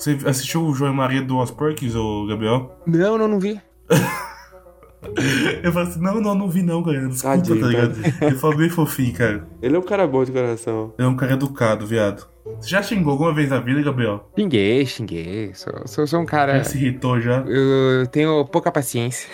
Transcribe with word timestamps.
Você 0.00 0.16
assistiu 0.24 0.64
o 0.64 0.74
João 0.74 0.94
e 0.94 0.96
Maria 0.96 1.20
do 1.20 1.38
Os 1.38 1.50
Perkins, 1.50 1.94
ô 1.94 2.26
Gabriel? 2.26 2.74
Não, 2.86 3.18
não, 3.18 3.28
não 3.28 3.38
vi. 3.38 3.60
Eu 5.62 5.72
falei 5.72 5.88
assim, 5.88 6.00
não, 6.00 6.20
não, 6.20 6.34
não 6.34 6.48
vi 6.48 6.62
não, 6.62 6.82
cara. 6.82 7.06
Desculpa, 7.06 7.36
Tadinho, 7.36 7.60
tá 7.60 7.66
ligado? 7.66 7.98
Ele 8.22 8.36
falou 8.36 8.56
bem 8.56 8.70
fofinho, 8.70 9.12
cara. 9.12 9.46
Ele 9.60 9.76
é 9.76 9.78
um 9.78 9.82
cara 9.82 10.06
bom 10.06 10.24
de 10.24 10.32
coração. 10.32 10.94
Ele 10.98 11.06
é 11.06 11.10
um 11.10 11.16
cara 11.16 11.34
educado, 11.34 11.86
viado. 11.86 12.26
Você 12.58 12.70
já 12.70 12.82
xingou 12.82 13.12
alguma 13.12 13.34
vez 13.34 13.50
na 13.50 13.60
vida, 13.60 13.82
Gabriel? 13.82 14.30
Xinguei, 14.38 14.86
xinguei. 14.86 15.52
Sou, 15.54 15.72
sou, 15.86 16.06
sou 16.06 16.20
um 16.20 16.26
cara. 16.26 16.58
Já 16.58 16.64
se 16.64 16.78
irritou 16.78 17.20
já? 17.20 17.44
Eu 17.46 18.06
tenho 18.06 18.42
pouca 18.46 18.72
paciência. 18.72 19.28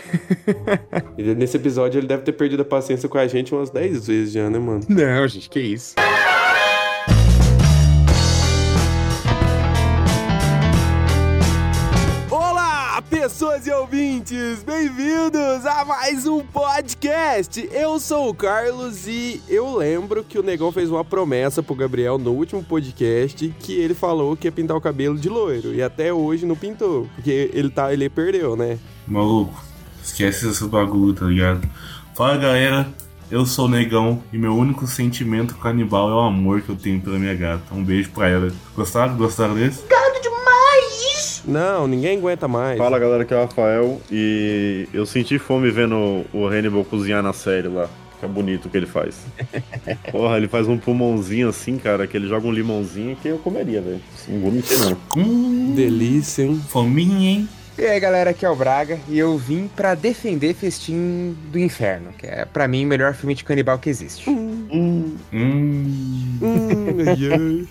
Nesse 1.17 1.57
episódio 1.57 2.01
ele 2.01 2.09
deve 2.09 2.23
ter 2.23 2.33
perdido 2.33 2.63
a 2.63 2.65
paciência 2.65 3.09
com 3.09 3.19
a 3.19 3.27
gente 3.29 3.55
umas 3.55 3.71
10 3.71 4.07
vezes 4.07 4.33
já, 4.33 4.51
né, 4.51 4.59
mano? 4.59 4.81
Não, 4.89 5.29
gente, 5.29 5.49
que 5.49 5.61
isso. 5.61 5.95
Pessoas 13.37 13.67
e 13.67 13.71
ouvintes! 13.71 14.63
Bem-vindos 14.63 15.67
a 15.67 15.85
mais 15.85 16.27
um 16.27 16.41
podcast! 16.41 17.69
Eu 17.71 18.01
sou 18.01 18.31
o 18.31 18.35
Carlos 18.35 19.07
e 19.07 19.43
eu 19.47 19.77
lembro 19.77 20.25
que 20.25 20.39
o 20.39 20.43
Negão 20.43 20.73
fez 20.73 20.91
uma 20.91 21.05
promessa 21.05 21.63
pro 21.63 21.75
Gabriel 21.75 22.17
no 22.17 22.33
último 22.33 22.65
podcast 22.65 23.55
que 23.61 23.75
ele 23.75 23.93
falou 23.93 24.39
que 24.39 24.47
ia 24.47 24.53
pintar 24.53 24.75
o 24.75 24.81
cabelo 24.81 25.19
de 25.19 25.29
loiro 25.29 25.75
e 25.75 25.83
até 25.83 26.11
hoje 26.11 26.47
não 26.47 26.57
pintou, 26.57 27.11
porque 27.15 27.51
ele 27.53 27.69
tá, 27.69 27.93
ele 27.93 28.09
perdeu, 28.09 28.57
né? 28.57 28.79
Maluco, 29.07 29.63
esquece 30.03 30.49
esse 30.49 30.65
bagulho, 30.65 31.13
tá 31.13 31.27
ligado? 31.27 31.69
Fala 32.15 32.39
galera, 32.39 32.89
eu 33.31 33.45
sou 33.45 33.67
o 33.67 33.69
Negão 33.69 34.23
e 34.33 34.39
meu 34.39 34.57
único 34.57 34.87
sentimento 34.87 35.57
canibal 35.57 36.09
é 36.09 36.15
o 36.15 36.21
amor 36.21 36.63
que 36.63 36.71
eu 36.71 36.77
tenho 36.77 37.03
pela 37.03 37.19
minha 37.19 37.35
gata. 37.35 37.75
Um 37.75 37.85
beijo 37.85 38.09
pra 38.13 38.31
ela. 38.31 38.51
Gostaram? 38.75 39.15
Gostaram 39.15 39.55
desse? 39.55 39.83
Não, 41.47 41.87
ninguém 41.87 42.19
aguenta 42.19 42.49
mais. 42.49 42.77
Fala 42.79 42.99
galera, 42.99 43.23
aqui 43.23 43.33
é 43.33 43.37
o 43.37 43.41
Rafael 43.43 44.01
e 44.11 44.89
eu 44.93 45.07
senti 45.07 45.39
fome 45.39 45.71
vendo 45.71 46.25
o 46.33 46.47
Hannibal 46.47 46.85
cozinhar 46.85 47.23
na 47.23 47.33
série 47.33 47.69
lá. 47.69 47.89
Fica 48.15 48.27
bonito 48.29 48.65
o 48.67 48.71
que 48.71 48.77
ele 48.79 48.87
faz. 48.87 49.19
Porra, 50.11 50.39
ele 50.39 50.49
faz 50.49 50.67
um 50.67 50.79
pulmãozinho 50.79 51.49
assim, 51.51 51.77
cara, 51.79 52.07
que 52.07 52.17
ele 52.17 52.27
joga 52.27 52.47
um 52.47 52.53
limãozinho 52.53 53.15
que 53.17 53.29
eu 53.29 53.39
comeria, 53.39 53.81
velho. 53.83 54.01
Não 54.27 54.41
vou 54.41 54.51
mentir, 54.51 54.79
não. 54.79 54.97
Hum, 55.17 55.75
Delícia, 55.77 56.43
hein? 56.43 56.61
fominha, 56.69 57.31
hein? 57.31 57.49
E 57.79 57.85
aí, 57.85 58.01
galera, 58.01 58.31
aqui 58.31 58.47
é 58.47 58.49
o 58.49 58.57
Braga 58.57 58.99
e 59.07 59.19
eu 59.19 59.37
vim 59.37 59.69
pra 59.77 59.95
defender 59.95 60.55
Festim 60.55 61.37
do 61.53 61.59
Inferno, 61.59 62.09
que 62.17 62.27
é 62.27 62.47
pra 62.47 62.67
mim 62.67 62.87
o 62.87 62.89
melhor 62.89 63.13
filme 63.13 63.35
de 63.35 63.45
canibal 63.45 63.79
que 63.79 63.91
existe. 63.91 64.29
Hum, 64.31 65.15
Hum, 65.31 66.39
ai, 67.07 67.33
ai. 67.33 67.67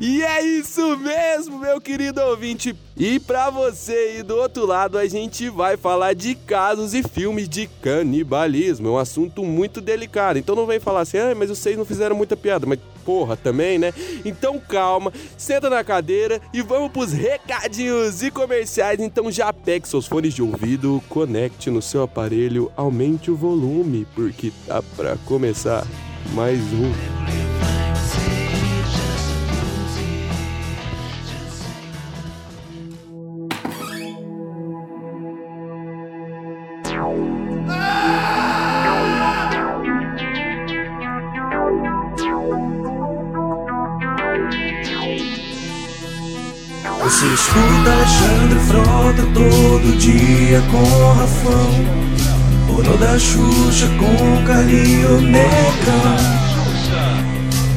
E 0.00 0.22
é 0.22 0.42
isso 0.42 0.96
mesmo, 0.98 1.58
meu 1.58 1.80
querido 1.80 2.20
ouvinte. 2.20 2.76
E 2.96 3.18
pra 3.18 3.48
você 3.48 3.92
aí 3.92 4.22
do 4.22 4.36
outro 4.36 4.66
lado, 4.66 4.98
a 4.98 5.06
gente 5.06 5.48
vai 5.48 5.76
falar 5.76 6.14
de 6.14 6.34
casos 6.34 6.92
e 6.92 7.02
filmes 7.02 7.48
de 7.48 7.66
canibalismo. 7.80 8.88
É 8.88 8.90
um 8.90 8.98
assunto 8.98 9.42
muito 9.42 9.80
delicado. 9.80 10.38
Então 10.38 10.54
não 10.54 10.66
vem 10.66 10.78
falar 10.78 11.00
assim, 11.00 11.18
ah, 11.18 11.34
mas 11.34 11.48
vocês 11.48 11.76
não 11.76 11.84
fizeram 11.84 12.14
muita 12.14 12.36
piada. 12.36 12.66
Mas 12.66 12.78
porra, 13.04 13.36
também, 13.36 13.78
né? 13.78 13.92
Então 14.24 14.60
calma, 14.60 15.12
senta 15.36 15.70
na 15.70 15.82
cadeira 15.82 16.40
e 16.52 16.60
vamos 16.62 16.92
pros 16.92 17.12
recadinhos 17.12 18.22
e 18.22 18.30
comerciais. 18.30 19.00
Então 19.00 19.30
já 19.32 19.52
pegue 19.52 19.88
seus 19.88 20.06
fones 20.06 20.34
de 20.34 20.42
ouvido, 20.42 21.02
conecte 21.08 21.70
no 21.70 21.80
seu 21.80 22.02
aparelho, 22.02 22.70
aumente 22.76 23.30
o 23.30 23.36
volume, 23.36 24.06
porque 24.14 24.52
tá 24.66 24.82
pra 24.96 25.16
começar 25.26 25.86
mais 26.34 26.60
um. 26.60 27.49
Você 47.10 47.26
escuta 47.26 47.90
Alexandre 47.90 48.60
Frota 48.68 49.26
todo 49.34 49.98
dia 49.98 50.62
com 50.70 51.12
Rafão. 51.18 51.70
Pornô 52.68 52.96
da 52.98 53.18
Xuxa 53.18 53.88
com 53.98 54.44
Carinho 54.46 55.20
Neca 55.20 55.98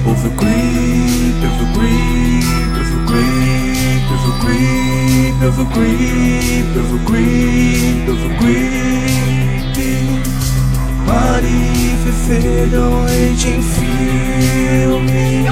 Ouve 0.06 0.28
o 0.28 0.32
creep, 0.34 1.44
ouve 1.50 1.64
o 1.64 1.74
creep, 1.74 2.46
ouve 2.78 2.94
o 2.94 3.06
creep, 3.08 4.06
ouve 4.12 4.30
o 4.30 4.34
creep, 4.40 5.44
ouve 5.44 5.62
o 5.62 5.66
creep, 5.66 6.78
ouve 6.78 6.94
o 6.94 7.00
creep, 7.00 8.10
ouve 8.10 8.28
o 8.28 8.38
creep 8.38 9.23
Mari 11.06 11.96
Fefe 12.04 12.68
doente 12.68 13.48
em 13.48 13.62
filme. 13.62 15.46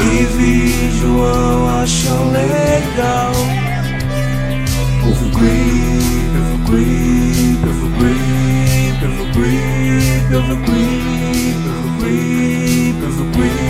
E 0.00 0.24
vi 0.36 0.90
João 1.00 1.80
acham 1.82 2.30
legal. 2.30 3.32
Ouve 5.06 5.24
o 5.24 5.30
creep, 5.30 6.32
ouve 6.38 6.54
o 6.54 6.58
creep, 6.66 7.60
ouve 7.66 7.84
o 7.84 7.90
creep, 7.98 9.00
ouve 9.04 9.22
o 9.22 9.32
creep, 9.32 10.34
ouve 10.34 10.52
o 10.52 10.56
creep, 10.66 11.60
ouve 11.68 11.88
o 11.88 11.92
creep, 12.00 12.98
ouve 13.04 13.22
o 13.22 13.24
creep. 13.32 13.62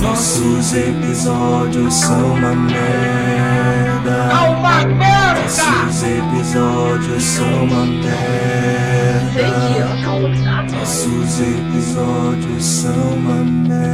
Nossos 0.00 0.74
episódios 0.74 1.94
são 1.94 2.34
uma 2.34 2.54
merda. 2.54 4.28
Nossos 5.44 5.83
episódios 6.04 7.22
são 7.22 7.64
uma 7.64 7.86
merda. 7.86 8.14
Nossos 10.72 11.40
episódios 11.40 12.64
são 12.64 12.92
uma 13.14 13.44
merda. 13.44 13.84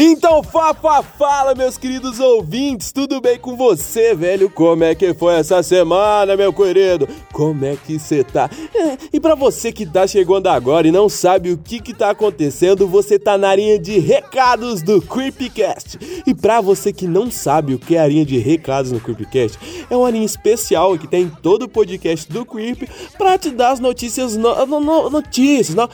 Então, 0.00 0.44
Fafa, 0.44 1.02
fala, 1.02 1.56
meus 1.56 1.76
queridos 1.76 2.20
ouvintes, 2.20 2.92
tudo 2.92 3.20
bem 3.20 3.36
com 3.36 3.56
você, 3.56 4.14
velho? 4.14 4.48
Como 4.48 4.84
é 4.84 4.94
que 4.94 5.12
foi 5.12 5.34
essa 5.34 5.60
semana, 5.60 6.36
meu 6.36 6.52
querido? 6.52 7.08
Como 7.32 7.64
é 7.64 7.74
que 7.74 7.98
você 7.98 8.22
tá? 8.22 8.48
É, 8.72 8.96
e 9.12 9.18
pra 9.18 9.34
você 9.34 9.72
que 9.72 9.84
tá 9.84 10.06
chegando 10.06 10.46
agora 10.46 10.86
e 10.86 10.92
não 10.92 11.08
sabe 11.08 11.50
o 11.50 11.58
que 11.58 11.80
que 11.80 11.92
tá 11.92 12.10
acontecendo, 12.10 12.86
você 12.86 13.18
tá 13.18 13.36
na 13.36 13.52
linha 13.56 13.76
de 13.76 13.98
recados 13.98 14.82
do 14.82 15.02
Creepcast. 15.02 15.98
E 16.24 16.32
pra 16.32 16.60
você 16.60 16.92
que 16.92 17.08
não 17.08 17.28
sabe 17.28 17.74
o 17.74 17.78
que 17.80 17.96
é 17.96 18.00
a 18.00 18.06
linha 18.06 18.24
de 18.24 18.38
recados 18.38 18.92
no 18.92 19.00
Creepcast, 19.00 19.58
é 19.90 19.96
uma 19.96 20.10
linha 20.12 20.26
especial 20.26 20.96
que 20.96 21.08
tem 21.08 21.28
todo 21.42 21.64
o 21.64 21.68
podcast 21.68 22.30
do 22.32 22.46
Creep 22.46 22.88
pra 23.18 23.36
te 23.36 23.50
dar 23.50 23.72
as 23.72 23.80
notícias, 23.80 24.36
no, 24.36 24.64
no- 24.64 24.78
no- 24.78 25.10
notícias, 25.10 25.74
no- 25.74 25.88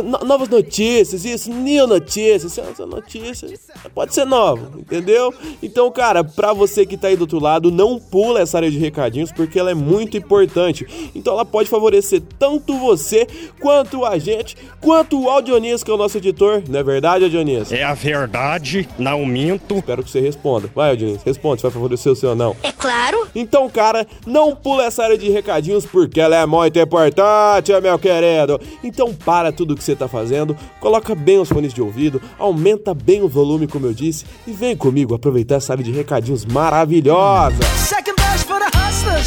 no- 0.00 0.24
novas 0.24 0.48
notícias, 0.48 1.24
isso, 1.24 1.50
new 1.50 1.88
notícias, 1.88 2.56
essa 2.56 2.86
notícia 2.86 3.47
pode 3.94 4.14
ser 4.14 4.24
nova, 4.24 4.70
entendeu? 4.76 5.32
Então, 5.62 5.90
cara, 5.90 6.22
pra 6.24 6.52
você 6.52 6.84
que 6.84 6.96
tá 6.96 7.08
aí 7.08 7.16
do 7.16 7.22
outro 7.22 7.40
lado, 7.40 7.70
não 7.70 7.98
pula 7.98 8.40
essa 8.40 8.58
área 8.58 8.70
de 8.70 8.78
recadinhos 8.78 9.32
porque 9.32 9.58
ela 9.58 9.70
é 9.70 9.74
muito 9.74 10.16
importante. 10.16 10.86
Então 11.14 11.34
ela 11.34 11.44
pode 11.44 11.68
favorecer 11.68 12.22
tanto 12.38 12.76
você, 12.78 13.26
quanto 13.60 14.04
a 14.04 14.18
gente, 14.18 14.56
quanto 14.80 15.20
o 15.20 15.28
Audionias, 15.28 15.82
que 15.82 15.90
é 15.90 15.94
o 15.94 15.98
nosso 15.98 16.18
editor, 16.18 16.62
não 16.68 16.80
é 16.80 16.82
verdade, 16.82 17.24
Audionias? 17.24 17.72
É 17.72 17.82
a 17.82 17.94
verdade, 17.94 18.88
não 18.98 19.24
minto. 19.24 19.76
Espero 19.76 20.02
que 20.02 20.10
você 20.10 20.20
responda. 20.20 20.70
Vai, 20.74 20.90
Audionias, 20.90 21.22
responde 21.22 21.60
se 21.60 21.62
vai 21.62 21.72
favorecer 21.72 22.12
o 22.12 22.16
seu 22.16 22.30
ou 22.30 22.36
não. 22.36 22.56
É 22.62 22.72
claro. 22.72 23.26
Então, 23.34 23.68
cara, 23.68 24.06
não 24.26 24.54
pula 24.54 24.84
essa 24.84 25.02
área 25.02 25.18
de 25.18 25.30
recadinhos 25.30 25.86
porque 25.86 26.20
ela 26.20 26.36
é 26.36 26.46
muito 26.46 26.78
importante, 26.78 27.72
meu 27.80 27.98
querido. 27.98 28.60
Então, 28.82 29.14
para 29.14 29.52
tudo 29.52 29.76
que 29.76 29.84
você 29.84 29.94
tá 29.94 30.08
fazendo, 30.08 30.56
coloca 30.80 31.14
bem 31.14 31.38
os 31.38 31.48
fones 31.48 31.72
de 31.72 31.82
ouvido, 31.82 32.20
aumenta 32.38 32.94
bem 32.94 33.22
o 33.22 33.27
volume, 33.28 33.66
como 33.66 33.86
eu 33.86 33.92
disse, 33.92 34.24
e 34.46 34.52
vem 34.52 34.76
comigo 34.76 35.14
aproveitar 35.14 35.56
essa 35.56 35.72
área 35.72 35.84
de 35.84 35.92
recadinhos 35.92 36.44
maravilhosa. 36.44 37.62
Second 37.76 38.16
best 38.16 38.46
for 38.46 38.58
the 38.58 38.78
hustlers, 38.78 39.26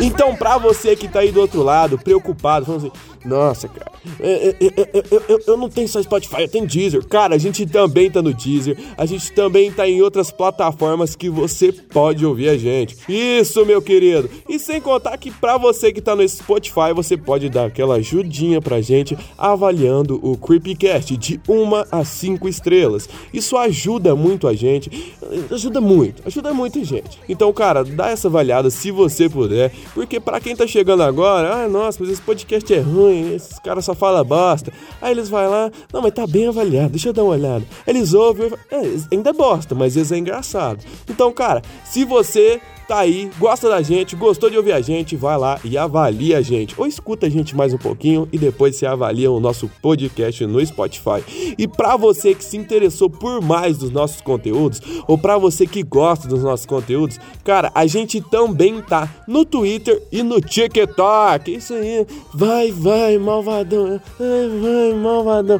Então, 0.00 0.34
pra 0.34 0.58
você 0.58 0.96
que 0.96 1.06
tá 1.06 1.20
aí 1.20 1.30
do 1.30 1.40
outro 1.40 1.62
lado, 1.62 1.98
preocupado, 1.98 2.66
falando 2.66 2.86
assim: 2.86 2.92
Nossa, 3.24 3.68
cara. 3.68 3.92
Eu, 4.18 4.56
eu, 4.58 5.20
eu, 5.28 5.40
eu, 5.46 5.56
não 5.56 5.68
tenho 5.68 5.86
só 5.86 6.02
Spotify, 6.02 6.42
eu 6.42 6.48
tenho 6.48 6.66
Deezer. 6.66 7.06
Cara, 7.06 7.36
a 7.36 7.38
gente 7.38 7.64
também 7.66 8.10
tá 8.10 8.20
no 8.20 8.34
Deezer. 8.34 8.76
A 8.96 9.06
gente 9.06 9.32
também 9.32 9.70
tá 9.70 9.88
em 9.88 10.02
outras 10.02 10.32
plataformas 10.32 11.14
que 11.14 11.30
você 11.30 11.70
pode 11.70 12.26
ouvir 12.26 12.48
a 12.48 12.58
gente. 12.58 12.96
Isso, 13.08 13.64
meu 13.64 13.80
querido. 13.80 14.28
E 14.48 14.58
sem 14.58 14.80
contar 14.80 15.16
que 15.18 15.30
pra 15.30 15.56
você 15.56 15.92
que 15.92 16.00
tá 16.00 16.16
no 16.16 16.28
Spotify, 16.28 16.92
você 16.94 17.16
pode 17.16 17.48
dar 17.48 17.66
aquela 17.66 17.96
ajudinha 17.96 18.60
pra 18.60 18.80
gente 18.80 19.16
avaliando 19.38 20.18
o 20.20 20.36
Creepycast 20.36 21.16
de 21.16 21.40
1 21.48 21.70
a 21.92 22.04
5 22.04 22.48
estrelas. 22.48 23.08
Isso 23.32 23.56
ajuda 23.56 24.16
muito 24.16 24.48
a 24.48 24.54
gente. 24.54 25.14
Ajuda 25.50 25.80
muito, 25.80 26.22
ajuda 26.26 26.52
muito, 26.52 26.84
gente. 26.84 27.20
Então, 27.28 27.51
cara, 27.52 27.84
dá 27.84 28.10
essa 28.10 28.28
avaliada 28.28 28.70
se 28.70 28.90
você 28.90 29.28
puder. 29.28 29.72
Porque 29.94 30.20
pra 30.20 30.40
quem 30.40 30.56
tá 30.56 30.66
chegando 30.66 31.02
agora, 31.02 31.64
ah, 31.64 31.68
nossa, 31.68 31.98
mas 32.00 32.10
esse 32.10 32.22
podcast 32.22 32.72
é 32.72 32.80
ruim, 32.80 33.34
esses 33.34 33.58
caras 33.58 33.84
só 33.84 33.94
falam 33.94 34.24
bosta. 34.24 34.72
Aí 35.00 35.12
eles 35.12 35.28
vão 35.28 35.48
lá, 35.50 35.70
não, 35.92 36.02
mas 36.02 36.12
tá 36.12 36.26
bem 36.26 36.48
avaliado, 36.48 36.90
deixa 36.90 37.08
eu 37.08 37.12
dar 37.12 37.24
uma 37.24 37.32
olhada. 37.32 37.64
Eles 37.86 38.14
ouvem, 38.14 38.50
é, 38.70 38.82
ainda 39.12 39.30
é 39.30 39.32
bosta, 39.32 39.74
mas 39.74 39.96
eles 39.96 40.12
é 40.12 40.18
engraçado. 40.18 40.84
Então, 41.08 41.32
cara, 41.32 41.62
se 41.84 42.04
você 42.04 42.60
tá 42.92 42.98
aí, 42.98 43.30
gosta 43.38 43.70
da 43.70 43.80
gente, 43.80 44.14
gostou 44.14 44.50
de 44.50 44.58
ouvir 44.58 44.72
a 44.72 44.80
gente, 44.82 45.16
vai 45.16 45.38
lá 45.38 45.58
e 45.64 45.78
avalia 45.78 46.36
a 46.36 46.42
gente. 46.42 46.74
Ou 46.76 46.86
escuta 46.86 47.26
a 47.26 47.30
gente 47.30 47.56
mais 47.56 47.72
um 47.72 47.78
pouquinho 47.78 48.28
e 48.30 48.36
depois 48.36 48.76
você 48.76 48.84
avalia 48.84 49.30
o 49.30 49.40
nosso 49.40 49.66
podcast 49.80 50.44
no 50.44 50.64
Spotify. 50.64 51.24
E 51.56 51.66
para 51.66 51.96
você 51.96 52.34
que 52.34 52.44
se 52.44 52.58
interessou 52.58 53.08
por 53.08 53.40
mais 53.40 53.78
dos 53.78 53.90
nossos 53.90 54.20
conteúdos, 54.20 54.82
ou 55.08 55.16
para 55.16 55.38
você 55.38 55.66
que 55.66 55.82
gosta 55.82 56.28
dos 56.28 56.42
nossos 56.42 56.66
conteúdos, 56.66 57.18
cara, 57.42 57.72
a 57.74 57.86
gente 57.86 58.20
também 58.20 58.82
tá 58.82 59.08
no 59.26 59.46
Twitter 59.46 60.02
e 60.12 60.22
no 60.22 60.38
TikTok. 60.38 61.50
Isso 61.50 61.72
aí, 61.72 62.06
vai, 62.34 62.72
vai, 62.72 63.16
malvadão, 63.16 63.98
vai, 64.18 64.92
malvadão. 65.00 65.58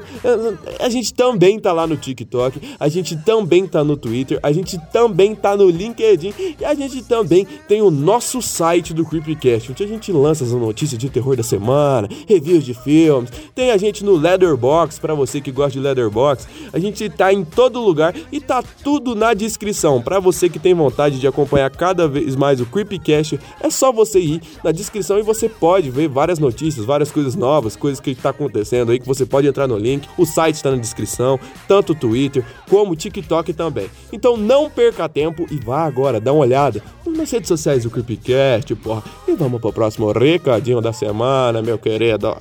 A 0.79 0.89
gente 0.91 1.15
também 1.15 1.59
tá 1.59 1.73
lá 1.73 1.87
no 1.87 1.97
TikTok, 1.97 2.61
a 2.79 2.89
gente 2.89 3.17
também 3.17 3.67
tá 3.67 3.83
no 3.83 3.97
Twitter, 3.97 4.39
a 4.43 4.53
gente 4.53 4.79
também 4.93 5.35
tá 5.35 5.57
no 5.57 5.71
LinkedIn 5.71 6.35
e 6.61 6.63
a 6.63 6.75
gente 6.75 7.03
também 7.03 7.22
tem 7.69 7.83
o 7.83 7.91
nosso 7.91 8.41
site 8.43 8.93
do 8.93 9.05
Creepycast, 9.05 9.73
onde 9.73 9.85
a 9.85 9.87
gente 9.87 10.13
lança 10.13 10.45
as 10.45 10.53
notícias 10.53 10.99
de 10.99 11.09
terror 11.09 11.37
da 11.37 11.43
semana, 11.43 12.09
reviews 12.29 12.65
de 12.65 12.75
filmes. 12.75 13.31
Tem 13.55 13.71
a 13.71 13.77
gente 13.77 14.05
no 14.05 14.17
Leatherbox, 14.17 14.99
para 14.99 15.15
você 15.15 15.41
que 15.41 15.51
gosta 15.51 15.73
de 15.73 15.81
Leatherbox. 15.81 16.47
A 16.73 16.79
gente 16.79 17.09
tá 17.09 17.33
em 17.33 17.45
todo 17.45 17.81
lugar 17.81 18.15
e 18.31 18.41
tá 18.41 18.63
tudo 18.83 19.15
na 19.15 19.35
descrição. 19.35 20.01
Para 20.01 20.19
você 20.21 20.49
que 20.49 20.59
tem 20.59 20.75
vontade 20.75 21.19
de 21.19 21.27
acompanhar 21.27 21.71
cada 21.71 22.09
vez 22.09 22.37
mais 22.37 22.61
o 22.61 22.67
Creepycast, 22.67 23.39
é 23.61 23.71
só 23.71 23.93
você 23.93 24.21
ir 24.21 24.43
na 24.63 24.73
descrição 24.73 25.19
e 25.19 25.23
você 25.23 25.49
pode 25.49 25.91
ver 25.91 26.09
várias 26.09 26.39
notícias, 26.39 26.85
várias 26.85 27.11
coisas 27.11 27.35
novas, 27.35 27.77
coisas 27.77 28.01
que 28.01 28.15
tá 28.15 28.31
acontecendo 28.31 28.93
aí 28.93 28.99
que 28.99 29.07
você 29.07 29.25
pode 29.25 29.47
entrar 29.47 29.67
no 29.67 29.77
link. 29.77 30.09
O 30.17 30.27
site 30.27 30.57
está 30.57 30.71
na 30.71 30.77
descrição, 30.77 31.39
tanto 31.69 31.93
o 31.93 31.95
Twitter 31.95 32.45
como 32.69 32.93
o 32.93 32.97
TikTok 32.97 33.53
também. 33.53 33.89
Então 34.13 34.37
não 34.37 34.71
perca 34.71 35.09
tempo 35.09 35.47
e 35.51 35.57
vá 35.57 35.85
agora 35.85 36.21
dar 36.21 36.33
uma 36.33 36.43
olhada 36.43 36.83
nas 37.07 37.31
redes 37.31 37.49
sociais 37.49 37.85
do 37.85 37.91
Creepcast, 37.91 38.75
porra. 38.77 39.03
E 39.27 39.35
vamos 39.35 39.61
pro 39.61 39.73
próximo 39.73 40.13
recadinho 40.13 40.81
da 40.81 40.93
semana, 40.93 41.63
meu 41.63 41.79
querido. 41.79 42.37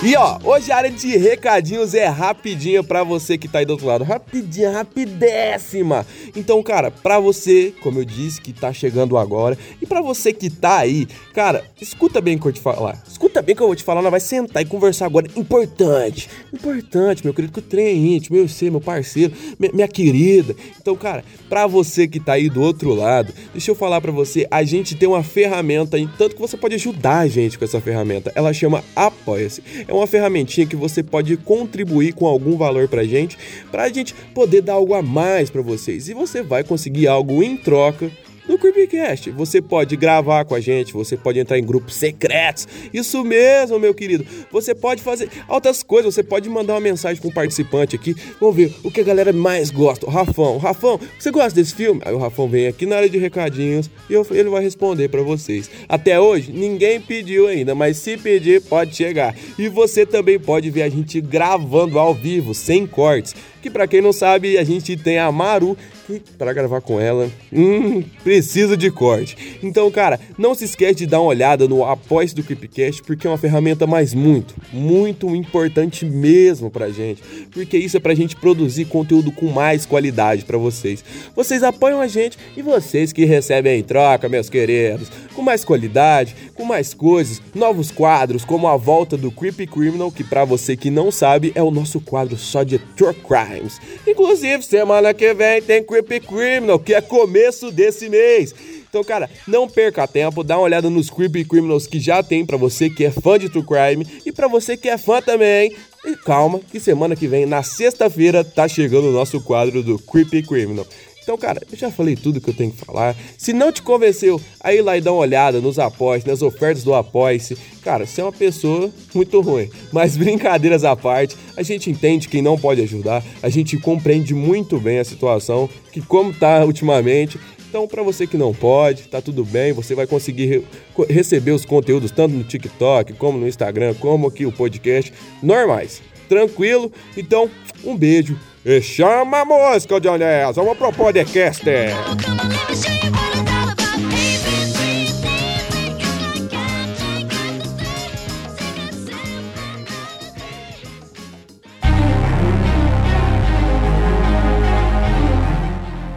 E 0.00 0.14
ó, 0.14 0.38
hoje 0.44 0.70
a 0.70 0.76
área 0.76 0.92
de 0.92 1.16
recadinhos 1.16 1.92
é 1.92 2.06
rapidinha 2.06 2.84
para 2.84 3.02
você 3.02 3.36
que 3.36 3.48
tá 3.48 3.58
aí 3.58 3.64
do 3.64 3.72
outro 3.72 3.84
lado. 3.84 4.04
Rapidinha, 4.04 4.70
rapidéssima. 4.70 6.06
Então, 6.36 6.62
cara, 6.62 6.88
pra 6.88 7.18
você, 7.18 7.74
como 7.82 7.98
eu 7.98 8.04
disse, 8.04 8.40
que 8.40 8.52
tá 8.52 8.72
chegando 8.72 9.18
agora, 9.18 9.58
e 9.82 9.86
para 9.86 10.00
você 10.00 10.32
que 10.32 10.48
tá 10.48 10.78
aí, 10.78 11.08
cara, 11.34 11.64
escuta 11.80 12.20
bem 12.20 12.36
o 12.36 12.40
que 12.40 12.46
eu 12.46 12.52
te 12.52 12.60
falar. 12.60 13.02
Escuta 13.08 13.42
bem 13.42 13.54
o 13.54 13.56
que 13.56 13.62
eu 13.62 13.66
vou 13.66 13.74
te 13.74 13.82
falar, 13.82 14.00
nós 14.00 14.12
vai 14.12 14.20
sentar 14.20 14.62
e 14.62 14.66
conversar 14.66 15.06
agora. 15.06 15.26
Importante, 15.34 16.30
importante, 16.52 17.24
meu 17.24 17.34
querido, 17.34 17.52
que 17.52 17.58
o 17.58 17.62
trem 17.62 17.86
é 17.86 17.92
íntimo, 17.92 18.36
eu 18.36 18.46
sei, 18.46 18.70
meu 18.70 18.80
parceiro, 18.80 19.32
minha, 19.58 19.88
querida. 19.88 20.54
Então, 20.80 20.94
cara, 20.94 21.24
pra 21.48 21.66
você 21.66 22.06
que 22.06 22.20
tá 22.20 22.34
aí 22.34 22.48
do 22.48 22.62
outro 22.62 22.94
lado, 22.94 23.32
deixa 23.52 23.72
eu 23.72 23.74
falar 23.74 24.00
para 24.00 24.12
você, 24.12 24.46
a 24.48 24.62
gente 24.62 24.94
tem 24.94 25.08
uma 25.08 25.24
ferramenta 25.24 25.98
tanto 26.16 26.36
que 26.36 26.40
você 26.40 26.56
pode 26.56 26.76
ajudar 26.76 27.18
a 27.18 27.26
gente 27.26 27.58
com 27.58 27.64
essa 27.64 27.80
ferramenta. 27.80 28.30
Ela 28.36 28.52
chama 28.52 28.84
Apoia-se. 28.94 29.87
É 29.88 29.92
uma 29.94 30.06
ferramentinha 30.06 30.66
que 30.66 30.76
você 30.76 31.02
pode 31.02 31.34
contribuir 31.38 32.12
com 32.12 32.26
algum 32.26 32.58
valor 32.58 32.86
pra 32.88 33.04
gente, 33.04 33.38
pra 33.70 33.88
gente 33.88 34.14
poder 34.34 34.60
dar 34.60 34.74
algo 34.74 34.92
a 34.92 35.00
mais 35.00 35.48
para 35.48 35.62
vocês. 35.62 36.10
E 36.10 36.14
você 36.14 36.42
vai 36.42 36.62
conseguir 36.62 37.08
algo 37.08 37.42
em 37.42 37.56
troca 37.56 38.10
no 38.48 38.58
Creepycast. 38.58 39.30
Você 39.30 39.60
pode 39.60 39.94
gravar 39.96 40.44
com 40.44 40.54
a 40.54 40.60
gente, 40.60 40.92
você 40.92 41.16
pode 41.16 41.38
entrar 41.38 41.58
em 41.58 41.64
grupos 41.64 41.94
secretos. 41.94 42.66
Isso 42.92 43.22
mesmo, 43.22 43.78
meu 43.78 43.94
querido. 43.94 44.26
Você 44.50 44.74
pode 44.74 45.02
fazer 45.02 45.28
outras 45.46 45.82
coisas, 45.82 46.14
você 46.14 46.22
pode 46.22 46.48
mandar 46.48 46.74
uma 46.74 46.80
mensagem 46.80 47.20
para 47.20 47.28
um 47.28 47.32
participante 47.32 47.94
aqui. 47.94 48.16
Vamos 48.40 48.56
ver 48.56 48.74
o 48.82 48.90
que 48.90 49.00
a 49.00 49.04
galera 49.04 49.32
mais 49.32 49.70
gosta. 49.70 50.06
O 50.06 50.10
Rafão, 50.10 50.56
Rafão, 50.56 50.98
você 51.18 51.30
gosta 51.30 51.54
desse 51.54 51.74
filme? 51.74 52.00
Aí 52.04 52.14
o 52.14 52.18
Rafão 52.18 52.48
vem 52.48 52.66
aqui 52.66 52.86
na 52.86 52.96
área 52.96 53.10
de 53.10 53.18
recadinhos 53.18 53.90
e 54.08 54.14
eu, 54.14 54.26
ele 54.30 54.48
vai 54.48 54.62
responder 54.62 55.08
para 55.08 55.22
vocês. 55.22 55.70
Até 55.88 56.18
hoje, 56.18 56.50
ninguém 56.50 57.00
pediu 57.00 57.46
ainda, 57.46 57.74
mas 57.74 57.98
se 57.98 58.16
pedir, 58.16 58.62
pode 58.62 58.96
chegar. 58.96 59.36
E 59.58 59.68
você 59.68 60.06
também 60.06 60.38
pode 60.38 60.70
ver 60.70 60.82
a 60.82 60.88
gente 60.88 61.20
gravando 61.20 61.98
ao 61.98 62.14
vivo, 62.14 62.54
sem 62.54 62.86
cortes 62.86 63.34
que 63.60 63.70
para 63.70 63.86
quem 63.86 64.00
não 64.00 64.12
sabe, 64.12 64.58
a 64.58 64.64
gente 64.64 64.96
tem 64.96 65.18
a 65.18 65.30
Maru 65.30 65.76
que 66.08 66.32
para 66.38 66.54
gravar 66.54 66.80
com 66.80 66.98
ela, 66.98 67.30
hum, 67.52 68.02
precisa 68.24 68.76
de 68.76 68.90
corte. 68.90 69.58
Então, 69.62 69.90
cara, 69.90 70.18
não 70.38 70.54
se 70.54 70.64
esquece 70.64 70.94
de 70.94 71.06
dar 71.06 71.20
uma 71.20 71.28
olhada 71.28 71.68
no 71.68 71.84
Apoia 71.84 72.28
do 72.28 72.42
Creepcast, 72.42 73.02
porque 73.02 73.26
é 73.26 73.30
uma 73.30 73.38
ferramenta 73.38 73.86
mais 73.86 74.14
muito, 74.14 74.54
muito 74.72 75.34
importante 75.36 76.04
mesmo 76.04 76.70
pra 76.70 76.88
gente, 76.90 77.22
porque 77.50 77.76
isso 77.76 77.96
é 77.96 78.00
pra 78.00 78.14
gente 78.14 78.34
produzir 78.34 78.86
conteúdo 78.86 79.30
com 79.30 79.46
mais 79.46 79.84
qualidade 79.86 80.44
para 80.44 80.58
vocês. 80.58 81.04
Vocês 81.36 81.62
apoiam 81.62 82.00
a 82.00 82.06
gente 82.06 82.38
e 82.56 82.62
vocês 82.62 83.12
que 83.12 83.24
recebem 83.24 83.78
em 83.78 83.82
troca, 83.82 84.28
meus 84.28 84.48
queridos, 84.48 85.10
com 85.34 85.42
mais 85.42 85.64
qualidade, 85.64 86.34
com 86.54 86.64
mais 86.64 86.94
coisas, 86.94 87.40
novos 87.54 87.90
quadros, 87.90 88.44
como 88.44 88.66
a 88.66 88.76
volta 88.76 89.16
do 89.16 89.30
Creepy 89.30 89.66
Criminal, 89.66 90.10
que 90.10 90.24
para 90.24 90.44
você 90.44 90.76
que 90.76 90.90
não 90.90 91.10
sabe, 91.10 91.52
é 91.54 91.62
o 91.62 91.70
nosso 91.70 92.00
quadro 92.00 92.36
só 92.36 92.62
de 92.62 92.78
True 92.78 93.14
Crimes. 93.48 93.80
Inclusive, 94.06 94.62
semana 94.62 95.14
que 95.14 95.32
vem 95.32 95.62
tem 95.62 95.82
Creepy 95.82 96.20
Criminal, 96.20 96.78
que 96.78 96.94
é 96.94 97.00
começo 97.00 97.70
desse 97.70 98.08
mês. 98.08 98.54
Então, 98.88 99.04
cara, 99.04 99.28
não 99.46 99.68
perca 99.68 100.06
tempo, 100.06 100.42
dá 100.42 100.56
uma 100.56 100.64
olhada 100.64 100.88
nos 100.88 101.10
Creepy 101.10 101.44
Criminals 101.44 101.86
que 101.86 102.00
já 102.00 102.22
tem 102.22 102.44
para 102.44 102.56
você 102.56 102.88
que 102.88 103.04
é 103.04 103.10
fã 103.10 103.38
de 103.38 103.48
True 103.48 103.64
Crime 103.64 104.06
e 104.24 104.32
para 104.32 104.48
você 104.48 104.76
que 104.76 104.88
é 104.88 104.96
fã 104.96 105.20
também. 105.20 105.74
E 106.06 106.16
calma, 106.16 106.60
que 106.70 106.80
semana 106.80 107.14
que 107.14 107.26
vem, 107.26 107.44
na 107.44 107.62
sexta-feira, 107.62 108.42
tá 108.42 108.66
chegando 108.66 109.08
o 109.08 109.12
nosso 109.12 109.42
quadro 109.42 109.82
do 109.82 109.98
Creepy 109.98 110.42
Criminal. 110.42 110.86
Então, 111.28 111.36
cara, 111.36 111.60
eu 111.70 111.76
já 111.76 111.90
falei 111.90 112.16
tudo 112.16 112.40
que 112.40 112.48
eu 112.48 112.54
tenho 112.54 112.72
que 112.72 112.82
falar. 112.82 113.14
Se 113.36 113.52
não 113.52 113.70
te 113.70 113.82
convenceu, 113.82 114.40
aí 114.60 114.80
lá 114.80 114.96
e 114.96 115.02
dá 115.02 115.12
uma 115.12 115.20
olhada 115.20 115.60
nos 115.60 115.78
apoies, 115.78 116.24
nas 116.24 116.40
ofertas 116.40 116.82
do 116.82 116.94
apoia-se. 116.94 117.54
Cara, 117.82 118.06
você 118.06 118.22
é 118.22 118.24
uma 118.24 118.32
pessoa 118.32 118.90
muito 119.14 119.38
ruim. 119.42 119.68
Mas 119.92 120.16
brincadeiras 120.16 120.84
à 120.84 120.96
parte, 120.96 121.36
a 121.54 121.62
gente 121.62 121.90
entende 121.90 122.30
quem 122.30 122.40
não 122.40 122.56
pode 122.56 122.80
ajudar, 122.80 123.22
a 123.42 123.50
gente 123.50 123.76
compreende 123.76 124.32
muito 124.32 124.80
bem 124.80 125.00
a 125.00 125.04
situação, 125.04 125.68
que 125.92 126.00
como 126.00 126.32
tá 126.32 126.64
ultimamente, 126.64 127.38
então, 127.68 127.86
para 127.86 128.02
você 128.02 128.26
que 128.26 128.38
não 128.38 128.54
pode, 128.54 129.02
tá 129.02 129.20
tudo 129.20 129.44
bem, 129.44 129.74
você 129.74 129.94
vai 129.94 130.06
conseguir 130.06 130.46
re 130.46 130.64
receber 131.10 131.50
os 131.50 131.66
conteúdos 131.66 132.10
tanto 132.10 132.34
no 132.34 132.42
TikTok, 132.42 133.12
como 133.12 133.36
no 133.36 133.46
Instagram, 133.46 133.92
como 134.00 134.28
aqui 134.28 134.46
o 134.46 134.52
podcast, 134.52 135.12
normais. 135.42 136.00
Tranquilo? 136.26 136.90
Então, 137.14 137.50
um 137.84 137.94
beijo 137.94 138.38
e 138.64 138.80
chama 138.82 139.40
a 139.40 139.44
música, 139.44 140.00
Johnny 140.00 140.24
Vamos 140.54 140.76
pro 140.76 140.92
podcast. 140.92 141.64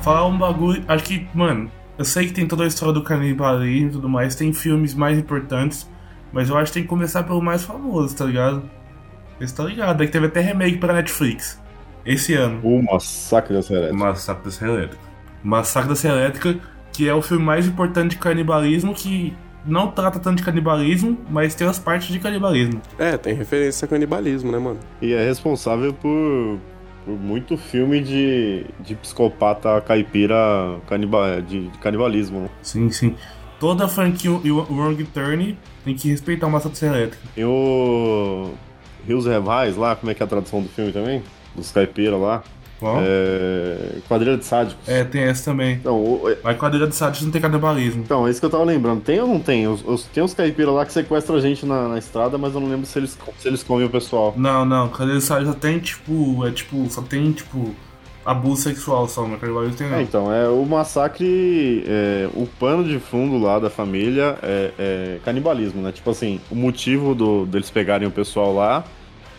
Falar 0.02 0.26
um 0.26 0.38
bagulho. 0.38 0.84
Acho 0.88 1.04
que, 1.04 1.28
mano, 1.34 1.72
eu 1.98 2.04
sei 2.04 2.26
que 2.26 2.34
tem 2.34 2.48
toda 2.48 2.64
a 2.64 2.68
história 2.68 2.94
do 2.94 3.04
canibalismo 3.04 3.90
e 3.90 3.92
tudo 3.92 4.10
mais, 4.10 4.36
tem 4.36 4.52
filmes 4.52 4.96
mais 4.96 5.20
importantes, 5.20 5.88
mas 6.34 6.50
eu 6.50 6.58
acho 6.58 6.72
que 6.72 6.80
tem 6.80 6.84
que 6.84 6.90
começar 6.90 7.24
pelo 7.24 7.42
mais 7.42 7.64
famoso, 7.64 8.16
tá 8.16 8.26
ligado? 8.26 8.64
Você 9.40 9.56
tá 9.56 9.64
ligado? 9.64 10.02
É 10.02 10.06
que 10.08 10.12
teve 10.12 10.26
até 10.26 10.42
remake 10.42 10.78
pra 10.78 10.94
Netflix. 10.94 11.61
Esse 12.05 12.34
ano. 12.34 12.60
O 12.63 12.81
Massacre 12.81 13.53
da 13.53 13.62
Serra 13.62 13.79
O 13.79 13.84
Elétrica. 13.84 14.05
Massacre 14.05 14.43
da 14.46 14.51
Serra 14.51 14.72
Elétrica. 14.72 15.03
Massacre 15.43 15.89
da 15.89 15.96
Serra 15.96 16.15
Elétrica, 16.15 16.60
que 16.93 17.08
é 17.08 17.13
o 17.13 17.22
filme 17.22 17.43
mais 17.43 17.67
importante 17.67 18.12
de 18.12 18.17
canibalismo, 18.17 18.93
que 18.93 19.34
não 19.65 19.91
trata 19.91 20.20
tanto 20.20 20.38
de 20.38 20.43
canibalismo, 20.43 21.17
mas 21.29 21.55
tem 21.55 21.67
as 21.67 21.79
partes 21.79 22.10
de 22.10 22.20
canibalismo. 22.20 22.81
É, 22.98 23.17
tem 23.17 23.34
referência 23.34 23.86
a 23.86 23.88
canibalismo, 23.88 24.51
né, 24.51 24.58
mano? 24.58 24.79
E 25.01 25.13
é 25.13 25.24
responsável 25.24 25.93
por 25.93 26.60
por 27.05 27.17
muito 27.17 27.58
filme 27.58 28.00
de, 28.00 28.65
de 28.79 28.96
psicopata 28.96 29.81
caipira 29.81 30.36
caniba, 30.88 31.41
de, 31.41 31.67
de 31.67 31.77
canibalismo. 31.79 32.41
né? 32.41 32.50
Sim, 32.62 32.91
sim. 32.91 33.15
Toda 33.60 33.88
franquia 33.88 34.39
e 34.43 34.51
o 34.51 34.60
Wrong 34.72 35.03
Turn 35.05 35.58
tem 35.84 35.96
que 35.96 36.10
respeitar 36.10 36.48
uma 36.48 36.58
motocicleta 36.58 36.96
elétrica. 36.98 37.24
Tem 37.36 37.46
o 37.46 38.51
Rios 39.08 39.25
Revais 39.25 39.75
lá, 39.77 39.96
como 39.96 40.12
é 40.12 40.15
que 40.15 40.22
é 40.22 40.25
a 40.25 40.29
tradução 40.29 40.62
do 40.62 40.70
filme 40.70 40.91
também? 40.91 41.24
Dos 41.55 41.72
caipiras 41.72 42.20
lá. 42.20 42.43
É... 43.03 44.00
Quadrilha 44.08 44.38
de 44.38 44.46
sádicos. 44.46 44.88
É, 44.89 45.03
tem 45.03 45.22
essa 45.22 45.51
também. 45.51 45.74
Então, 45.75 45.98
o- 45.98 46.36
Mas 46.43 46.58
quadrilha 46.58 46.88
de 46.88 46.96
sádios 46.96 47.24
não 47.24 47.31
tem 47.31 47.39
canibalismo. 47.41 48.01
Então, 48.01 48.27
é 48.27 48.31
isso 48.31 48.39
que 48.39 48.46
eu 48.46 48.50
tava 48.50 48.63
lembrando. 48.63 49.01
Tem 49.01 49.20
ou 49.20 49.27
não 49.27 49.39
tem? 49.39 49.67
Os, 49.67 49.84
os- 49.86 50.05
tem 50.05 50.24
uns 50.24 50.34
caipiras 50.34 50.74
lá 50.74 50.86
que 50.86 50.91
sequestram 50.93 51.36
a 51.36 51.39
gente 51.39 51.65
na, 51.65 51.88
na 51.89 51.98
estrada, 52.00 52.38
mas 52.38 52.53
eu 52.55 52.60
não 52.60 52.67
lembro 52.70 52.86
se 52.86 52.98
eles, 52.98 53.17
se 53.38 53.48
eles 53.48 53.62
comem 53.63 53.86
o 53.86 53.89
pessoal. 53.89 54.34
Não, 54.36 54.65
não, 54.65 54.89
quadrilha 54.89 55.20
de 55.20 55.24
sádios 55.24 55.50
só 55.50 55.55
tem, 55.60 55.77
tipo, 55.79 56.46
é 56.46 56.51
tipo, 56.51 56.88
só 56.89 57.01
tem, 57.03 57.31
tipo, 57.31 57.70
abuso 58.25 58.63
sexual 58.63 59.08
só, 59.08 59.27
mas 59.27 59.39
canibalismo 59.39 59.77
tem 59.77 59.88
É, 59.88 59.89
não. 59.91 60.01
então, 60.01 60.34
é 60.34 60.48
o 60.50 60.65
massacre, 60.65 61.84
é, 61.88 62.27
o 62.34 62.48
pano 62.60 62.84
de 62.84 63.00
fundo 63.00 63.38
lá 63.38 63.60
da 63.60 63.70
família 63.70 64.38
é, 64.41 64.72
é 64.79 65.17
canibalismo, 65.24 65.81
né? 65.84 65.91
Tipo 65.91 66.10
assim, 66.10 66.39
o 66.50 66.55
motivo 66.55 67.13
do, 67.13 67.46
deles 67.46 67.70
pegarem 67.70 68.08
o 68.08 68.12
pessoal 68.12 68.55
lá 68.55 68.84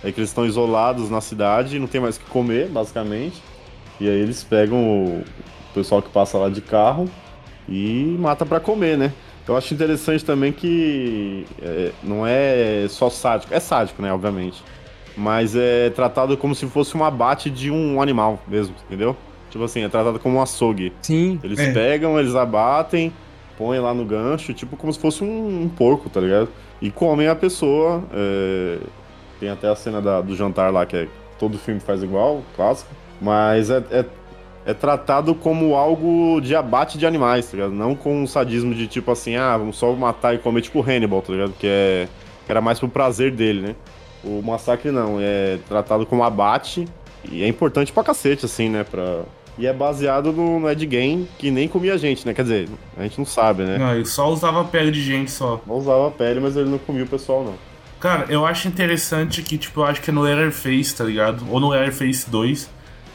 é 0.05 0.11
que 0.11 0.19
eles 0.21 0.31
estão 0.31 0.45
isolados 0.45 1.09
na 1.11 1.21
cidade, 1.21 1.79
não 1.79 1.87
tem 1.87 2.01
mais 2.01 2.17
o 2.17 2.21
que 2.21 2.27
comer, 2.27 2.69
basicamente. 2.69 3.43
E 4.01 4.09
aí 4.09 4.21
eles 4.21 4.43
pegam 4.43 4.79
o, 4.79 5.25
pessoal 5.75 6.03
que 6.03 6.11
passa 6.11 6.37
lá 6.37 6.49
de 6.51 6.61
carro 6.61 7.09
e 7.69 8.17
mata 8.19 8.45
pra 8.45 8.61
comer, 8.61 8.99
né? 8.99 9.13
Eu 9.47 9.57
acho 9.57 9.73
interessante 9.75 10.25
também 10.25 10.53
que 10.53 11.47
é, 11.61 11.91
não 12.03 12.27
é 12.27 12.87
só 12.89 13.09
sádico, 13.11 13.53
é 13.55 13.59
sádico, 13.61 14.03
né, 14.03 14.13
obviamente. 14.13 14.63
Mas 15.17 15.55
é 15.57 15.91
tratado 15.91 16.37
como 16.37 16.55
se 16.55 16.67
fosse 16.67 16.97
um 16.97 17.05
abate 17.05 17.51
de 17.51 17.71
um 17.71 18.01
animal 18.01 18.41
mesmo, 18.47 18.75
entendeu? 18.87 19.17
Tipo 19.51 19.65
assim, 19.65 19.83
é 19.83 19.89
tratado 19.89 20.19
como 20.19 20.37
um 20.39 20.43
açougue. 20.43 20.93
Sim. 21.03 21.39
Eles 21.43 21.59
É. 21.59 21.73
pegam, 21.73 22.19
eles 22.19 22.35
abatem, 22.35 23.13
põem 23.59 23.79
lá 23.79 23.93
no 23.93 24.05
gancho, 24.05 24.55
tipo 24.55 24.77
como 24.77 24.93
se 24.93 24.99
fosse 24.99 25.23
um, 25.23 25.63
um 25.63 25.69
porco, 25.69 26.09
tá 26.09 26.21
ligado? 26.21 26.49
E 26.81 26.91
comem 26.91 27.29
a 27.29 27.35
pessoa. 27.35 28.03
é, 28.13 28.79
Tem 29.43 29.51
até 29.51 29.69
a 29.69 29.75
cena 29.75 30.01
da- 30.01 30.21
do 30.21 30.37
jantar 30.37 30.73
lá, 30.73 30.87
que 30.87 30.95
é 30.95 31.09
todo 31.37 31.59
filme 31.59 31.81
faz 31.81 32.01
igual, 32.01 32.43
clássico. 32.55 32.89
Mas 33.21 33.71
é, 33.71 33.83
é, 33.91 34.05
é 34.65 34.73
tratado 34.73 35.35
como 35.35 35.75
algo 35.75 36.41
de 36.41 36.55
abate 36.55 36.97
de 36.97 37.05
animais, 37.05 37.47
tá 37.51 37.57
ligado? 37.57 37.73
Não 37.73 37.97
com 37.97 38.23
um 38.23 38.25
sadismo 38.25 38.73
de 38.73 38.87
tipo 38.87 39.11
assim, 39.11 39.35
ah, 39.35 39.57
vamos 39.57 39.77
só 39.77 39.93
matar 39.95 40.33
e 40.33 40.39
comer, 40.39 40.61
tipo 40.63 40.81
Hannibal, 40.81 41.21
tá 41.23 41.33
ligado? 41.33 41.53
Que, 41.59 41.67
é, 41.67 42.09
que 42.47 42.53
era 42.53 42.61
mais 42.61 42.79
pro 42.79 42.89
prazer 42.89 43.33
dele, 43.33 43.63
né? 43.63 43.75
O 44.23 44.41
massacre 44.43 44.93
não, 44.93 45.17
é 45.21 45.59
tratado 45.69 46.07
como 46.07 46.23
abate 46.23 46.85
e 47.29 47.43
é 47.43 47.49
importante 47.49 47.93
pra 47.93 48.05
cacete, 48.05 48.47
assim, 48.47 48.69
né? 48.69 48.85
Pra... 48.89 49.23
E 49.59 49.67
é 49.67 49.73
baseado 49.73 50.33
no, 50.33 50.61
no 50.61 50.71
Ed 50.71 50.89
Gein, 50.89 51.27
que 51.37 51.51
nem 51.51 51.67
comia 51.67 51.99
gente, 51.99 52.25
né? 52.25 52.33
Quer 52.33 52.43
dizer, 52.43 52.69
a 52.97 53.03
gente 53.03 53.19
não 53.19 53.27
sabe, 53.27 53.65
né? 53.65 53.77
Não, 53.77 53.93
ele 53.93 54.07
só 54.07 54.29
usava 54.31 54.63
pele 54.63 54.93
de 54.93 55.03
gente 55.03 55.33
só. 55.33 55.61
Não 55.67 55.79
usava 55.79 56.13
pele, 56.13 56.39
mas 56.39 56.57
ele 56.57 56.71
não 56.71 56.79
comia 56.79 57.03
o 57.03 57.09
pessoal, 57.09 57.43
não. 57.43 57.72
Cara, 58.03 58.27
eu 58.29 58.45
acho 58.45 58.67
interessante 58.67 59.43
que, 59.43 59.57
tipo, 59.57 59.79
eu 59.79 59.85
acho 59.85 60.03
que 60.03 60.11
é 60.11 60.13
no 60.13 60.23
Letterface, 60.23 60.93
tá 60.93 61.05
ligado? 61.05 61.47
Ou 61.49 61.61
no 61.61 61.69
Letterface 61.69 62.29
2, 62.29 62.69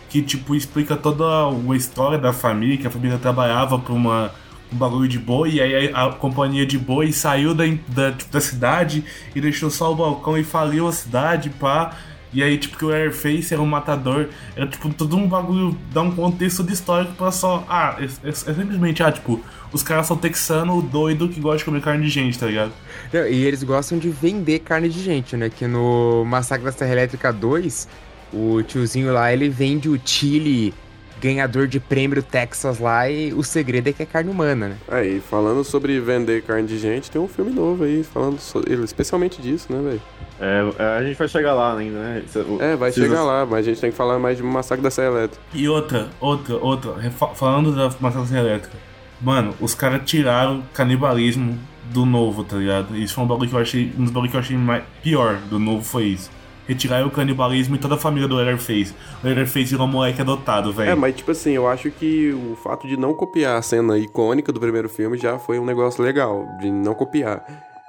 que, 0.09 0.21
tipo, 0.21 0.55
explica 0.55 0.95
toda 0.95 1.25
a 1.25 1.75
história 1.75 2.17
da 2.17 2.31
família, 2.31 2.77
que 2.77 2.87
a 2.87 2.89
família 2.89 3.17
trabalhava 3.17 3.77
pra 3.77 3.91
uma, 3.91 4.31
um 4.71 4.77
bagulho 4.77 5.05
de 5.05 5.19
boi, 5.19 5.55
e 5.55 5.61
aí 5.61 5.91
a, 5.93 6.05
a 6.05 6.13
companhia 6.13 6.65
de 6.65 6.79
boi 6.79 7.11
saiu 7.11 7.53
da, 7.53 7.65
da, 7.89 8.13
tipo, 8.13 8.31
da 8.31 8.39
cidade 8.39 9.03
e 9.35 9.41
deixou 9.41 9.69
só 9.69 9.91
o 9.91 9.95
balcão 9.95 10.37
e 10.37 10.43
faliu 10.45 10.87
a 10.87 10.93
cidade, 10.93 11.49
pá. 11.49 11.93
E 12.33 12.43
aí, 12.43 12.57
tipo, 12.57 12.77
que 12.77 12.83
o 12.85 12.91
Airface 12.91 13.53
era 13.53 13.61
um 13.61 13.65
matador. 13.65 14.27
Era, 14.55 14.67
tipo, 14.67 14.93
todo 14.93 15.15
um 15.15 15.27
bagulho, 15.27 15.77
dá 15.93 16.01
um 16.01 16.11
contexto 16.11 16.63
de 16.63 16.73
histórico 16.73 17.13
pra 17.13 17.31
só. 17.31 17.65
Ah, 17.69 17.95
é, 17.99 18.03
é- 18.05 18.29
é 18.29 18.33
simplesmente, 18.33 19.01
ah, 19.01 19.11
tipo, 19.11 19.39
os 19.71 19.81
caras 19.81 20.07
são 20.07 20.17
texano 20.17 20.81
doido 20.81 21.29
que 21.29 21.39
gosta 21.39 21.59
de 21.59 21.65
comer 21.65 21.81
carne 21.81 22.03
de 22.05 22.09
gente, 22.11 22.37
tá 22.37 22.45
ligado? 22.47 22.71
Não, 23.13 23.27
E 23.27 23.43
eles 23.45 23.63
gostam 23.63 23.97
de 23.97 24.09
vender 24.09 24.59
carne 24.59 24.89
de 24.89 25.01
gente, 25.01 25.35
né? 25.37 25.49
Que 25.49 25.67
no 25.67 26.25
Massacre 26.25 26.65
da 26.65 26.71
Serra 26.71 26.91
Elétrica 26.91 27.31
2, 27.31 27.87
o 28.33 28.61
tiozinho 28.63 29.13
lá, 29.13 29.31
ele 29.31 29.47
vende 29.49 29.87
o 29.87 29.99
chile 30.03 30.73
ganhador 31.21 31.67
de 31.67 31.79
prêmio 31.79 32.21
Texas 32.23 32.79
lá 32.79 33.09
e 33.09 33.33
o 33.33 33.43
segredo 33.43 33.87
é 33.89 33.93
que 33.93 34.03
é 34.03 34.05
carne 34.05 34.29
humana, 34.29 34.69
né? 34.69 34.77
Aí, 34.87 35.19
falando 35.19 35.63
sobre 35.63 35.99
vender 35.99 36.43
carne 36.43 36.67
de 36.67 36.77
gente, 36.77 37.09
tem 37.11 37.21
um 37.21 37.27
filme 37.27 37.51
novo 37.51 37.83
aí, 37.83 38.03
falando 38.03 38.39
so- 38.39 38.63
especialmente 38.83 39.41
disso, 39.41 39.67
né, 39.71 39.81
velho? 39.81 40.01
É, 40.39 40.83
é, 40.83 40.97
a 40.97 41.03
gente 41.03 41.17
vai 41.17 41.27
chegar 41.27 41.53
lá 41.53 41.75
ainda, 41.77 41.97
né? 41.99 42.23
Cê- 42.27 42.39
o- 42.39 42.57
É, 42.61 42.75
vai 42.75 42.91
chegar 42.91 43.23
lá, 43.23 43.45
mas 43.45 43.59
a 43.59 43.69
gente 43.69 43.81
tem 43.81 43.89
que 43.91 43.97
falar 43.97 44.19
mais 44.19 44.37
de 44.37 44.43
Massacre 44.43 44.83
da 44.83 44.91
Serra 44.91 45.07
Elétrica. 45.17 45.43
E 45.53 45.67
outra, 45.67 46.07
outra, 46.19 46.55
outra, 46.57 46.93
falando 47.35 47.75
da 47.75 47.89
matança 47.99 48.37
elétrica. 48.37 48.77
Mano, 49.19 49.55
os 49.59 49.73
caras 49.73 50.01
tiraram 50.05 50.61
canibalismo 50.73 51.57
do 51.91 52.05
novo, 52.05 52.43
tá 52.43 52.57
ligado? 52.57 52.95
Isso 52.95 53.15
foi 53.15 53.23
um 53.23 53.27
bagulho 53.27 53.49
que 53.49 53.55
eu 53.55 53.59
achei. 53.59 53.91
Um 53.97 54.03
dos 54.03 54.11
bagulhos 54.11 54.31
que 54.31 54.37
eu 54.37 54.41
achei 54.41 54.57
mais, 54.57 54.83
pior 55.01 55.37
do 55.49 55.57
novo 55.57 55.83
foi 55.83 56.03
isso. 56.05 56.29
Retiraram 56.67 57.07
o 57.07 57.11
canibalismo 57.11 57.75
e 57.75 57.79
toda 57.79 57.95
a 57.95 57.97
família 57.97 58.27
do 58.27 58.35
Leatherface. 58.35 58.93
O 59.23 59.25
Leatherface 59.25 59.71
virou 59.71 59.87
um 59.87 59.89
moleque 59.89 60.21
adotado, 60.21 60.73
velho. 60.73 60.91
É, 60.91 60.95
mas 60.95 61.15
tipo 61.15 61.31
assim, 61.31 61.51
eu 61.51 61.67
acho 61.67 61.89
que 61.89 62.31
o 62.31 62.55
fato 62.57 62.87
de 62.87 62.97
não 62.97 63.13
copiar 63.13 63.57
a 63.57 63.61
cena 63.61 63.97
icônica 63.97 64.51
do 64.51 64.59
primeiro 64.59 64.89
filme 64.89 65.17
já 65.17 65.39
foi 65.39 65.57
um 65.57 65.65
negócio 65.65 66.03
legal, 66.03 66.45
de 66.59 66.69
não 66.69 66.93
copiar. 66.93 67.43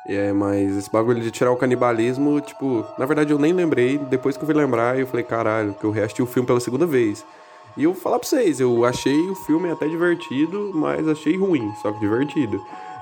É, 0.06 0.32
mas 0.32 0.76
esse 0.76 0.90
bagulho 0.90 1.20
de 1.20 1.30
tirar 1.30 1.50
o 1.50 1.56
canibalismo, 1.56 2.40
tipo, 2.40 2.86
na 2.96 3.04
verdade 3.04 3.30
eu 3.32 3.38
nem 3.38 3.52
lembrei, 3.52 3.98
depois 3.98 4.36
que 4.36 4.42
eu 4.42 4.46
fui 4.46 4.54
lembrar, 4.54 4.98
eu 4.98 5.06
falei, 5.06 5.24
caralho, 5.24 5.74
que 5.74 5.84
eu 5.84 5.90
reassisti 5.90 6.22
o 6.22 6.26
filme 6.26 6.46
pela 6.46 6.60
segunda 6.60 6.86
vez. 6.86 7.26
E 7.76 7.84
eu 7.84 7.92
vou 7.92 8.00
falar 8.00 8.18
pra 8.18 8.26
vocês, 8.26 8.58
eu 8.58 8.84
achei 8.84 9.28
o 9.28 9.34
filme 9.34 9.70
até 9.70 9.86
divertido, 9.86 10.72
mas 10.74 11.06
achei 11.06 11.36
ruim, 11.36 11.70
só 11.82 11.92
que 11.92 12.00
divertido. 12.00 12.58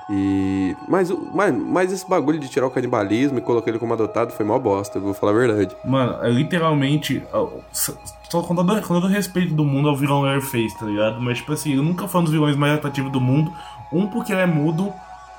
E. 0.09 0.75
Mas, 0.87 1.09
o- 1.11 1.29
mas, 1.33 1.53
esse 1.91 2.07
bagulho 2.09 2.39
de 2.39 2.47
tirar 2.47 2.65
o 2.67 2.71
canibalismo 2.71 3.37
e 3.39 3.41
colocar 3.41 3.69
ele 3.69 3.79
como 3.79 3.93
adotado 3.93 4.31
foi 4.31 4.45
mó 4.45 4.57
bosta, 4.57 4.99
vou 4.99 5.13
falar 5.13 5.33
a 5.33 5.35
verdade. 5.35 5.75
Mano, 5.83 6.23
é 6.23 6.29
literalmente. 6.29 7.21
ó, 7.33 7.49
s- 7.73 7.93
Tô 8.29 8.41
com 8.43 8.53
todo, 8.55 8.81
com 8.81 8.93
todo 9.01 9.07
respeito 9.07 9.53
do 9.53 9.63
mundo 9.63 9.87
ao 9.87 9.95
vilão 9.95 10.21
Leatherface, 10.21 10.77
tá 10.77 10.85
ligado? 10.85 11.21
Mas, 11.21 11.37
tipo 11.37 11.53
assim, 11.53 11.75
eu 11.75 11.83
nunca 11.83 12.07
fui 12.09 12.19
um 12.19 12.23
dos 12.25 12.33
vilões 12.33 12.55
mais 12.57 12.73
atrativos 12.73 13.11
do 13.11 13.21
mundo. 13.21 13.51
Um, 13.91 14.07
porque 14.07 14.33
ele 14.33 14.41
é 14.41 14.45
mudo. 14.45 14.91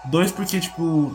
Dois, 0.07 0.33
porque, 0.33 0.59
tipo. 0.61 1.15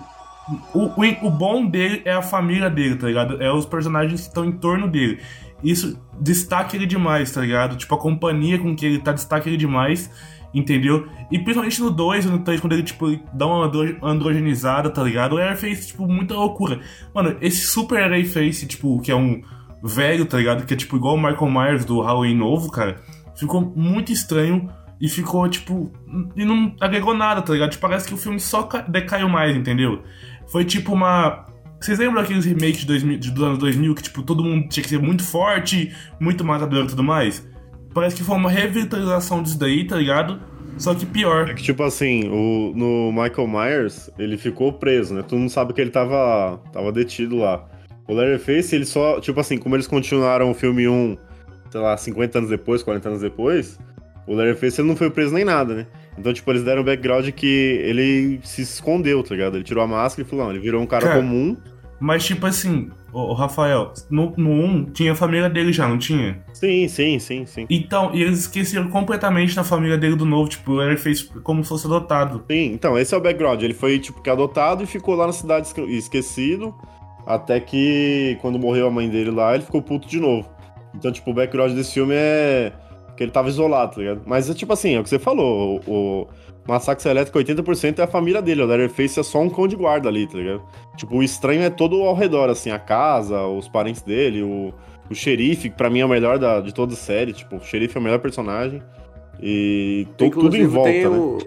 O, 0.74 0.79
o, 0.79 1.27
o 1.27 1.31
bom 1.31 1.65
dele 1.65 2.01
é 2.05 2.12
a 2.13 2.22
família 2.22 2.69
dele, 2.69 2.95
tá 2.98 3.07
ligado? 3.07 3.41
É 3.41 3.51
os 3.51 3.65
personagens 3.65 4.22
que 4.22 4.27
estão 4.27 4.43
em 4.45 4.51
torno 4.51 4.88
dele. 4.89 5.19
Isso 5.63 5.98
destaca 6.19 6.75
ele 6.75 6.86
demais, 6.86 7.31
tá 7.31 7.39
ligado? 7.41 7.77
Tipo, 7.77 7.95
a 7.95 7.98
companhia 7.98 8.60
com 8.60 8.75
que 8.75 8.86
ele 8.86 9.00
tá 9.00 9.13
destaca 9.13 9.48
ele 9.48 9.55
demais, 9.57 10.12
entendeu? 10.53 11.07
E 11.31 11.39
principalmente 11.39 11.81
no 11.81 11.89
2 11.91 12.25
e 12.25 12.27
no 12.29 12.39
3, 12.39 12.60
quando 12.62 12.74
ele, 12.74 12.83
tipo, 12.83 13.07
dá 13.33 13.48
uma 13.48 13.65
andro- 13.65 13.98
androgenizada, 14.05 14.89
tá 14.89 15.03
ligado? 15.03 15.33
O 15.33 15.38
Airface, 15.39 15.88
tipo, 15.88 16.07
muita 16.07 16.33
loucura. 16.36 16.79
Mano, 17.13 17.36
esse 17.41 17.65
super 17.65 18.12
Airface, 18.12 18.65
tipo, 18.67 19.00
que 19.01 19.12
é 19.12 19.15
um 19.15 19.41
velho, 19.83 20.25
tá 20.25 20.38
ligado? 20.38 20.65
Que 20.65 20.74
é, 20.74 20.77
tipo, 20.77 20.95
igual 20.95 21.15
o 21.15 21.17
Michael 21.17 21.50
Myers 21.51 21.86
do 21.86 22.01
Halloween 22.01 22.36
novo, 22.36 22.72
cara. 22.72 23.01
Ficou 23.36 23.74
muito 23.75 24.12
estranho 24.12 24.69
e 25.01 25.10
ficou, 25.10 25.48
tipo... 25.50 25.91
E 26.36 26.45
não 26.45 26.74
agregou 26.79 27.13
nada, 27.15 27.41
tá 27.41 27.51
ligado? 27.51 27.72
Tipo, 27.72 27.81
parece 27.88 28.07
que 28.07 28.13
o 28.13 28.17
filme 28.17 28.39
só 28.39 28.63
ca- 28.63 28.81
decaiu 28.81 29.27
mais, 29.27 29.55
entendeu? 29.57 30.03
Foi 30.51 30.63
tipo 30.63 30.93
uma... 30.93 31.48
Vocês 31.81 32.00
lembram 32.00 32.22
daqueles 32.22 32.45
remakes 32.45 32.77
de 32.81 32.86
2000, 32.86 33.17
de- 33.17 33.31
dos 33.31 33.43
anos 33.43 33.57
2000 33.57 33.93
que, 33.95 34.03
tipo, 34.03 34.22
todo 34.24 34.41
mundo 34.43 34.69
tinha 34.69 34.81
que 34.83 34.89
ser 34.89 35.00
muito 35.01 35.22
forte, 35.24 35.91
muito 36.19 36.45
matador 36.45 36.86
e 36.86 36.88
tudo 36.88 37.03
mais? 37.03 37.45
Parece 37.94 38.16
que 38.16 38.24
foi 38.24 38.36
uma 38.36 38.50
revitalização 38.50 39.44
disso 39.44 39.58
daí, 39.58 39.86
tá 39.86 39.96
ligado? 39.98 40.40
Só 40.78 40.94
que 40.96 41.06
pior. 41.06 41.50
É 41.50 41.54
que, 41.54 41.64
tipo 41.64 41.84
assim, 41.84 42.28
o, 42.30 42.74
no 42.76 43.12
Michael 43.12 43.48
Myers, 43.48 44.10
ele 44.18 44.38
ficou 44.38 44.74
preso, 44.74 45.14
né? 45.14 45.22
Todo 45.22 45.40
mundo 45.40 45.50
sabe 45.50 45.74
que 45.74 45.82
ele 45.82 45.92
tava, 45.92 46.60
tava 46.72 46.92
detido 46.92 47.38
lá. 47.38 47.66
O 48.08 48.14
Leatherface, 48.14 48.76
ele 48.76 48.86
só, 48.86 49.20
tipo 49.20 49.40
assim, 49.40 49.58
como 49.58 49.76
eles 49.76 49.88
continuaram 49.88 50.52
o 50.52 50.54
filme 50.54 50.88
1, 50.88 51.18
sei 51.72 51.82
lá, 51.82 51.96
50 51.96 52.38
anos 52.40 52.50
depois, 52.50 52.84
40 52.84 53.10
anos 53.10 53.22
depois, 53.22 53.80
o 54.28 54.36
Leatherface 54.36 54.82
ele 54.82 54.88
não 54.88 54.96
foi 54.96 55.10
preso 55.10 55.34
nem 55.34 55.46
nada, 55.46 55.74
né? 55.74 55.88
Então, 56.18 56.34
tipo, 56.34 56.50
eles 56.52 56.64
deram 56.64 56.82
o 56.82 56.86
background 56.86 57.30
que 57.30 57.80
ele 57.84 58.40
se 58.44 58.62
escondeu, 58.62 59.24
tá 59.24 59.34
ligado? 59.36 59.56
Ele 59.56 59.64
tirou 59.64 59.84
a 59.84 59.88
máscara 59.88 60.28
e 60.28 60.30
falou, 60.30 60.46
não, 60.46 60.52
ele 60.52 60.62
virou 60.62 60.82
um 60.82 60.86
cara, 60.86 61.08
Cara, 61.08 61.20
comum. 61.20 61.56
Mas, 62.05 62.25
tipo 62.25 62.45
assim, 62.45 62.89
o, 63.13 63.31
Rafael, 63.31 63.93
no, 64.10 64.33
no 64.36 64.50
1 64.51 64.91
tinha 64.91 65.13
a 65.13 65.15
família 65.15 65.50
dele 65.50 65.72
já, 65.72 65.88
não 65.88 65.98
tinha? 65.98 66.43
Sim, 66.53 66.86
sim, 66.89 67.17
sim, 67.17 67.45
sim. 67.45 67.65
Então, 67.69 68.12
e 68.13 68.22
eles 68.22 68.39
esqueceram 68.39 68.89
completamente 68.89 69.55
da 69.55 69.63
família 69.63 69.98
dele 69.98 70.17
do 70.17 70.25
novo, 70.25 70.50
tipo, 70.50 70.81
ele 70.81 70.98
fez 70.98 71.22
como 71.43 71.63
se 71.63 71.69
fosse 71.69 71.88
adotado. 71.88 72.43
Sim, 72.51 72.74
então, 72.74 73.00
esse 73.00 73.15
é 73.15 73.17
o 73.17 73.22
background. 73.22 73.63
Ele 73.63 73.74
foi, 73.74 74.00
tipo, 74.00 74.22
que 74.22 74.29
adotado 74.29 74.83
e 74.83 74.86
ficou 74.86 75.15
lá 75.15 75.27
na 75.27 75.31
cidade 75.31 75.67
esque- 75.67 75.79
esquecido. 75.95 76.75
Até 77.25 77.57
que, 77.62 78.38
quando 78.41 78.60
morreu 78.60 78.88
a 78.88 78.91
mãe 78.91 79.07
dele 79.07 79.31
lá, 79.31 79.55
ele 79.55 79.63
ficou 79.63 79.81
puto 79.81 80.05
de 80.05 80.19
novo. 80.19 80.50
Então, 80.93 81.10
tipo, 81.10 81.31
o 81.31 81.33
background 81.33 81.72
desse 81.72 81.93
filme 81.93 82.13
é 82.13 82.74
que 83.15 83.24
ele 83.24 83.31
tava 83.31 83.48
isolado, 83.48 83.93
tá 83.95 84.01
ligado? 84.01 84.24
Mas 84.25 84.50
é 84.50 84.53
tipo 84.53 84.74
assim, 84.74 84.95
é 84.95 85.00
o 85.00 85.03
que 85.03 85.10
você 85.10 85.19
falou. 85.19 85.79
O 85.88 86.27
Massacre 86.67 87.10
Elétrico, 87.10 87.38
80% 87.39 88.00
é 88.00 88.03
a 88.03 88.08
família 88.08 88.41
dele. 88.41 88.62
O 88.62 88.65
Leatherface 88.65 89.20
é 89.20 89.24
só 89.24 89.41
um 89.41 89.50
cão 89.50 89.67
de 89.67 89.75
guarda 89.75 90.08
ali, 90.08 90.25
tá 90.27 90.38
ligado? 90.38 90.62
Tipo, 90.96 91.17
o 91.17 91.24
estranho 91.24 91.62
é 91.62 91.70
todo 91.70 92.01
ao 92.03 92.15
redor, 92.15 92.50
assim, 92.50 92.72
a 92.72 92.79
casa, 92.79 93.41
os 93.46 93.67
parentes 93.67 94.01
dele, 94.01 94.41
o, 94.43 94.74
O 95.10 95.13
xerife, 95.15 95.70
que 95.70 95.75
pra 95.75 95.89
mim 95.89 96.00
é 96.00 96.05
o 96.05 96.10
melhor 96.10 96.39
da, 96.39 96.62
de 96.62 96.74
toda 96.74 96.93
a 96.93 96.96
série. 96.96 97.34
Tipo, 97.34 97.58
o 97.58 97.62
xerife 97.63 97.98
é 97.98 98.00
o 98.00 98.03
melhor 98.03 98.20
personagem. 98.20 98.82
E 99.41 100.08
to- 100.17 100.29
tudo 100.29 100.55
em 100.55 100.65
volta, 100.67 100.89
né? 100.91 101.08
o. 101.08 101.38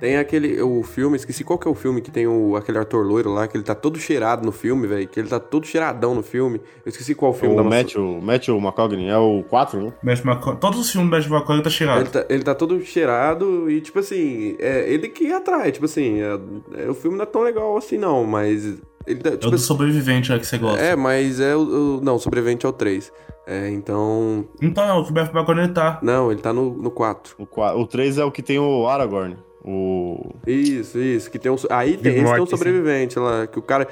Tem 0.00 0.16
aquele. 0.16 0.60
O 0.62 0.82
filme, 0.82 1.16
esqueci 1.16 1.44
qual 1.44 1.58
que 1.58 1.68
é 1.68 1.70
o 1.70 1.74
filme 1.74 2.00
que 2.00 2.10
tem 2.10 2.26
o, 2.26 2.56
aquele 2.56 2.78
ator 2.78 3.04
loiro 3.06 3.30
lá, 3.32 3.46
que 3.46 3.56
ele 3.56 3.64
tá 3.64 3.74
todo 3.74 3.98
cheirado 3.98 4.44
no 4.46 4.50
filme, 4.50 4.86
velho. 4.86 5.06
Que 5.06 5.20
ele 5.20 5.28
tá 5.28 5.38
todo 5.38 5.66
cheiradão 5.66 6.14
no 6.14 6.22
filme. 6.22 6.58
Eu 6.84 6.88
esqueci 6.90 7.14
qual 7.14 7.34
filme 7.34 7.54
da 7.54 7.60
O 7.60 7.64
nossa- 7.64 7.76
Matthew, 7.76 8.20
Matthew 8.22 8.56
McConaughey 8.58 9.08
é 9.08 9.18
o 9.18 9.44
4, 9.48 9.78
né? 9.80 9.92
Matthew 10.02 10.24
McConaughey- 10.32 10.60
Todos 10.60 10.80
os 10.80 10.90
filmes 10.90 11.10
do 11.10 11.14
Matthew 11.16 11.30
McConaughey 11.36 11.62
tá 11.64 11.70
cheirado. 11.70 12.00
Ele 12.00 12.08
tá, 12.08 12.24
ele 12.30 12.42
tá 12.42 12.54
todo 12.54 12.80
cheirado 12.82 13.70
e, 13.70 13.80
tipo 13.82 13.98
assim, 13.98 14.56
é 14.58 14.90
ele 14.90 15.08
que 15.08 15.30
atrai, 15.32 15.70
tipo 15.70 15.84
assim, 15.84 16.20
é- 16.22 16.84
é- 16.86 16.90
o 16.90 16.94
filme 16.94 17.16
não 17.18 17.24
é 17.24 17.26
tão 17.26 17.42
legal 17.42 17.76
assim, 17.76 17.98
não, 17.98 18.24
mas. 18.24 18.80
Ele 19.06 19.20
tá, 19.20 19.30
É 19.30 19.32
o 19.34 19.36
tipo 19.36 19.50
do 19.50 19.56
assim, 19.56 19.64
sobrevivente, 19.64 20.32
é 20.32 20.38
que 20.38 20.46
você 20.46 20.56
gosta. 20.58 20.80
é, 20.80 20.96
mas 20.96 21.40
é 21.40 21.54
o. 21.56 21.60
o- 21.98 22.00
não, 22.02 22.18
sobrevivente 22.18 22.64
é 22.64 22.68
o 22.68 22.72
3. 22.72 23.12
É, 23.46 23.68
então. 23.70 24.46
Então 24.62 24.86
não, 24.86 25.00
o 25.00 25.04
que 25.04 25.10
o 25.10 25.14
Matthew 25.14 25.34
McConaughey 25.34 25.74
tá. 25.74 25.98
Não, 26.02 26.30
ele 26.30 26.40
tá 26.40 26.52
no, 26.52 26.70
no 26.74 26.90
4. 26.90 27.34
O, 27.38 27.44
4. 27.46 27.80
o 27.80 27.86
3 27.86 28.18
é 28.18 28.24
o 28.24 28.30
que 28.30 28.42
tem 28.42 28.58
o 28.58 28.86
Aragorn. 28.86 29.36
O. 29.64 30.34
Isso, 30.46 30.98
isso. 30.98 31.30
Que 31.30 31.38
tem 31.38 31.50
um, 31.52 31.56
aí 31.70 31.96
tem, 31.96 32.16
esse 32.16 32.32
tem 32.32 32.42
um 32.42 32.46
sobrevivente 32.46 33.18
lá, 33.18 33.46
que 33.46 33.58
o 33.58 33.62
cara. 33.62 33.86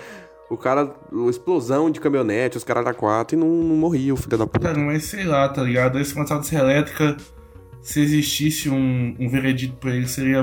O 0.50 0.56
cara. 0.56 0.90
Explosão 1.28 1.90
de 1.90 2.00
caminhonete, 2.00 2.56
os 2.56 2.64
caras 2.64 2.84
da 2.84 2.94
4 2.94 3.36
e 3.36 3.38
não, 3.38 3.46
não 3.48 3.76
morria, 3.76 4.14
o 4.14 4.16
filho 4.16 4.38
da 4.38 4.46
puta. 4.46 4.60
Cara, 4.68 4.78
mas 4.78 5.04
sei 5.04 5.24
lá, 5.24 5.46
tá 5.48 5.62
ligado? 5.62 5.98
Esse 5.98 6.16
Massacre 6.16 6.56
Elétrica, 6.56 7.16
se 7.82 8.00
existisse 8.00 8.70
um, 8.70 9.14
um 9.20 9.28
veredito 9.28 9.76
pra 9.76 9.90
ele, 9.94 10.08
seria 10.08 10.42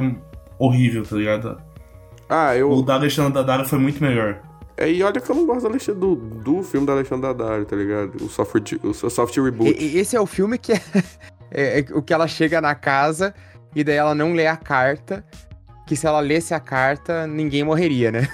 horrível, 0.60 1.04
tá 1.04 1.16
ligado? 1.16 1.58
Ah, 2.30 2.52
O 2.52 2.56
eu. 2.56 2.82
da 2.84 2.94
Alexandre 2.96 3.34
Daddario 3.34 3.66
foi 3.66 3.80
muito 3.80 4.00
melhor. 4.04 4.40
É, 4.78 4.92
e 4.92 5.02
olha 5.02 5.20
que 5.20 5.30
eu 5.30 5.36
não 5.36 5.46
gosto 5.46 5.70
do, 5.70 5.94
do, 5.94 6.16
do 6.16 6.64
filme 6.64 6.86
da 6.86 6.94
Alexandre 6.94 7.28
Daddario, 7.34 7.66
tá 7.66 7.76
ligado? 7.76 8.16
O 8.24 8.30
soft, 8.30 8.74
o 8.84 8.94
soft 8.94 9.36
reboot. 9.38 9.72
E- 9.72 9.96
e- 9.96 9.98
esse 10.00 10.16
é 10.16 10.22
o 10.22 10.26
filme 10.28 10.58
que 10.60 10.74
é, 10.74 10.82
é- 11.50 11.80
é 11.80 11.86
o 11.94 12.02
que 12.04 12.14
ela 12.14 12.28
chega 12.28 12.62
na 12.62 12.76
casa 12.76 13.34
e 13.76 13.84
daí 13.84 13.96
ela 13.98 14.16
não 14.16 14.34
lê 14.34 14.48
a 14.48 14.56
carta. 14.58 15.24
Que 15.88 15.96
se 15.96 16.08
ela 16.08 16.20
lesse 16.20 16.52
a 16.52 16.60
carta, 16.60 17.28
ninguém 17.28 17.64
morreria, 17.64 18.12
né? 18.12 18.28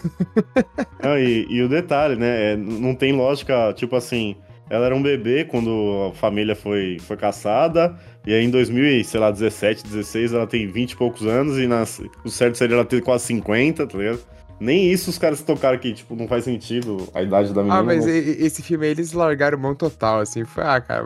Ah, 1.03 1.19
e, 1.19 1.45
e 1.49 1.61
o 1.63 1.67
detalhe, 1.67 2.15
né? 2.15 2.53
é, 2.53 2.55
não 2.55 2.93
tem 2.95 3.11
lógica, 3.11 3.73
tipo 3.73 3.95
assim. 3.95 4.35
Ela 4.69 4.85
era 4.85 4.95
um 4.95 5.01
bebê 5.01 5.43
quando 5.43 6.11
a 6.11 6.15
família 6.15 6.55
foi, 6.55 6.97
foi 7.01 7.17
caçada. 7.17 7.93
E 8.25 8.33
aí 8.33 8.45
em 8.45 8.49
2017, 8.49 9.83
16, 9.83 10.33
ela 10.33 10.47
tem 10.47 10.67
20 10.67 10.91
e 10.91 10.95
poucos 10.95 11.25
anos. 11.25 11.57
E 11.57 11.67
nas, 11.67 12.01
o 12.23 12.29
certo 12.29 12.57
seria 12.57 12.75
ela 12.75 12.85
ter 12.85 13.01
quase 13.01 13.25
50, 13.25 13.85
tá 13.87 13.97
ligado? 13.97 14.19
Nem 14.59 14.91
isso 14.91 15.09
os 15.09 15.17
caras 15.17 15.39
se 15.39 15.45
tocaram 15.45 15.77
que, 15.79 15.91
tipo, 15.91 16.15
não 16.15 16.27
faz 16.27 16.43
sentido 16.43 17.09
a 17.15 17.21
idade 17.23 17.51
da 17.51 17.63
menina. 17.63 17.79
Ah, 17.79 17.83
mas 17.83 18.05
não- 18.05 18.13
e- 18.13 18.45
esse 18.45 18.61
filme 18.61 18.85
aí, 18.85 18.91
eles 18.91 19.11
largaram 19.11 19.57
mão 19.57 19.73
total, 19.73 20.19
assim. 20.19 20.45
Foi, 20.45 20.63
ah, 20.63 20.79
cara, 20.79 21.03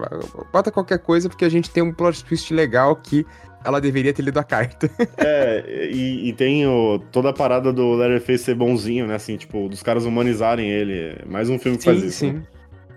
bota 0.52 0.70
qualquer 0.72 1.00
coisa 1.00 1.30
porque 1.30 1.46
a 1.46 1.50
gente 1.50 1.70
tem 1.72 1.82
um 1.82 1.94
plot 1.94 2.24
twist 2.26 2.54
legal 2.54 2.96
que 2.98 3.26
ela 3.66 3.82
deveria 3.82 4.14
ter 4.14 4.22
lido 4.22 4.38
a 4.40 4.44
carta. 4.44 4.90
É, 5.18 5.90
e, 5.92 6.30
e 6.30 6.34
tem 6.34 6.66
o- 6.68 7.00
toda 7.12 7.30
a 7.30 7.34
parada 7.34 7.74
do 7.74 7.94
Leatherface 7.96 8.44
ser 8.44 8.56
bonzinho, 8.56 9.08
né? 9.08 9.16
Assim, 9.16 9.36
tipo, 9.38 9.68
dos 9.68 9.82
caras 9.82 10.06
humanizarem 10.06 10.70
ele. 10.70 10.94
É 11.20 11.26
mais 11.26 11.50
um 11.50 11.58
filme 11.58 11.78
que 11.78 11.84
faz 11.86 12.00
sim, 12.00 12.08
isso. 12.08 12.18
sim. 12.20 12.32
né? 12.34 12.42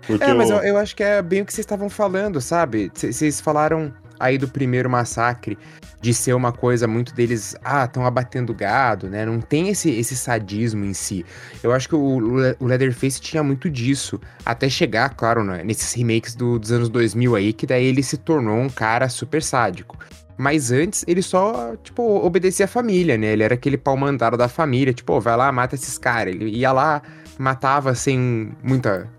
Porque 0.05 0.23
É, 0.23 0.33
mas 0.33 0.49
eu, 0.49 0.57
eu 0.57 0.77
acho 0.77 0.95
que 0.95 1.03
é 1.03 1.21
bem 1.21 1.41
o 1.41 1.45
que 1.45 1.53
vocês 1.53 1.63
estavam 1.63 1.89
falando, 1.89 2.39
sabe? 2.39 2.91
Vocês 2.93 3.41
falaram 3.41 3.93
aí 4.19 4.37
do 4.37 4.47
primeiro 4.47 4.89
massacre 4.89 5.57
de 6.01 6.13
ser 6.13 6.33
uma 6.33 6.51
coisa 6.51 6.87
muito 6.87 7.13
deles, 7.13 7.55
ah, 7.63 7.83
estão 7.85 8.05
abatendo 8.05 8.53
gado, 8.53 9.09
né? 9.09 9.25
Não 9.25 9.39
tem 9.41 9.67
esse, 9.69 9.89
esse 9.91 10.15
sadismo 10.15 10.85
em 10.85 10.93
si. 10.93 11.25
Eu 11.61 11.71
acho 11.73 11.89
que 11.89 11.95
o, 11.95 12.19
o 12.59 12.65
Leatherface 12.65 13.19
tinha 13.19 13.43
muito 13.43 13.69
disso, 13.69 14.19
até 14.45 14.69
chegar, 14.69 15.09
claro, 15.09 15.43
né, 15.43 15.61
nesses 15.63 15.93
remakes 15.93 16.35
do- 16.35 16.57
dos 16.57 16.71
anos 16.71 16.87
2000 16.89 17.35
aí, 17.35 17.51
que 17.53 17.67
daí 17.67 17.85
ele 17.85 18.01
se 18.01 18.17
tornou 18.17 18.57
um 18.57 18.69
cara 18.69 19.09
super 19.09 19.43
sádico. 19.43 19.97
Mas 20.41 20.71
antes, 20.71 21.03
ele 21.05 21.21
só, 21.21 21.75
tipo, 21.83 22.01
obedecia 22.25 22.63
a 22.63 22.67
família, 22.67 23.17
né? 23.17 23.33
Ele 23.33 23.43
era 23.43 23.55
aquele 23.55 23.77
pau 23.77 23.97
mandado 23.97 24.37
da 24.37 24.47
família, 24.47 24.93
tipo, 24.93 25.11
"Ô, 25.13 25.19
vai 25.19 25.35
lá, 25.35 25.51
mata 25.51 25.75
esses 25.75 25.97
caras. 25.97 26.33
Ele 26.33 26.49
ia 26.49 26.71
lá, 26.71 27.01
matava 27.37 27.93
sem 27.93 28.51
muita 28.63 29.09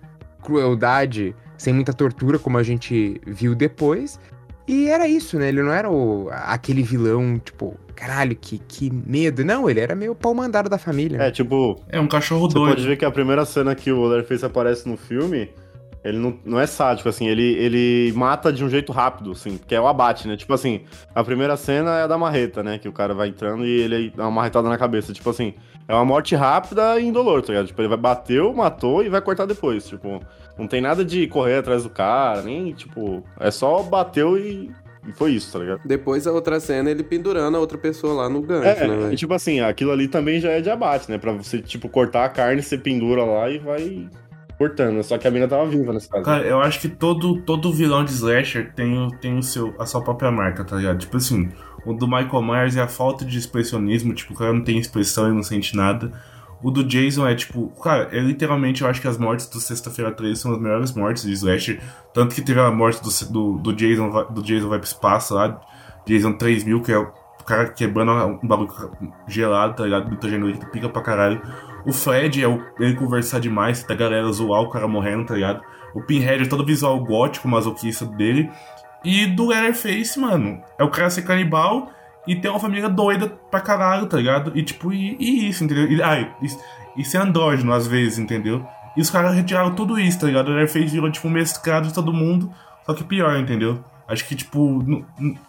crueldade, 0.43 1.35
sem 1.59 1.73
muita 1.75 1.93
tortura, 1.93 2.39
como 2.39 2.59
a 2.59 2.63
gente 2.63 3.21
viu 3.27 3.55
depois. 3.55 4.19
E 4.67 4.89
era 4.89 5.07
isso, 5.09 5.39
né? 5.39 5.49
Ele 5.49 5.63
não 5.63 5.73
era 5.73 5.91
o, 5.91 6.29
aquele 6.31 6.83
vilão, 6.83 7.39
tipo, 7.39 7.77
caralho, 7.95 8.35
que, 8.37 8.59
que 8.67 8.91
medo. 8.91 9.45
Não, 9.45 9.69
ele 9.69 9.81
era 9.81 9.95
meio 9.95 10.15
pau 10.15 10.33
mandado 10.35 10.69
da 10.69 10.79
família. 10.79 11.19
né? 11.19 11.29
É, 11.29 11.31
tipo, 11.31 11.81
É 11.89 12.01
um 12.01 12.07
cachorro 12.07 12.49
Você 12.49 12.55
doido. 12.55 12.75
pode 12.77 12.87
ver 12.87 12.97
que 12.97 13.05
a 13.05 13.11
primeira 13.11 13.45
cena 13.45 13.75
que 13.75 13.91
o 13.93 14.05
Leatherface 14.07 14.45
aparece 14.45 14.89
no 14.89 14.97
filme, 14.97 15.51
ele 16.03 16.19
não, 16.19 16.39
não 16.45 16.59
é 16.59 16.67
sádico, 16.67 17.09
assim, 17.09 17.29
ele, 17.29 17.43
ele 17.43 18.13
mata 18.17 18.53
de 18.53 18.65
um 18.65 18.71
jeito 18.71 18.91
rápido, 18.91 19.33
assim, 19.33 19.59
que 19.59 19.75
é 19.75 19.81
o 19.81 19.87
abate, 19.87 20.27
né? 20.27 20.37
Tipo 20.37 20.55
assim, 20.55 20.81
a 21.15 21.23
primeira 21.23 21.57
cena 21.57 21.99
é 21.99 22.03
a 22.05 22.07
da 22.07 22.17
marreta, 22.17 22.63
né? 22.63 22.79
Que 22.79 22.89
o 22.89 22.93
cara 22.93 23.13
vai 23.13 23.29
entrando 23.29 23.67
e 23.67 23.81
ele 23.81 24.13
dá 24.17 24.25
uma 24.25 24.31
marretada 24.31 24.69
na 24.69 24.79
cabeça. 24.79 25.13
Tipo 25.13 25.29
assim, 25.29 25.53
é 25.87 25.95
uma 25.95 26.05
morte 26.05 26.35
rápida 26.35 26.99
e 26.99 27.05
indolor, 27.05 27.43
tá 27.43 27.49
ligado? 27.49 27.67
Tipo, 27.67 27.83
ele 27.83 27.89
vai 27.89 27.99
bateu, 27.99 28.53
matou 28.55 29.05
e 29.05 29.11
vai 29.11 29.21
cortar 29.21 29.45
depois. 29.45 29.87
Tipo, 29.87 30.21
não 30.59 30.67
tem 30.67 30.81
nada 30.81 31.05
de 31.05 31.27
correr 31.27 31.57
atrás 31.57 31.83
do 31.83 31.91
cara, 31.91 32.43
nem, 32.43 32.73
tipo, 32.73 33.23
é 33.39 33.51
só 33.51 33.83
bateu 33.83 34.39
e, 34.39 34.71
e 35.07 35.13
foi 35.13 35.33
isso, 35.33 35.53
tá 35.53 35.59
ligado? 35.59 35.83
Depois 35.85 36.27
a 36.27 36.33
outra 36.33 36.59
cena 36.61 36.91
ele 36.91 37.03
pendurando 37.03 37.59
a 37.59 37.61
outra 37.61 37.77
pessoa 37.77 38.15
lá 38.15 38.29
no 38.29 38.41
gancho, 38.41 38.67
É, 38.67 38.89
né, 38.89 39.13
e 39.13 39.17
tipo 39.17 39.35
assim, 39.35 39.61
aquilo 39.61 39.91
ali 39.91 40.09
também 40.09 40.41
já 40.41 40.51
é 40.51 40.63
de 40.63 40.71
abate, 40.71 41.11
né? 41.11 41.19
Pra 41.19 41.33
você, 41.33 41.61
tipo, 41.61 41.91
cortar 41.91 42.25
a 42.25 42.29
carne, 42.31 42.63
você 42.63 42.79
pendura 42.79 43.23
lá 43.23 43.51
e 43.51 43.59
vai 43.59 44.09
cortando. 44.61 45.03
Só 45.03 45.17
que 45.17 45.27
a 45.27 45.31
mina 45.31 45.49
tava 45.49 45.65
viva 45.65 45.91
nesse 45.91 46.07
caso. 46.07 46.23
Cara, 46.23 46.45
eu 46.45 46.61
acho 46.61 46.79
que 46.81 46.89
todo, 46.89 47.41
todo 47.41 47.73
vilão 47.73 48.05
de 48.05 48.11
slasher 48.11 48.75
tem, 48.75 49.09
tem 49.19 49.39
o 49.39 49.43
seu, 49.43 49.75
a 49.79 49.87
sua 49.87 50.03
própria 50.03 50.31
marca, 50.31 50.63
tá 50.63 50.77
ligado? 50.77 50.99
Tipo 50.99 51.17
assim, 51.17 51.49
o 51.87 51.95
do 51.95 52.07
Michael 52.07 52.43
Myers 52.43 52.77
é 52.77 52.83
a 52.83 52.87
falta 52.87 53.25
de 53.25 53.39
expressionismo, 53.39 54.13
tipo, 54.13 54.35
o 54.35 54.37
cara 54.37 54.53
não 54.53 54.63
tem 54.63 54.79
expressão 54.79 55.31
e 55.31 55.35
não 55.35 55.43
sente 55.43 55.75
nada. 55.75 56.13
O 56.63 56.71
do 56.71 56.85
Jason 56.85 57.27
é 57.27 57.35
tipo, 57.35 57.69
cara, 57.83 58.11
é 58.13 58.21
literalmente, 58.21 58.83
eu 58.83 58.89
acho 58.89 59.01
que 59.01 59.09
as 59.09 59.17
mortes 59.17 59.49
do 59.49 59.59
Sexta-feira 59.59 60.13
13 60.13 60.39
são 60.39 60.53
as 60.53 60.61
melhores 60.61 60.93
mortes 60.93 61.23
de 61.23 61.33
slasher. 61.33 61.81
Tanto 62.13 62.35
que 62.35 62.43
teve 62.43 62.61
a 62.61 62.71
morte 62.71 63.03
do, 63.03 63.33
do, 63.33 63.59
do 63.61 63.73
Jason, 63.73 64.11
do 64.31 64.43
Jason 64.43 64.69
vai 64.69 64.79
pro 64.79 64.87
espaço 64.87 65.33
lá, 65.33 65.59
Jason 66.05 66.35
3000, 66.35 66.83
que 66.83 66.93
é 66.93 66.99
o 66.99 67.11
cara 67.47 67.71
quebrando 67.71 68.13
um 68.13 68.47
bagulho 68.47 68.71
gelado, 69.27 69.77
tá 69.77 69.85
ligado? 69.85 70.15
Que 70.19 70.67
pica 70.67 70.91
pra 70.91 71.01
caralho. 71.01 71.41
O 71.87 71.93
Fred 71.93 72.43
é 72.43 72.49
o, 72.49 72.63
ele 72.79 72.95
conversar 72.95 73.41
demais, 73.41 73.83
da 73.85 73.95
galera 73.95 74.31
zoar 74.33 74.61
o 74.63 74.71
cara 74.71 74.87
morrendo, 74.87 75.25
tá 75.27 75.35
ligado? 75.35 75.61
O 75.95 76.03
Pinhead 76.03 76.45
é 76.45 76.47
todo 76.47 76.65
visual 76.65 77.03
gótico, 77.05 77.49
masoquista 77.49 78.05
dele. 78.05 78.51
E 79.05 79.27
do 79.27 79.47
Leatherface, 79.49 80.19
mano, 80.19 80.61
é 80.79 80.85
o 80.85 80.91
cara 80.91 81.09
ser 81.11 81.23
canibal 81.23 81.91
e 82.27 82.37
ter 82.37 82.49
uma 82.49 82.61
família 82.61 82.89
doida 82.89 83.29
pra 83.51 83.61
caralho, 83.61 84.07
tá 84.07 84.17
ligado? 84.19 84.53
E 84.55 84.63
tipo, 84.63 84.93
e, 84.93 85.17
e 85.19 85.49
isso, 85.49 85.65
entendeu? 85.65 85.91
E, 85.91 86.03
ai, 86.03 86.31
e, 86.43 87.01
e 87.01 87.05
ser 87.05 87.19
andrógeno 87.19 87.73
às 87.73 87.87
vezes, 87.87 88.19
entendeu? 88.19 88.65
E 88.97 89.01
os 89.01 89.09
caras 89.11 89.35
retiraram 89.35 89.75
tudo 89.75 89.99
isso, 89.99 90.21
tá 90.21 90.27
ligado? 90.27 90.49
O 90.49 90.51
Leatherface 90.55 90.93
virou 90.93 91.11
tipo 91.11 91.27
um 91.29 91.31
mestrado 91.31 91.89
de 91.89 91.95
todo 91.95 92.13
mundo, 92.13 92.53
só 92.85 92.93
que 92.93 93.03
pior, 93.03 93.37
entendeu? 93.39 93.83
Acho 94.07 94.27
que, 94.27 94.35
tipo, 94.35 94.85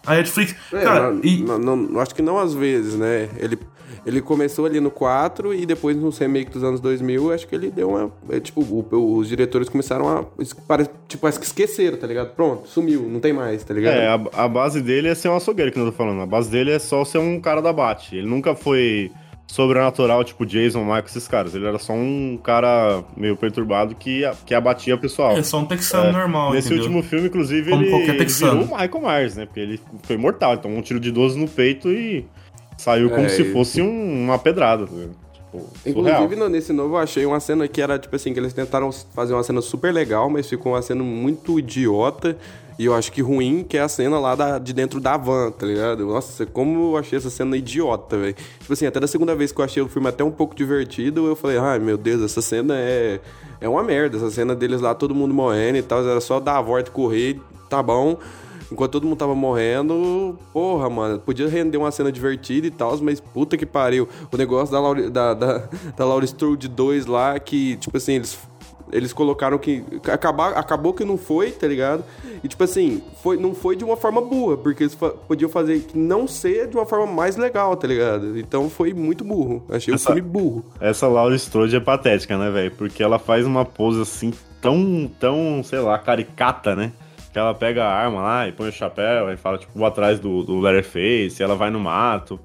a 0.06 0.14
Netflix. 0.14 0.54
É, 0.72 0.84
cara, 0.84 1.10
não- 1.10 1.20
e, 1.24 1.42
não- 1.42 1.58
não- 1.76 2.00
acho 2.00 2.14
que 2.14 2.22
não 2.22 2.38
às 2.38 2.54
vezes, 2.54 2.94
né? 2.96 3.28
Ele, 3.36 3.58
ele 4.06 4.20
começou 4.20 4.66
ali 4.66 4.80
no 4.80 4.90
4 4.90 5.52
e 5.54 5.64
depois 5.66 5.96
no 5.96 6.10
remake 6.10 6.50
dos 6.50 6.62
anos 6.64 6.80
2000, 6.80 7.32
acho 7.32 7.46
que 7.46 7.54
ele 7.54 7.70
deu 7.70 7.90
uma... 7.90 8.10
é, 8.30 8.40
tipo, 8.40 8.60
o- 8.62 9.16
os 9.16 9.28
diretores 9.28 9.68
começaram 9.68 10.08
a... 10.08 10.24
es- 10.40 10.52
pare- 10.52 10.88
Tipo, 11.08 11.22
parece 11.22 11.38
que 11.38 11.46
esqueceram, 11.46 11.96
tá 11.98 12.06
ligado? 12.06 12.34
Pronto, 12.34 12.66
sumiu, 12.68 13.02
não 13.08 13.20
tem 13.20 13.32
mais, 13.32 13.62
tá 13.64 13.74
ligado? 13.74 13.94
É, 13.96 14.08
a, 14.08 14.44
a 14.44 14.48
base 14.48 14.80
dele 14.80 15.08
é 15.08 15.14
ser 15.14 15.28
um 15.28 15.36
açougueiro, 15.36 15.70
que 15.70 15.78
eu 15.78 15.84
tô 15.86 15.92
falando. 15.92 16.22
A 16.22 16.26
base 16.26 16.50
dele 16.50 16.70
é 16.70 16.78
só 16.78 17.04
ser 17.04 17.18
um 17.18 17.38
cara 17.40 17.60
da 17.60 17.72
bate. 17.72 18.16
Ele 18.16 18.26
nunca 18.26 18.54
foi 18.54 19.10
sobrenatural, 19.46 20.24
tipo 20.24 20.46
Jason, 20.46 20.80
Michael, 20.82 21.04
esses 21.06 21.28
caras. 21.28 21.54
Ele 21.54 21.66
era 21.66 21.78
só 21.78 21.92
um 21.92 22.38
cara 22.42 23.04
meio 23.16 23.36
perturbado 23.36 23.94
que, 23.94 24.22
que 24.46 24.54
abatia 24.54 24.94
o 24.94 24.98
pessoal. 24.98 25.36
é 25.36 25.42
só 25.42 25.58
um 25.58 25.66
texano 25.66 26.10
normal, 26.12 26.52
Nesse 26.52 26.68
entendeu? 26.68 26.84
último 26.84 27.02
filme, 27.02 27.26
inclusive, 27.28 27.70
Como 27.70 27.82
ele, 27.82 27.90
qualquer 27.90 28.14
ele 28.14 28.24
virou 28.24 28.54
o 28.54 28.58
Michael 28.80 29.00
Myers, 29.02 29.36
né? 29.36 29.44
Porque 29.46 29.60
ele 29.60 29.80
foi 30.04 30.16
mortal. 30.16 30.54
Então, 30.54 30.74
um 30.74 30.80
tiro 30.80 30.98
de 30.98 31.10
12 31.12 31.38
no 31.38 31.46
peito 31.48 31.90
e 31.90 32.24
saiu 32.82 33.08
como 33.10 33.26
É, 33.26 33.28
se 33.28 33.44
fosse 33.52 33.80
um- 33.80 34.24
uma 34.24 34.38
pedrada. 34.38 34.86
tá? 34.86 34.92
Tipo. 35.32 35.66
Inclusive, 35.86 36.34
no- 36.36 36.48
nesse 36.48 36.72
novo, 36.72 36.94
eu 36.94 36.98
achei 36.98 37.24
uma 37.26 37.38
cena 37.38 37.68
que 37.68 37.80
era, 37.80 37.98
tipo 37.98 38.14
assim, 38.16 38.32
que 38.32 38.40
eles 38.40 38.52
tentaram 38.52 38.90
fazer 39.14 39.34
uma 39.34 39.42
cena 39.42 39.60
super 39.60 39.92
legal, 39.92 40.28
mas 40.30 40.48
ficou 40.48 40.72
uma 40.72 40.82
cena 40.82 41.02
muito 41.04 41.58
idiota. 41.58 42.36
E 42.78 42.86
eu 42.86 42.94
acho 42.94 43.12
que 43.12 43.20
ruim, 43.20 43.62
que 43.68 43.76
é 43.76 43.82
a 43.82 43.88
cena 43.88 44.18
lá 44.18 44.34
da- 44.34 44.58
de 44.58 44.72
dentro 44.72 44.98
da 44.98 45.14
van, 45.16 45.50
tá 45.50 45.66
ligado? 45.66 46.06
Nossa, 46.06 46.46
como 46.46 46.92
eu 46.92 46.96
achei 46.96 47.18
essa 47.18 47.28
cena 47.28 47.54
idiota, 47.54 48.16
velho. 48.16 48.34
Tipo 48.60 48.72
assim, 48.72 48.86
até 48.86 48.98
da 48.98 49.06
segunda 49.06 49.34
vez 49.34 49.52
que 49.52 49.60
eu 49.60 49.64
achei 49.64 49.82
o 49.82 49.88
filme 49.88 50.08
até 50.08 50.24
um 50.24 50.30
pouco 50.30 50.54
divertido, 50.54 51.26
eu 51.26 51.36
falei, 51.36 51.58
ai 51.58 51.78
meu 51.78 51.98
Deus, 51.98 52.22
essa 52.22 52.40
cena 52.40 52.74
é, 52.76 53.20
é 53.60 53.68
uma 53.68 53.82
merda. 53.82 54.16
Essa 54.16 54.30
cena 54.30 54.54
deles 54.56 54.80
lá, 54.80 54.94
todo 54.94 55.14
mundo 55.14 55.34
morrendo 55.34 55.76
e 55.78 55.82
tal, 55.82 56.02
era 56.04 56.20
só 56.20 56.40
dar 56.40 56.56
a 56.56 56.62
volta 56.62 56.88
e 56.88 56.92
correr, 56.92 57.38
tá 57.68 57.82
bom. 57.82 58.16
Enquanto 58.72 58.92
todo 58.92 59.06
mundo 59.06 59.18
tava 59.18 59.34
morrendo, 59.34 60.38
porra, 60.52 60.88
mano, 60.90 61.18
podia 61.18 61.48
render 61.48 61.76
uma 61.78 61.90
cena 61.90 62.10
divertida 62.10 62.66
e 62.66 62.70
tal, 62.70 62.96
mas 62.98 63.20
puta 63.20 63.56
que 63.56 63.66
pariu. 63.66 64.08
O 64.32 64.36
negócio 64.36 64.72
da 64.72 64.80
Laura, 64.80 65.10
da, 65.10 65.34
da, 65.34 65.58
da 65.96 66.04
Laura 66.04 66.24
Strode 66.24 66.68
2 66.68 67.06
lá, 67.06 67.38
que, 67.38 67.76
tipo 67.76 67.96
assim, 67.96 68.14
eles 68.14 68.38
Eles 68.92 69.12
colocaram 69.12 69.56
que. 69.58 69.82
Acabar, 70.12 70.52
acabou 70.52 70.92
que 70.92 71.02
não 71.04 71.16
foi, 71.16 71.50
tá 71.50 71.66
ligado? 71.66 72.04
E 72.44 72.48
tipo 72.48 72.62
assim, 72.62 73.00
foi, 73.22 73.38
não 73.38 73.54
foi 73.54 73.74
de 73.74 73.84
uma 73.84 73.96
forma 73.96 74.20
burra, 74.20 74.56
porque 74.58 74.82
eles 74.82 74.94
fa 74.94 75.08
podiam 75.10 75.48
fazer 75.48 75.80
que 75.80 75.96
não 75.96 76.26
ser 76.28 76.66
de 76.68 76.76
uma 76.76 76.84
forma 76.84 77.06
mais 77.06 77.36
legal, 77.36 77.74
tá 77.76 77.86
ligado? 77.88 78.38
Então 78.38 78.68
foi 78.68 78.92
muito 78.92 79.24
burro. 79.24 79.62
Achei 79.70 79.94
Essa- 79.94 80.10
o 80.10 80.14
filme 80.14 80.28
burro. 80.28 80.62
Essa 80.78 81.06
Laura 81.08 81.34
Strode 81.36 81.74
é 81.74 81.80
patética, 81.80 82.36
né, 82.36 82.50
velho? 82.50 82.70
Porque 82.72 83.02
ela 83.02 83.18
faz 83.18 83.46
uma 83.46 83.64
pose 83.64 84.02
assim 84.02 84.30
tão, 84.60 85.10
tão, 85.18 85.62
sei 85.64 85.78
lá, 85.78 85.98
caricata, 85.98 86.76
né? 86.76 86.92
Que 87.32 87.38
ela 87.38 87.54
pega 87.54 87.84
a 87.84 87.92
arma 87.92 88.20
lá 88.20 88.48
e 88.48 88.52
põe 88.52 88.68
o 88.68 88.72
chapéu 88.72 89.32
e 89.32 89.36
fala, 89.36 89.58
tipo, 89.58 89.84
atrás 89.84 90.20
do, 90.20 90.42
do 90.42 90.60
Leatherface, 90.60 91.42
ela 91.42 91.56
vai 91.56 91.70
no 91.70 91.80
mato. 91.80 92.38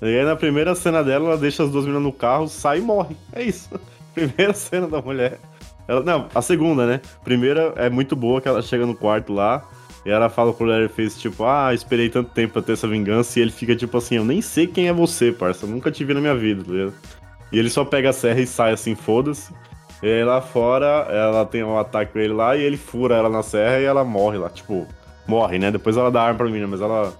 E 0.00 0.06
aí 0.06 0.24
na 0.24 0.34
primeira 0.34 0.74
cena 0.74 1.04
dela, 1.04 1.28
ela 1.28 1.36
deixa 1.36 1.62
as 1.62 1.70
duas 1.70 1.84
meninas 1.84 2.02
no 2.02 2.12
carro, 2.12 2.48
sai 2.48 2.78
e 2.78 2.80
morre. 2.80 3.16
É 3.32 3.42
isso. 3.42 3.68
Primeira 4.14 4.52
cena 4.52 4.86
da 4.86 5.00
mulher. 5.00 5.38
Ela, 5.86 6.02
não, 6.02 6.28
a 6.34 6.42
segunda, 6.42 6.86
né? 6.86 7.00
Primeira 7.24 7.72
é 7.76 7.88
muito 7.88 8.14
boa 8.16 8.40
que 8.40 8.48
ela 8.48 8.62
chega 8.62 8.86
no 8.86 8.94
quarto 8.94 9.32
lá 9.32 9.62
e 10.04 10.10
ela 10.10 10.28
fala 10.28 10.52
pro 10.52 10.66
Leatherface, 10.66 11.18
tipo, 11.18 11.44
ah, 11.44 11.72
esperei 11.72 12.08
tanto 12.08 12.30
tempo 12.30 12.54
pra 12.54 12.62
ter 12.62 12.72
essa 12.72 12.88
vingança. 12.88 13.38
E 13.38 13.42
ele 13.42 13.52
fica 13.52 13.76
tipo 13.76 13.96
assim, 13.96 14.16
eu 14.16 14.24
nem 14.24 14.42
sei 14.42 14.66
quem 14.66 14.88
é 14.88 14.92
você, 14.92 15.30
parça. 15.30 15.66
Nunca 15.66 15.90
te 15.90 16.04
vi 16.04 16.14
na 16.14 16.20
minha 16.20 16.34
vida, 16.34 16.64
tá? 16.64 17.12
E 17.52 17.58
ele 17.58 17.70
só 17.70 17.84
pega 17.84 18.10
a 18.10 18.12
serra 18.12 18.40
e 18.40 18.46
sai 18.46 18.72
assim, 18.72 18.94
foda-se. 18.94 19.52
E 20.02 20.06
aí 20.06 20.24
lá 20.24 20.40
fora, 20.40 21.06
ela 21.10 21.46
tem 21.46 21.62
um 21.62 21.78
ataque 21.78 22.12
com 22.12 22.18
ele 22.18 22.32
lá 22.32 22.56
e 22.56 22.62
ele 22.62 22.76
fura 22.76 23.14
ela 23.14 23.28
na 23.28 23.42
serra 23.42 23.78
e 23.78 23.84
ela 23.84 24.02
morre 24.02 24.36
lá. 24.36 24.50
Tipo, 24.50 24.86
morre, 25.26 25.58
né? 25.58 25.70
Depois 25.70 25.96
ela 25.96 26.10
dá 26.10 26.22
arma 26.22 26.38
pra 26.38 26.46
menina, 26.46 26.66
mas 26.66 26.80
ela. 26.80 27.12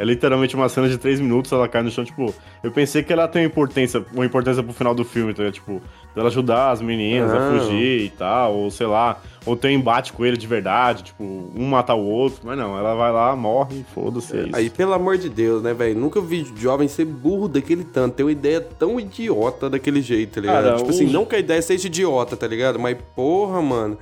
É 0.00 0.04
literalmente 0.04 0.56
uma 0.56 0.66
cena 0.70 0.88
de 0.88 0.96
três 0.96 1.20
minutos, 1.20 1.52
ela 1.52 1.68
cai 1.68 1.82
no 1.82 1.90
chão, 1.90 2.02
tipo. 2.04 2.34
Eu 2.62 2.70
pensei 2.72 3.02
que 3.02 3.12
ela 3.12 3.28
tem 3.28 3.42
uma 3.42 3.48
importância, 3.48 4.02
uma 4.14 4.24
importância 4.24 4.62
pro 4.62 4.72
final 4.72 4.94
do 4.94 5.04
filme, 5.04 5.34
tá? 5.34 5.50
Tipo, 5.52 5.82
dela 6.14 6.28
ajudar 6.28 6.70
as 6.70 6.80
meninas 6.80 7.30
a 7.34 7.38
Não. 7.38 7.60
fugir 7.60 8.00
e 8.06 8.08
tal, 8.08 8.54
ou 8.54 8.70
sei 8.70 8.86
lá, 8.86 9.20
ou 9.44 9.54
ter 9.56 9.68
um 9.68 9.72
embate 9.72 10.14
com 10.14 10.24
ele 10.24 10.38
de 10.38 10.46
verdade, 10.46 11.02
tipo, 11.02 11.22
um 11.22 11.66
matar 11.68 11.94
o 11.96 12.04
outro, 12.04 12.40
mas 12.44 12.56
não, 12.56 12.78
ela 12.78 12.94
vai 12.94 13.12
lá, 13.12 13.36
morre, 13.36 13.84
foda-se, 13.94 14.34
é. 14.34 14.48
Aí, 14.54 14.70
pelo 14.70 14.94
amor 14.94 15.18
de 15.18 15.28
Deus, 15.28 15.62
né, 15.62 15.74
velho? 15.74 15.98
Nunca 16.00 16.18
vi 16.20 16.50
jovem 16.56 16.88
ser 16.88 17.04
burro 17.04 17.46
daquele 17.46 17.84
tanto, 17.84 18.14
ter 18.14 18.22
uma 18.22 18.32
ideia 18.32 18.60
tão 18.60 18.98
idiota 18.98 19.68
daquele 19.68 20.00
jeito, 20.00 20.36
tá 20.36 20.40
ligado? 20.40 20.64
Cara, 20.64 20.76
tipo 20.76 20.88
o- 20.88 20.90
assim, 20.90 21.06
não 21.06 21.26
que 21.26 21.36
a 21.36 21.38
ideia 21.38 21.60
seja 21.60 21.86
idiota, 21.88 22.38
tá 22.38 22.46
ligado? 22.46 22.78
Mas, 22.78 22.96
porra, 23.14 23.60
mano. 23.60 23.98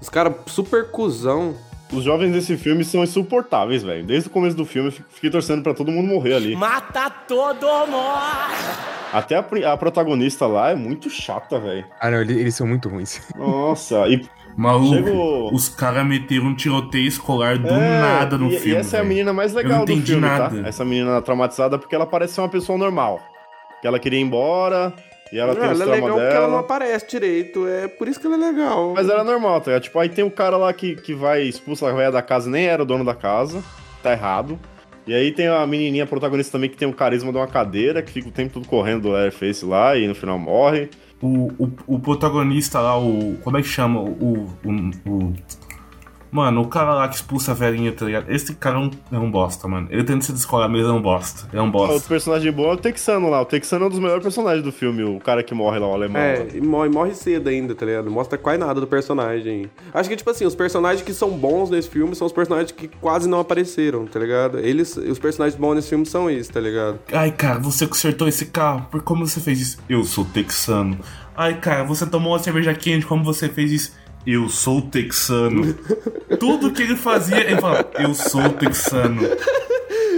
Os 0.00 0.08
caras 0.08 0.32
super 0.46 0.90
cuzão. 0.90 1.54
Os 1.92 2.04
jovens 2.04 2.32
desse 2.32 2.56
filme 2.56 2.84
são 2.84 3.02
insuportáveis, 3.04 3.82
velho. 3.82 4.02
Desde 4.04 4.28
o 4.28 4.32
começo 4.32 4.56
do 4.56 4.64
filme, 4.64 4.88
eu 4.88 4.92
fiquei 5.10 5.28
torcendo 5.28 5.62
pra 5.62 5.74
todo 5.74 5.92
mundo 5.92 6.08
morrer 6.08 6.34
ali. 6.34 6.56
Mata 6.56 7.10
todo 7.10 7.66
mundo! 7.86 7.96
Até 9.12 9.36
a, 9.36 9.44
a 9.72 9.76
protagonista 9.76 10.46
lá 10.46 10.70
é 10.70 10.74
muito 10.74 11.10
chata, 11.10 11.58
velho. 11.60 11.84
Ah, 12.00 12.10
não, 12.10 12.22
eles, 12.22 12.36
eles 12.36 12.54
são 12.54 12.66
muito 12.66 12.88
ruins. 12.88 13.20
Nossa, 13.36 14.08
e 14.08 14.24
Maluco, 14.56 14.94
Chegou- 14.94 15.54
os 15.54 15.68
caras 15.68 16.06
meteram 16.06 16.46
um 16.46 16.54
tiroteio 16.54 17.06
escolar 17.08 17.58
do 17.58 17.68
É, 17.68 18.00
nada 18.00 18.38
no 18.38 18.50
e, 18.50 18.56
filme. 18.58 18.72
E 18.72 18.76
essa 18.76 18.96
é 18.96 19.00
a 19.00 19.04
menina 19.04 19.32
mais 19.34 19.52
legal 19.52 19.78
não 19.80 19.84
do 19.84 19.96
filme, 20.00 20.20
nada. 20.20 20.62
tá? 20.62 20.68
Essa 20.68 20.84
menina 20.86 21.20
traumatizada 21.20 21.78
porque 21.78 21.94
ela 21.94 22.06
parece 22.06 22.34
ser 22.34 22.40
uma 22.40 22.48
pessoa 22.48 22.78
normal. 22.78 23.20
Que 23.82 23.86
ela 23.86 23.98
queria 23.98 24.18
ir 24.18 24.22
embora 24.22 24.94
e 25.32 25.38
ela 25.38 25.54
Não, 25.54 25.60
tem 25.60 25.70
os 25.72 25.80
ela 25.80 25.90
é 25.90 25.94
legal 26.00 26.10
porque 26.10 26.26
ela 26.34 26.40
não 26.42 26.48
dela. 26.48 26.60
aparece 26.60 27.06
direito. 27.08 27.66
É 27.66 27.88
por 27.88 28.06
isso 28.06 28.20
que 28.20 28.26
ela 28.26 28.36
é 28.36 28.50
legal. 28.50 28.92
Mas 28.94 29.08
ela 29.08 29.22
é 29.22 29.24
normal, 29.24 29.60
tá? 29.60 29.70
ligado? 29.70 29.82
Tipo, 29.84 29.98
aí 29.98 30.08
tem 30.08 30.24
um 30.24 30.30
cara 30.30 30.56
lá 30.56 30.72
que, 30.72 30.94
que 30.96 31.14
vai 31.14 31.42
expulsar 31.42 31.90
a 31.90 31.96
velha 31.96 32.12
da 32.12 32.20
casa, 32.22 32.50
nem 32.50 32.66
era 32.66 32.82
o 32.82 32.86
dono 32.86 33.04
da 33.04 33.14
casa. 33.14 33.62
Tá 34.02 34.12
errado. 34.12 34.58
E 35.06 35.12
aí 35.14 35.32
tem 35.32 35.48
a 35.48 35.66
menininha 35.66 36.06
protagonista 36.06 36.52
também 36.52 36.70
que 36.70 36.76
tem 36.76 36.86
o 36.86 36.92
carisma 36.92 37.32
de 37.32 37.38
uma 37.38 37.46
cadeira, 37.48 38.02
que 38.02 38.12
fica 38.12 38.28
o 38.28 38.32
tempo 38.32 38.52
todo 38.54 38.68
correndo 38.68 39.02
do 39.02 39.16
Airface 39.16 39.64
lá 39.64 39.96
e 39.96 40.06
no 40.06 40.14
final 40.14 40.38
morre. 40.38 40.90
O, 41.20 41.52
o, 41.58 41.72
o 41.86 41.98
protagonista 42.00 42.80
lá, 42.80 42.98
o. 42.98 43.36
Como 43.42 43.56
é 43.56 43.62
que 43.62 43.68
chama? 43.68 44.00
O. 44.00 44.48
o, 44.64 44.90
o- 45.10 45.32
mano, 46.32 46.62
o 46.62 46.66
cara 46.66 46.94
lá 46.94 47.06
que 47.08 47.16
expulsa 47.16 47.52
a 47.52 47.54
velhinha, 47.54 47.92
tá 47.92 48.06
ligado? 48.06 48.30
Esse 48.30 48.54
cara 48.54 48.76
é 48.76 48.78
um, 48.80 48.90
é 49.12 49.18
um 49.18 49.30
bosta, 49.30 49.68
mano. 49.68 49.86
Ele 49.90 50.02
tenta 50.02 50.24
se 50.24 50.32
descolar, 50.32 50.68
mas 50.68 50.80
ele 50.80 50.88
é 50.88 50.92
um 50.92 51.02
bosta. 51.02 51.46
É 51.52 51.60
um 51.60 51.66
Outro 51.66 51.88
bosta. 51.88 52.08
personagem 52.08 52.50
bom 52.50 52.70
é 52.70 52.74
o 52.74 52.76
Texano 52.76 53.28
lá. 53.28 53.42
O 53.42 53.44
Texano 53.44 53.84
é 53.84 53.86
um 53.88 53.90
dos 53.90 53.98
melhores 53.98 54.22
personagens 54.22 54.64
do 54.64 54.72
filme, 54.72 55.04
o 55.04 55.20
cara 55.20 55.42
que 55.42 55.54
morre 55.54 55.78
lá, 55.78 55.86
o 55.86 55.92
alemão. 55.94 56.20
É, 56.20 56.48
e 56.54 56.60
morre, 56.60 56.88
morre 56.88 57.14
cedo 57.14 57.48
ainda, 57.48 57.74
tá 57.74 57.84
ligado? 57.84 58.10
Mostra 58.10 58.38
quase 58.38 58.58
nada 58.58 58.80
do 58.80 58.86
personagem. 58.86 59.70
Acho 59.92 60.08
que, 60.08 60.16
tipo 60.16 60.30
assim, 60.30 60.46
os 60.46 60.54
personagens 60.54 61.02
que 61.02 61.12
são 61.12 61.30
bons 61.30 61.68
nesse 61.68 61.88
filme 61.90 62.14
são 62.14 62.26
os 62.26 62.32
personagens 62.32 62.72
que 62.72 62.88
quase 62.88 63.28
não 63.28 63.40
apareceram, 63.40 64.06
tá 64.06 64.18
ligado? 64.18 64.58
Eles, 64.58 64.96
os 64.96 65.18
personagens 65.18 65.60
bons 65.60 65.74
nesse 65.74 65.90
filme 65.90 66.06
são 66.06 66.30
esses, 66.30 66.48
tá 66.48 66.60
ligado? 66.60 66.98
Ai, 67.12 67.30
cara, 67.30 67.58
você 67.58 67.86
consertou 67.86 68.26
esse 68.26 68.46
carro. 68.46 68.86
Por 68.90 69.02
como 69.02 69.26
você 69.26 69.38
fez 69.40 69.60
isso? 69.60 69.78
Eu 69.88 70.02
sou 70.04 70.24
texano. 70.24 70.98
Ai, 71.36 71.58
cara, 71.58 71.84
você 71.84 72.06
tomou 72.06 72.32
uma 72.32 72.38
cerveja 72.38 72.74
quente. 72.74 73.06
Como 73.06 73.24
você 73.24 73.48
fez 73.48 73.72
isso? 73.72 74.01
Eu 74.26 74.48
sou 74.48 74.80
texano. 74.80 75.74
Tudo 76.38 76.70
que 76.70 76.82
ele 76.82 76.96
fazia, 76.96 77.40
ele 77.40 77.60
falava, 77.60 77.90
eu 77.98 78.14
sou 78.14 78.48
texano. 78.50 79.22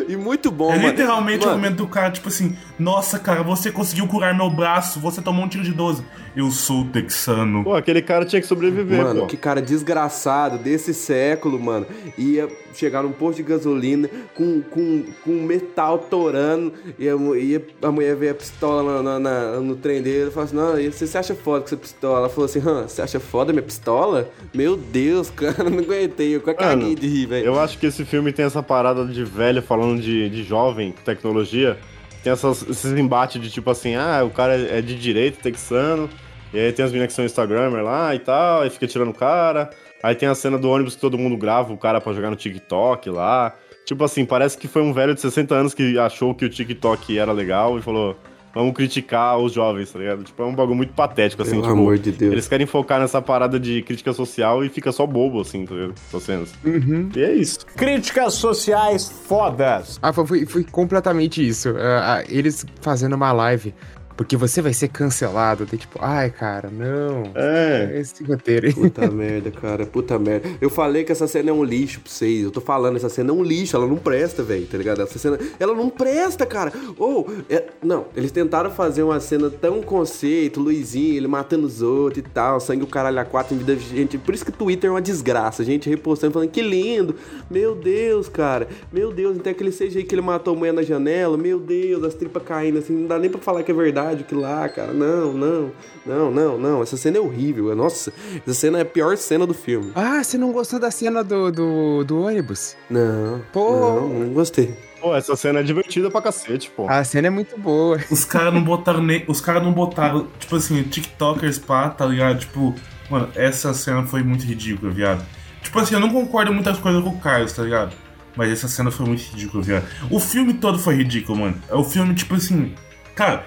E 0.08 0.16
muito 0.16 0.50
bom, 0.50 0.72
É 0.72 0.76
mano. 0.76 0.88
literalmente 0.88 1.44
o 1.44 1.46
Mano, 1.48 1.58
momento 1.58 1.76
do 1.76 1.86
cara, 1.86 2.10
tipo 2.10 2.28
assim, 2.28 2.56
nossa, 2.78 3.18
cara, 3.18 3.42
você 3.42 3.70
conseguiu 3.70 4.06
curar 4.06 4.34
meu 4.36 4.50
braço, 4.50 5.00
você 5.00 5.20
tomou 5.22 5.44
um 5.44 5.48
tiro 5.48 5.64
de 5.64 5.72
12. 5.72 6.02
Eu 6.36 6.50
sou 6.50 6.84
texano. 6.86 7.62
Pô, 7.62 7.74
aquele 7.74 8.02
cara 8.02 8.24
tinha 8.24 8.40
que 8.40 8.46
sobreviver, 8.46 9.02
Mano, 9.02 9.20
pô. 9.20 9.26
que 9.26 9.36
cara 9.36 9.62
desgraçado 9.62 10.58
desse 10.58 10.92
século, 10.92 11.60
mano. 11.60 11.86
Ia 12.18 12.48
chegar 12.74 13.02
num 13.04 13.12
posto 13.12 13.36
de 13.36 13.44
gasolina 13.44 14.08
com, 14.34 14.60
com, 14.62 15.04
com 15.24 15.30
metal 15.42 15.96
torando. 15.98 16.72
E 16.98 17.08
a, 17.08 17.12
e 17.14 17.60
a 17.82 17.90
mulher 17.92 18.16
veio 18.16 18.32
a 18.32 18.34
pistola 18.34 19.00
na- 19.00 19.18
na- 19.18 19.20
na- 19.20 19.60
no 19.60 19.76
trem 19.76 20.02
dele. 20.02 20.30
Falou 20.32 20.44
assim: 20.44 20.56
Não, 20.56 20.78
e 20.80 20.90
você, 20.90 21.06
você 21.06 21.18
acha 21.18 21.34
foda 21.36 21.60
com 21.60 21.66
essa 21.66 21.76
pistola? 21.76 22.18
Ela 22.18 22.28
falou 22.28 22.46
assim: 22.46 22.58
Hã, 22.66 22.82
você 22.88 23.00
acha 23.00 23.20
foda 23.20 23.52
minha 23.52 23.62
pistola? 23.62 24.28
Meu 24.52 24.76
Deus, 24.76 25.30
cara, 25.34 25.70
não 25.70 25.78
aguentei. 25.78 26.34
Eu 26.34 26.40
quase 26.40 26.58
caguei 26.58 26.96
de 26.96 27.06
rir, 27.06 27.26
velho. 27.26 27.46
Eu 27.46 27.60
acho 27.60 27.78
que 27.78 27.86
esse 27.86 28.04
filme 28.04 28.32
tem 28.32 28.44
essa 28.44 28.62
parada 28.62 29.04
de 29.06 29.22
velho 29.24 29.62
falando 29.62 29.93
de, 30.02 30.28
de 30.28 30.42
jovem, 30.44 30.92
tecnologia. 31.04 31.78
Tem 32.22 32.32
essas, 32.32 32.62
esses 32.68 32.92
embates 32.92 33.40
de 33.40 33.50
tipo 33.50 33.70
assim, 33.70 33.94
ah, 33.94 34.22
o 34.24 34.30
cara 34.30 34.54
é 34.54 34.80
de 34.80 34.98
direito, 34.98 35.42
texano. 35.42 36.08
E 36.52 36.58
aí 36.58 36.72
tem 36.72 36.84
as 36.84 36.90
meninas 36.90 37.08
que 37.08 37.14
são 37.14 37.24
Instagrammer 37.24 37.82
lá 37.82 38.14
e 38.14 38.18
tal, 38.18 38.62
aí 38.62 38.70
fica 38.70 38.86
tirando 38.86 39.10
o 39.10 39.14
cara. 39.14 39.70
Aí 40.02 40.14
tem 40.14 40.28
a 40.28 40.34
cena 40.34 40.56
do 40.56 40.70
ônibus 40.70 40.94
que 40.94 41.00
todo 41.00 41.18
mundo 41.18 41.36
grava 41.36 41.72
o 41.72 41.76
cara 41.76 42.00
pra 42.00 42.12
jogar 42.12 42.30
no 42.30 42.36
TikTok 42.36 43.10
lá. 43.10 43.54
Tipo 43.84 44.04
assim, 44.04 44.24
parece 44.24 44.56
que 44.56 44.68
foi 44.68 44.82
um 44.82 44.92
velho 44.92 45.14
de 45.14 45.20
60 45.20 45.54
anos 45.54 45.74
que 45.74 45.98
achou 45.98 46.34
que 46.34 46.44
o 46.44 46.48
TikTok 46.48 47.18
era 47.18 47.32
legal 47.32 47.78
e 47.78 47.82
falou, 47.82 48.16
vamos 48.54 48.72
criticar 48.74 49.38
os 49.38 49.52
jovens, 49.52 49.90
tá 49.90 49.98
ligado? 49.98 50.22
Tipo, 50.22 50.42
é 50.42 50.46
um 50.46 50.54
bagulho 50.54 50.76
muito 50.76 50.92
patético, 50.92 51.42
assim, 51.42 51.52
Pelo 51.52 51.62
tipo, 51.62 51.72
amor 51.72 51.98
de 51.98 52.12
Deus. 52.12 52.32
eles 52.32 52.48
querem 52.48 52.66
focar 52.66 53.00
nessa 53.00 53.20
parada 53.20 53.58
de 53.58 53.82
crítica 53.82 54.12
social 54.12 54.64
e 54.64 54.68
fica 54.68 54.92
só 54.92 55.06
bobo, 55.06 55.40
assim, 55.40 55.64
tá 55.64 55.74
ligado? 55.74 55.94
Essas 56.08 56.22
cenas. 56.22 56.54
Uhum. 56.64 57.08
E 57.14 57.22
é 57.22 57.32
isso. 57.32 57.66
Críticas 57.76 58.34
sociais 58.34 59.10
fodas. 59.26 59.98
Ah, 60.02 60.12
foi, 60.12 60.46
foi, 60.46 60.64
completamente 60.64 61.46
isso. 61.46 61.74
Ah, 61.76 62.18
ah, 62.18 62.24
eles 62.28 62.64
fazendo 62.80 63.14
uma 63.14 63.32
live. 63.32 63.74
Porque 64.16 64.36
você 64.36 64.62
vai 64.62 64.72
ser 64.72 64.88
cancelado. 64.88 65.66
Tem 65.66 65.78
tipo, 65.78 65.98
ai, 66.00 66.30
cara, 66.30 66.70
não. 66.70 67.24
É. 67.34 67.98
Esse 67.98 68.22
roteiro. 68.22 68.72
Puta 68.72 69.06
merda, 69.10 69.50
cara, 69.50 69.84
puta 69.86 70.18
merda. 70.18 70.48
Eu 70.60 70.70
falei 70.70 71.02
que 71.04 71.10
essa 71.12 71.26
cena 71.26 71.50
é 71.50 71.52
um 71.52 71.64
lixo 71.64 72.00
pra 72.00 72.10
vocês. 72.10 72.44
Eu 72.44 72.50
tô 72.50 72.60
falando, 72.60 72.96
essa 72.96 73.08
cena 73.08 73.30
é 73.30 73.32
um 73.32 73.42
lixo, 73.42 73.76
ela 73.76 73.86
não 73.86 73.96
presta, 73.96 74.42
velho, 74.42 74.66
tá 74.66 74.78
ligado? 74.78 75.02
Essa 75.02 75.18
cena, 75.18 75.38
ela 75.58 75.74
não 75.74 75.88
presta, 75.90 76.46
cara. 76.46 76.72
Ou, 76.96 77.28
é- 77.50 77.64
não, 77.82 78.06
eles 78.16 78.30
tentaram 78.30 78.70
fazer 78.70 79.02
uma 79.02 79.18
cena 79.18 79.50
tão 79.50 79.82
conceito, 79.82 80.60
Luizinho, 80.60 81.16
ele 81.16 81.26
matando 81.26 81.66
os 81.66 81.82
outros 81.82 82.18
e 82.24 82.28
tal, 82.28 82.60
sangue 82.60 82.84
o 82.84 82.86
caralho 82.86 83.18
a 83.18 83.24
quatro 83.24 83.54
em 83.54 83.58
vida 83.58 83.74
de 83.74 83.84
gente. 83.84 84.16
Por 84.18 84.34
isso 84.34 84.44
que 84.44 84.52
Twitter 84.52 84.88
é 84.88 84.92
uma 84.92 85.02
desgraça, 85.02 85.64
gente 85.64 85.90
repostando, 85.90 86.32
falando 86.32 86.50
que 86.50 86.62
lindo. 86.62 87.16
Meu 87.50 87.74
Deus, 87.74 88.28
cara, 88.28 88.68
meu 88.92 89.12
Deus, 89.12 89.38
até 89.38 89.50
aquele 89.50 89.72
seja 89.72 89.98
aí 89.98 90.04
que 90.04 90.14
ele 90.14 90.22
matou 90.22 90.54
a 90.54 90.56
mulher 90.56 90.72
na 90.72 90.82
janela, 90.82 91.36
meu 91.36 91.58
Deus, 91.58 92.04
as 92.04 92.14
tripas 92.14 92.42
caindo 92.44 92.78
assim, 92.78 92.92
não 92.92 93.08
dá 93.08 93.18
nem 93.18 93.28
pra 93.28 93.40
falar 93.40 93.62
que 93.64 93.72
é 93.72 93.74
verdade 93.74 94.03
aquilo 94.10 94.40
lá, 94.40 94.68
cara. 94.68 94.92
Não, 94.92 95.32
não, 95.32 95.72
não, 96.04 96.30
não, 96.30 96.58
não. 96.58 96.82
Essa 96.82 96.96
cena 96.96 97.18
é 97.18 97.20
horrível. 97.20 97.74
Nossa, 97.74 98.12
essa 98.46 98.54
cena 98.54 98.78
é 98.78 98.82
a 98.82 98.84
pior 98.84 99.16
cena 99.16 99.46
do 99.46 99.54
filme. 99.54 99.92
Ah, 99.94 100.22
você 100.22 100.36
não 100.38 100.52
gostou 100.52 100.78
da 100.78 100.90
cena 100.90 101.22
do, 101.24 101.50
do, 101.50 102.04
do 102.04 102.22
ônibus? 102.22 102.76
Não, 102.90 103.42
Pô. 103.52 103.70
não, 103.70 104.08
não 104.08 104.28
gostei. 104.34 104.74
Pô, 105.00 105.14
essa 105.14 105.36
cena 105.36 105.60
é 105.60 105.62
divertida 105.62 106.10
pra 106.10 106.22
cacete, 106.22 106.70
pô. 106.70 106.88
A 106.88 107.04
cena 107.04 107.26
é 107.26 107.30
muito 107.30 107.58
boa. 107.58 107.98
Os 108.10 108.24
caras 108.24 108.54
não 108.54 108.64
botaram 108.64 109.02
nem. 109.02 109.22
Os 109.28 109.40
caras 109.40 109.62
não 109.62 109.72
botaram, 109.72 110.26
tipo 110.38 110.56
assim, 110.56 110.82
TikTokers 110.82 111.58
pá, 111.58 111.90
tá 111.90 112.06
ligado? 112.06 112.38
Tipo, 112.38 112.74
mano, 113.10 113.28
essa 113.34 113.74
cena 113.74 114.02
foi 114.04 114.22
muito 114.22 114.44
ridícula, 114.46 114.90
viado. 114.90 115.22
Tipo 115.62 115.78
assim, 115.78 115.94
eu 115.94 116.00
não 116.00 116.10
concordo 116.10 116.50
em 116.50 116.54
muitas 116.54 116.78
coisas 116.78 117.02
com 117.02 117.10
o 117.10 117.18
Carlos, 117.18 117.52
tá 117.52 117.62
ligado? 117.62 117.94
Mas 118.36 118.50
essa 118.50 118.66
cena 118.66 118.90
foi 118.90 119.06
muito 119.06 119.22
ridícula, 119.30 119.62
viado. 119.62 119.84
O 120.10 120.18
filme 120.18 120.54
todo 120.54 120.78
foi 120.78 120.94
ridículo, 120.94 121.38
mano. 121.38 121.62
É 121.68 121.74
o 121.74 121.84
filme, 121.84 122.14
tipo 122.14 122.34
assim. 122.34 122.74
Cara, 123.14 123.44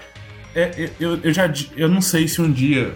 é, 0.59 0.83
é- 0.85 0.91
eu, 0.99 1.19
eu 1.23 1.33
já. 1.33 1.51
Eu 1.75 1.87
não 1.87 2.01
sei 2.01 2.27
se 2.27 2.41
um 2.41 2.51
dia 2.51 2.93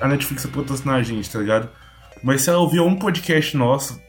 a, 0.00 0.08
Netflix 0.08 0.44
vai 0.44 0.52
patrocinar 0.62 0.96
a 0.96 1.02
gente, 1.02 1.30
tá 1.30 1.38
ligado? 1.38 1.68
Mas 2.22 2.42
se 2.42 2.50
ela 2.50 2.58
ouvir 2.58 2.80
um 2.80 2.96
podcast 2.96 3.56
nosso, 3.56 4.00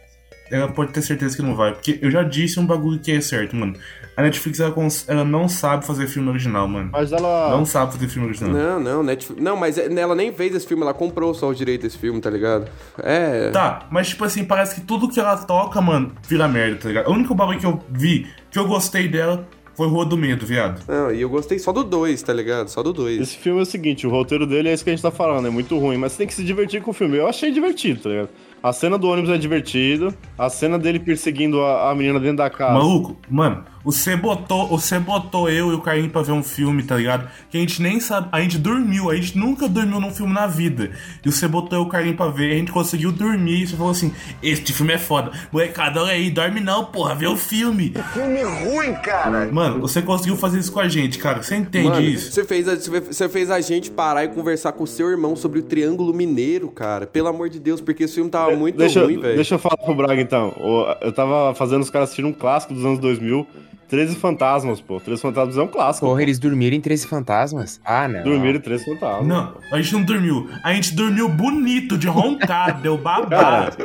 ela 0.51 0.67
pode 0.67 0.91
ter 0.93 1.01
certeza 1.01 1.35
que 1.35 1.41
não 1.41 1.55
vai. 1.55 1.73
Porque 1.73 1.97
eu 2.01 2.11
já 2.11 2.23
disse 2.23 2.59
um 2.59 2.65
bagulho 2.65 2.99
que 2.99 3.11
é 3.11 3.19
certo, 3.21 3.55
mano. 3.55 3.75
A 4.15 4.21
Netflix, 4.21 4.59
ela, 4.59 4.71
cons- 4.71 5.05
ela 5.09 5.25
não 5.25 5.49
sabe 5.49 5.85
fazer 5.87 6.05
filme 6.07 6.29
original, 6.29 6.67
mano. 6.67 6.89
Mas 6.91 7.11
ela. 7.11 7.49
Não 7.49 7.65
sabe 7.65 7.93
fazer 7.93 8.07
filme 8.07 8.27
original. 8.27 8.51
Não, 8.53 8.79
não, 8.79 9.03
Netflix. 9.03 9.41
Não, 9.41 9.55
mas 9.57 9.77
ela 9.79 10.13
nem 10.13 10.31
fez 10.31 10.53
esse 10.53 10.67
filme, 10.67 10.83
ela 10.83 10.93
comprou 10.93 11.33
só 11.33 11.49
o 11.49 11.55
direito 11.55 11.81
desse 11.81 11.97
filme, 11.97 12.21
tá 12.21 12.29
ligado? 12.29 12.69
É. 12.99 13.49
Tá, 13.49 13.87
mas 13.89 14.09
tipo 14.09 14.23
assim, 14.23 14.45
parece 14.45 14.75
que 14.75 14.81
tudo 14.81 15.09
que 15.09 15.19
ela 15.19 15.35
toca, 15.37 15.81
mano, 15.81 16.11
vira 16.27 16.47
merda, 16.47 16.75
tá 16.81 16.87
ligado? 16.89 17.07
O 17.09 17.13
único 17.13 17.33
bagulho 17.33 17.59
que 17.59 17.65
eu 17.65 17.83
vi, 17.89 18.27
que 18.51 18.59
eu 18.59 18.67
gostei 18.67 19.07
dela, 19.07 19.47
foi 19.75 19.87
Rua 19.87 20.05
do 20.05 20.15
Medo, 20.15 20.45
viado. 20.45 20.81
Não, 20.87 21.11
e 21.11 21.21
eu 21.21 21.29
gostei 21.29 21.57
só 21.57 21.71
do 21.71 21.83
2, 21.83 22.21
tá 22.21 22.33
ligado? 22.33 22.67
Só 22.67 22.83
do 22.83 22.93
2. 22.93 23.21
Esse 23.21 23.37
filme 23.37 23.59
é 23.59 23.63
o 23.63 23.65
seguinte, 23.65 24.05
o 24.05 24.09
roteiro 24.09 24.45
dele 24.45 24.69
é 24.69 24.73
isso 24.73 24.83
que 24.83 24.89
a 24.89 24.93
gente 24.93 25.01
tá 25.01 25.11
falando, 25.11 25.47
é 25.47 25.49
muito 25.49 25.77
ruim, 25.77 25.97
mas 25.97 26.11
você 26.11 26.19
tem 26.19 26.27
que 26.27 26.33
se 26.33 26.43
divertir 26.43 26.81
com 26.81 26.91
o 26.91 26.93
filme. 26.93 27.17
Eu 27.17 27.27
achei 27.27 27.51
divertido, 27.51 28.01
tá 28.01 28.09
ligado? 28.09 28.29
A 28.61 28.71
cena 28.71 28.97
do 28.97 29.09
ônibus 29.09 29.29
é 29.31 29.37
divertido, 29.37 30.13
a 30.37 30.49
cena 30.49 30.79
dele 30.79 30.99
perseguindo 30.99 31.61
a, 31.61 31.91
a 31.91 31.95
menina 31.95 32.19
dentro 32.19 32.37
da 32.37 32.49
casa. 32.49 32.73
Maluco, 32.73 33.17
mano, 33.29 33.65
você 33.83 34.15
botou, 34.15 34.67
você 34.67 34.99
botou 34.99 35.49
eu 35.49 35.71
e 35.71 35.75
o 35.75 35.81
Caim 35.81 36.09
pra 36.09 36.21
ver 36.21 36.31
um 36.31 36.43
filme, 36.43 36.83
tá 36.83 36.95
ligado? 36.95 37.29
Que 37.49 37.57
a 37.57 37.59
gente 37.59 37.81
nem 37.81 37.99
sabe, 37.99 38.29
a 38.31 38.41
gente 38.41 38.57
dormiu, 38.57 39.09
a 39.09 39.15
gente 39.15 39.37
nunca 39.37 39.67
dormiu 39.67 39.99
num 39.99 40.11
filme 40.11 40.33
na 40.33 40.47
vida. 40.47 40.91
E 41.23 41.31
você 41.31 41.47
botou 41.47 41.77
eu 41.77 41.83
e 41.83 41.87
o 41.87 41.89
Caim 41.89 42.13
pra 42.13 42.27
ver, 42.27 42.51
a 42.53 42.55
gente 42.55 42.71
conseguiu 42.71 43.11
dormir, 43.11 43.63
e 43.63 43.67
você 43.67 43.75
falou 43.75 43.91
assim, 43.91 44.13
este 44.41 44.73
filme 44.73 44.93
é 44.93 44.97
foda. 44.97 45.31
Molecada, 45.51 46.01
olha 46.01 46.13
aí, 46.13 46.29
dorme 46.29 46.59
não, 46.59 46.85
porra, 46.85 47.15
vê 47.15 47.27
o 47.27 47.35
filme. 47.35 47.93
Filme 48.13 48.41
ruim, 48.43 48.93
cara. 48.95 49.49
Mano, 49.51 49.79
você 49.81 50.01
conseguiu 50.01 50.35
fazer 50.35 50.59
isso 50.59 50.71
com 50.71 50.79
a 50.79 50.87
gente, 50.87 51.19
cara, 51.19 51.41
você 51.41 51.55
entende 51.55 51.89
Mano, 51.89 52.01
isso? 52.01 52.31
você 52.31 52.43
fez, 52.43 52.67
a, 52.67 52.75
você 52.75 53.29
fez 53.29 53.51
a 53.51 53.59
gente 53.61 53.91
parar 53.91 54.23
e 54.23 54.29
conversar 54.29 54.71
com 54.73 54.83
o 54.83 54.87
seu 54.87 55.09
irmão 55.09 55.35
sobre 55.35 55.59
o 55.59 55.63
Triângulo 55.63 56.13
Mineiro, 56.13 56.69
cara. 56.69 57.05
Pelo 57.05 57.27
amor 57.27 57.49
de 57.49 57.59
Deus, 57.59 57.81
porque 57.81 58.03
esse 58.03 58.15
filme 58.15 58.29
tava 58.29 58.55
muito 58.55 58.77
deixa, 58.77 59.03
ruim, 59.03 59.19
velho. 59.19 59.35
deixa 59.35 59.55
eu 59.55 59.59
falar 59.59 59.77
pro 59.77 59.93
Braga 59.95 60.21
então. 60.21 60.53
Eu 61.01 61.11
tava 61.11 61.53
fazendo 61.55 61.81
os 61.81 61.89
caras 61.89 62.09
assistirem 62.09 62.31
um 62.31 62.33
clássico 62.33 62.73
dos 62.73 62.85
anos 62.85 62.99
2000, 62.99 63.45
13 63.87 64.15
Fantasmas, 64.15 64.81
pô. 64.81 64.99
13 64.99 65.21
Fantasmas 65.21 65.57
é 65.57 65.61
um 65.61 65.67
clássico. 65.67 66.05
Porra, 66.05 66.17
pô. 66.17 66.21
eles 66.21 66.39
dormiram 66.39 66.75
em 66.75 66.81
13 66.81 67.07
fantasmas? 67.07 67.79
Ah, 67.85 68.07
não. 68.07 68.23
Dormiram 68.23 68.57
em 68.57 68.61
13 68.61 68.85
Fantasmas. 68.85 69.27
Não, 69.27 69.53
a 69.71 69.81
gente 69.81 69.93
não 69.93 70.03
dormiu. 70.03 70.49
A 70.63 70.73
gente 70.73 70.95
dormiu 70.95 71.29
bonito, 71.29 71.97
de 71.97 72.07
roncar, 72.07 72.81
deu 72.81 72.97
babado. 72.97 73.77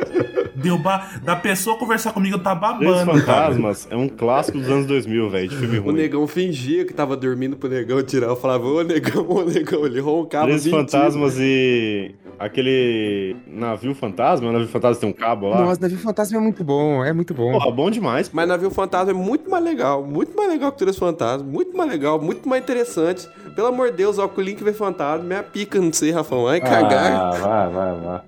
Deu 0.55 0.77
ba... 0.77 1.07
Da 1.23 1.35
pessoa 1.37 1.77
conversar 1.77 2.11
comigo, 2.11 2.35
eu 2.35 2.43
tá 2.43 2.55
13 2.55 2.83
babando, 3.05 3.25
cara. 3.25 3.45
Fantasmas 3.47 3.87
é 3.89 3.95
um 3.95 4.09
clássico 4.09 4.57
dos 4.57 4.69
anos 4.69 4.85
2000, 4.87 5.29
velho, 5.29 5.47
de 5.47 5.55
filme 5.55 5.79
O 5.79 5.83
ruim. 5.83 5.93
negão 5.95 6.27
fingia 6.27 6.83
que 6.85 6.93
tava 6.93 7.15
dormindo 7.15 7.55
pro 7.55 7.69
negão 7.69 8.01
tirar. 8.03 8.27
Eu 8.27 8.35
falava, 8.35 8.65
ô 8.65 8.81
negão, 8.83 9.25
ô 9.29 9.43
negão. 9.43 9.85
Ele 9.85 9.99
roncava 10.01 10.47
13 10.47 10.69
mentindo. 10.71 10.91
Fantasmas 10.91 11.35
e 11.39 12.13
aquele 12.37 13.35
navio 13.47 13.93
fantasma, 13.95 14.49
o 14.49 14.51
navio 14.51 14.67
fantasma 14.67 14.99
tem 14.99 15.09
um 15.09 15.13
cabo 15.13 15.49
lá. 15.49 15.61
Nossa, 15.61 15.81
Navio 15.81 15.97
Fantasma 15.97 16.37
é 16.37 16.41
muito 16.41 16.63
bom, 16.63 17.03
é 17.03 17.11
muito 17.13 17.33
bom. 17.33 17.51
Porra, 17.51 17.71
bom 17.71 17.89
demais. 17.91 18.29
Mas 18.33 18.47
Navio 18.47 18.69
Fantasma 18.69 19.11
é 19.11 19.13
muito 19.13 19.49
mais 19.49 19.63
legal, 19.63 19.78
muito 20.05 20.35
mais 20.35 20.49
legal 20.49 20.71
que 20.71 20.77
Três 20.77 20.97
Fantasmas, 20.97 21.41
muito 21.41 21.75
mais 21.75 21.89
legal, 21.89 22.21
muito 22.21 22.47
mais 22.47 22.63
interessante. 22.63 23.27
Pelo 23.55 23.67
amor 23.67 23.91
de 23.91 23.97
Deus, 23.97 24.17
ó, 24.17 24.27
que 24.27 24.39
o 24.39 24.43
Link 24.43 24.63
vê 24.63 24.73
fantasma, 24.73 25.23
minha 25.23 25.43
pica, 25.43 25.79
não 25.79 25.91
sei, 25.91 26.11
Rafão, 26.11 26.43
vai 26.43 26.59
cagar. 26.59 27.11
Ah, 27.11 27.31
vai, 27.31 27.69
vai, 27.69 27.99
vai. 27.99 28.21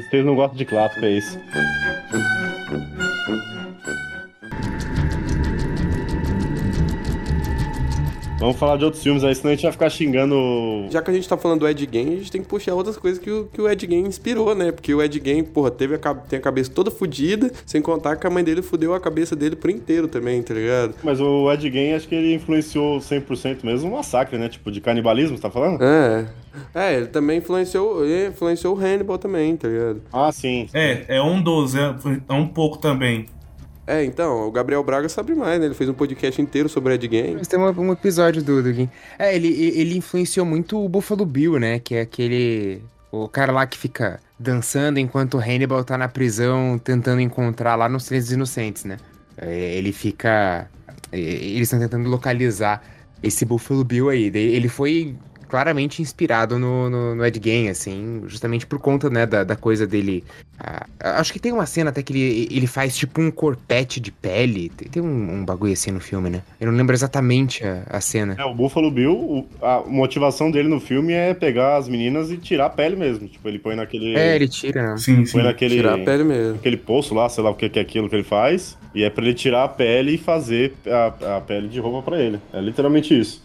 Vocês 0.00 0.24
não 0.24 0.34
gostam 0.34 0.56
de 0.56 0.64
clássico, 0.64 1.04
é 1.04 1.10
isso. 1.10 1.38
Vamos 8.42 8.56
falar 8.56 8.76
de 8.76 8.84
outros 8.84 9.00
filmes 9.00 9.22
aí, 9.22 9.32
senão 9.36 9.50
a 9.50 9.54
gente 9.54 9.62
vai 9.62 9.70
ficar 9.70 9.88
xingando. 9.88 10.34
Já 10.90 11.00
que 11.00 11.08
a 11.12 11.14
gente 11.14 11.28
tá 11.28 11.36
falando 11.36 11.60
do 11.60 11.68
Ed 11.68 11.88
Gein, 11.88 12.08
a 12.08 12.16
gente 12.16 12.32
tem 12.32 12.42
que 12.42 12.48
puxar 12.48 12.74
outras 12.74 12.96
coisas 12.96 13.22
que 13.22 13.30
o, 13.30 13.44
que 13.44 13.60
o 13.60 13.70
Ed 13.70 13.86
Gein 13.86 14.04
inspirou, 14.04 14.52
né? 14.52 14.72
Porque 14.72 14.92
o 14.92 15.00
Ed 15.00 15.22
Gein, 15.24 15.44
porra, 15.44 15.70
teve 15.70 15.94
a, 15.94 16.14
tem 16.14 16.40
a 16.40 16.42
cabeça 16.42 16.68
toda 16.68 16.90
fodida, 16.90 17.52
sem 17.64 17.80
contar 17.80 18.16
que 18.16 18.26
a 18.26 18.30
mãe 18.30 18.42
dele 18.42 18.60
fudeu 18.60 18.94
a 18.94 19.00
cabeça 19.00 19.36
dele 19.36 19.54
por 19.54 19.70
inteiro 19.70 20.08
também, 20.08 20.42
tá 20.42 20.54
ligado? 20.54 20.96
Mas 21.04 21.20
o 21.20 21.52
Ed 21.52 21.70
Gein, 21.70 21.92
acho 21.92 22.08
que 22.08 22.16
ele 22.16 22.34
influenciou 22.34 22.98
100% 22.98 23.58
mesmo 23.62 23.88
um 23.88 23.92
massacre, 23.92 24.36
né? 24.36 24.48
Tipo, 24.48 24.72
de 24.72 24.80
canibalismo, 24.80 25.36
você 25.36 25.42
tá 25.42 25.50
falando? 25.50 25.80
É. 25.80 26.26
É, 26.74 26.96
ele 26.96 27.06
também 27.06 27.38
influenciou, 27.38 28.04
ele 28.04 28.30
influenciou 28.30 28.76
o 28.76 28.78
Hannibal 28.78 29.18
também, 29.18 29.56
tá 29.56 29.68
ligado? 29.68 30.02
Ah, 30.12 30.32
sim. 30.32 30.68
É, 30.74 31.04
é 31.06 31.22
um 31.22 31.40
dos, 31.40 31.76
é, 31.76 31.94
é 32.28 32.32
um 32.32 32.48
pouco 32.48 32.78
também. 32.78 33.26
É, 33.92 34.02
então, 34.02 34.48
o 34.48 34.50
Gabriel 34.50 34.82
Braga 34.82 35.06
sabe 35.06 35.34
mais, 35.34 35.60
né? 35.60 35.66
Ele 35.66 35.74
fez 35.74 35.90
um 35.90 35.92
podcast 35.92 36.40
inteiro 36.40 36.66
sobre 36.66 36.94
Ed 36.94 37.06
Gein. 37.10 37.34
Mas 37.34 37.46
tem 37.46 37.60
um, 37.60 37.92
episódio 37.92 38.42
do, 38.42 38.62
do 38.62 38.72
Gin. 38.72 38.88
É, 39.18 39.36
ele, 39.36 39.48
ele 39.48 39.98
influenciou 39.98 40.46
muito 40.46 40.82
o 40.82 40.88
Buffalo 40.88 41.26
Bill, 41.26 41.58
né? 41.58 41.78
Que 41.78 41.96
é 41.96 42.00
aquele. 42.00 42.82
O 43.10 43.28
cara 43.28 43.52
lá 43.52 43.66
que 43.66 43.76
fica 43.76 44.18
dançando 44.38 44.98
enquanto 44.98 45.34
o 45.34 45.38
Hannibal 45.38 45.84
tá 45.84 45.98
na 45.98 46.08
prisão 46.08 46.80
tentando 46.82 47.20
encontrar 47.20 47.74
lá 47.74 47.86
nos 47.86 48.06
Três 48.06 48.32
Inocentes, 48.32 48.84
né? 48.84 48.96
É, 49.36 49.74
Ele 49.74 49.92
fica. 49.92 50.70
Eles 51.12 51.70
estão 51.70 51.78
tentando 51.78 52.08
localizar 52.08 52.82
esse 53.22 53.44
Buffalo 53.44 53.84
Bill 53.84 54.08
aí. 54.08 54.30
Ele 54.34 54.70
foi 54.70 55.14
claramente 55.52 56.00
inspirado 56.00 56.58
no, 56.58 56.88
no, 56.88 57.14
no 57.14 57.26
Ed 57.26 57.38
Gein, 57.44 57.68
assim, 57.68 58.22
justamente 58.26 58.66
por 58.66 58.78
conta, 58.78 59.10
né, 59.10 59.26
da, 59.26 59.44
da 59.44 59.54
coisa 59.54 59.86
dele. 59.86 60.24
ah, 60.58 60.86
acho 61.20 61.30
que 61.30 61.38
tem 61.38 61.52
uma 61.52 61.66
cena 61.66 61.90
até 61.90 62.02
que 62.02 62.10
ele, 62.10 62.48
ele 62.50 62.66
faz 62.66 62.96
tipo 62.96 63.20
um 63.20 63.30
corpete 63.30 64.00
de 64.00 64.10
pele. 64.10 64.70
Tem, 64.70 64.88
tem 64.88 65.02
um, 65.02 65.34
um 65.34 65.44
bagulho 65.44 65.74
assim 65.74 65.90
no 65.90 66.00
filme, 66.00 66.30
né? 66.30 66.40
Eu 66.58 66.68
não 66.68 66.74
lembro 66.78 66.94
exatamente 66.94 67.62
a, 67.66 67.82
a 67.90 68.00
cena. 68.00 68.34
É, 68.38 68.44
o 68.46 68.54
Buffalo 68.54 68.90
Bill, 68.90 69.12
o- 69.12 69.46
a 69.60 69.82
motivação 69.86 70.50
dele 70.50 70.68
no 70.70 70.80
filme 70.80 71.12
é 71.12 71.34
pegar 71.34 71.76
as 71.76 71.86
meninas 71.86 72.30
e 72.30 72.38
tirar 72.38 72.64
a 72.66 72.70
pele 72.70 72.96
mesmo. 72.96 73.28
Tipo, 73.28 73.46
ele 73.46 73.58
põe 73.58 73.76
naquele. 73.76 74.16
É, 74.16 74.34
ele 74.34 74.48
tira, 74.48 74.92
né? 74.92 74.96
Sim, 74.96 75.26
sim. 75.26 75.32
põe 75.34 75.42
naquele. 75.42 75.74
Tirar 75.76 75.96
a 75.96 75.98
pele 75.98 76.24
mesmo. 76.24 76.54
aquele 76.54 76.78
poço 76.78 77.14
lá, 77.14 77.28
sei 77.28 77.44
lá 77.44 77.50
o 77.50 77.54
que 77.54 77.68
que 77.68 77.78
é 77.78 77.82
aquilo 77.82 78.08
que 78.08 78.16
ele 78.16 78.24
faz, 78.24 78.78
e 78.94 79.02
é 79.04 79.10
pra 79.10 79.22
ele 79.22 79.34
tirar 79.34 79.64
a 79.64 79.68
pele 79.68 80.14
e 80.14 80.18
fazer 80.18 80.72
a, 80.86 81.36
a 81.36 81.40
pele 81.42 81.68
de 81.68 81.78
roupa 81.78 82.10
pra 82.10 82.18
ele. 82.22 82.38
É 82.54 82.58
literalmente 82.62 83.12
isso. 83.18 83.41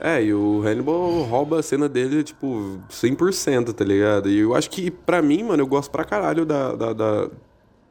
É, 0.00 0.22
e 0.22 0.32
o 0.32 0.62
Hannibal 0.62 1.22
rouba 1.22 1.58
a 1.58 1.62
cena 1.62 1.88
dele, 1.88 2.22
tipo, 2.22 2.78
100%, 2.88 3.72
tá 3.72 3.84
ligado? 3.84 4.28
E 4.28 4.38
eu 4.38 4.54
acho 4.54 4.70
que, 4.70 4.90
pra 4.90 5.20
mim, 5.20 5.42
mano, 5.42 5.62
eu 5.62 5.66
gosto 5.66 5.90
pra 5.90 6.04
caralho 6.04 6.46
da, 6.46 6.72
da, 6.74 6.92
da, 6.92 7.28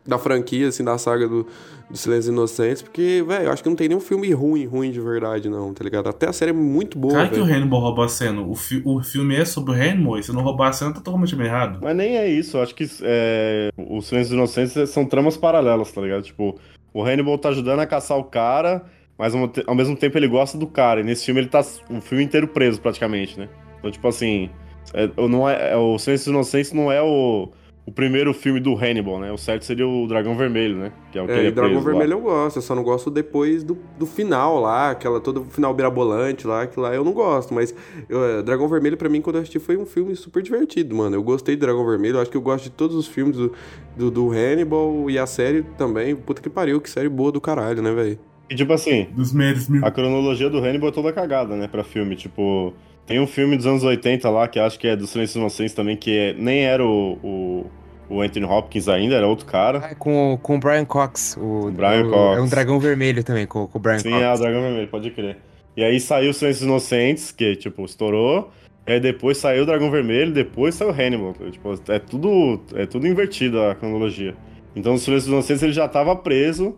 da 0.05 0.17
franquia, 0.17 0.69
assim, 0.69 0.85
da 0.85 0.97
saga 0.97 1.27
do, 1.27 1.45
do 1.89 1.97
Silêncio 1.97 2.31
Inocentes, 2.31 2.81
porque, 2.81 3.21
velho, 3.27 3.45
eu 3.47 3.51
acho 3.51 3.61
que 3.61 3.67
não 3.67 3.75
tem 3.75 3.89
nenhum 3.89 3.99
filme 3.99 4.31
ruim, 4.31 4.65
ruim 4.65 4.89
de 4.89 5.01
verdade, 5.01 5.49
não, 5.49 5.73
tá 5.73 5.83
ligado? 5.83 6.07
Até 6.07 6.29
a 6.29 6.31
série 6.33 6.51
é 6.51 6.53
muito 6.53 6.97
boa, 6.97 7.13
Claro 7.13 7.29
que 7.31 7.39
o. 7.41 7.43
Hannibal 7.43 7.81
rouba 7.81 8.05
a 8.05 8.07
cena. 8.07 8.41
O, 8.41 8.55
fi- 8.55 8.81
o 8.85 9.03
filme 9.03 9.35
é 9.35 9.43
sobre 9.43 9.71
o 9.71 9.73
Hannibal, 9.75 10.17
e 10.17 10.23
se 10.23 10.31
não 10.31 10.41
roubar 10.41 10.69
a 10.69 10.73
cena, 10.73 10.93
tá 10.93 11.01
totalmente 11.01 11.35
errado. 11.37 11.79
Mas 11.81 11.93
nem 11.95 12.15
é 12.17 12.25
isso, 12.29 12.55
eu 12.55 12.63
acho 12.63 12.73
que 12.73 12.87
é, 13.01 13.69
os 13.77 14.07
Silêncios 14.07 14.31
Inocentes 14.33 14.89
são 14.89 15.05
tramas 15.05 15.35
paralelas, 15.35 15.91
tá 15.91 15.99
ligado? 15.99 16.23
Tipo, 16.23 16.55
o 16.93 17.03
Hannibal 17.03 17.37
tá 17.37 17.49
ajudando 17.49 17.81
a 17.81 17.85
caçar 17.85 18.17
o 18.17 18.23
cara, 18.23 18.85
mas 19.17 19.33
ao, 19.65 19.75
mesmo 19.75 19.95
tempo 19.95 20.17
ele 20.17 20.27
gosta 20.27 20.57
do 20.57 20.67
cara, 20.67 21.01
e 21.01 21.03
nesse 21.03 21.25
filme 21.25 21.41
ele 21.41 21.49
tá 21.49 21.65
o 21.89 21.99
filme 22.01 22.23
inteiro 22.23 22.47
preso, 22.47 22.79
praticamente, 22.79 23.39
né? 23.39 23.49
Então, 23.79 23.89
tipo 23.89 24.07
assim, 24.07 24.49
é, 24.93 25.09
não 25.27 25.49
é, 25.49 25.71
é, 25.71 25.75
o 25.75 25.97
Silêncios 25.97 26.27
Inocentes 26.27 26.71
não 26.71 26.91
é 26.91 27.01
o, 27.01 27.49
o 27.85 27.91
primeiro 27.91 28.33
filme 28.33 28.59
do 28.59 28.75
Hannibal, 28.75 29.19
né? 29.19 29.31
O 29.31 29.37
certo 29.37 29.65
seria 29.65 29.87
o 29.87 30.07
Dragão 30.07 30.35
Vermelho, 30.35 30.75
né? 30.75 30.91
Que 31.11 31.17
é 31.17 31.21
o 31.21 31.25
que 31.25 31.31
É, 31.31 31.39
ele 31.39 31.47
é 31.47 31.51
Dragão 31.51 31.81
preso 31.81 31.85
lá. 31.85 31.91
Vermelho 31.91 32.13
eu 32.13 32.21
gosto, 32.21 32.57
eu 32.57 32.61
só 32.61 32.75
não 32.75 32.83
gosto 32.83 33.09
depois 33.09 33.63
do, 33.63 33.77
do 33.97 34.05
final 34.05 34.59
lá, 34.59 34.91
aquela 34.91 35.19
todo 35.19 35.45
final 35.45 35.73
birabolante 35.73 36.45
lá, 36.45 36.67
que 36.67 36.79
lá 36.79 36.93
eu 36.93 37.03
não 37.03 37.11
gosto, 37.11 37.53
mas 37.53 37.73
eu, 38.07 38.23
é, 38.23 38.43
Dragão 38.43 38.67
Vermelho 38.67 38.97
pra 38.97 39.09
mim 39.09 39.21
quando 39.21 39.37
eu 39.37 39.41
assisti 39.41 39.57
foi 39.57 39.77
um 39.77 39.85
filme 39.85 40.15
super 40.15 40.43
divertido, 40.43 40.95
mano. 40.95 41.15
Eu 41.15 41.23
gostei 41.23 41.55
de 41.55 41.61
Dragão 41.61 41.85
Vermelho, 41.85 42.17
eu 42.17 42.21
acho 42.21 42.29
que 42.29 42.37
eu 42.37 42.41
gosto 42.41 42.65
de 42.65 42.71
todos 42.71 42.95
os 42.95 43.07
filmes 43.07 43.37
do, 43.37 43.53
do, 43.95 44.11
do 44.11 44.31
Hannibal 44.31 45.09
e 45.09 45.17
a 45.17 45.25
série 45.25 45.63
também. 45.77 46.15
Puta 46.15 46.41
que 46.41 46.49
pariu, 46.49 46.79
que 46.79 46.89
série 46.89 47.09
boa 47.09 47.31
do 47.31 47.41
caralho, 47.41 47.81
né, 47.81 47.91
velho? 47.93 48.19
E 48.49 48.55
tipo 48.55 48.71
assim, 48.73 49.07
Dos 49.11 49.33
mil. 49.33 49.85
A 49.85 49.91
cronologia 49.91 50.49
do 50.49 50.59
Hannibal 50.59 50.89
é 50.89 50.91
toda 50.91 51.11
cagada, 51.13 51.55
né, 51.55 51.67
pra 51.67 51.83
filme. 51.83 52.15
Tipo, 52.15 52.73
tem 53.05 53.19
um 53.19 53.27
filme 53.27 53.57
dos 53.57 53.65
anos 53.65 53.83
80 53.83 54.29
lá, 54.29 54.47
que 54.47 54.59
acho 54.59 54.79
que 54.79 54.87
é 54.87 54.95
do 54.95 55.05
Silêncio 55.07 55.39
Inocentes 55.39 55.73
também, 55.73 55.97
que 55.97 56.17
é, 56.17 56.33
nem 56.33 56.63
era 56.63 56.83
o, 56.85 57.17
o, 57.23 57.71
o 58.15 58.21
Anthony 58.21 58.45
Hopkins 58.45 58.87
ainda, 58.87 59.15
era 59.15 59.27
outro 59.27 59.45
cara. 59.45 59.79
Ah, 59.79 59.95
com, 59.95 60.37
com 60.41 60.55
o 60.55 60.59
Brian 60.59 60.85
Cox. 60.85 61.37
O, 61.39 61.71
Brian 61.71 62.05
o- 62.07 62.09
Cox. 62.09 62.37
É 62.37 62.41
um 62.41 62.47
dragão 62.47 62.79
vermelho 62.79 63.23
também, 63.23 63.45
com, 63.45 63.67
com 63.67 63.77
o 63.77 63.81
Brian 63.81 63.99
Sim, 63.99 64.11
Cox. 64.11 64.23
é 64.23 64.33
o 64.33 64.37
Dragão 64.37 64.61
Vermelho, 64.61 64.87
pode 64.87 65.11
crer. 65.11 65.37
E 65.75 65.83
aí 65.83 65.99
saiu 65.99 66.31
o 66.31 66.33
Silêncio 66.33 66.63
Inocentes, 66.65 67.31
que, 67.31 67.55
tipo, 67.55 67.83
estourou. 67.85 68.51
E 68.87 68.93
aí 68.93 68.99
depois 68.99 69.37
saiu 69.37 69.63
o 69.63 69.65
Dragão 69.65 69.91
Vermelho, 69.91 70.31
depois 70.31 70.73
saiu 70.75 70.89
o 70.91 70.93
Hannibal. 70.93 71.33
Tipo, 71.51 71.73
é 71.89 71.99
tudo, 71.99 72.61
é 72.73 72.85
tudo 72.85 73.05
invertido 73.05 73.61
a 73.61 73.75
cronologia. 73.75 74.33
Então 74.75 74.93
o 74.93 74.97
Silêncio 74.97 75.29
Inocentes 75.29 75.61
ele 75.63 75.73
já 75.73 75.87
tava 75.87 76.15
preso 76.15 76.75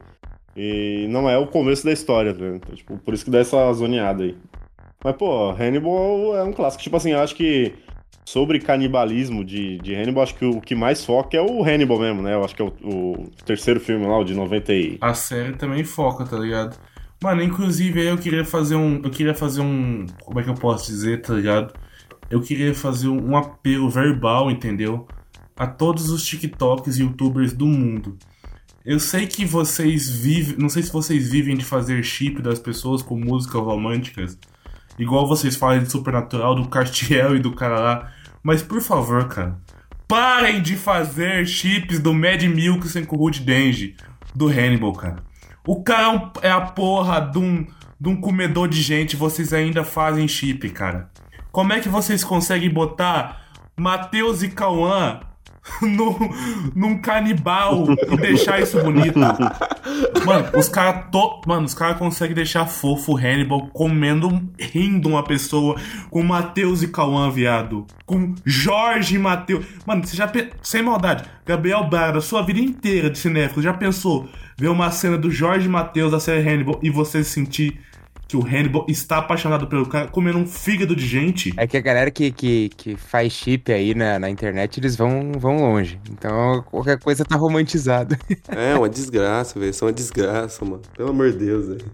e 0.55 1.07
não 1.09 1.29
é 1.29 1.37
o 1.37 1.47
começo 1.47 1.85
da 1.85 1.91
história, 1.91 2.31
ligado? 2.31 2.55
Então, 2.55 2.75
tipo, 2.75 2.97
por 2.97 3.13
isso 3.13 3.25
que 3.25 3.31
dá 3.31 3.39
essa 3.39 3.71
zoneada 3.73 4.23
aí. 4.23 4.37
Mas, 5.03 5.15
pô, 5.15 5.51
Hannibal 5.51 6.35
é 6.35 6.43
um 6.43 6.51
clássico. 6.51 6.83
Tipo 6.83 6.97
assim, 6.97 7.11
eu 7.11 7.19
acho 7.19 7.35
que 7.35 7.73
sobre 8.25 8.59
canibalismo 8.59 9.43
de, 9.43 9.77
de 9.79 9.95
Hannibal, 9.95 10.23
acho 10.23 10.35
que 10.35 10.45
o 10.45 10.59
que 10.59 10.75
mais 10.75 11.05
foca 11.05 11.37
é 11.37 11.41
o 11.41 11.63
Hannibal 11.63 11.99
mesmo, 11.99 12.21
né? 12.21 12.33
Eu 12.33 12.43
acho 12.43 12.55
que 12.55 12.61
é 12.61 12.65
o, 12.65 12.73
o 12.83 13.29
terceiro 13.45 13.79
filme 13.79 14.05
lá, 14.05 14.17
o 14.17 14.23
de 14.23 14.33
90 14.33 14.73
e... 14.73 14.97
A 15.01 15.13
série 15.13 15.53
também 15.53 15.83
foca, 15.83 16.25
tá 16.25 16.37
ligado? 16.37 16.77
Mano, 17.23 17.41
inclusive 17.41 17.99
aí 18.01 18.07
eu 18.07 18.17
queria 18.17 18.45
fazer 18.45 18.75
um. 18.75 19.01
Eu 19.03 19.09
queria 19.09 19.35
fazer 19.35 19.59
um. 19.61 20.05
Como 20.23 20.39
é 20.39 20.43
que 20.43 20.49
eu 20.49 20.55
posso 20.55 20.85
dizer, 20.87 21.21
tá 21.21 21.33
ligado? 21.33 21.73
Eu 22.29 22.41
queria 22.41 22.73
fazer 22.73 23.09
um 23.09 23.35
apelo 23.35 23.89
verbal, 23.89 24.49
entendeu? 24.49 25.05
a 25.59 25.67
todos 25.67 26.09
os 26.09 26.25
TikToks 26.25 26.97
e 26.97 27.01
YouTubers 27.01 27.51
do 27.51 27.65
mundo. 27.65 28.17
Eu 28.85 28.99
sei 28.99 29.27
que 29.27 29.45
vocês 29.45 30.09
vivem. 30.09 30.55
Não 30.57 30.69
sei 30.69 30.83
se 30.83 30.91
vocês 30.91 31.29
vivem 31.29 31.57
de 31.57 31.65
fazer 31.65 32.01
chip 32.03 32.41
das 32.41 32.59
pessoas 32.59 33.01
com 33.01 33.17
músicas 33.17 33.61
românticas. 33.61 34.37
Igual 34.97 35.27
vocês 35.27 35.55
falam 35.55 35.83
de 35.83 35.91
Supernatural, 35.91 36.55
do 36.55 36.67
Cartiel 36.67 37.35
e 37.35 37.39
do 37.39 37.53
cara 37.53 37.79
lá. 37.79 38.11
Mas 38.41 38.61
por 38.61 38.81
favor, 38.81 39.27
cara. 39.27 39.57
Parem 40.07 40.61
de 40.61 40.75
fazer 40.75 41.45
chips 41.45 41.99
do 41.99 42.13
Mad 42.13 42.41
Milk 42.43 42.87
sem 42.87 43.03
Rude 43.03 43.41
Denji. 43.41 43.95
Do 44.33 44.47
Hannibal, 44.47 44.93
cara. 44.93 45.23
O 45.67 45.83
cara 45.83 46.31
é, 46.41 46.47
é 46.47 46.51
a 46.51 46.61
porra 46.61 47.19
de 47.19 47.37
um, 47.37 47.67
de 47.99 48.09
um 48.09 48.15
comedor 48.15 48.67
de 48.67 48.81
gente. 48.81 49.15
Vocês 49.15 49.53
ainda 49.53 49.83
fazem 49.83 50.27
chip, 50.27 50.69
cara. 50.69 51.11
Como 51.51 51.73
é 51.73 51.79
que 51.79 51.89
vocês 51.89 52.23
conseguem 52.23 52.69
botar 52.69 53.49
Matheus 53.77 54.41
e 54.41 54.49
Cauã 54.49 55.19
no, 55.81 56.17
num 56.75 56.97
canibal 56.99 57.85
e 58.11 58.17
deixar 58.17 58.61
isso 58.61 58.81
bonito? 58.81 59.19
Mano, 60.25 60.49
os 60.57 60.69
caras 60.69 61.05
to... 61.11 61.41
Mano, 61.45 61.65
os 61.65 61.73
caras 61.73 61.97
conseguem 61.97 62.35
deixar 62.35 62.65
fofo 62.65 63.13
o 63.13 63.17
Hannibal 63.17 63.67
comendo, 63.67 64.41
rindo 64.59 65.09
uma 65.09 65.23
pessoa 65.23 65.75
com 66.09 66.23
Matheus 66.23 66.81
e 66.81 66.87
Cauã, 66.87 67.29
viado. 67.29 67.85
Com 68.05 68.33
Jorge 68.45 69.15
e 69.15 69.19
Matheus. 69.19 69.65
Mano, 69.85 70.05
você 70.05 70.15
já. 70.15 70.27
pe- 70.27 70.49
Sem 70.61 70.81
maldade, 70.81 71.23
Gabriel 71.45 71.87
Braga, 71.89 72.21
sua 72.21 72.41
vida 72.41 72.59
inteira 72.59 73.09
de 73.09 73.17
cinéfilo, 73.17 73.61
já 73.61 73.73
pensou 73.73 74.27
ver 74.57 74.69
uma 74.69 74.91
cena 74.91 75.17
do 75.17 75.29
Jorge 75.31 75.69
Matheus 75.69 76.11
da 76.11 76.19
série 76.19 76.47
Hannibal 76.47 76.79
e 76.81 76.89
você 76.89 77.23
sentir 77.23 77.79
que 78.29 78.37
o 78.37 78.43
Hannibal 78.45 78.85
está 78.87 79.17
apaixonado 79.17 79.65
pelo 79.67 79.87
cara 79.87 80.07
comendo 80.07 80.37
um 80.37 80.45
fígado 80.45 80.95
de 80.95 81.05
gente? 81.05 81.51
É 81.57 81.65
que 81.65 81.75
a 81.75 81.81
galera 81.81 82.11
que, 82.11 82.31
que, 82.31 82.69
que 82.69 82.95
faz 82.95 83.33
chip 83.33 83.71
aí 83.73 83.95
na, 83.95 84.19
na 84.19 84.29
internet, 84.29 84.79
eles 84.79 84.95
vão, 84.95 85.31
vão 85.37 85.57
longe. 85.57 85.99
Então 86.11 86.63
qualquer 86.69 86.99
coisa 86.99 87.25
tá 87.25 87.35
romantizada. 87.35 88.17
É 88.47 88.75
uma 88.75 88.87
desgraça, 88.87 89.59
velho. 89.59 89.71
Isso 89.71 89.83
é 89.83 89.87
uma 89.87 89.93
desgraça, 89.93 90.63
mano. 90.63 90.81
Pelo 90.95 91.09
amor 91.09 91.31
de 91.31 91.37
Deus, 91.39 91.67
velho. 91.69 91.85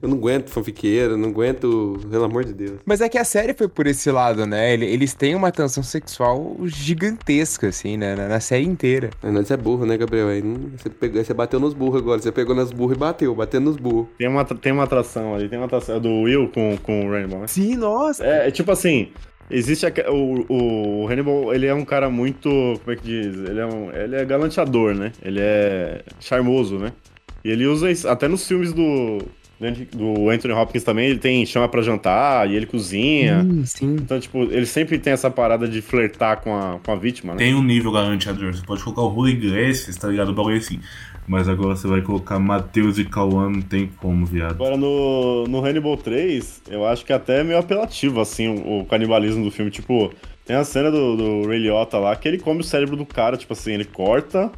Eu 0.00 0.08
não 0.08 0.16
aguento 0.16 0.48
fanfiqueira, 0.50 1.16
não 1.16 1.30
aguento. 1.30 1.98
Pelo 2.08 2.22
amor 2.24 2.44
de 2.44 2.52
Deus. 2.52 2.78
Mas 2.86 3.00
é 3.00 3.08
que 3.08 3.18
a 3.18 3.24
série 3.24 3.52
foi 3.52 3.66
por 3.66 3.88
esse 3.88 4.08
lado, 4.12 4.46
né? 4.46 4.72
Ele- 4.72 4.86
Eles 4.86 5.12
têm 5.14 5.34
uma 5.34 5.50
tensão 5.50 5.82
sexual 5.82 6.56
gigantesca, 6.64 7.68
assim, 7.68 7.96
né? 7.96 8.14
Na, 8.14 8.28
na 8.28 8.38
série 8.40 8.64
inteira. 8.64 9.10
Mas 9.22 9.32
nós 9.32 9.50
é 9.50 9.56
burro, 9.56 9.84
né, 9.84 9.96
Gabriel? 9.96 10.28
Aí 10.28 10.40
você, 10.76 10.88
pegou, 10.88 11.24
você 11.24 11.34
bateu 11.34 11.58
nos 11.58 11.74
burros 11.74 12.00
agora. 12.00 12.20
Você 12.20 12.30
pegou 12.30 12.54
nas 12.54 12.70
burros 12.70 12.96
e 12.96 12.98
bateu, 13.00 13.34
batendo 13.34 13.64
nos 13.64 13.76
burros. 13.76 14.06
Tem 14.18 14.28
uma, 14.28 14.44
tem 14.44 14.72
uma 14.72 14.84
atração 14.84 15.34
ali, 15.34 15.48
tem 15.48 15.58
uma 15.58 15.64
é 15.76 16.00
do 16.00 16.22
Will 16.22 16.48
com, 16.48 16.76
com 16.82 17.06
o 17.06 17.10
Rainbow, 17.10 17.40
né? 17.40 17.46
Sim, 17.46 17.76
nossa. 17.76 18.24
É, 18.24 18.48
é 18.48 18.50
tipo 18.50 18.70
assim, 18.70 19.08
existe 19.50 19.86
o, 20.08 21.02
o 21.02 21.08
Hannibal, 21.08 21.54
ele 21.54 21.66
é 21.66 21.74
um 21.74 21.84
cara 21.84 22.10
muito, 22.10 22.48
como 22.48 22.92
é 22.92 22.96
que 22.96 23.04
diz? 23.04 23.36
Ele 23.36 23.60
é, 23.60 23.66
um, 23.66 23.92
ele 23.92 24.16
é 24.16 24.24
galanteador, 24.24 24.94
né? 24.94 25.12
Ele 25.22 25.40
é 25.40 26.02
charmoso, 26.20 26.78
né? 26.78 26.92
E 27.44 27.50
ele 27.50 27.66
usa 27.66 27.90
isso, 27.90 28.08
até 28.08 28.28
nos 28.28 28.46
filmes 28.46 28.72
do, 28.72 29.18
do 29.94 30.30
Anthony 30.30 30.54
Hopkins 30.54 30.82
também, 30.82 31.08
ele 31.10 31.18
tem 31.18 31.44
chama 31.46 31.68
pra 31.68 31.82
jantar 31.82 32.50
e 32.50 32.56
ele 32.56 32.66
cozinha. 32.66 33.42
Sim, 33.42 33.64
sim. 33.64 33.94
Então, 33.94 34.18
tipo, 34.18 34.42
ele 34.44 34.66
sempre 34.66 34.98
tem 34.98 35.12
essa 35.12 35.30
parada 35.30 35.68
de 35.68 35.80
flertar 35.80 36.40
com 36.40 36.54
a, 36.54 36.78
com 36.78 36.92
a 36.92 36.96
vítima, 36.96 37.34
né? 37.34 37.38
Tem 37.38 37.54
um 37.54 37.62
nível 37.62 37.92
garanteador. 37.92 38.54
Você 38.54 38.64
pode 38.64 38.82
colocar 38.82 39.02
o 39.02 39.14
Julio 39.14 39.34
Iglesias, 39.34 39.96
tá 39.96 40.08
ligado? 40.08 40.30
O 40.30 40.34
bagulho 40.34 40.56
assim. 40.56 40.80
Mas 41.26 41.48
agora 41.48 41.76
você 41.76 41.86
vai 41.86 42.02
colocar 42.02 42.38
Matheus 42.38 42.98
e 42.98 43.04
Cauã, 43.04 43.48
não 43.48 43.62
tem 43.62 43.86
como, 43.86 44.26
viado. 44.26 44.52
Agora 44.52 44.76
no, 44.76 45.44
no 45.44 45.64
Hannibal 45.64 45.96
3, 45.96 46.62
eu 46.68 46.86
acho 46.86 47.04
que 47.04 47.12
até 47.12 47.40
é 47.40 47.44
meio 47.44 47.58
apelativo, 47.58 48.20
assim, 48.20 48.48
o, 48.48 48.80
o 48.80 48.84
canibalismo 48.84 49.44
do 49.44 49.50
filme. 49.50 49.70
Tipo, 49.70 50.12
tem 50.44 50.56
a 50.56 50.64
cena 50.64 50.90
do, 50.90 51.16
do 51.16 51.48
Ray 51.48 51.60
Liotta 51.60 51.98
lá 51.98 52.14
que 52.16 52.26
ele 52.26 52.38
come 52.38 52.60
o 52.60 52.64
cérebro 52.64 52.96
do 52.96 53.06
cara, 53.06 53.36
tipo 53.36 53.52
assim, 53.52 53.72
ele 53.72 53.84
corta 53.84 54.50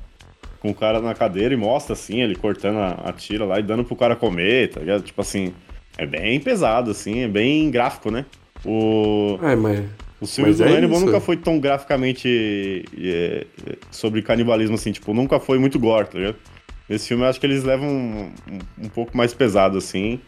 com 0.61 0.71
o 0.71 0.75
cara 0.75 1.01
na 1.01 1.15
cadeira 1.15 1.53
e 1.53 1.57
mostra, 1.59 1.93
assim, 1.93 2.23
ele 2.23 2.35
cortando 2.35 2.79
a, 2.79 2.93
a 3.11 3.13
tira 3.13 3.45
lá 3.45 3.61
e 3.61 3.63
dando 3.63 3.85
pro 3.85 3.95
cara 3.95 4.17
comer, 4.17 4.71
tá 4.71 4.81
ligado? 4.81 5.03
Tipo 5.03 5.21
assim, 5.21 5.53
é 5.99 6.07
bem 6.07 6.41
pesado, 6.41 6.91
assim, 6.91 7.21
é 7.21 7.29
bem 7.29 7.71
gráfico, 7.71 8.11
né? 8.11 8.25
O, 8.65 9.39
Ai, 9.43 9.55
mas. 9.57 9.85
os 10.19 10.35
filmes 10.35 10.59
Mas 10.59 10.67
do 10.67 10.75
é 10.75 10.79
Hannibal 10.79 10.97
isso. 10.97 11.07
nunca 11.07 11.21
foi 11.21 11.37
tão 11.37 11.61
graficamente 11.61 12.83
é, 12.99 13.47
é, 13.69 13.77
sobre 13.91 14.23
canibalismo, 14.23 14.77
assim, 14.77 14.91
tipo, 14.91 15.13
nunca 15.13 15.39
foi 15.39 15.59
muito 15.59 15.79
gore, 15.79 16.09
tá 16.09 16.19
ligado? 16.19 16.37
Esse 16.89 17.09
filme 17.09 17.23
eu 17.25 17.29
acho 17.29 17.41
que 17.41 17.47
eles 17.47 17.65
levam 17.65 17.89
um, 17.89 18.33
um, 18.51 18.85
um 18.85 18.89
pouco 18.89 19.17
mais 19.17 19.33
pesado, 19.33 19.79
assim. 19.79 20.21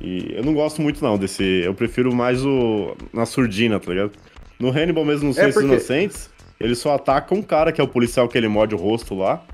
E 0.00 0.32
eu 0.34 0.42
não 0.44 0.54
gosto 0.54 0.80
muito, 0.80 1.02
não, 1.02 1.16
desse. 1.18 1.42
Eu 1.64 1.74
prefiro 1.74 2.14
mais 2.14 2.44
o. 2.44 2.96
na 3.12 3.26
surdina, 3.26 3.78
tá 3.80 3.90
ligado? 3.92 4.12
No 4.58 4.70
Hannibal 4.70 5.04
mesmo, 5.04 5.28
nos 5.28 5.38
É 5.38 5.50
porque- 5.50 5.66
Inocentes, 5.66 6.30
ele 6.58 6.74
só 6.74 6.94
ataca 6.94 7.34
um 7.34 7.42
cara 7.42 7.72
que 7.72 7.80
é 7.80 7.84
o 7.84 7.88
policial 7.88 8.28
que 8.28 8.36
ele 8.36 8.48
morde 8.48 8.74
o 8.74 8.78
rosto 8.78 9.14
lá. 9.14 9.44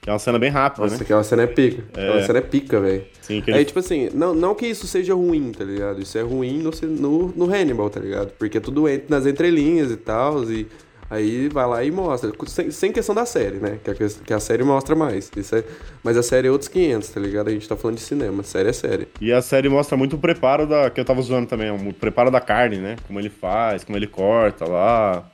Que 0.00 0.10
é 0.10 0.12
uma 0.12 0.18
cena 0.20 0.38
bem 0.38 0.50
rápida, 0.50 0.82
Nossa, 0.84 0.96
né? 0.98 1.02
aquela 1.02 1.24
cena 1.24 1.42
é 1.42 1.46
pica. 1.48 1.82
Aquela 1.92 2.22
cena 2.24 2.38
é 2.38 2.42
pica, 2.42 2.80
velho. 2.80 3.04
Sim, 3.20 3.40
que 3.40 3.50
Aí, 3.50 3.58
ele... 3.58 3.64
tipo 3.64 3.80
assim, 3.80 4.08
não, 4.14 4.32
não 4.34 4.54
que 4.54 4.64
isso 4.64 4.86
seja 4.86 5.14
ruim, 5.14 5.50
tá 5.50 5.64
ligado? 5.64 6.00
Isso 6.00 6.16
é 6.16 6.22
ruim 6.22 6.58
no, 6.58 6.70
no, 6.88 7.28
no 7.34 7.52
Hannibal, 7.52 7.90
tá 7.90 7.98
ligado? 7.98 8.30
Porque 8.38 8.58
é 8.58 8.60
tudo 8.60 8.88
ent- 8.88 9.08
nas 9.08 9.26
entrelinhas 9.26 9.90
e 9.90 9.96
tal, 9.96 10.44
e 10.44 10.68
aí 11.10 11.48
vai 11.48 11.66
lá 11.66 11.84
e 11.84 11.90
mostra. 11.90 12.32
Sem, 12.46 12.70
sem 12.70 12.92
questão 12.92 13.14
da 13.14 13.26
série, 13.26 13.56
né? 13.56 13.78
Que 13.82 13.90
a, 13.90 13.94
que 13.94 14.32
a 14.32 14.40
série 14.40 14.62
mostra 14.62 14.94
mais. 14.94 15.30
Isso 15.36 15.56
é, 15.56 15.64
mas 16.02 16.16
a 16.16 16.22
série 16.22 16.48
é 16.48 16.50
outros 16.50 16.68
500, 16.68 17.08
tá 17.08 17.20
ligado? 17.20 17.48
A 17.48 17.52
gente 17.52 17.68
tá 17.68 17.76
falando 17.76 17.96
de 17.96 18.02
cinema, 18.02 18.42
série 18.42 18.68
é 18.68 18.72
série. 18.72 19.08
E 19.20 19.32
a 19.32 19.42
série 19.42 19.68
mostra 19.68 19.96
muito 19.96 20.16
o 20.16 20.18
preparo 20.18 20.66
da. 20.66 20.90
que 20.90 21.00
eu 21.00 21.04
tava 21.04 21.20
zoando 21.22 21.46
também, 21.46 21.70
o 21.70 21.92
preparo 21.92 22.30
da 22.30 22.40
carne, 22.40 22.78
né? 22.78 22.96
Como 23.06 23.18
ele 23.18 23.30
faz, 23.30 23.84
como 23.84 23.96
ele 23.96 24.06
corta 24.06 24.68
lá. 24.68 25.24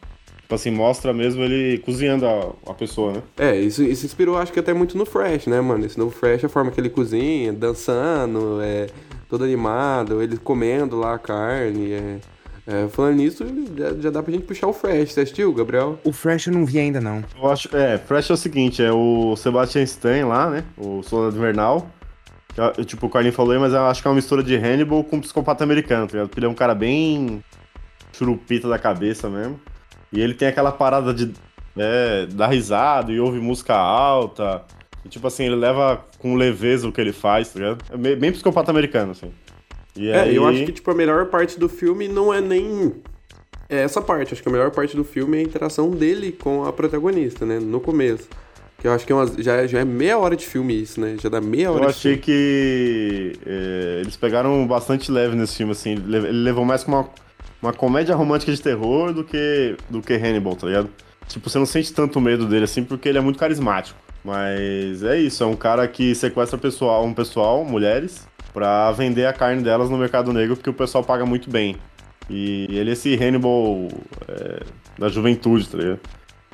Tipo 0.53 0.57
assim, 0.57 0.71
mostra 0.71 1.15
mesmo 1.15 1.43
ele 1.43 1.79
cozinhando 1.79 2.27
a, 2.27 2.53
a 2.71 2.75
pessoa, 2.75 3.15
né? 3.15 3.23
É, 3.39 3.57
isso, 3.57 3.83
isso 3.83 4.05
inspirou, 4.05 4.37
acho 4.37 4.53
que 4.53 4.61
até 4.61 4.75
muito 4.75 4.99
no 4.99 5.07
Fresh, 5.07 5.47
né, 5.47 5.59
mano? 5.63 5.87
Esse 5.87 5.99
novo 5.99 6.11
Fresh, 6.11 6.45
a 6.45 6.49
forma 6.49 6.71
que 6.71 6.79
ele 6.79 6.91
cozinha, 6.91 7.55
dançando, 7.55 8.61
é, 8.61 8.89
todo 9.31 9.45
animado, 9.45 10.23
ele 10.23 10.37
comendo 10.37 10.99
lá 10.99 11.15
a 11.15 11.19
carne, 11.19 11.93
é... 11.93 12.19
é, 12.67 12.89
falando 12.89 13.17
nisso, 13.17 13.45
já, 13.77 13.93
já 13.95 14.11
dá 14.11 14.23
pra 14.23 14.33
gente 14.33 14.45
puxar 14.45 14.69
o 14.69 14.73
Fresh. 14.73 15.13
Você 15.13 15.21
assistiu, 15.21 15.53
Gabriel? 15.53 15.99
O 16.05 16.13
Fresh 16.13 16.47
eu 16.47 16.53
não 16.53 16.65
vi 16.65 16.79
ainda, 16.79 17.01
não. 17.01 17.25
Eu 17.37 17.51
acho. 17.51 17.75
É, 17.77 17.99
Fresh 17.99 18.31
é 18.31 18.35
o 18.35 18.37
seguinte, 18.37 18.83
é 18.83 18.93
o 18.93 19.35
Sebastian 19.37 19.83
Stan 19.83 20.27
lá, 20.27 20.49
né? 20.49 20.65
O 20.77 21.03
Soldado 21.03 21.37
Invernal. 21.37 21.91
que 22.77 22.85
Tipo, 22.85 23.07
o 23.07 23.11
Carlinhos 23.11 23.35
falou 23.35 23.53
aí, 23.53 23.59
mas 23.59 23.73
eu 23.73 23.85
acho 23.87 24.01
que 24.01 24.07
é 24.07 24.11
uma 24.11 24.17
mistura 24.17 24.43
de 24.43 24.55
Hannibal 24.55 25.03
com 25.03 25.17
um 25.17 25.21
psicopata 25.21 25.65
americano, 25.65 26.07
tá 26.07 26.13
ligado? 26.13 26.29
Porque 26.29 26.39
ele 26.39 26.47
é 26.47 26.51
um 26.51 26.55
cara 26.55 26.75
bem 26.75 27.43
churupita 28.13 28.69
da 28.69 28.79
cabeça 28.79 29.29
mesmo. 29.29 29.61
E 30.13 30.21
ele 30.21 30.35
tem 30.35 30.47
aquela 30.47 30.71
parada 30.71 31.13
de 31.13 31.33
é, 31.77 32.27
dar 32.27 32.49
risada 32.49 33.11
e 33.11 33.19
ouve 33.19 33.41
música 33.41 33.75
alta. 33.75 34.63
E, 35.05 35.09
tipo 35.09 35.27
assim, 35.27 35.45
ele 35.45 35.57
leva 35.57 36.05
com 36.19 36.37
leveza 36.37 36.87
o 36.87 36.93
que 36.93 37.01
ele 37.01 37.13
faz, 37.13 37.53
tá 37.53 37.59
ligado? 37.59 37.85
É 37.91 37.97
bem, 37.97 38.17
bem 38.17 38.31
psicopata 38.31 38.71
americano, 38.71 39.11
assim. 39.13 39.33
E 39.97 40.09
É, 40.09 40.21
aí... 40.23 40.37
eu 40.37 40.47
acho 40.47 40.65
que, 40.65 40.73
tipo, 40.73 40.91
a 40.91 40.95
melhor 40.95 41.27
parte 41.27 41.59
do 41.59 41.69
filme 41.69 42.09
não 42.09 42.33
é 42.33 42.41
nem... 42.41 42.93
É 43.69 43.77
essa 43.83 44.03
parte, 44.03 44.33
acho 44.35 44.43
que 44.43 44.49
a 44.49 44.53
melhor 44.53 44.71
parte 44.71 44.95
do 44.97 45.03
filme 45.05 45.39
é 45.39 45.41
a 45.41 45.43
interação 45.45 45.91
dele 45.91 46.33
com 46.33 46.65
a 46.65 46.73
protagonista, 46.73 47.47
né? 47.47 47.59
No 47.59 47.81
começo. 47.81 48.29
Que 48.79 48.87
eu 48.87 48.93
acho 48.93 49.07
que 49.07 49.13
é 49.13 49.15
umas- 49.15 49.35
já, 49.39 49.67
já 49.67 49.79
é 49.81 49.85
meia 49.85 50.19
hora 50.19 50.37
de 50.37 50.45
filme 50.45 50.75
isso, 50.83 51.01
né? 51.01 51.17
Já 51.23 51.29
dá 51.31 51.41
meia 51.41 51.71
hora 51.71 51.85
Eu 51.85 51.89
de 51.89 51.95
achei 51.95 52.17
que 52.19 53.33
é, 53.47 53.99
eles 54.03 54.17
pegaram 54.17 54.67
bastante 54.67 55.11
leve 55.11 55.37
nesse 55.37 55.57
filme, 55.57 55.73
assim. 55.73 55.93
Ele 55.93 56.19
levou 56.43 56.65
mais 56.65 56.85
como 56.85 56.99
uma, 56.99 57.09
uma 57.63 57.73
comédia 57.73 58.15
romântica 58.15 58.53
de 58.53 58.61
terror 58.61 59.13
do 59.13 59.25
que, 59.25 59.77
do 59.89 60.03
que 60.03 60.13
Hannibal, 60.15 60.55
tá 60.57 60.67
ligado? 60.67 60.91
Tipo, 61.29 61.49
você 61.49 61.59
não 61.59 61.65
sente 61.67 61.93
tanto 61.95 62.21
medo 62.21 62.47
dele, 62.47 62.65
assim, 62.65 62.83
porque 62.85 63.09
ele 63.09 63.19
é 63.19 63.21
muito 63.23 63.39
carismático. 63.39 63.99
Mas 64.25 65.03
é 65.03 65.19
isso, 65.19 65.43
é 65.43 65.47
um 65.47 65.57
cara 65.57 65.87
que 65.89 66.15
sequestra 66.15 66.59
pessoal, 66.59 67.05
um 67.05 67.15
pessoal, 67.15 67.65
mulheres, 67.65 68.27
pra 68.53 68.93
vender 68.93 69.27
a 69.27 69.33
carne 69.33 69.63
delas 69.63 69.89
no 69.91 69.97
mercado 69.99 70.33
negro, 70.33 70.57
porque 70.57 70.71
o 70.71 70.75
pessoal 70.75 71.03
paga 71.03 71.25
muito 71.25 71.51
bem. 71.51 71.77
E 72.31 72.67
ele 72.71 72.91
é 72.91 72.93
esse 72.93 73.15
Hannibal 73.17 73.89
é, 74.29 74.63
da 74.99 75.09
juventude, 75.09 75.69
tá 75.69 75.79
ligado? 75.79 76.01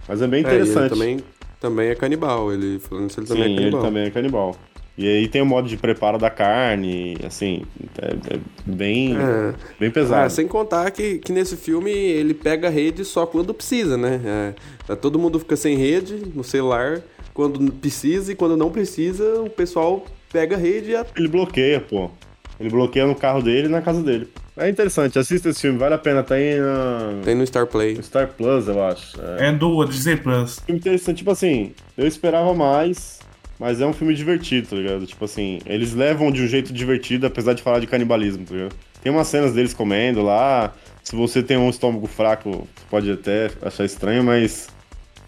Mas 0.08 0.22
é 0.22 0.26
bem 0.26 0.44
É, 0.44 0.48
e 0.48 0.54
ele 0.54 0.62
interessante. 0.62 0.90
também, 0.90 1.20
também 1.61 1.88
é 1.88 1.94
canibal. 1.94 2.52
Ele, 2.52 2.78
falando 2.78 3.11
isso, 3.11 3.20
ele 3.20 3.26
Sim, 3.26 3.34
também 3.34 3.44
é 3.44 3.50
ele 3.52 3.58
canibal. 3.61 3.82
também 3.82 4.02
é 4.04 4.11
canibal. 4.11 4.56
E 4.96 5.06
aí 5.06 5.28
tem 5.28 5.40
o 5.40 5.46
modo 5.46 5.68
de 5.68 5.76
preparo 5.76 6.18
da 6.18 6.28
carne, 6.28 7.16
assim, 7.24 7.62
é, 8.02 8.34
é 8.34 8.40
bem, 8.66 9.16
É. 9.16 9.54
bem 9.78 9.90
pesado. 9.92 10.26
Ah, 10.26 10.28
sem 10.30 10.48
contar 10.48 10.90
que, 10.90 11.18
que 11.18 11.30
nesse 11.30 11.56
filme 11.56 11.90
ele 11.92 12.34
pega 12.34 12.66
a 12.66 12.70
rede 12.70 13.04
só 13.04 13.24
quando 13.24 13.54
precisa, 13.54 13.96
né? 13.96 14.54
É, 14.88 14.94
todo 14.96 15.16
mundo 15.18 15.38
fica 15.38 15.54
sem 15.54 15.76
rede 15.76 16.16
no 16.34 16.42
celular 16.42 17.00
quando 17.32 17.72
precisa 17.74 18.32
e 18.32 18.34
quando 18.34 18.56
não 18.56 18.72
precisa, 18.72 19.40
o 19.40 19.48
pessoal 19.50 20.04
pega 20.32 20.56
a 20.56 20.58
rede 20.58 20.90
e 20.90 20.96
a... 20.96 21.04
Ele 21.16 21.28
bloqueia, 21.28 21.80
pô. 21.80 22.10
Ele 22.58 22.70
bloqueia 22.70 23.06
no 23.06 23.14
carro 23.14 23.42
dele 23.42 23.68
e 23.68 23.70
na 23.70 23.80
casa 23.80 24.02
dele. 24.02 24.28
É 24.56 24.68
interessante, 24.68 25.16
assista 25.18 25.48
esse 25.48 25.60
filme, 25.60 25.78
vale 25.78 25.94
a 25.94 25.98
pena, 25.98 26.22
tá 26.24 26.34
aí 26.34 26.58
na... 26.58 27.20
tem 27.24 27.34
no 27.36 27.46
Star 27.46 27.66
Play. 27.66 27.94
no 27.94 28.02
Star 28.02 28.26
Plus, 28.26 28.66
eu 28.66 28.82
acho. 28.82 29.16
É. 29.38 29.48
É 29.48 29.52
do 29.52 29.84
Disney 29.84 30.16
Plus. 30.16 30.58
filme 30.66 30.80
interessante, 30.80 31.18
tipo 31.18 31.30
assim, 31.30 31.72
eu 31.96 32.06
esperava 32.08 32.52
mais, 32.52 33.20
mas 33.56 33.80
é 33.80 33.86
um 33.86 33.92
filme 33.92 34.14
divertido, 34.14 34.66
tá 34.66 34.76
ligado? 34.76 35.06
Tipo 35.06 35.24
assim, 35.26 35.60
eles 35.64 35.94
levam 35.94 36.32
de 36.32 36.42
um 36.42 36.48
jeito 36.48 36.72
divertido, 36.72 37.24
apesar 37.24 37.52
de 37.52 37.62
falar 37.62 37.78
de 37.78 37.86
canibalismo, 37.86 38.44
tá 38.44 38.54
ligado? 38.54 38.74
Tem 39.00 39.12
umas 39.12 39.28
cenas 39.28 39.54
deles 39.54 39.72
comendo 39.72 40.22
lá, 40.22 40.72
se 41.04 41.14
você 41.14 41.40
tem 41.40 41.56
um 41.56 41.70
estômago 41.70 42.08
fraco, 42.08 42.66
pode 42.90 43.11
até 43.12 43.50
achar 43.62 43.84
estranho, 43.84 44.24
mas 44.24 44.68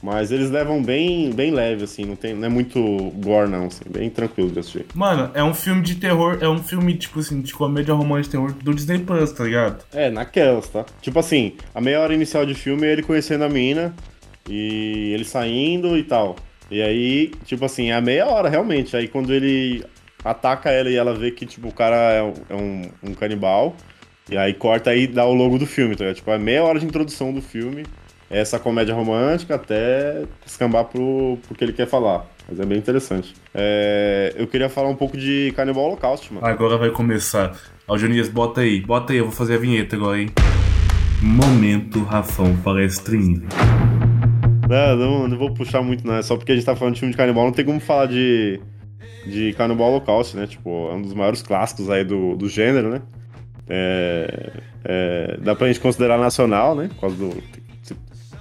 Mas 0.03 0.33
eles 0.33 0.51
levam 0.51 0.83
bem, 0.83 1.31
bem 1.31 1.51
leve, 1.51 1.85
assim, 1.85 2.05
não, 2.05 2.17
tem, 2.17 2.35
não 2.35 2.47
é 2.47 2.49
muito 2.49 2.81
gore, 3.17 3.51
não, 3.51 3.67
assim, 3.67 3.85
bem 3.89 4.09
tranquilo 4.09 4.51
de 4.51 4.59
assistir. 4.59 4.87
Mano, 4.95 5.31
é 5.35 5.45
um 5.45 5.53
filme 5.53 5.83
de 5.83 5.97
terror, 5.97 6.39
é 6.41 6.49
um 6.49 6.59
filme, 6.59 6.95
tipo 6.95 7.21
assim, 7.21 7.43
de 7.43 7.53
comédia 7.53 7.93
romântica 7.93 8.33
terror 8.33 8.53
do 8.53 8.75
Disney 8.75 9.01
Plus, 9.01 9.33
tá 9.33 9.45
ligado? 9.45 9.85
É, 9.93 10.11
naquelas, 10.11 10.69
tá? 10.69 10.87
Tipo 11.03 11.19
assim, 11.19 11.55
a 11.75 11.81
meia 11.81 12.01
hora 12.01 12.15
inicial 12.15 12.47
de 12.47 12.55
filme 12.55 12.87
é 12.87 12.93
ele 12.93 13.03
conhecendo 13.03 13.45
a 13.45 13.49
mina 13.49 13.95
e 14.49 15.13
ele 15.13 15.25
saindo 15.25 15.97
e 15.99 16.03
tal. 16.03 16.37
E 16.71 16.81
aí, 16.81 17.33
tipo 17.45 17.65
assim, 17.65 17.91
é 17.91 17.95
a 17.95 18.01
meia 18.01 18.27
hora, 18.27 18.49
realmente. 18.49 18.97
Aí 18.97 19.09
quando 19.09 19.35
ele 19.35 19.85
ataca 20.25 20.71
ela 20.71 20.89
e 20.89 20.97
ela 20.97 21.15
vê 21.15 21.31
que, 21.31 21.45
tipo, 21.45 21.69
o 21.69 21.73
cara 21.73 21.97
é 21.97 22.23
um, 22.23 22.35
é 22.49 22.55
um, 22.55 22.83
um 23.11 23.15
canibal, 23.15 23.75
e 24.31 24.37
aí 24.37 24.55
corta 24.55 24.91
aí 24.91 25.03
e 25.03 25.07
dá 25.07 25.27
o 25.27 25.35
logo 25.35 25.59
do 25.59 25.67
filme, 25.67 25.97
tá 25.97 26.05
ligado? 26.05 26.17
Tipo, 26.17 26.31
é 26.31 26.39
meia 26.39 26.63
hora 26.63 26.79
de 26.79 26.87
introdução 26.87 27.33
do 27.33 27.43
filme, 27.43 27.85
essa 28.31 28.61
comédia 28.61 28.95
romântica 28.95 29.57
até 29.57 30.23
escambar 30.47 30.85
pro, 30.85 31.37
pro 31.47 31.55
que 31.57 31.65
ele 31.65 31.73
quer 31.73 31.87
falar. 31.87 32.27
Mas 32.49 32.61
é 32.61 32.65
bem 32.65 32.79
interessante. 32.79 33.35
É, 33.53 34.33
eu 34.37 34.47
queria 34.47 34.69
falar 34.69 34.89
um 34.89 34.95
pouco 34.95 35.17
de 35.17 35.53
Canibal 35.57 35.85
Holocaust, 35.85 36.33
mano. 36.33 36.47
Agora 36.47 36.79
vai 36.79 36.91
começar. 36.91 37.57
Ó, 37.89 37.99
Jonias, 37.99 38.29
bota 38.29 38.61
aí, 38.61 38.81
bota 38.81 39.13
aí, 39.13 39.19
eu 39.19 39.25
vou 39.25 39.33
fazer 39.33 39.55
a 39.55 39.59
vinheta 39.59 39.97
agora, 39.97 40.21
hein? 40.21 40.31
Momento 41.21 42.03
Rafão 42.05 42.57
palestrinho. 42.57 43.47
Não, 44.69 44.97
não, 44.97 45.29
não 45.29 45.37
vou 45.37 45.53
puxar 45.53 45.83
muito, 45.83 46.07
não. 46.07 46.15
É 46.15 46.23
só 46.23 46.37
porque 46.37 46.53
a 46.53 46.55
gente 46.55 46.65
tá 46.65 46.77
falando 46.77 46.95
de 46.95 47.01
filme 47.01 47.13
de 47.13 47.17
canibal, 47.17 47.45
não 47.45 47.53
tem 47.53 47.65
como 47.65 47.81
falar 47.81 48.07
de, 48.07 48.61
de 49.27 49.53
Canibal 49.55 49.91
Holocaust, 49.91 50.37
né? 50.37 50.47
Tipo, 50.47 50.91
é 50.91 50.95
um 50.95 51.03
dos 51.03 51.13
maiores 51.13 51.43
clássicos 51.43 51.91
aí 51.91 52.05
do, 52.05 52.37
do 52.37 52.49
gênero, 52.49 52.91
né? 52.91 53.03
É, 53.69 54.53
é, 54.85 55.39
dá 55.43 55.55
pra 55.55 55.67
gente 55.67 55.81
considerar 55.81 56.19
nacional, 56.19 56.75
né? 56.75 56.89
Por 56.95 57.01
causa 57.01 57.17
do. 57.17 57.43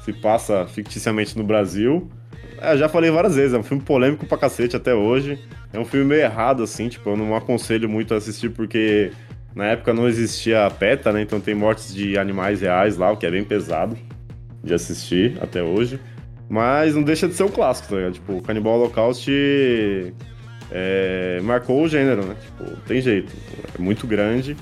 Se, 0.03 0.13
passa 0.13 0.65
ficticiamente 0.67 1.37
no 1.37 1.43
Brasil. 1.43 2.09
É, 2.61 2.75
já 2.77 2.89
falei 2.89 3.09
várias 3.09 3.35
vezes, 3.35 3.53
é 3.53 3.57
um 3.57 3.63
filme 3.63 3.83
polêmico 3.83 4.25
pra 4.25 4.37
cacete 4.37 4.75
até 4.75 4.93
hoje. 4.93 5.39
É 5.71 5.79
um 5.79 5.85
filme 5.85 6.05
meio 6.05 6.21
errado, 6.21 6.63
assim, 6.63 6.89
tipo, 6.89 7.09
eu 7.09 7.17
não 7.17 7.35
aconselho 7.35 7.87
muito 7.87 8.13
a 8.13 8.17
assistir 8.17 8.49
porque 8.49 9.11
na 9.55 9.65
época 9.65 9.93
não 9.93 10.07
existia 10.07 10.69
PETA, 10.69 11.11
né? 11.11 11.21
Então 11.21 11.39
tem 11.39 11.53
mortes 11.53 11.93
de 11.93 12.17
animais 12.17 12.61
reais 12.61 12.97
lá, 12.97 13.11
o 13.11 13.17
que 13.17 13.25
é 13.25 13.31
bem 13.31 13.43
pesado 13.43 13.97
de 14.63 14.73
assistir 14.73 15.37
até 15.41 15.61
hoje. 15.63 15.99
Mas 16.49 16.95
não 16.95 17.03
deixa 17.03 17.27
de 17.27 17.35
ser 17.35 17.43
um 17.43 17.49
clássico, 17.49 17.89
tá 17.89 17.95
ligado? 17.95 18.13
Tipo, 18.13 18.41
Cannibal 18.41 18.79
Holocaust 18.79 19.29
é, 20.71 21.39
marcou 21.43 21.83
o 21.83 21.87
gênero, 21.87 22.25
né? 22.25 22.35
Tipo, 22.41 22.75
tem 22.87 23.01
jeito. 23.01 23.31
É 23.77 23.81
muito 23.81 24.07
grande. 24.07 24.57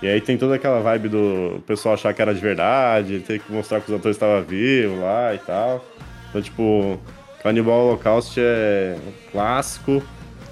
E 0.00 0.06
aí 0.06 0.20
tem 0.20 0.38
toda 0.38 0.54
aquela 0.54 0.80
vibe 0.80 1.08
do 1.08 1.62
pessoal 1.66 1.94
achar 1.94 2.14
que 2.14 2.22
era 2.22 2.32
de 2.32 2.40
verdade, 2.40 3.20
ter 3.20 3.40
que 3.40 3.52
mostrar 3.52 3.80
que 3.80 3.90
os 3.90 3.98
atores 3.98 4.16
estavam 4.16 4.42
vivos 4.44 4.98
lá 5.00 5.34
e 5.34 5.38
tal. 5.38 5.84
Então, 6.28 6.40
tipo, 6.40 6.98
Cannibal 7.42 7.86
Holocaust 7.86 8.38
é 8.38 8.96
clássico, 9.32 10.02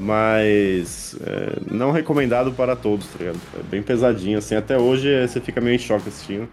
mas 0.00 1.16
é, 1.24 1.58
não 1.70 1.92
recomendado 1.92 2.52
para 2.52 2.74
todos, 2.74 3.06
tá 3.06 3.18
ligado? 3.18 3.38
É 3.58 3.62
bem 3.62 3.82
pesadinho, 3.82 4.38
assim. 4.38 4.56
Até 4.56 4.76
hoje 4.76 5.26
você 5.26 5.40
fica 5.40 5.60
meio 5.60 5.76
em 5.76 5.78
choque 5.78 6.08
assistindo. 6.08 6.48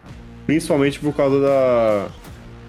Principalmente 0.46 1.00
por 1.00 1.16
causa 1.16 1.40
da, 1.40 2.08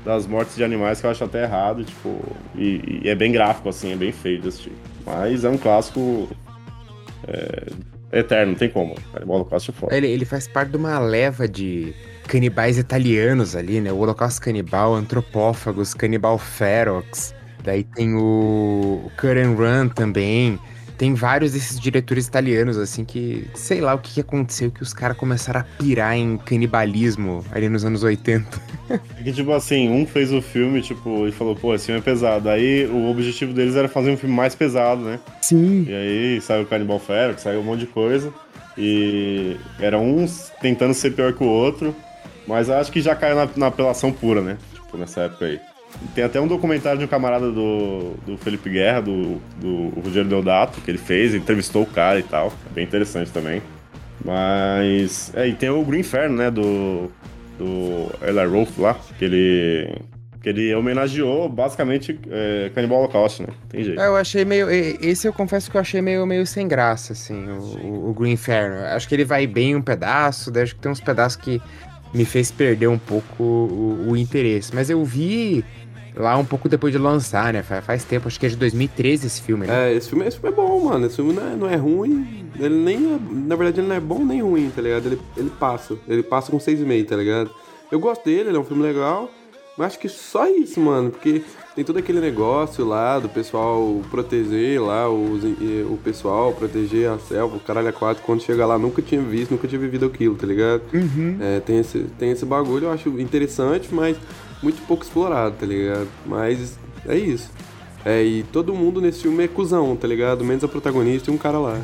das 0.04 0.26
mortes 0.26 0.56
de 0.56 0.64
animais, 0.64 1.00
que 1.00 1.06
eu 1.06 1.10
acho 1.10 1.24
até 1.24 1.42
errado, 1.42 1.84
tipo. 1.84 2.20
E, 2.54 3.00
e 3.02 3.08
é 3.08 3.14
bem 3.14 3.32
gráfico, 3.32 3.68
assim, 3.68 3.92
é 3.92 3.96
bem 3.96 4.12
feio 4.12 4.40
de 4.40 4.48
assistir. 4.48 4.72
Mas 5.04 5.44
é 5.44 5.50
um 5.50 5.58
clássico. 5.58 6.28
É, 7.26 7.66
eterno, 8.18 8.52
não 8.52 8.58
tem 8.58 8.68
como. 8.68 8.94
Cannibal 9.12 9.36
Holocaust 9.36 9.70
é. 9.70 9.96
Ele, 9.96 10.08
ele 10.08 10.24
faz 10.24 10.46
parte 10.48 10.70
de 10.70 10.76
uma 10.76 10.98
leva 10.98 11.48
de 11.48 11.94
canibais 12.26 12.78
italianos 12.78 13.54
ali, 13.54 13.80
né? 13.80 13.92
O 13.92 13.98
Holocausto 13.98 14.40
Canibal, 14.40 14.94
Antropófagos, 14.94 15.94
Canibal 15.94 16.38
Ferox. 16.38 17.34
Daí 17.62 17.84
tem 17.84 18.14
o, 18.14 19.02
o 19.04 19.10
and 19.38 19.54
Run 19.54 19.88
também. 19.88 20.58
Tem 20.96 21.14
vários 21.14 21.52
desses 21.52 21.78
diretores 21.78 22.26
italianos, 22.26 22.78
assim, 22.78 23.04
que 23.04 23.48
sei 23.54 23.80
lá 23.80 23.94
o 23.94 23.98
que, 23.98 24.14
que 24.14 24.20
aconteceu, 24.20 24.70
que 24.70 24.82
os 24.82 24.92
caras 24.92 25.16
começaram 25.16 25.60
a 25.60 25.64
pirar 25.64 26.16
em 26.16 26.36
canibalismo 26.36 27.44
ali 27.50 27.68
nos 27.68 27.84
anos 27.84 28.02
80. 28.02 28.74
Que, 29.22 29.32
tipo 29.32 29.52
assim, 29.52 29.88
um 29.88 30.06
fez 30.06 30.32
o 30.32 30.42
filme, 30.42 30.82
tipo, 30.82 31.26
e 31.26 31.32
falou, 31.32 31.56
pô, 31.56 31.74
esse 31.74 31.86
filme 31.86 32.00
é 32.00 32.04
pesado. 32.04 32.48
Aí 32.48 32.86
o 32.86 33.10
objetivo 33.10 33.52
deles 33.52 33.74
era 33.76 33.88
fazer 33.88 34.10
um 34.10 34.16
filme 34.16 34.34
mais 34.34 34.54
pesado, 34.54 35.02
né? 35.02 35.18
Sim. 35.40 35.86
E 35.88 35.94
aí 35.94 36.40
saiu 36.40 36.64
o 36.64 36.66
Cannibal 36.66 36.98
Ferox, 36.98 37.42
saiu 37.42 37.60
um 37.60 37.64
monte 37.64 37.80
de 37.80 37.86
coisa. 37.86 38.32
E 38.76 39.56
era 39.80 39.98
uns 39.98 40.52
tentando 40.60 40.92
ser 40.92 41.12
pior 41.12 41.32
que 41.32 41.42
o 41.42 41.48
outro. 41.48 41.94
Mas 42.46 42.68
acho 42.68 42.92
que 42.92 43.00
já 43.00 43.14
caiu 43.14 43.36
na, 43.36 43.48
na 43.56 43.66
apelação 43.68 44.12
pura, 44.12 44.42
né? 44.42 44.58
Tipo, 44.74 44.98
nessa 44.98 45.22
época 45.22 45.46
aí. 45.46 45.60
Tem 46.14 46.24
até 46.24 46.40
um 46.40 46.46
documentário 46.46 46.98
de 46.98 47.04
um 47.04 47.08
camarada 47.08 47.50
do, 47.50 48.14
do 48.26 48.36
Felipe 48.36 48.70
Guerra, 48.70 49.00
do, 49.00 49.40
do 49.60 49.88
Rogério 50.00 50.28
Deodato, 50.28 50.80
que 50.80 50.90
ele 50.90 50.98
fez, 50.98 51.34
entrevistou 51.34 51.82
o 51.82 51.86
cara 51.86 52.18
e 52.18 52.22
tal. 52.22 52.52
É 52.70 52.74
bem 52.74 52.84
interessante 52.84 53.30
também. 53.30 53.62
Mas. 54.24 55.32
É, 55.34 55.46
e 55.46 55.54
tem 55.54 55.70
o 55.70 55.82
Green 55.84 56.00
Inferno, 56.00 56.36
né? 56.36 56.50
Do. 56.50 57.10
Do 57.58 58.10
Eli 58.20 58.66
lá, 58.78 58.98
que 59.18 59.24
ele. 59.24 59.96
Que 60.42 60.50
ele 60.50 60.74
homenageou 60.74 61.48
basicamente 61.48 62.18
é, 62.28 62.70
Cannibal 62.74 62.98
Holocaust, 62.98 63.40
né? 63.42 63.48
Tem 63.68 63.82
jeito. 63.82 64.00
É, 64.00 64.06
eu 64.06 64.16
achei 64.16 64.44
meio. 64.44 64.68
Esse 64.70 65.26
eu 65.26 65.32
confesso 65.32 65.70
que 65.70 65.76
eu 65.76 65.80
achei 65.80 66.02
meio, 66.02 66.26
meio 66.26 66.44
sem 66.46 66.68
graça, 66.68 67.12
assim, 67.12 67.46
o, 67.48 68.10
o 68.10 68.14
Green 68.14 68.32
Inferno. 68.32 68.84
Acho 68.86 69.08
que 69.08 69.14
ele 69.14 69.24
vai 69.24 69.46
bem 69.46 69.74
um 69.74 69.80
pedaço, 69.80 70.50
daí 70.50 70.64
acho 70.64 70.74
que 70.74 70.80
tem 70.82 70.92
uns 70.92 71.00
pedaços 71.00 71.36
que 71.36 71.62
me 72.12 72.24
fez 72.24 72.50
perder 72.50 72.88
um 72.88 72.98
pouco 72.98 73.42
o, 73.42 74.10
o 74.10 74.16
interesse. 74.16 74.74
Mas 74.74 74.90
eu 74.90 75.02
vi 75.04 75.64
lá 76.16 76.36
um 76.36 76.44
pouco 76.44 76.68
depois 76.68 76.92
de 76.92 76.98
lançar, 76.98 77.52
né? 77.52 77.62
Faz, 77.62 78.04
tempo, 78.04 78.28
acho 78.28 78.38
que 78.38 78.46
é 78.46 78.48
de 78.48 78.56
2013 78.56 79.26
esse 79.26 79.42
filme, 79.42 79.66
né? 79.66 79.90
É, 79.90 79.94
esse 79.94 80.08
filme, 80.08 80.26
esse 80.26 80.38
filme 80.38 80.52
é 80.52 80.56
bom, 80.56 80.84
mano. 80.84 81.06
Esse 81.06 81.16
filme 81.16 81.32
não 81.32 81.46
é, 81.46 81.56
não 81.56 81.68
é 81.68 81.76
ruim. 81.76 82.46
Ele 82.58 82.76
nem 82.76 83.14
é, 83.14 83.18
Na 83.30 83.56
verdade, 83.56 83.80
ele 83.80 83.88
não 83.88 83.96
é 83.96 84.00
bom 84.00 84.24
nem 84.24 84.42
ruim, 84.42 84.70
tá 84.74 84.80
ligado? 84.80 85.06
Ele, 85.06 85.20
ele 85.36 85.50
passa. 85.50 85.96
Ele 86.06 86.22
passa 86.22 86.50
com 86.50 86.58
6,5, 86.58 87.06
tá 87.06 87.16
ligado? 87.16 87.50
Eu 87.90 87.98
gosto 87.98 88.24
dele, 88.24 88.50
ele 88.50 88.56
é 88.56 88.60
um 88.60 88.64
filme 88.64 88.82
legal. 88.82 89.30
Mas 89.76 89.88
acho 89.88 89.98
que 89.98 90.08
só 90.08 90.48
isso, 90.48 90.80
mano. 90.80 91.10
Porque 91.10 91.42
tem 91.74 91.84
todo 91.84 91.98
aquele 91.98 92.20
negócio 92.20 92.84
lá 92.84 93.18
do 93.18 93.28
pessoal 93.28 94.00
proteger 94.08 94.80
lá 94.80 95.10
os, 95.10 95.42
o 95.42 95.98
pessoal, 96.02 96.52
proteger 96.52 97.10
a 97.10 97.18
selva, 97.18 97.56
o 97.56 97.60
caralho 97.60 97.88
a 97.88 97.92
quatro. 97.92 98.22
Quando 98.22 98.40
chega 98.40 98.64
lá, 98.64 98.78
nunca 98.78 99.02
tinha 99.02 99.20
visto, 99.20 99.50
nunca 99.50 99.66
tinha 99.66 99.80
vivido 99.80 100.06
aquilo, 100.06 100.36
tá 100.36 100.46
ligado? 100.46 100.82
É, 101.40 101.58
tem, 101.60 101.78
esse, 101.78 102.06
tem 102.18 102.30
esse 102.30 102.46
bagulho, 102.46 102.86
eu 102.86 102.92
acho 102.92 103.08
interessante, 103.20 103.88
mas 103.92 104.16
muito 104.64 104.84
pouco 104.86 105.04
explorado, 105.04 105.54
tá 105.56 105.66
ligado? 105.66 106.08
Mas 106.26 106.78
é 107.06 107.16
isso. 107.16 107.50
É, 108.04 108.22
e 108.22 108.42
todo 108.44 108.74
mundo 108.74 109.00
nesse 109.00 109.22
filme 109.22 109.44
é 109.44 109.48
cuzão, 109.48 109.94
tá 109.96 110.08
ligado? 110.08 110.44
Menos 110.44 110.64
a 110.64 110.68
protagonista 110.68 111.30
e 111.30 111.34
um 111.34 111.38
cara 111.38 111.58
lá. 111.58 111.80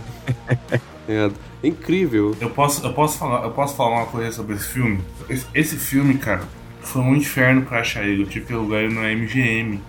ligado? 1.11 1.35
É 1.63 1.69
incrível. 1.69 2.37
Eu 2.41 2.51
posso, 2.51 2.85
eu 2.85 2.93
posso 2.93 3.19
falar, 3.19 3.45
eu 3.45 3.51
posso 3.51 3.77
falar 3.77 3.97
uma 3.97 4.07
coisa 4.07 4.33
sobre 4.33 4.55
esse 4.55 4.69
filme? 4.69 5.01
Esse, 5.29 5.47
esse 5.55 5.77
filme, 5.77 6.15
cara, 6.15 6.43
foi 6.81 7.03
um 7.03 7.15
inferno 7.15 7.63
pra 7.63 7.81
achar 7.81 8.05
ele. 8.07 8.23
Eu 8.23 8.27
tive 8.27 8.47
que 8.47 8.53
alugar 8.53 8.81
ele 8.81 8.95
na 8.95 9.13
MGM 9.13 9.81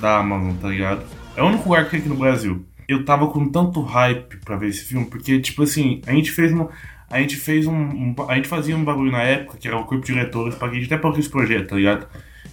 da 0.00 0.18
Amazon, 0.18 0.54
tá 0.56 0.68
ligado? 0.68 1.02
É 1.36 1.42
o 1.42 1.46
único 1.46 1.68
lugar 1.68 1.84
que 1.84 1.92
tem 1.92 2.00
aqui 2.00 2.08
no 2.08 2.16
Brasil. 2.16 2.64
Eu 2.86 3.04
tava 3.04 3.26
com 3.28 3.48
tanto 3.48 3.80
hype 3.80 4.36
pra 4.44 4.56
ver 4.56 4.68
esse 4.68 4.84
filme, 4.84 5.06
porque, 5.06 5.40
tipo 5.40 5.62
assim, 5.62 6.02
a 6.06 6.12
gente 6.12 6.30
fez 6.30 6.52
uma. 6.52 6.68
A 7.14 7.20
gente 7.20 7.36
fez 7.36 7.66
um, 7.66 7.72
um- 7.74 8.14
A 8.28 8.34
gente 8.36 8.48
fazia 8.48 8.76
um 8.76 8.84
bagulho 8.84 9.12
na 9.12 9.22
época, 9.22 9.56
que 9.58 9.68
era 9.68 9.78
o 9.78 9.84
de 10.00 10.00
diretores, 10.06 10.54
pra 10.56 10.68
gente 10.68 10.86
até 10.86 10.96
pra 10.96 11.10
esse 11.18 11.28
projeto, 11.30 11.68
tá 11.68 11.76
ligado? 11.76 12.06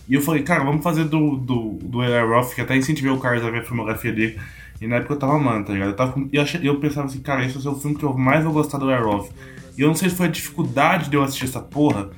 E 0.07 0.13
eu 0.13 0.21
falei, 0.21 0.43
cara, 0.43 0.63
vamos 0.63 0.83
fazer 0.83 1.05
do, 1.05 1.35
do, 1.37 1.79
do 1.81 2.03
Eli 2.03 2.19
Roth, 2.27 2.53
que 2.53 2.61
até 2.61 2.75
incentivei 2.77 3.11
o 3.11 3.17
Carlos 3.17 3.45
a 3.45 3.49
ver 3.49 3.59
a 3.61 3.63
filmografia 3.63 4.11
dele. 4.11 4.37
E 4.79 4.87
na 4.87 4.97
época 4.97 5.13
eu 5.13 5.19
tava 5.19 5.35
amando, 5.35 5.67
tá 5.67 5.73
ligado? 5.73 5.89
Eu, 5.89 5.95
tava 5.95 6.13
eu, 6.31 6.41
achei- 6.41 6.61
eu 6.63 6.79
pensava 6.79 7.07
assim, 7.07 7.19
cara, 7.21 7.45
esse 7.45 7.61
ser 7.61 7.69
o 7.69 7.75
filme 7.75 7.95
que 7.97 8.03
eu 8.03 8.13
mais 8.17 8.43
vou 8.43 8.53
gostar 8.53 8.77
do 8.77 8.91
Eli 8.91 9.01
Roth. 9.01 9.29
E 9.77 9.81
eu 9.81 9.87
não 9.87 9.95
sei 9.95 10.09
se 10.09 10.15
foi 10.15 10.25
a 10.27 10.29
dificuldade 10.29 11.09
de 11.09 11.15
eu 11.15 11.23
assistir 11.23 11.45
essa 11.45 11.59
porra 11.59 12.09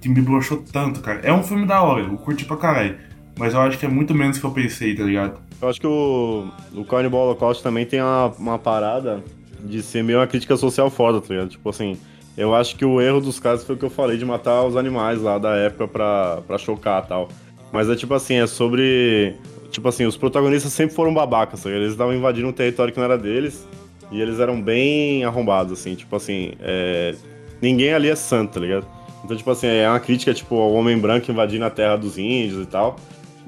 que 0.00 0.08
me 0.08 0.20
broxou 0.20 0.62
tanto, 0.72 1.00
cara. 1.00 1.20
É 1.22 1.32
um 1.32 1.42
filme 1.42 1.66
da 1.66 1.82
hora, 1.82 2.02
eu 2.02 2.16
curti 2.18 2.44
pra 2.44 2.56
caralho. 2.56 2.96
Mas 3.38 3.54
eu 3.54 3.60
acho 3.60 3.78
que 3.78 3.86
é 3.86 3.88
muito 3.88 4.14
menos 4.14 4.38
que 4.38 4.44
eu 4.44 4.50
pensei, 4.50 4.94
tá 4.94 5.02
ligado? 5.04 5.40
Eu 5.60 5.68
acho 5.68 5.80
que 5.80 5.86
o, 5.86 6.48
o 6.74 6.84
Cannibal 6.84 7.22
Holocaust 7.22 7.62
também 7.62 7.86
tem 7.86 8.00
uma, 8.02 8.26
uma 8.38 8.58
parada 8.58 9.22
de 9.60 9.82
ser 9.82 10.02
meio 10.02 10.18
uma 10.18 10.26
crítica 10.26 10.56
social 10.56 10.90
foda, 10.90 11.20
tá 11.20 11.28
ligado? 11.34 11.48
Tipo 11.48 11.68
assim, 11.68 11.98
eu 12.36 12.54
acho 12.54 12.76
que 12.76 12.84
o 12.84 13.00
erro 13.00 13.20
dos 13.20 13.40
casos 13.40 13.66
foi 13.66 13.74
o 13.74 13.78
que 13.78 13.84
eu 13.84 13.90
falei 13.90 14.16
de 14.16 14.24
matar 14.24 14.64
os 14.64 14.76
animais 14.76 15.20
lá 15.20 15.38
da 15.38 15.54
época 15.56 15.88
pra, 15.88 16.40
pra 16.46 16.58
chocar 16.58 17.06
tal. 17.06 17.28
Mas 17.72 17.88
é 17.88 17.96
tipo 17.96 18.14
assim, 18.14 18.36
é 18.36 18.46
sobre. 18.46 19.34
Tipo 19.70 19.88
assim, 19.88 20.06
os 20.06 20.16
protagonistas 20.16 20.72
sempre 20.72 20.94
foram 20.94 21.12
babacas, 21.12 21.62
tá 21.62 21.68
ligado? 21.68 21.82
Eles 21.82 21.92
estavam 21.92 22.14
invadindo 22.14 22.48
um 22.48 22.52
território 22.52 22.92
que 22.92 22.98
não 22.98 23.04
era 23.04 23.18
deles 23.18 23.66
e 24.10 24.20
eles 24.20 24.40
eram 24.40 24.60
bem 24.60 25.24
arrombados, 25.24 25.72
assim. 25.72 25.94
Tipo 25.94 26.16
assim, 26.16 26.52
é, 26.60 27.14
ninguém 27.60 27.92
ali 27.92 28.08
é 28.08 28.14
santo, 28.14 28.54
tá 28.54 28.60
ligado? 28.60 28.86
Então, 29.24 29.36
tipo 29.36 29.50
assim, 29.50 29.66
é 29.66 29.88
uma 29.88 30.00
crítica, 30.00 30.32
tipo, 30.32 30.54
ao 30.56 30.72
homem 30.72 30.96
branco 30.96 31.30
invadindo 31.30 31.64
a 31.64 31.70
terra 31.70 31.96
dos 31.96 32.16
índios 32.16 32.62
e 32.62 32.66
tal. 32.66 32.96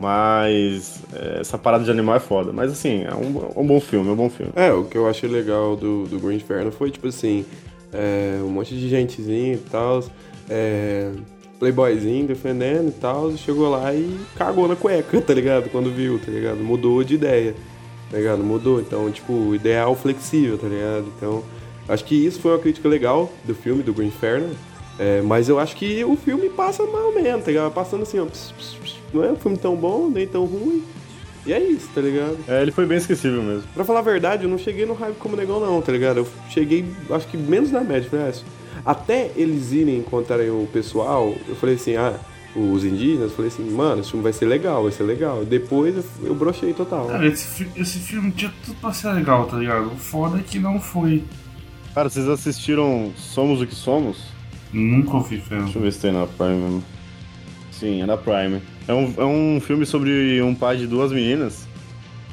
Mas 0.00 1.02
é, 1.12 1.40
essa 1.40 1.58
parada 1.58 1.84
de 1.84 1.90
animal 1.90 2.16
é 2.16 2.20
foda. 2.20 2.52
Mas 2.54 2.72
assim, 2.72 3.04
é 3.04 3.14
um, 3.14 3.52
é 3.54 3.60
um 3.60 3.66
bom 3.66 3.78
filme, 3.78 4.08
é 4.08 4.12
um 4.12 4.16
bom 4.16 4.30
filme. 4.30 4.50
É, 4.56 4.72
o 4.72 4.84
que 4.84 4.96
eu 4.96 5.06
achei 5.06 5.28
legal 5.28 5.76
do, 5.76 6.06
do 6.06 6.18
Green 6.18 6.36
Inferno 6.36 6.72
foi, 6.72 6.90
tipo 6.90 7.06
assim, 7.06 7.44
é, 7.92 8.38
um 8.42 8.48
monte 8.48 8.74
de 8.74 8.88
gentezinho 8.88 9.56
e 9.56 9.70
tal. 9.70 10.02
É, 10.48 11.12
playboyzinho, 11.58 12.26
defendendo 12.26 12.88
e 12.88 12.92
tal, 12.92 13.36
chegou 13.36 13.68
lá 13.68 13.94
e 13.94 14.18
cagou 14.36 14.66
na 14.66 14.74
cueca, 14.74 15.20
tá 15.20 15.34
ligado? 15.34 15.68
Quando 15.68 15.94
viu, 15.94 16.18
tá 16.18 16.30
ligado? 16.30 16.60
Mudou 16.60 17.04
de 17.04 17.16
ideia, 17.16 17.54
tá 18.10 18.16
ligado? 18.16 18.42
Mudou. 18.42 18.80
Então, 18.80 19.10
tipo, 19.10 19.54
ideal 19.54 19.94
flexível, 19.94 20.56
tá 20.56 20.66
ligado? 20.66 21.12
Então, 21.14 21.44
acho 21.86 22.06
que 22.06 22.14
isso 22.14 22.40
foi 22.40 22.52
uma 22.52 22.58
crítica 22.58 22.88
legal 22.88 23.30
do 23.44 23.54
filme, 23.54 23.82
do 23.82 23.92
Green 23.92 24.08
Inferno. 24.08 24.48
É, 24.98 25.20
mas 25.20 25.50
eu 25.50 25.58
acho 25.58 25.76
que 25.76 26.02
o 26.06 26.16
filme 26.16 26.48
passa 26.48 26.84
mal 26.86 27.12
menos, 27.12 27.44
tá 27.44 27.50
ligado? 27.50 27.70
Passando 27.70 28.02
assim, 28.02 28.18
ó. 28.18 28.24
pss, 28.24 28.54
pss, 28.54 28.76
pss. 28.76 28.99
Não 29.12 29.24
é 29.24 29.32
um 29.32 29.36
filme 29.36 29.56
tão 29.56 29.74
bom, 29.76 30.08
nem 30.08 30.26
tão 30.26 30.44
ruim. 30.44 30.82
E 31.46 31.52
é 31.52 31.60
isso, 31.62 31.88
tá 31.94 32.00
ligado? 32.00 32.36
É, 32.46 32.60
ele 32.62 32.70
foi 32.70 32.84
bem 32.86 32.98
esquecível 32.98 33.42
mesmo. 33.42 33.62
Pra 33.74 33.82
falar 33.84 34.00
a 34.00 34.02
verdade, 34.02 34.44
eu 34.44 34.50
não 34.50 34.58
cheguei 34.58 34.84
no 34.84 34.92
hype 34.94 35.16
como 35.16 35.36
negão, 35.36 35.58
não, 35.58 35.80
tá 35.80 35.90
ligado? 35.90 36.18
Eu 36.18 36.28
cheguei, 36.50 36.84
acho 37.10 37.26
que 37.28 37.36
menos 37.36 37.70
na 37.72 37.80
média, 37.80 38.08
isso- 38.30 38.44
Até 38.84 39.30
eles 39.36 39.72
irem 39.72 39.98
encontrarem 39.98 40.50
o 40.50 40.66
pessoal, 40.72 41.34
eu 41.48 41.54
falei 41.56 41.74
assim, 41.76 41.96
ah, 41.96 42.14
os 42.54 42.84
indígenas, 42.84 43.30
eu 43.30 43.36
falei 43.36 43.50
assim, 43.50 43.68
mano, 43.70 44.00
esse 44.00 44.10
filme 44.10 44.22
vai 44.22 44.32
ser 44.32 44.44
legal, 44.46 44.82
vai 44.82 44.92
ser 44.92 45.02
legal. 45.04 45.44
Depois 45.44 45.96
eu, 45.96 46.04
eu 46.24 46.34
brochei 46.34 46.72
total. 46.74 47.06
Cara, 47.06 47.26
esse, 47.26 47.46
fi- 47.46 47.70
esse 47.80 47.98
filme 47.98 48.30
tinha 48.32 48.52
tudo 48.64 48.76
pra 48.80 48.92
ser 48.92 49.10
legal, 49.12 49.46
tá 49.46 49.56
ligado? 49.56 49.86
O 49.86 49.96
foda 49.96 50.38
é 50.38 50.42
que 50.42 50.58
não 50.58 50.78
foi. 50.80 51.24
Cara, 51.94 52.08
vocês 52.08 52.28
assistiram 52.28 53.12
Somos 53.16 53.60
o 53.62 53.66
que 53.66 53.74
Somos? 53.74 54.18
Nunca 54.72 55.16
ouvi 55.16 55.40
filme. 55.40 55.64
Deixa 55.64 55.78
eu 55.78 55.82
ver 55.82 55.92
se 55.92 56.00
tem 56.00 56.12
na 56.12 56.26
Prime 56.26 56.54
mesmo. 56.56 56.84
Sim, 57.72 58.02
é 58.02 58.06
na 58.06 58.16
Prime. 58.16 58.60
É 58.90 58.94
um, 58.94 59.14
é 59.18 59.24
um 59.24 59.60
filme 59.60 59.86
sobre 59.86 60.42
um 60.42 60.52
pai 60.54 60.76
de 60.76 60.86
duas 60.86 61.12
meninas 61.12 61.68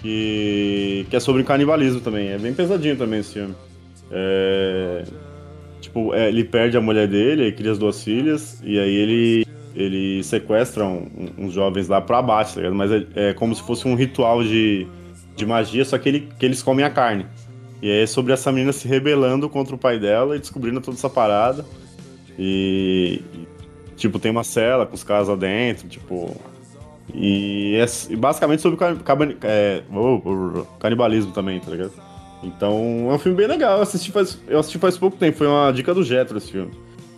que, 0.01 1.05
que 1.09 1.15
é 1.15 1.19
sobre 1.19 1.43
canibalismo 1.43 1.99
também. 2.01 2.29
É 2.29 2.37
bem 2.37 2.53
pesadinho 2.53 2.95
também 2.97 3.19
esse 3.19 3.33
filme. 3.33 3.53
É, 4.11 5.03
tipo, 5.81 6.13
é, 6.15 6.29
ele 6.29 6.43
perde 6.43 6.75
a 6.75 6.81
mulher 6.81 7.07
dele, 7.07 7.43
aí 7.43 7.51
cria 7.51 7.71
as 7.71 7.77
duas 7.77 8.03
filhas, 8.03 8.59
e 8.63 8.79
aí 8.79 8.95
ele, 8.95 9.45
ele 9.75 10.23
sequestra 10.23 10.83
um- 10.85 11.07
uns 11.37 11.53
jovens 11.53 11.87
lá 11.87 12.01
pra 12.01 12.19
abate, 12.19 12.53
tá 12.55 12.61
ligado? 12.61 12.75
Mas 12.75 12.91
é, 12.91 13.05
é 13.15 13.33
como 13.33 13.53
se 13.53 13.61
fosse 13.61 13.87
um 13.87 13.93
ritual 13.95 14.41
de, 14.43 14.87
de 15.35 15.45
magia, 15.45 15.85
só 15.85 15.97
que, 15.97 16.09
ele, 16.09 16.27
que 16.39 16.45
eles 16.45 16.63
comem 16.63 16.83
a 16.85 16.89
carne. 16.89 17.25
E 17.83 17.91
é 17.91 18.05
sobre 18.07 18.33
essa 18.33 18.51
menina 18.51 18.71
se 18.73 18.87
rebelando 18.87 19.47
contra 19.47 19.75
o 19.75 19.77
pai 19.77 19.99
dela 19.99 20.35
e 20.35 20.39
descobrindo 20.39 20.81
toda 20.81 20.97
essa 20.97 21.09
parada. 21.09 21.63
E, 22.39 23.21
tipo, 23.97 24.19
tem 24.19 24.31
uma 24.31 24.43
cela 24.43 24.85
com 24.85 24.95
os 24.95 25.03
caras 25.03 25.27
lá 25.27 25.35
dentro, 25.35 25.87
tipo. 25.89 26.33
E 27.13 27.75
é 27.75 28.15
basicamente 28.15 28.61
sobre 28.61 28.77
cabani- 29.03 29.37
é, 29.41 29.81
canibalismo 30.79 31.31
também, 31.31 31.59
tá 31.59 31.71
ligado? 31.71 31.91
Então 32.43 33.07
é 33.09 33.13
um 33.13 33.19
filme 33.19 33.37
bem 33.37 33.47
legal. 33.47 33.77
Eu 33.77 33.83
assisti 33.83 34.11
faz, 34.11 34.39
eu 34.47 34.59
assisti 34.59 34.77
faz 34.77 34.97
pouco 34.97 35.17
tempo, 35.17 35.37
foi 35.37 35.47
uma 35.47 35.71
dica 35.71 35.93
do 35.93 36.03
Jetro 36.03 36.37
esse 36.37 36.51
filme. 36.51 36.71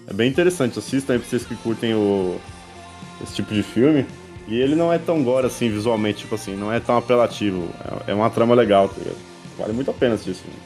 É 0.08 0.14
bem 0.14 0.30
interessante, 0.30 0.80
assistam 0.80 1.14
aí 1.14 1.20
pra 1.20 1.28
vocês 1.28 1.44
que 1.44 1.56
curtem 1.56 1.94
o, 1.94 2.40
esse 3.22 3.36
tipo 3.36 3.54
de 3.54 3.62
filme. 3.62 4.06
E 4.48 4.60
ele 4.60 4.74
não 4.74 4.92
é 4.92 4.98
tão 4.98 5.24
gore 5.24 5.46
assim 5.46 5.70
visualmente, 5.70 6.20
tipo 6.20 6.34
assim, 6.34 6.56
não 6.56 6.72
é 6.74 6.80
tão 6.80 6.98
apelativo. 6.98 7.68
É, 8.08 8.12
é 8.12 8.14
uma 8.16 8.30
trama 8.30 8.56
legal, 8.56 8.90
tá 8.90 8.96
ligado? 8.98 9.18
Vale 9.58 9.74
muito 9.74 9.92
a 9.92 9.94
pena 9.94 10.14
assistir 10.16 10.32
esse 10.32 10.42
filme. 10.42 10.58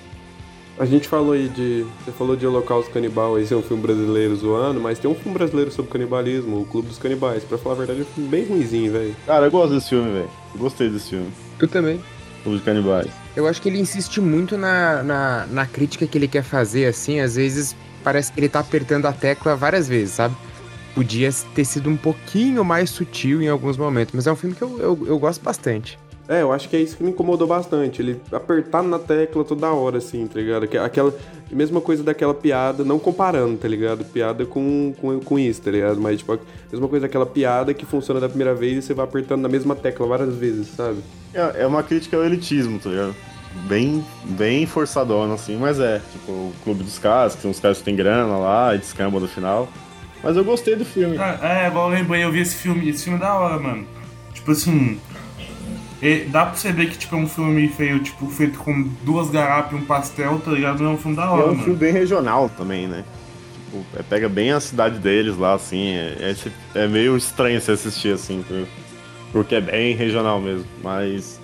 A 0.77 0.85
gente 0.85 1.07
falou 1.07 1.33
aí 1.33 1.47
de. 1.49 1.85
Você 2.03 2.11
falou 2.11 2.35
de 2.35 2.47
Holocausto 2.47 2.91
Canibal, 2.91 3.37
esse 3.39 3.53
é 3.53 3.57
um 3.57 3.61
filme 3.61 3.83
brasileiro 3.83 4.35
zoando, 4.35 4.79
mas 4.79 4.97
tem 4.97 5.09
um 5.09 5.13
filme 5.13 5.37
brasileiro 5.37 5.71
sobre 5.71 5.91
canibalismo, 5.91 6.61
O 6.61 6.65
Clube 6.65 6.87
dos 6.87 6.97
Canibais. 6.97 7.43
Pra 7.43 7.59
falar 7.59 7.75
a 7.75 7.77
verdade, 7.79 7.99
é 7.99 8.03
um 8.03 8.05
filme 8.07 8.29
bem 8.29 8.45
ruinzinho, 8.45 8.91
velho. 8.91 9.15
Cara, 9.25 9.45
eu 9.45 9.51
gosto 9.51 9.75
desse 9.75 9.89
filme, 9.89 10.11
velho. 10.11 10.29
Eu 10.53 10.59
Gostei 10.59 10.89
desse 10.89 11.11
filme. 11.11 11.31
Tu 11.59 11.67
também. 11.67 12.01
Clube 12.41 12.57
de 12.57 12.63
Canibais. 12.63 13.07
Eu 13.35 13.47
acho 13.47 13.61
que 13.61 13.69
ele 13.69 13.79
insiste 13.79 14.19
muito 14.19 14.57
na, 14.57 15.03
na, 15.03 15.45
na 15.45 15.65
crítica 15.65 16.07
que 16.07 16.17
ele 16.17 16.27
quer 16.27 16.43
fazer, 16.43 16.87
assim, 16.87 17.19
às 17.19 17.35
vezes 17.35 17.75
parece 18.03 18.31
que 18.31 18.39
ele 18.39 18.49
tá 18.49 18.59
apertando 18.59 19.05
a 19.05 19.13
tecla 19.13 19.55
várias 19.55 19.87
vezes, 19.87 20.15
sabe? 20.15 20.35
Podia 20.93 21.31
ter 21.55 21.65
sido 21.65 21.89
um 21.89 21.97
pouquinho 21.97 22.63
mais 22.63 22.89
sutil 22.89 23.41
em 23.41 23.47
alguns 23.47 23.77
momentos, 23.77 24.13
mas 24.13 24.27
é 24.27 24.31
um 24.31 24.35
filme 24.35 24.55
que 24.55 24.61
eu, 24.61 24.79
eu, 24.79 25.07
eu 25.07 25.19
gosto 25.19 25.41
bastante. 25.41 25.97
É, 26.33 26.41
eu 26.41 26.51
acho 26.51 26.67
que 26.69 26.75
é 26.75 26.79
isso 26.81 26.97
que 26.97 27.03
me 27.03 27.09
incomodou 27.11 27.47
bastante. 27.47 28.01
Ele 28.01 28.19
apertar 28.31 28.81
na 28.83 28.97
tecla 28.99 29.43
toda 29.43 29.71
hora, 29.71 29.97
assim, 29.97 30.25
tá 30.27 30.39
ligado? 30.39 30.67
Que- 30.67 30.77
Aquela. 30.77 31.13
Mesma 31.51 31.79
coisa 31.79 32.01
daquela 32.03 32.33
piada, 32.33 32.83
não 32.83 32.97
comparando, 32.97 33.57
tá 33.57 33.67
ligado? 33.67 34.03
Piada 34.05 34.43
com, 34.43 34.91
com, 34.99 35.19
com 35.19 35.37
isso, 35.37 35.61
tá 35.61 35.69
ligado? 35.69 36.01
Mas, 36.01 36.17
tipo, 36.17 36.33
a 36.33 36.39
mesma 36.71 36.87
coisa 36.87 37.05
daquela 37.05 37.27
piada 37.27 37.75
que 37.75 37.85
funciona 37.85 38.19
da 38.19 38.27
primeira 38.27 38.55
vez 38.55 38.77
e 38.77 38.81
você 38.81 38.93
vai 38.95 39.05
apertando 39.05 39.41
na 39.41 39.49
mesma 39.49 39.75
tecla 39.75 40.07
várias 40.07 40.33
vezes, 40.35 40.69
sabe? 40.75 40.97
É, 41.31 41.61
é 41.61 41.67
uma 41.67 41.83
crítica 41.83 42.17
ao 42.17 42.23
elitismo, 42.25 42.79
tá 42.79 42.89
ligado? 42.89 43.15
Bem, 43.67 44.03
bem 44.25 44.65
forçadona, 44.65 45.35
assim, 45.35 45.55
mas 45.57 45.79
é. 45.79 46.01
Tipo, 46.11 46.31
o 46.31 46.53
Clube 46.63 46.83
dos 46.83 46.97
Caras, 46.97 47.35
que 47.35 47.43
são 47.43 47.51
os 47.51 47.59
caras 47.59 47.77
que 47.77 47.83
tem 47.83 47.95
grana 47.95 48.35
lá 48.35 48.73
e 48.73 48.79
descamba 48.79 49.19
no 49.19 49.27
final. 49.27 49.69
Mas 50.23 50.35
eu 50.35 50.43
gostei 50.43 50.75
do 50.75 50.83
filme. 50.85 51.17
Cara, 51.17 51.39
é, 51.47 51.67
igual 51.67 51.91
eu 51.91 51.95
lembrei, 51.99 52.23
eu 52.23 52.31
vi 52.31 52.39
esse 52.39 52.55
filme, 52.55 52.89
esse 52.89 53.03
filme 53.03 53.19
é 53.19 53.21
da 53.21 53.35
hora, 53.35 53.59
mano. 53.59 53.85
Tipo 54.33 54.51
assim. 54.53 54.99
É- 56.07 56.25
dá 56.25 56.45
pra 56.45 56.55
você 56.55 56.71
ver 56.71 56.89
que 56.89 56.97
tipo, 56.97 57.15
é 57.15 57.19
um 57.19 57.27
filme 57.27 57.67
feio, 57.69 57.99
tipo, 57.99 58.27
feito 58.27 58.59
com 58.59 58.83
duas 59.03 59.29
garapas 59.29 59.71
e 59.71 59.75
um 59.75 59.85
pastel, 59.85 60.39
tá 60.43 60.51
ligado? 60.51 60.83
É 60.83 60.87
um 60.87 60.97
filme 60.97 61.15
da 61.15 61.23
E 61.23 61.25
é 61.25 61.29
hora, 61.29 61.43
um 61.45 61.47
mano. 61.51 61.63
filme 61.63 61.79
bem 61.79 61.91
regional 61.93 62.49
também, 62.49 62.87
né? 62.87 63.03
Tipo, 63.65 63.85
é, 63.97 64.03
pega 64.03 64.27
bem 64.29 64.51
a 64.51 64.59
cidade 64.59 64.99
deles 64.99 65.37
lá, 65.37 65.53
assim. 65.53 65.93
É, 65.95 66.35
é, 66.75 66.81
é 66.83 66.87
meio 66.87 67.15
estranho 67.17 67.59
você 67.61 67.71
assistir, 67.71 68.13
assim, 68.13 68.43
porque 69.31 69.55
é 69.55 69.61
bem 69.61 69.95
regional 69.95 70.39
mesmo. 70.41 70.65
Mas 70.83 71.39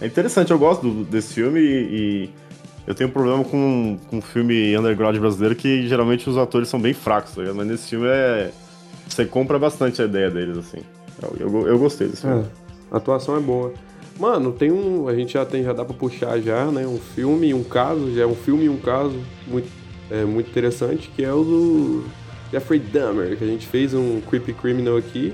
é 0.00 0.06
interessante, 0.06 0.50
eu 0.50 0.58
gosto 0.58 0.88
do- 0.88 1.04
desse 1.04 1.34
filme 1.34 1.60
e, 1.60 1.64
e 1.64 2.30
eu 2.86 2.94
tenho 2.94 3.08
um 3.10 3.12
problema 3.12 3.42
com, 3.44 3.98
com 4.08 4.20
filme 4.22 4.76
underground 4.76 5.16
brasileiro 5.18 5.54
que 5.54 5.86
geralmente 5.88 6.28
os 6.28 6.36
atores 6.38 6.68
são 6.68 6.80
bem 6.80 6.92
fracos, 6.94 7.32
tá 7.34 7.40
ligado? 7.40 7.56
Mas 7.56 7.66
nesse 7.66 7.88
filme 7.90 8.06
é. 8.08 8.50
Você 9.08 9.24
compra 9.26 9.58
bastante 9.58 10.00
a 10.00 10.06
ideia 10.06 10.30
deles, 10.30 10.56
assim. 10.56 10.78
Eu, 11.22 11.36
eu, 11.38 11.68
eu 11.68 11.78
gostei 11.78 12.08
desse 12.08 12.22
filme. 12.22 12.42
É, 12.42 12.94
a 12.94 12.96
atuação 12.96 13.36
é 13.36 13.40
boa. 13.40 13.72
Mano, 14.18 14.52
tem 14.52 14.70
um. 14.70 15.08
A 15.08 15.14
gente 15.14 15.32
já 15.32 15.44
tem, 15.44 15.64
já 15.64 15.72
dá 15.72 15.84
pra 15.84 15.94
puxar 15.94 16.40
já, 16.40 16.66
né? 16.66 16.86
Um 16.86 16.98
filme 16.98 17.48
e 17.48 17.54
um 17.54 17.64
caso, 17.64 18.14
já 18.14 18.22
é 18.22 18.26
um 18.26 18.34
filme 18.34 18.64
e 18.64 18.68
um 18.68 18.76
caso 18.76 19.18
muito, 19.46 19.68
é, 20.10 20.24
muito 20.24 20.48
interessante, 20.48 21.10
que 21.14 21.24
é 21.24 21.32
o 21.32 21.42
do 21.42 22.04
Jeffrey 22.52 22.78
Dahmer, 22.78 23.36
que 23.36 23.44
a 23.44 23.46
gente 23.46 23.66
fez 23.66 23.92
um 23.94 24.20
Creepy 24.20 24.52
Criminal 24.52 24.96
aqui. 24.96 25.32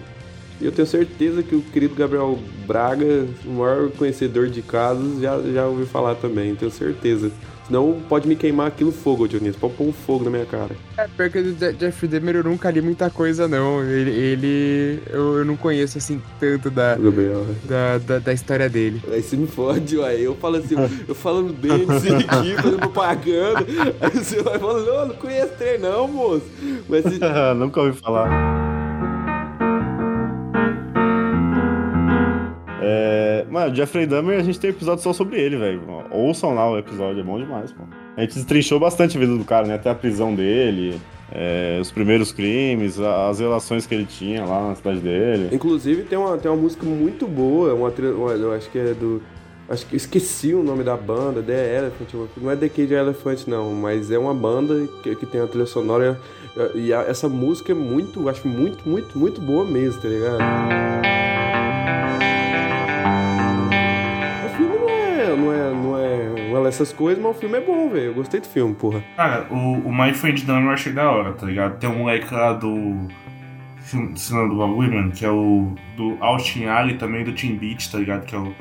E 0.61 0.65
eu 0.67 0.73
tenho 0.73 0.87
certeza 0.87 1.43
que 1.43 1.55
o 1.55 1.63
querido 1.63 1.95
Gabriel 1.95 2.39
Braga, 2.67 3.27
o 3.47 3.51
maior 3.51 3.91
conhecedor 3.93 4.49
de 4.49 4.61
casos, 4.61 5.21
já, 5.21 5.41
já 5.41 5.67
ouviu 5.67 5.87
falar 5.87 6.15
também, 6.17 6.55
tenho 6.55 6.71
certeza. 6.71 7.31
Senão 7.71 8.01
pode 8.09 8.27
me 8.27 8.35
queimar 8.35 8.67
aquilo 8.67 8.91
fogo, 8.91 9.29
Dionísio. 9.29 9.61
Pode 9.61 9.75
pôr 9.75 9.85
um 9.87 9.93
fogo 9.93 10.25
na 10.25 10.31
minha 10.31 10.45
cara. 10.45 10.71
É, 10.99 11.07
pior 11.07 11.31
que 11.31 11.41
do 11.41 11.51
Je- 11.57 11.77
Jeffrey 11.79 12.11
Dahmer 12.11 12.35
eu 12.35 12.43
nunca 12.43 12.69
li 12.69 12.81
muita 12.83 13.09
coisa, 13.09 13.47
não. 13.47 13.81
Ele. 13.85 14.11
ele- 14.11 15.03
eu, 15.09 15.39
eu 15.39 15.45
não 15.45 15.57
conheço 15.57 15.97
assim 15.97 16.21
tanto 16.41 16.69
da, 16.69 16.97
O 16.99 17.03
Gabriel. 17.05 17.47
da, 17.69 17.99
da, 17.99 18.19
da 18.19 18.33
história 18.33 18.69
dele. 18.69 19.01
Aí 19.13 19.23
você 19.23 19.37
me 19.37 19.47
fode, 19.47 19.97
ué. 19.99 20.17
Eu 20.21 20.35
falo 20.35 20.57
assim, 20.57 20.75
eu 21.07 21.15
falando 21.15 21.53
bem 21.53 21.87
disso 21.87 22.13
aqui, 22.29 22.55
fazendo 22.57 22.79
propaganda. 22.81 23.65
Aí 24.01 24.11
você 24.11 24.43
vai 24.43 24.59
falando, 24.59 24.87
não, 24.87 25.07
não 25.07 25.15
conheço 25.15 25.53
trem 25.57 25.79
não, 25.79 26.09
moço. 26.09 26.47
Mas 26.89 27.05
se- 27.05 27.21
Nunca 27.57 27.83
ouvi 27.83 27.97
falar. 28.01 28.60
É, 32.93 33.45
mano, 33.49 33.73
Jeffrey 33.73 34.05
Dahmer, 34.05 34.41
a 34.41 34.43
gente 34.43 34.59
tem 34.59 34.71
episódio 34.71 35.03
só 35.05 35.13
sobre 35.13 35.41
ele, 35.41 35.57
velho. 35.57 35.81
Ouçam 36.11 36.55
lá 36.55 36.69
o 36.69 36.77
episódio, 36.77 37.21
é 37.21 37.23
bom 37.23 37.39
demais, 37.39 37.71
pô. 37.71 37.85
A 38.17 38.21
gente 38.23 38.35
destrinchou 38.35 38.81
bastante 38.81 39.17
a 39.17 39.21
vida 39.21 39.37
do 39.37 39.45
cara, 39.45 39.65
né? 39.67 39.75
Até 39.75 39.91
a 39.91 39.95
prisão 39.95 40.35
dele, 40.35 41.01
é, 41.33 41.79
os 41.81 41.93
primeiros 41.93 42.33
crimes, 42.33 42.99
as 42.99 43.39
relações 43.39 43.87
que 43.87 43.95
ele 43.95 44.07
tinha 44.07 44.45
lá 44.45 44.69
na 44.71 44.75
cidade 44.75 44.99
dele. 44.99 45.51
Inclusive 45.53 46.03
tem 46.03 46.19
uma, 46.19 46.37
tem 46.37 46.51
uma 46.51 46.57
música 46.61 46.85
muito 46.85 47.29
boa, 47.29 47.73
uma, 47.75 47.89
uma- 47.91 48.33
eu 48.33 48.53
acho 48.53 48.69
que 48.71 48.79
é 48.79 48.93
do. 48.93 49.23
Acho 49.69 49.87
que 49.87 49.95
esqueci 49.95 50.53
o 50.53 50.65
nome 50.65 50.83
da 50.83 50.97
banda, 50.97 51.41
The 51.41 51.79
Elephant, 51.79 52.09
não 52.39 52.51
é 52.51 52.57
The 52.57 52.69
Cage 52.69 52.93
Elephant 52.93 53.47
não, 53.47 53.73
mas 53.73 54.11
é 54.11 54.19
uma 54.19 54.35
banda 54.35 54.75
que, 55.05 55.15
que 55.15 55.25
tem 55.27 55.41
a 55.41 55.47
trilha 55.47 55.65
sonora 55.67 56.19
e, 56.75 56.87
e 56.89 56.93
a- 56.93 57.03
essa 57.03 57.29
música 57.29 57.71
é 57.71 57.75
muito, 57.77 58.29
acho 58.29 58.49
muito, 58.49 58.89
muito, 58.89 59.17
muito 59.17 59.41
boa 59.41 59.65
mesmo, 59.65 60.03
tá 60.03 60.09
ligado? 60.09 61.20
Essas 66.71 66.93
coisas, 66.93 67.23
mas 67.23 67.37
o 67.37 67.39
filme 67.39 67.59
é 67.59 67.61
bom, 67.61 67.89
velho. 67.91 68.07
Eu 68.07 68.15
gostei 68.15 68.41
do 68.41 68.49
filme, 68.49 68.75
porra. 68.75 69.05
Cara, 69.17 69.47
o, 69.51 69.89
o 69.89 69.95
My 69.95 70.15
Friend 70.15 70.45
Dahmer 70.45 70.65
eu 70.65 70.71
achei 70.71 70.93
da 70.93 71.11
hora, 71.11 71.33
tá 71.33 71.47
ligado? 71.47 71.79
Tem 71.79 71.89
um 71.91 71.99
moleque 71.99 72.33
lá 72.33 72.53
do. 72.53 73.09
Ensinando 73.93 74.51
do 74.51 74.59
bagulho, 74.59 74.93
mano, 74.95 75.13
que 75.13 75.25
é 75.25 75.31
o. 75.31 75.75
Do 75.97 76.17
Austin 76.21 76.65
Alley 76.65 76.97
também, 76.97 77.25
do 77.25 77.33
Team 77.33 77.57
Beach, 77.57 77.91
tá 77.91 77.99
ligado? 77.99 78.25
Que 78.25 78.35
é 78.35 78.39
o. 78.39 78.55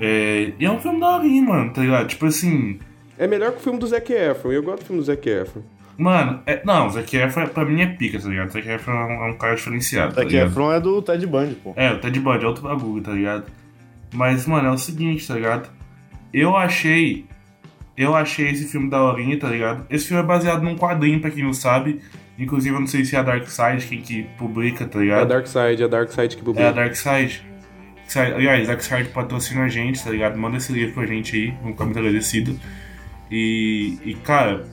É, 0.00 0.52
e 0.58 0.64
é 0.64 0.70
um 0.70 0.78
filme 0.80 1.00
da 1.00 1.08
hora, 1.08 1.24
mano, 1.24 1.72
tá 1.72 1.82
ligado? 1.82 2.08
Tipo 2.08 2.26
assim. 2.26 2.78
É 3.18 3.26
melhor 3.26 3.52
que 3.52 3.58
o 3.58 3.60
filme 3.60 3.78
do 3.78 3.86
Zac 3.86 4.12
Efron, 4.12 4.52
e 4.52 4.54
eu 4.56 4.62
gosto 4.62 4.80
do 4.82 4.86
filme 4.86 5.00
do 5.00 5.04
Zac 5.04 5.28
Efron. 5.28 5.62
Mano, 5.96 6.42
é, 6.46 6.60
não, 6.64 6.88
o 6.88 6.90
Zac 6.90 7.16
Efron 7.16 7.46
pra 7.46 7.64
mim 7.64 7.80
é 7.80 7.86
pica, 7.86 8.18
tá 8.18 8.28
ligado? 8.28 8.48
O 8.48 8.52
Zac 8.52 8.68
Efron 8.68 8.92
é 8.92 9.04
um, 9.04 9.24
é 9.24 9.30
um 9.30 9.34
cara 9.34 9.54
diferenciado, 9.54 10.14
tá 10.14 10.22
Zac 10.22 10.32
ligado? 10.32 10.50
Efron 10.50 10.72
é 10.72 10.80
do 10.80 11.02
Ted 11.02 11.26
Bundy, 11.26 11.54
pô. 11.54 11.72
É, 11.76 11.92
o 11.92 11.98
Ted 12.00 12.18
Bundy 12.18 12.44
é 12.44 12.48
outro 12.48 12.62
bagulho, 12.64 13.02
tá 13.02 13.12
ligado? 13.12 13.44
Mas, 14.12 14.46
mano, 14.46 14.68
é 14.68 14.72
o 14.72 14.78
seguinte, 14.78 15.26
tá 15.26 15.34
ligado? 15.34 15.68
Eu 16.34 16.56
achei. 16.56 17.24
Eu 17.96 18.14
achei 18.14 18.50
esse 18.50 18.66
filme 18.66 18.90
da 18.90 19.00
horinha, 19.02 19.38
tá 19.38 19.48
ligado? 19.48 19.86
Esse 19.88 20.08
filme 20.08 20.22
é 20.22 20.26
baseado 20.26 20.62
num 20.62 20.76
quadrinho, 20.76 21.20
pra 21.20 21.30
quem 21.30 21.44
não 21.44 21.52
sabe, 21.54 22.00
Inclusive, 22.38 22.74
eu 22.74 22.80
não 22.80 22.86
sei 22.86 23.04
se 23.04 23.14
é 23.14 23.20
a 23.20 23.22
Dark 23.22 23.46
Side 23.46 23.86
quem 23.86 24.00
que 24.00 24.24
publica, 24.36 24.84
tá 24.86 24.98
É 24.98 25.02
a 25.02 25.04
ligado? 25.04 25.28
Dark 25.28 25.46
Side, 25.46 25.82
é 25.82 25.84
a 25.84 25.88
Dark 25.88 26.10
Side 26.10 26.36
que 26.36 26.40
É 26.40 26.42
a 26.42 26.44
publica. 26.44 26.72
Dark 26.72 26.94
Side. 26.96 27.42
Aliás, 28.16 28.66
Dark 28.66 28.80
Side 28.80 29.08
patrocina 29.10 29.64
a 29.64 29.68
gente, 29.68 30.02
tá 30.02 30.10
ligado? 30.10 30.36
Manda 30.36 30.56
esse 30.56 30.72
livro 30.72 30.94
pra 30.94 31.06
gente 31.06 31.36
aí, 31.36 31.50
vamos 31.60 31.72
ficar 31.72 31.84
muito 31.84 31.98
agradecido. 31.98 32.58
E, 33.30 33.98
e, 34.04 34.14
cara, 34.14 34.64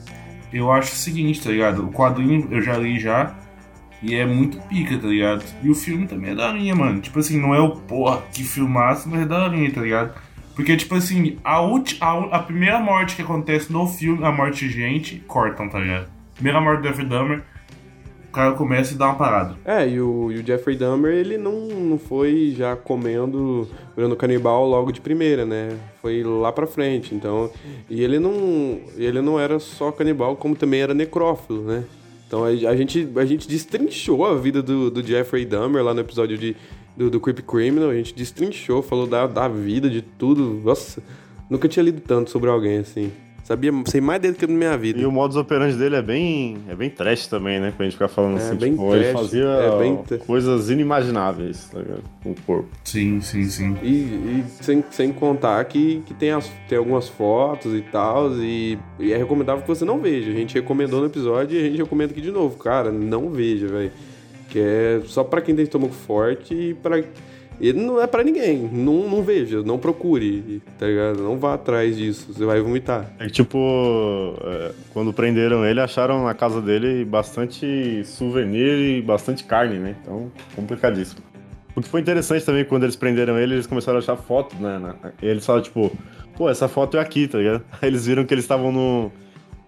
eu 0.52 0.70
acho 0.72 0.92
o 0.92 0.96
seguinte, 0.96 1.40
tá 1.40 1.50
ligado? 1.50 1.86
O 1.86 1.92
quadrinho 1.92 2.48
eu 2.50 2.60
já 2.60 2.76
li 2.76 2.98
já. 2.98 3.34
E 4.02 4.16
é 4.16 4.26
muito 4.26 4.58
pica, 4.62 4.98
tá 4.98 5.06
ligado? 5.06 5.44
E 5.62 5.70
o 5.70 5.74
filme 5.76 6.08
também 6.08 6.32
é 6.32 6.34
daorinha, 6.34 6.74
mano. 6.74 7.00
Tipo 7.00 7.20
assim, 7.20 7.40
não 7.40 7.54
é 7.54 7.60
o 7.60 7.76
porra 7.76 8.20
que 8.32 8.42
filmasse, 8.42 9.08
mas 9.08 9.22
é 9.22 9.26
daorinha, 9.26 9.70
tá 9.70 9.80
ligado? 9.80 10.12
Porque, 10.54 10.76
tipo 10.76 10.94
assim, 10.94 11.38
a, 11.42 11.62
ulti, 11.62 11.96
a, 12.00 12.36
a 12.36 12.38
primeira 12.40 12.78
morte 12.78 13.16
que 13.16 13.22
acontece 13.22 13.72
no 13.72 13.86
filme, 13.86 14.24
a 14.24 14.30
morte 14.30 14.68
de 14.68 14.72
gente, 14.72 15.16
cortam, 15.26 15.68
tá 15.68 15.78
ligado? 15.78 16.08
Primeira 16.34 16.60
morte 16.60 16.82
do 16.82 16.88
Jeffrey 16.88 17.06
Dahmer, 17.06 17.42
o 18.28 18.32
cara 18.32 18.52
começa 18.52 18.94
e 18.94 18.96
dá 18.96 19.06
uma 19.06 19.14
parada. 19.14 19.56
É, 19.64 19.88
e 19.88 20.00
o, 20.00 20.30
e 20.30 20.38
o 20.38 20.46
Jeffrey 20.46 20.76
Dahmer, 20.76 21.12
ele 21.12 21.38
não, 21.38 21.68
não 21.68 21.98
foi 21.98 22.54
já 22.56 22.76
comendo, 22.76 23.68
virando 23.96 24.16
canibal 24.16 24.66
logo 24.66 24.92
de 24.92 25.00
primeira, 25.00 25.46
né? 25.46 25.76
Foi 26.00 26.22
lá 26.22 26.52
pra 26.52 26.66
frente, 26.66 27.14
então... 27.14 27.50
E 27.88 28.02
ele 28.02 28.18
não, 28.18 28.80
ele 28.96 29.20
não 29.20 29.40
era 29.40 29.58
só 29.58 29.90
canibal, 29.90 30.36
como 30.36 30.54
também 30.54 30.80
era 30.80 30.94
necrófilo, 30.94 31.62
né? 31.62 31.84
Então 32.26 32.44
a, 32.44 32.48
a 32.48 32.76
gente, 32.76 33.06
a 33.16 33.24
gente 33.26 33.46
destrinchou 33.46 34.24
a 34.24 34.34
vida 34.34 34.62
do, 34.62 34.90
do 34.90 35.02
Jeffrey 35.02 35.44
Dahmer 35.44 35.84
lá 35.84 35.92
no 35.92 36.00
episódio 36.00 36.38
de, 36.38 36.56
do, 36.96 37.10
do 37.10 37.20
Creep 37.20 37.40
Criminal, 37.40 37.90
a 37.90 37.94
gente 37.94 38.14
destrinchou, 38.14 38.82
falou 38.82 39.06
da, 39.06 39.26
da 39.26 39.48
vida, 39.48 39.88
de 39.88 40.02
tudo. 40.02 40.60
Nossa, 40.64 41.02
nunca 41.48 41.68
tinha 41.68 41.82
lido 41.82 42.00
tanto 42.00 42.30
sobre 42.30 42.48
alguém 42.50 42.78
assim. 42.78 43.10
Sabia, 43.44 43.72
sei 43.86 44.00
mais 44.00 44.22
dele 44.22 44.34
que 44.36 44.46
na 44.46 44.54
minha 44.56 44.78
vida. 44.78 45.00
E 45.00 45.04
o 45.04 45.10
modus 45.10 45.36
operandi 45.36 45.76
dele 45.76 45.96
é 45.96 46.00
bem, 46.02 46.58
é 46.68 46.76
bem 46.76 46.88
trash 46.88 47.26
também, 47.26 47.58
né? 47.58 47.72
Pra 47.76 47.82
gente 47.84 47.94
ficar 47.94 48.06
falando 48.06 48.38
É, 48.38 48.40
assim, 48.40 48.54
bem 48.54 48.70
tipo, 48.70 48.94
ele 48.94 49.02
trash, 49.10 49.20
fazia 49.20 49.44
é 49.44 49.78
bem 49.80 49.96
tra- 49.96 50.18
coisas 50.18 50.70
inimagináveis, 50.70 51.68
tá 51.68 51.80
ligado? 51.80 52.04
Com 52.22 52.30
o 52.30 52.34
corpo. 52.46 52.68
Sim, 52.84 53.20
sim, 53.20 53.42
sim. 53.46 53.76
E, 53.82 53.88
e 53.88 54.44
sem, 54.62 54.84
sem 54.92 55.12
contar 55.12 55.64
que, 55.64 56.02
que 56.06 56.14
tem, 56.14 56.30
as, 56.30 56.48
tem 56.68 56.78
algumas 56.78 57.08
fotos 57.08 57.74
e 57.74 57.82
tal, 57.82 58.32
e, 58.36 58.78
e 59.00 59.12
é 59.12 59.16
recomendável 59.16 59.62
que 59.62 59.68
você 59.68 59.84
não 59.84 59.98
veja. 59.98 60.30
A 60.30 60.34
gente 60.34 60.54
recomendou 60.54 61.00
no 61.00 61.06
episódio 61.06 61.58
e 61.58 61.60
a 61.60 61.68
gente 61.68 61.78
recomenda 61.78 62.12
aqui 62.12 62.20
de 62.20 62.30
novo. 62.30 62.56
Cara, 62.58 62.92
não 62.92 63.28
veja, 63.28 63.66
velho. 63.66 63.90
Que 64.52 64.60
é 64.60 65.00
só 65.06 65.24
pra 65.24 65.40
quem 65.40 65.56
tem 65.56 65.64
estômago 65.64 65.94
forte 65.94 66.52
e 66.52 66.74
pra. 66.74 67.02
E 67.58 67.72
não 67.72 67.98
é 68.02 68.06
pra 68.06 68.22
ninguém. 68.22 68.68
Não, 68.70 69.08
não 69.08 69.22
veja, 69.22 69.62
não 69.62 69.78
procure, 69.78 70.60
tá 70.78 70.86
ligado? 70.86 71.22
Não 71.22 71.38
vá 71.38 71.54
atrás 71.54 71.96
disso, 71.96 72.34
você 72.34 72.44
vai 72.44 72.60
vomitar. 72.60 73.10
É 73.18 73.28
tipo, 73.28 74.36
é, 74.44 74.72
quando 74.92 75.10
prenderam 75.10 75.64
ele, 75.64 75.80
acharam 75.80 76.24
na 76.24 76.34
casa 76.34 76.60
dele 76.60 77.02
bastante 77.02 78.04
souvenir 78.04 78.98
e 78.98 79.00
bastante 79.00 79.44
carne, 79.44 79.78
né? 79.78 79.96
Então, 80.02 80.30
complicadíssimo. 80.54 81.22
O 81.74 81.80
que 81.80 81.88
foi 81.88 82.02
interessante 82.02 82.44
também, 82.44 82.66
quando 82.66 82.82
eles 82.82 82.96
prenderam 82.96 83.38
ele, 83.38 83.54
eles 83.54 83.66
começaram 83.66 83.96
a 83.96 84.02
achar 84.02 84.16
fotos, 84.16 84.58
né? 84.58 84.94
E 85.22 85.26
eles 85.26 85.46
falaram, 85.46 85.64
tipo, 85.64 85.90
pô, 86.36 86.50
essa 86.50 86.68
foto 86.68 86.98
é 86.98 87.00
aqui, 87.00 87.26
tá 87.26 87.38
ligado? 87.38 87.64
Aí 87.80 87.88
eles 87.88 88.04
viram 88.06 88.26
que 88.26 88.34
eles 88.34 88.44
estavam 88.44 88.70
num, 88.70 89.10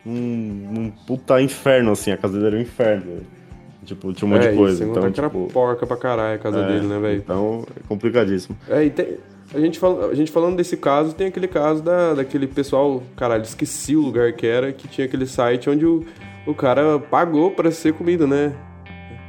num, 0.05 0.68
num 0.72 0.91
puta 1.07 1.41
inferno, 1.41 1.93
assim, 1.93 2.11
a 2.11 2.18
casa 2.18 2.35
dele 2.35 2.49
era 2.49 2.57
um 2.57 2.61
inferno. 2.61 3.07
velho. 3.07 3.44
Tipo, 3.85 4.12
tinha 4.12 4.28
um 4.28 4.32
monte 4.32 4.47
é, 4.47 4.51
de 4.51 4.57
coisa. 4.57 4.78
sem 4.78 4.89
Então, 4.91 5.11
que 5.11 5.20
era 5.20 5.28
tipo, 5.28 5.49
porca 5.53 5.87
pra 5.87 5.97
caralho 5.97 6.35
a 6.37 6.39
casa 6.39 6.59
é, 6.61 6.66
dele, 6.66 6.87
né, 6.87 6.99
velho? 6.99 7.18
Então, 7.18 7.64
é 7.76 7.80
complicadíssimo. 7.87 8.57
É, 8.68 8.85
e 8.85 8.91
tem, 8.91 9.18
a, 9.55 9.61
gente 9.61 9.78
fal, 9.78 10.11
a 10.11 10.14
gente 10.14 10.32
falando 10.32 10.57
desse 10.57 10.76
caso, 10.76 11.14
tem 11.14 11.26
aquele 11.28 11.47
caso 11.47 11.82
da, 11.82 12.14
daquele 12.14 12.47
pessoal, 12.47 13.03
caralho, 13.16 13.43
esqueci 13.43 13.95
o 13.95 14.01
lugar 14.01 14.32
que 14.32 14.47
era, 14.47 14.72
que 14.72 14.89
tinha 14.89 15.07
aquele 15.07 15.26
site 15.26 15.68
onde 15.70 15.85
o, 15.85 16.05
o 16.47 16.55
cara 16.55 16.99
pagou 16.99 17.51
pra 17.51 17.70
ser 17.70 17.93
comido, 17.93 18.26
né? 18.26 18.53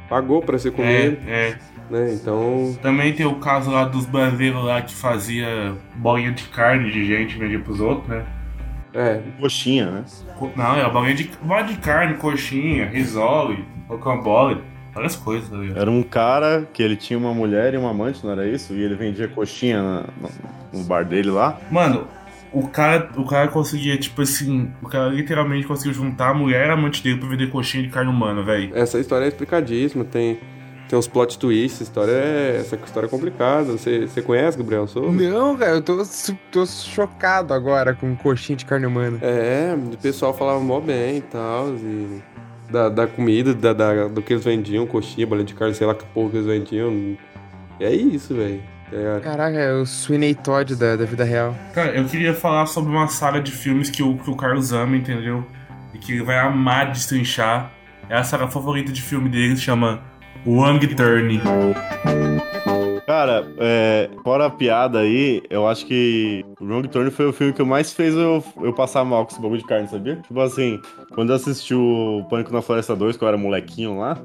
Pagou 0.08 0.40
pra 0.40 0.58
ser 0.58 0.70
comido, 0.70 1.18
É, 1.26 1.50
é. 1.50 1.58
né? 1.90 2.12
Então, 2.14 2.76
Também 2.80 3.12
tem 3.12 3.26
o 3.26 3.36
caso 3.36 3.70
lá 3.70 3.84
dos 3.84 4.06
brasileiros 4.06 4.64
lá 4.64 4.80
que 4.82 4.94
fazia 4.94 5.74
bolinha 5.96 6.32
de 6.32 6.44
carne 6.44 6.90
de 6.90 7.04
gente 7.06 7.36
vendia 7.38 7.58
pros 7.58 7.80
outros, 7.80 8.08
né? 8.08 8.24
é, 8.94 9.20
Coxinha, 9.40 9.90
né? 9.90 10.04
Não, 10.56 10.76
é 10.76 10.90
bolinha 10.90 11.14
de, 11.14 11.30
bolinha 11.42 11.64
de 11.68 11.76
carne, 11.76 12.14
coxinha, 12.14 12.86
risole, 12.86 13.64
rocambole, 13.88 14.62
várias 14.94 15.16
coisas, 15.16 15.48
tá 15.48 15.56
ligado? 15.56 15.78
Era 15.78 15.90
um 15.90 16.02
cara 16.02 16.66
que 16.72 16.82
ele 16.82 16.96
tinha 16.96 17.18
uma 17.18 17.32
mulher 17.34 17.74
e 17.74 17.76
uma 17.76 17.90
amante, 17.90 18.24
não 18.24 18.32
era 18.32 18.46
isso? 18.46 18.72
E 18.74 18.82
ele 18.82 18.94
vendia 18.94 19.28
coxinha 19.28 19.82
na- 19.82 20.04
no, 20.72 20.78
no 20.80 20.84
bar 20.84 21.04
dele 21.04 21.30
lá. 21.30 21.58
Mano, 21.70 22.06
o 22.52 22.66
cara, 22.68 23.10
o 23.16 23.24
cara 23.26 23.48
conseguia, 23.48 23.96
tipo 23.98 24.22
assim, 24.22 24.70
o 24.82 24.88
cara 24.88 25.08
literalmente 25.08 25.66
conseguiu 25.66 25.92
juntar 25.94 26.30
a 26.30 26.34
mulher 26.34 26.66
e 26.68 26.70
a 26.70 26.74
amante 26.74 27.02
dele 27.02 27.18
pra 27.18 27.28
vender 27.28 27.50
coxinha 27.50 27.82
de 27.82 27.90
carne 27.90 28.10
humana, 28.10 28.42
velho. 28.42 28.70
essa 28.76 28.98
história 28.98 29.24
é 29.26 29.28
explicadíssima, 29.28 30.04
tem, 30.04 30.38
tem 30.88 30.98
uns 30.98 31.06
plot 31.08 31.38
twists, 31.38 31.74
essa 31.74 31.82
história 31.82 32.12
é, 32.12 32.56
essa 32.60 32.76
história 32.76 33.06
é 33.06 33.10
complicada. 33.10 33.72
Você, 33.72 34.06
você 34.06 34.22
conhece, 34.22 34.56
Gabriel? 34.56 34.86
Sou? 34.86 35.12
Não, 35.12 35.56
cara, 35.56 35.72
eu 35.72 35.82
tô, 35.82 36.02
su- 36.04 36.38
tô 36.50 36.64
chocado 36.64 37.52
agora 37.52 37.92
com 37.92 38.14
coxinha 38.16 38.56
de 38.56 38.64
carne 38.64 38.86
humana. 38.86 39.18
É, 39.20 39.74
o 39.92 39.96
pessoal 39.98 40.32
falava 40.32 40.60
mó 40.60 40.80
bem 40.80 41.18
e 41.18 41.22
tal, 41.22 41.68
e 41.74 42.22
da, 42.70 42.88
da 42.88 43.06
comida, 43.06 43.54
da, 43.54 43.72
da- 43.72 44.08
do 44.08 44.20
que 44.22 44.32
eles 44.32 44.44
vendiam, 44.44 44.86
coxinha, 44.86 45.26
bolinha 45.26 45.46
de 45.46 45.54
carne, 45.54 45.74
sei 45.74 45.86
lá 45.86 45.94
que 45.94 46.04
porra 46.06 46.30
que 46.30 46.36
eles 46.38 46.46
vendiam. 46.46 46.90
E 46.92 47.84
é 47.84 47.92
isso, 47.94 48.34
velho. 48.34 48.62
É, 48.92 49.20
Caraca, 49.20 49.56
é 49.58 49.72
o 49.72 49.84
Sweeney 49.84 50.34
Todd 50.34 50.76
da, 50.76 50.94
da 50.96 51.04
vida 51.04 51.24
real. 51.24 51.54
Cara, 51.74 51.90
eu 51.96 52.04
queria 52.04 52.32
falar 52.32 52.66
sobre 52.66 52.90
uma 52.90 53.08
saga 53.08 53.40
de 53.40 53.50
filmes 53.50 53.90
que 53.90 54.02
o, 54.02 54.16
que 54.16 54.30
o 54.30 54.36
Carlos 54.36 54.72
ama, 54.72 54.96
entendeu? 54.96 55.44
E 55.92 55.98
que 55.98 56.12
ele 56.12 56.22
vai 56.22 56.38
amar 56.38 56.92
destrinchar. 56.92 57.72
É 58.08 58.16
a 58.16 58.22
saga 58.22 58.46
favorita 58.46 58.92
de 58.92 59.02
filme 59.02 59.28
dele, 59.28 59.56
se 59.56 59.62
chama 59.62 60.00
Wrong 60.46 60.78
Turn. 60.94 61.40
Cara, 63.16 63.50
é, 63.56 64.10
fora 64.22 64.44
a 64.44 64.50
piada 64.50 64.98
aí, 64.98 65.42
eu 65.48 65.66
acho 65.66 65.86
que 65.86 66.44
Wrong 66.60 66.86
Turn 66.86 67.10
foi 67.10 67.24
o 67.24 67.32
filme 67.32 67.50
que 67.50 67.62
mais 67.62 67.90
fez 67.90 68.14
eu, 68.14 68.44
eu 68.60 68.74
passar 68.74 69.06
mal 69.06 69.24
com 69.24 69.32
esse 69.32 69.40
bagulho 69.40 69.58
de 69.58 69.66
carne, 69.66 69.88
sabia? 69.88 70.16
Tipo 70.16 70.38
assim, 70.38 70.78
quando 71.14 71.30
eu 71.30 71.36
assisti 71.36 71.74
o 71.74 72.26
Pânico 72.28 72.52
na 72.52 72.60
Floresta 72.60 72.94
2, 72.94 73.16
que 73.16 73.24
eu 73.24 73.28
era 73.28 73.38
molequinho 73.38 73.98
lá, 73.98 74.18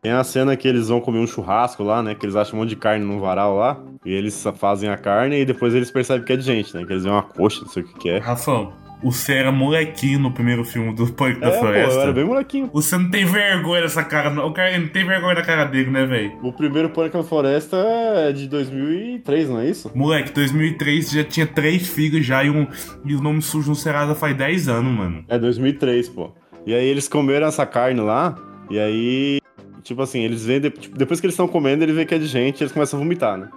tem 0.00 0.12
a 0.12 0.22
cena 0.22 0.56
que 0.56 0.68
eles 0.68 0.86
vão 0.86 1.00
comer 1.00 1.18
um 1.18 1.26
churrasco 1.26 1.82
lá, 1.82 2.00
né? 2.04 2.14
Que 2.14 2.24
eles 2.24 2.36
acham 2.36 2.56
um 2.56 2.62
monte 2.62 2.68
de 2.68 2.76
carne 2.76 3.04
num 3.04 3.18
varal 3.18 3.56
lá, 3.56 3.80
e 4.04 4.12
eles 4.12 4.46
fazem 4.54 4.88
a 4.88 4.96
carne 4.96 5.40
e 5.40 5.44
depois 5.44 5.74
eles 5.74 5.90
percebem 5.90 6.24
que 6.24 6.32
é 6.32 6.36
de 6.36 6.44
gente, 6.44 6.72
né? 6.72 6.84
Que 6.84 6.92
eles 6.92 7.02
veem 7.02 7.16
uma 7.16 7.22
coxa, 7.24 7.62
não 7.62 7.68
sei 7.68 7.82
o 7.82 7.86
que 7.86 7.98
que 7.98 8.10
é. 8.10 8.18
Rafão, 8.18 8.72
você 9.02 9.34
era 9.34 9.52
molequinho 9.52 10.18
no 10.18 10.30
primeiro 10.32 10.64
filme 10.64 10.94
do 10.94 11.06
Pânico 11.12 11.40
da 11.40 11.48
É, 11.48 11.50
pô, 11.52 11.58
Floresta. 11.58 11.94
eu 11.94 12.00
era 12.02 12.12
bem 12.12 12.24
molequinho. 12.24 12.70
Você 12.72 12.96
não 12.96 13.10
tem 13.10 13.24
vergonha 13.24 13.82
dessa 13.82 14.02
cara, 14.02 14.30
não. 14.30 14.46
O 14.48 14.52
cara 14.52 14.76
não 14.78 14.88
tem 14.88 15.04
vergonha 15.06 15.34
da 15.34 15.42
cara 15.42 15.64
dele, 15.64 15.90
né, 15.90 16.04
velho? 16.06 16.32
O 16.42 16.52
primeiro 16.52 16.88
Pânico 16.90 17.18
na 17.18 17.22
Floresta 17.24 17.76
é 17.76 18.32
de 18.32 18.48
2003, 18.48 19.48
não 19.48 19.60
é 19.60 19.68
isso? 19.68 19.90
Moleque, 19.94 20.32
2003 20.32 21.10
já 21.10 21.24
tinha 21.24 21.46
três 21.46 21.86
filhos 21.88 22.24
já 22.24 22.42
e, 22.42 22.50
um, 22.50 22.66
e 23.04 23.14
o 23.14 23.20
nome 23.20 23.42
sujo 23.42 23.68
no 23.70 23.76
Serasa 23.76 24.14
faz 24.14 24.36
10 24.36 24.68
anos, 24.68 24.92
mano. 24.92 25.24
É 25.28 25.38
2003, 25.38 26.08
pô. 26.08 26.32
E 26.66 26.74
aí 26.74 26.86
eles 26.86 27.06
comeram 27.08 27.46
essa 27.46 27.64
carne 27.64 28.00
lá, 28.00 28.34
e 28.68 28.78
aí, 28.78 29.38
tipo 29.84 30.02
assim, 30.02 30.20
eles 30.22 30.44
veem, 30.44 30.60
de- 30.60 30.70
tipo, 30.70 30.98
depois 30.98 31.20
que 31.20 31.26
eles 31.26 31.34
estão 31.34 31.46
comendo, 31.46 31.84
eles 31.84 31.94
veem 31.94 32.06
que 32.06 32.14
é 32.14 32.18
de 32.18 32.26
gente, 32.26 32.60
eles 32.62 32.72
começam 32.72 32.98
a 32.98 33.02
vomitar, 33.02 33.38
né? 33.38 33.48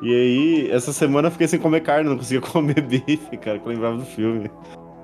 E 0.00 0.12
aí, 0.14 0.68
essa 0.70 0.92
semana 0.92 1.26
eu 1.28 1.32
fiquei 1.32 1.46
sem 1.48 1.58
comer 1.58 1.80
carne, 1.80 2.08
não 2.08 2.16
conseguia 2.16 2.40
comer 2.46 2.80
bife, 2.82 3.36
cara, 3.40 3.58
que 3.58 3.66
eu 3.66 3.72
lembrava 3.72 3.96
do 3.96 4.04
filme. 4.04 4.48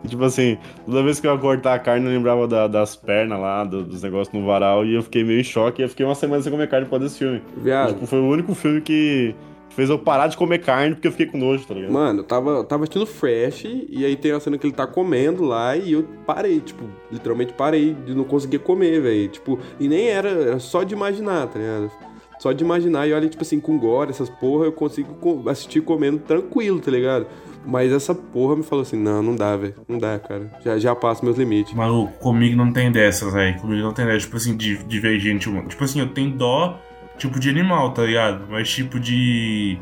E, 0.04 0.08
tipo 0.08 0.22
assim, 0.24 0.56
toda 0.86 1.02
vez 1.02 1.18
que 1.20 1.26
eu 1.26 1.32
ia 1.32 1.38
cortar 1.38 1.74
a 1.74 1.78
carne, 1.78 2.06
eu 2.06 2.12
lembrava 2.12 2.46
da- 2.46 2.68
das 2.68 2.94
pernas 2.94 3.38
lá, 3.40 3.64
do- 3.64 3.82
dos 3.82 4.02
negócios 4.02 4.32
no 4.38 4.46
varal, 4.46 4.84
e 4.84 4.94
eu 4.94 5.02
fiquei 5.02 5.24
meio 5.24 5.40
em 5.40 5.44
choque, 5.44 5.82
e 5.82 5.84
eu 5.84 5.88
fiquei 5.88 6.06
uma 6.06 6.14
semana 6.14 6.42
sem 6.42 6.52
comer 6.52 6.68
carne 6.68 6.86
por 6.86 6.90
causa 6.92 7.04
desse 7.06 7.18
filme. 7.18 7.42
viado. 7.56 7.94
Tipo, 7.94 8.06
foi 8.06 8.20
o 8.20 8.26
único 8.28 8.54
filme 8.54 8.80
que 8.80 9.34
fez 9.70 9.90
eu 9.90 9.98
parar 9.98 10.26
de 10.28 10.36
comer 10.36 10.58
carne 10.58 10.94
porque 10.94 11.06
eu 11.06 11.12
fiquei 11.12 11.26
com 11.26 11.38
nojo, 11.38 11.64
tá 11.66 11.72
ligado? 11.74 11.92
Mano, 11.92 12.20
eu 12.20 12.24
tava, 12.24 12.50
eu 12.50 12.64
tava 12.64 12.82
assistindo 12.84 13.06
Fresh 13.06 13.64
e 13.88 14.04
aí 14.04 14.16
tem 14.16 14.32
a 14.32 14.40
cena 14.40 14.58
que 14.58 14.66
ele 14.66 14.74
tá 14.74 14.86
comendo 14.86 15.44
lá 15.44 15.76
e 15.76 15.92
eu 15.92 16.04
parei, 16.26 16.58
tipo, 16.60 16.84
literalmente 17.12 17.52
parei 17.52 17.94
de 17.94 18.12
não 18.14 18.24
conseguir 18.24 18.58
comer, 18.60 19.00
velho. 19.00 19.28
Tipo, 19.28 19.58
e 19.78 19.88
nem 19.88 20.08
era, 20.08 20.28
era 20.30 20.58
só 20.58 20.82
de 20.82 20.94
imaginar, 20.94 21.46
tá 21.48 21.58
ligado? 21.58 21.90
Só 22.38 22.52
de 22.52 22.62
imaginar 22.62 23.06
e 23.08 23.12
olha, 23.12 23.28
tipo 23.28 23.42
assim, 23.42 23.58
com 23.58 23.76
gore, 23.78 24.10
essas 24.10 24.30
porra, 24.30 24.64
eu 24.66 24.72
consigo 24.72 25.14
co- 25.14 25.42
assistir 25.48 25.80
comendo 25.80 26.18
tranquilo, 26.18 26.78
tá 26.80 26.90
ligado? 26.90 27.26
Mas 27.66 27.92
essa 27.92 28.14
porra 28.14 28.54
me 28.56 28.62
falou 28.62 28.82
assim, 28.82 28.96
não, 28.96 29.22
não 29.22 29.34
dá, 29.34 29.56
velho. 29.56 29.74
Não 29.88 29.98
dá, 29.98 30.18
cara. 30.18 30.50
Já, 30.64 30.78
já 30.78 30.94
passo 30.94 31.24
meus 31.24 31.36
limites. 31.36 31.74
Maluco, 31.74 32.12
comigo 32.20 32.56
não 32.56 32.72
tem 32.72 32.90
dessas, 32.92 33.32
velho. 33.32 33.58
Comigo 33.60 33.82
não 33.82 33.92
tem 33.92 34.06
dessas, 34.06 34.22
tipo 34.22 34.36
assim, 34.36 34.56
de, 34.56 34.76
de 34.84 35.00
ver 35.00 35.18
gente. 35.18 35.50
Tipo 35.68 35.84
assim, 35.84 36.00
eu 36.00 36.08
tenho 36.10 36.30
dó, 36.30 36.78
tipo, 37.18 37.38
de 37.40 37.50
animal, 37.50 37.92
tá 37.92 38.04
ligado? 38.04 38.44
Mas 38.48 38.70
tipo 38.70 38.98
de. 39.00 39.78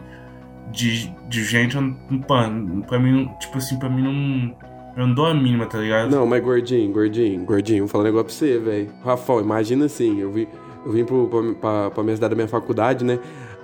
De, 0.72 1.08
de 1.28 1.44
gente, 1.44 1.76
pá, 2.26 2.50
pra 2.88 2.98
mim, 2.98 3.12
não- 3.12 3.38
tipo 3.38 3.58
assim, 3.58 3.78
pra 3.78 3.88
mim 3.88 4.02
não. 4.02 4.56
Eu 4.96 5.06
não 5.06 5.14
dou 5.14 5.26
a 5.26 5.34
mínima, 5.34 5.66
tá 5.66 5.78
ligado? 5.78 6.10
Não, 6.10 6.26
mas 6.26 6.42
gordinho, 6.42 6.90
gordinho, 6.90 7.44
gordinho, 7.44 7.80
vou 7.80 7.88
falar 7.88 8.04
um 8.04 8.06
negócio 8.06 8.26
pra 8.26 8.34
você, 8.34 8.58
velho. 8.58 8.88
Rafão, 9.04 9.40
imagina 9.40 9.84
assim, 9.84 10.20
eu 10.20 10.32
vim, 10.32 10.46
eu 10.86 10.92
vim 10.92 11.04
pro, 11.04 11.56
pra, 11.60 11.90
pra, 11.90 12.02
minha 12.04 12.16
cidade 12.16 12.30
da 12.30 12.36
minha 12.36 12.48
faculdade, 12.48 13.04
né? 13.04 13.18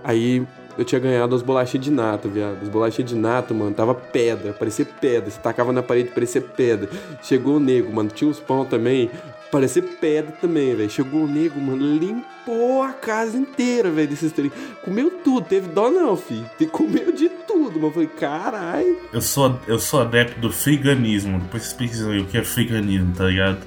Aí 0.05 0.45
eu 0.77 0.85
tinha 0.85 0.99
ganhado 1.01 1.35
as 1.35 1.43
bolachinhas 1.43 1.85
de 1.85 1.91
nata, 1.93 2.29
viado. 2.29 2.59
As 2.63 2.69
bolachinhas 2.69 3.09
de 3.11 3.17
nata, 3.17 3.55
mano, 3.55 3.73
tava 3.73 3.95
pedra, 3.95 4.53
parecia 4.53 4.85
pedra. 4.85 5.31
Você 5.31 5.39
tacava 5.41 5.73
na 5.73 5.83
parede, 5.83 6.11
parecia 6.11 6.41
pedra. 6.41 6.89
Chegou 7.23 7.57
o 7.57 7.61
nego, 7.61 7.93
mano, 7.93 8.11
tinha 8.13 8.29
uns 8.29 8.41
pão 8.41 8.65
também, 8.65 9.09
parecia 9.53 9.83
pedra 9.83 10.33
também, 10.41 10.75
velho. 10.75 10.91
Chegou 10.91 11.23
o 11.25 11.29
nego, 11.29 11.61
mano, 11.61 11.83
limpou 11.99 12.83
a 12.83 12.93
casa 12.93 13.37
inteira, 13.37 13.91
velho, 13.91 14.09
desses 14.09 14.33
três. 14.33 14.51
Comeu 14.85 15.11
tudo, 15.23 15.47
teve 15.47 15.69
dó 15.69 15.91
não. 15.91 16.17
Te- 16.17 16.67
Comeu 16.67 17.13
de 17.13 17.29
tudo, 17.29 17.75
mano. 17.75 17.87
Eu 17.89 17.93
falei, 17.93 18.09
caralho. 18.09 18.97
Eu 19.13 19.21
sou, 19.21 19.57
eu 19.69 19.79
sou 19.79 20.01
adepto 20.01 20.41
do 20.41 20.51
veganismo. 20.51 21.39
Depois 21.39 21.63
vocês 21.65 21.75
pesquisam 21.75 22.11
aí 22.11 22.21
o 22.21 22.25
que 22.27 22.37
é 22.39 22.41
veganismo, 22.41 23.13
tá 23.15 23.25
ligado? 23.27 23.59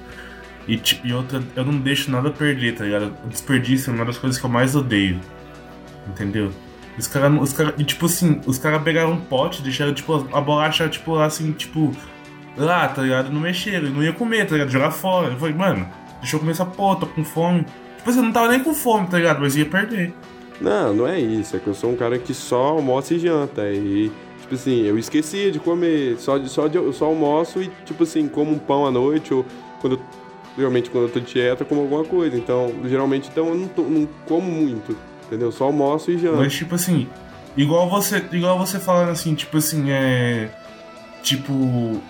E, 0.68 0.80
e 1.04 1.12
outra, 1.12 1.42
eu 1.54 1.64
não 1.64 1.78
deixo 1.78 2.10
nada 2.10 2.30
perder, 2.30 2.74
tá 2.74 2.84
ligado? 2.84 3.14
O 3.24 3.28
desperdício 3.28 3.90
é 3.90 3.94
uma 3.94 4.04
das 4.04 4.18
coisas 4.18 4.38
que 4.38 4.44
eu 4.44 4.50
mais 4.50 4.74
odeio. 4.74 5.20
Entendeu? 6.08 6.50
Os 6.98 7.06
caras, 7.06 7.40
os 7.40 7.52
cara, 7.52 7.74
e 7.76 7.84
tipo 7.84 8.06
assim, 8.06 8.40
os 8.46 8.58
caras 8.58 8.82
pegaram 8.82 9.12
um 9.12 9.20
pote, 9.20 9.62
deixaram 9.62 9.92
tipo 9.92 10.26
a 10.32 10.40
bolacha, 10.40 10.88
tipo 10.88 11.12
lá 11.12 11.26
assim, 11.26 11.52
tipo, 11.52 11.94
lá, 12.56 12.88
tá 12.88 13.02
ligado? 13.02 13.30
Não 13.30 13.40
mexeram, 13.40 13.90
não 13.90 14.02
ia 14.02 14.12
comer, 14.12 14.46
tá 14.46 14.54
ligado? 14.54 14.70
Jogar 14.70 14.90
fora. 14.90 15.32
Eu 15.32 15.38
falei, 15.38 15.54
mano, 15.54 15.86
deixa 16.20 16.36
eu 16.36 16.40
comer 16.40 16.52
essa 16.52 16.64
porra, 16.64 17.00
tô 17.00 17.06
com 17.06 17.24
fome. 17.24 17.66
Tipo 17.98 18.10
assim, 18.10 18.18
eu 18.18 18.24
não 18.24 18.32
tava 18.32 18.48
nem 18.48 18.60
com 18.60 18.74
fome, 18.74 19.06
tá 19.08 19.18
ligado? 19.18 19.40
Mas 19.40 19.56
ia 19.56 19.66
perder. 19.66 20.14
Não, 20.60 20.94
não 20.94 21.06
é 21.06 21.20
isso. 21.20 21.56
É 21.56 21.58
que 21.58 21.66
eu 21.66 21.74
sou 21.74 21.92
um 21.92 21.96
cara 21.96 22.18
que 22.18 22.32
só 22.32 22.68
almoça 22.68 23.14
e 23.14 23.18
janta. 23.18 23.68
E, 23.70 24.10
tipo 24.40 24.54
assim, 24.54 24.82
eu 24.82 24.98
esqueci 24.98 25.50
de 25.50 25.58
comer. 25.58 26.16
Só, 26.18 26.42
só, 26.46 26.64
só 26.92 27.04
almoço 27.04 27.60
e, 27.60 27.70
tipo 27.84 28.04
assim, 28.04 28.26
como 28.26 28.52
um 28.52 28.58
pão 28.58 28.86
à 28.86 28.90
noite. 28.90 29.34
Ou 29.34 29.44
quando 29.80 29.94
eu, 29.94 30.00
geralmente 30.56 30.90
quando 30.90 31.04
eu 31.04 31.10
tô 31.12 31.20
de 31.20 31.32
dieta, 31.32 31.62
eu 31.62 31.66
como 31.66 31.82
alguma 31.82 32.04
coisa. 32.04 32.36
Então, 32.36 32.72
geralmente, 32.84 33.28
então 33.30 33.48
eu 33.48 33.54
não, 33.54 33.68
tô- 33.68 33.82
não 33.82 34.08
como 34.26 34.50
muito. 34.50 34.96
Entendeu? 35.26 35.50
Só 35.52 35.64
almoço 35.64 36.10
e 36.10 36.18
janta. 36.18 36.36
Mas 36.36 36.54
tipo 36.54 36.74
assim, 36.76 37.08
igual 37.56 37.88
você, 37.90 38.24
igual 38.32 38.58
você 38.58 38.78
falando 38.78 39.10
assim, 39.10 39.34
tipo 39.34 39.56
assim, 39.58 39.90
é. 39.90 40.48
Tipo, 41.22 41.52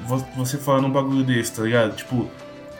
vo- 0.05 0.26
você 0.36 0.59
falando 0.59 0.86
um 0.86 0.90
bagulho 0.90 1.24
desse, 1.24 1.53
tá 1.53 1.62
ligado? 1.62 1.97
Tipo, 1.97 2.28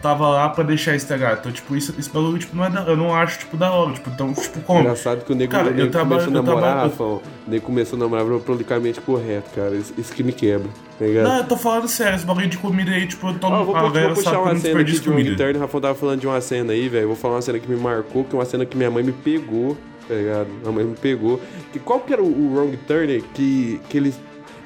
tava 0.03 0.28
lá 0.28 0.49
pra 0.49 0.62
deixar 0.64 0.94
estragar. 0.94 1.38
Então, 1.40 1.51
tipo, 1.51 1.74
isso, 1.76 1.94
esse 1.99 2.09
bagulho, 2.11 2.38
tipo, 2.38 2.55
não 2.57 2.64
é 2.64 2.70
da, 2.70 2.80
eu 2.82 2.97
não 2.97 3.14
acho, 3.14 3.38
tipo, 3.40 3.57
da 3.57 3.70
hora. 3.72 3.92
Tipo, 3.92 4.11
então, 4.11 4.32
tipo, 4.32 4.61
como? 4.61 4.80
Engraçado 4.80 5.24
que 5.24 5.32
o 5.32 5.34
nego, 5.34 5.51
Cara, 5.53 5.70
o 5.70 5.74
eu 5.78 5.90
trabalho- 5.90 6.22
começou 6.22 6.32
a 6.32 6.36
eu 6.38 6.42
namorar, 6.42 6.62
trabalho- 6.72 6.90
Rafão. 6.90 7.22
O 7.47 7.51
nego 7.51 7.64
começou 7.66 7.97
a 7.97 8.01
namorar 8.01 8.40
politicamente 8.40 9.01
correto, 9.01 9.51
cara. 9.55 9.74
Isso, 9.74 9.92
isso 9.99 10.12
que 10.12 10.22
me 10.22 10.32
quebra, 10.32 10.68
tá 10.99 11.05
ligado? 11.05 11.24
Não, 11.24 11.36
eu 11.38 11.44
tô 11.44 11.57
falando 11.57 11.88
sério, 11.88 12.16
esse 12.16 12.24
bagulho 12.26 12.49
de 12.49 12.59
comida 12.59 12.90
aí, 12.92 13.07
tipo, 13.07 13.28
eu 13.28 13.38
tô 13.38 13.47
Ó, 13.49 13.61
eu 13.61 13.64
vou, 13.64 13.76
a 13.76 13.80
vou 13.82 13.90
galera 13.90 14.14
puxar 14.14 14.30
que 14.30 14.36
eu 14.36 14.42
uma 14.42 14.57
cena 14.57 14.80
aqui 14.80 14.92
de 14.92 15.01
comida. 15.01 15.36
Turn. 15.36 15.57
O 15.59 15.61
Rafão 15.61 15.80
tava 15.80 15.94
falando 15.94 16.20
de 16.20 16.26
uma 16.26 16.40
cena 16.40 16.72
aí, 16.72 16.88
velho. 16.88 17.05
Eu 17.05 17.09
Vou 17.09 17.16
falar 17.16 17.34
uma 17.36 17.42
cena 17.42 17.59
que 17.59 17.68
me 17.70 17.76
marcou, 17.76 18.24
que 18.24 18.34
é 18.34 18.38
uma 18.38 18.44
cena 18.44 18.64
que 18.66 18.76
minha 18.76 18.90
mãe 18.90 19.03
me 19.03 19.12
pegou, 19.12 19.76
tá 20.09 20.14
ligado? 20.14 20.49
Minha 20.61 20.72
mãe 20.72 20.84
me 20.84 20.97
pegou. 20.97 21.40
Que, 21.72 21.78
qual 21.78 22.01
que 22.01 22.12
era 22.12 22.22
o, 22.22 22.26
o 22.26 22.55
Wrong 22.55 22.76
Turn 22.86 23.22
que, 23.34 23.80
que 23.88 23.97
eles... 23.97 24.18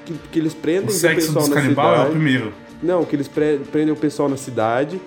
Que, 0.04 0.14
que 0.32 0.38
eles 0.38 0.54
prendem 0.54 0.86
O 0.86 0.88
o 0.88 0.90
sexo 0.92 1.26
pessoal 1.28 1.44
dos 1.44 1.54
na 1.54 1.60
canibal 1.60 1.86
é 1.86 1.92
o 1.92 1.96
cidade. 1.98 2.10
primeiro. 2.12 2.52
Não, 2.82 3.04
que 3.04 3.14
eles 3.14 3.28
pre- 3.28 3.60
prendem 3.70 3.92
o 3.92 3.96
pessoal 3.96 4.28
na 4.28 4.36
cidade. 4.38 4.98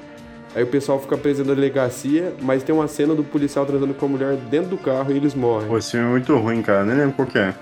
Aí 0.56 0.64
o 0.64 0.68
pessoal 0.68 1.00
fica 1.00 1.18
preso 1.18 1.44
na 1.44 1.54
delegacia, 1.54 2.34
mas 2.42 2.62
tem 2.62 2.74
uma 2.76 2.88
cena 2.88 3.16
do 3.16 3.24
policial 3.24 3.66
transando 3.66 3.94
com 3.94 4.06
a 4.06 4.10
mulher 4.10 4.36
dentro 4.36 4.70
do 4.70 4.78
carro 4.78 5.12
e 5.12 5.18
eles 5.18 5.34
morrem. 5.34 5.68
Pô, 5.68 5.78
esse 5.78 5.92
filme 5.92 6.06
é 6.06 6.10
muito 6.12 6.36
ruim, 6.38 6.62
cara. 6.62 6.84
Nem 6.86 6.96
lembro 6.96 7.14
qual 7.16 7.28
que 7.28 7.40
é. 7.40 7.54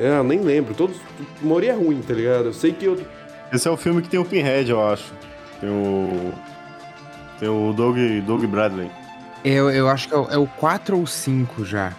É, 0.00 0.18
eu 0.18 0.24
nem 0.24 0.40
lembro. 0.40 0.74
Todos. 0.74 0.96
A 1.42 1.44
maioria 1.46 1.72
é 1.72 1.74
ruim, 1.74 2.00
tá 2.00 2.14
ligado? 2.14 2.46
Eu 2.46 2.52
sei 2.54 2.72
que 2.72 2.86
eu. 2.86 2.98
Esse 3.52 3.68
é 3.68 3.70
o 3.70 3.76
filme 3.76 4.00
que 4.02 4.08
tem 4.08 4.18
o 4.18 4.24
Pinhead, 4.24 4.70
eu 4.70 4.84
acho. 4.86 5.12
Tem 5.60 5.68
o. 5.68 6.32
Tem 7.38 7.48
o 7.50 7.72
Doug, 7.74 7.96
Doug 8.26 8.44
Bradley. 8.46 8.90
Eu, 9.44 9.70
eu 9.70 9.86
acho 9.88 10.08
que 10.08 10.14
é 10.14 10.18
o, 10.18 10.26
é 10.30 10.38
o 10.38 10.46
4 10.46 10.98
ou 10.98 11.06
5 11.06 11.64
já. 11.66 11.92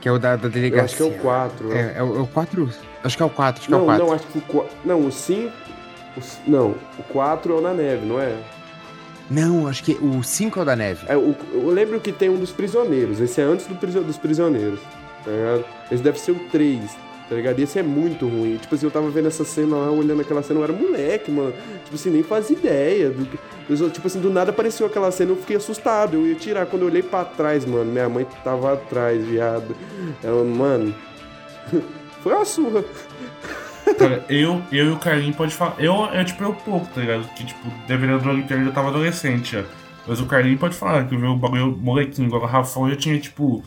Que 0.00 0.08
é 0.08 0.12
o 0.12 0.18
da, 0.18 0.34
da 0.34 0.46
Eu 0.46 0.50
delegacia. 0.50 0.84
acho 0.84 0.96
que 0.96 1.02
é 1.02 1.06
o 1.06 1.22
4. 1.22 1.72
É, 1.72 1.92
é 1.98 2.02
o, 2.02 2.16
é 2.16 2.20
o 2.22 2.26
4. 2.26 2.70
Acho 3.04 3.16
que 3.16 3.22
é 3.22 3.26
o 3.26 3.30
4, 3.30 3.60
acho 3.60 3.68
que 3.68 3.74
é 3.74 3.76
Não, 3.76 3.82
o 3.84 3.86
4. 3.86 4.04
não, 4.06 4.12
acho 4.14 4.26
que 4.26 4.38
o 4.38 4.40
4. 4.40 4.76
Não, 4.84 5.06
o 5.06 5.12
5. 5.12 5.52
Não, 6.46 6.74
o 6.98 7.02
4 7.10 7.52
é 7.52 7.56
o 7.56 7.60
na 7.60 7.72
neve, 7.74 8.04
não 8.06 8.18
é? 8.20 8.34
Não, 9.30 9.66
acho 9.66 9.82
que 9.84 9.92
o 9.92 10.22
5 10.22 10.58
é 10.58 10.62
o 10.62 10.64
da 10.64 10.76
neve. 10.76 11.04
é 11.08 11.16
o, 11.16 11.34
eu 11.52 11.70
lembro 11.70 11.98
que 12.00 12.12
tem 12.12 12.28
um 12.28 12.36
dos 12.36 12.50
prisioneiros. 12.50 13.20
Esse 13.20 13.40
é 13.40 13.44
antes 13.44 13.66
do 13.66 13.74
priso- 13.74 14.02
dos 14.02 14.18
prisioneiros. 14.18 14.80
Tá 15.24 15.30
ligado? 15.30 15.64
Esse 15.90 16.02
deve 16.02 16.18
ser 16.20 16.32
o 16.32 16.38
3. 16.50 16.80
Tá 17.28 17.36
ligado? 17.36 17.58
E 17.58 17.62
esse 17.62 17.78
é 17.78 17.82
muito 17.82 18.26
ruim. 18.28 18.58
Tipo 18.58 18.74
assim, 18.74 18.84
eu 18.84 18.90
tava 18.90 19.08
vendo 19.08 19.28
essa 19.28 19.44
cena 19.44 19.76
lá, 19.76 19.90
olhando 19.90 20.20
aquela 20.20 20.42
cena, 20.42 20.60
eu 20.60 20.64
era 20.64 20.72
moleque, 20.72 21.30
mano. 21.30 21.54
Tipo 21.84 21.94
assim, 21.94 22.10
nem 22.10 22.22
fazia 22.22 22.56
ideia. 22.56 23.08
Do 23.10 23.24
que... 23.24 23.38
Tipo 23.90 24.06
assim, 24.06 24.20
do 24.20 24.28
nada 24.28 24.50
apareceu 24.50 24.86
aquela 24.86 25.10
cena, 25.10 25.30
eu 25.30 25.36
fiquei 25.36 25.56
assustado. 25.56 26.14
Eu 26.14 26.26
ia 26.26 26.34
tirar. 26.34 26.66
Quando 26.66 26.82
eu 26.82 26.88
olhei 26.88 27.02
pra 27.02 27.24
trás, 27.24 27.64
mano, 27.64 27.90
minha 27.90 28.08
mãe 28.08 28.26
tava 28.44 28.74
atrás, 28.74 29.24
viado. 29.24 29.74
Ela, 30.22 30.44
mano. 30.44 30.94
Foi 32.22 32.34
uma 32.34 32.44
surra. 32.44 32.84
Cara, 33.98 34.24
eu, 34.28 34.62
eu 34.70 34.86
e 34.86 34.90
o 34.90 34.98
Carlinhos 34.98 35.36
pode 35.36 35.54
falar. 35.54 35.76
Eu, 35.78 36.06
é 36.06 36.24
tipo, 36.24 36.42
eu 36.42 36.54
pouco, 36.54 36.86
tá 36.86 37.00
ligado? 37.00 37.28
Que, 37.34 37.44
tipo, 37.44 37.68
deveria 37.86 38.18
do 38.18 38.42
Turn 38.42 38.66
eu 38.66 38.72
tava 38.72 38.88
adolescente 38.88 39.52
já. 39.52 39.64
Mas 40.06 40.20
o 40.20 40.26
Carlinhos 40.26 40.60
pode 40.60 40.74
falar 40.74 41.06
que 41.06 41.16
viu 41.16 41.30
o 41.30 41.36
bagulho 41.36 41.76
molequinho. 41.76 42.28
Agora 42.28 42.44
o 42.44 42.46
Rafão 42.46 42.90
já 42.90 42.96
tinha, 42.96 43.18
tipo, 43.18 43.64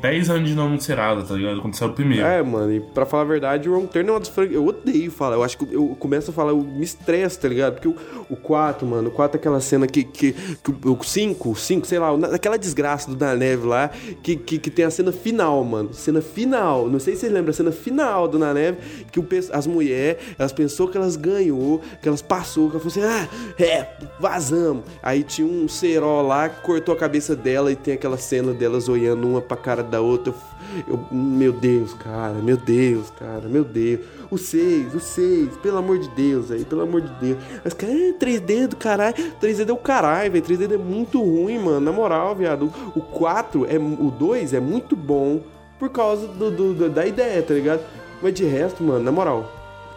10 0.00 0.30
anos 0.30 0.48
de 0.48 0.54
não 0.54 0.66
anunciada, 0.66 1.22
tá 1.22 1.34
ligado? 1.34 1.60
Quando 1.60 1.74
saiu 1.74 1.90
o 1.90 1.94
primeiro. 1.94 2.24
É, 2.24 2.42
mano, 2.42 2.72
e 2.72 2.80
pra 2.80 3.06
falar 3.06 3.22
a 3.22 3.26
verdade, 3.26 3.68
o 3.68 3.72
Wrong 3.72 3.86
Turn 3.86 4.08
é 4.08 4.12
uma 4.12 4.20
das 4.20 4.28
franquias. 4.28 4.56
Eu 4.56 4.66
odeio 4.66 5.10
falar. 5.10 5.36
Eu 5.36 5.42
acho 5.42 5.58
que 5.58 5.74
eu 5.74 5.96
começo 5.98 6.30
a 6.30 6.34
falar, 6.34 6.50
eu 6.50 6.58
me 6.58 6.84
estresso, 6.84 7.40
tá 7.40 7.48
ligado? 7.48 7.74
Porque 7.74 7.88
o, 7.88 7.96
o 8.30 8.36
4, 8.36 8.86
mano, 8.86 9.08
o 9.08 9.12
4 9.12 9.36
é 9.36 9.38
aquela 9.38 9.60
cena 9.60 9.86
que. 9.86 10.04
que, 10.04 10.32
que 10.32 10.88
o 10.88 11.02
5, 11.02 11.50
o 11.50 11.56
5, 11.56 11.86
sei 11.86 11.98
lá, 11.98 12.10
aquela 12.32 12.56
desgraça 12.56 13.10
do 13.10 13.16
da 13.16 13.34
neve 13.34 13.66
lá, 13.66 13.90
que, 14.22 14.36
que, 14.36 14.58
que 14.58 14.70
tem 14.70 14.84
a 14.84 14.90
cena 14.90 15.12
final, 15.12 15.62
mano. 15.64 15.92
Cena 15.94 16.20
final. 16.20 16.88
Não 16.88 16.98
sei 16.98 17.14
se 17.14 17.20
vocês 17.20 17.32
lembram, 17.32 17.50
a 17.50 17.54
cena 17.54 17.72
final 17.72 18.28
do 18.28 18.38
Na 18.38 18.52
Neve, 18.52 18.78
que 19.10 19.18
o, 19.18 19.26
as 19.52 19.66
mulheres, 19.66 20.22
elas 20.38 20.52
pensou 20.52 20.88
que 20.88 20.96
elas 20.96 21.16
ganhou, 21.16 21.80
que 22.00 22.08
elas 22.08 22.22
passou, 22.22 22.70
que 22.70 22.76
elas 22.76 22.94
falaram 22.94 23.14
assim, 23.14 23.28
ah, 23.28 23.62
é, 23.62 23.88
vazamos. 24.20 24.84
Aí 25.02 25.22
tinha 25.22 25.46
um 25.46 25.68
cerol 25.68 26.26
lá 26.26 26.48
que 26.48 26.60
cortou 26.62 26.94
a 26.94 26.98
cabeça 26.98 27.34
dela 27.34 27.72
e 27.72 27.76
tem 27.76 27.94
aquela 27.94 28.18
cena 28.18 28.52
delas 28.52 28.88
olhando 28.88 29.26
uma 29.26 29.40
pra 29.40 29.56
cara 29.56 29.85
da 29.86 30.00
outra. 30.00 30.34
Eu, 30.86 30.98
meu 31.10 31.52
Deus, 31.52 31.94
cara, 31.94 32.34
meu 32.34 32.56
Deus, 32.56 33.10
cara, 33.18 33.48
meu 33.48 33.64
Deus. 33.64 34.00
O 34.30 34.36
6, 34.36 34.94
o 34.94 35.00
6, 35.00 35.56
pelo 35.58 35.78
amor 35.78 35.98
de 35.98 36.08
Deus, 36.10 36.50
aí, 36.50 36.64
pelo 36.64 36.82
amor 36.82 37.00
de 37.00 37.08
Deus. 37.20 37.38
Mas, 37.64 37.72
cara, 37.72 37.92
é 37.92 38.12
3D 38.12 38.66
do 38.66 38.76
caralho. 38.76 39.14
3D 39.40 39.68
é 39.68 39.72
o 39.72 39.76
caralho, 39.76 40.30
velho. 40.32 40.44
3D 40.44 40.72
é 40.74 40.76
muito 40.78 41.20
ruim, 41.22 41.58
mano. 41.58 41.80
Na 41.80 41.92
moral, 41.92 42.34
viado. 42.34 42.70
O 42.94 43.00
4, 43.00 43.64
é, 43.66 43.78
o 43.78 44.10
2 44.10 44.52
é 44.52 44.60
muito 44.60 44.96
bom 44.96 45.40
por 45.78 45.88
causa 45.90 46.26
do- 46.26 46.50
do- 46.50 46.88
da 46.88 47.06
ideia, 47.06 47.42
tá 47.42 47.54
ligado? 47.54 47.80
Mas 48.22 48.34
de 48.34 48.44
resto, 48.44 48.82
mano, 48.82 49.04
na 49.04 49.12
moral. 49.12 49.50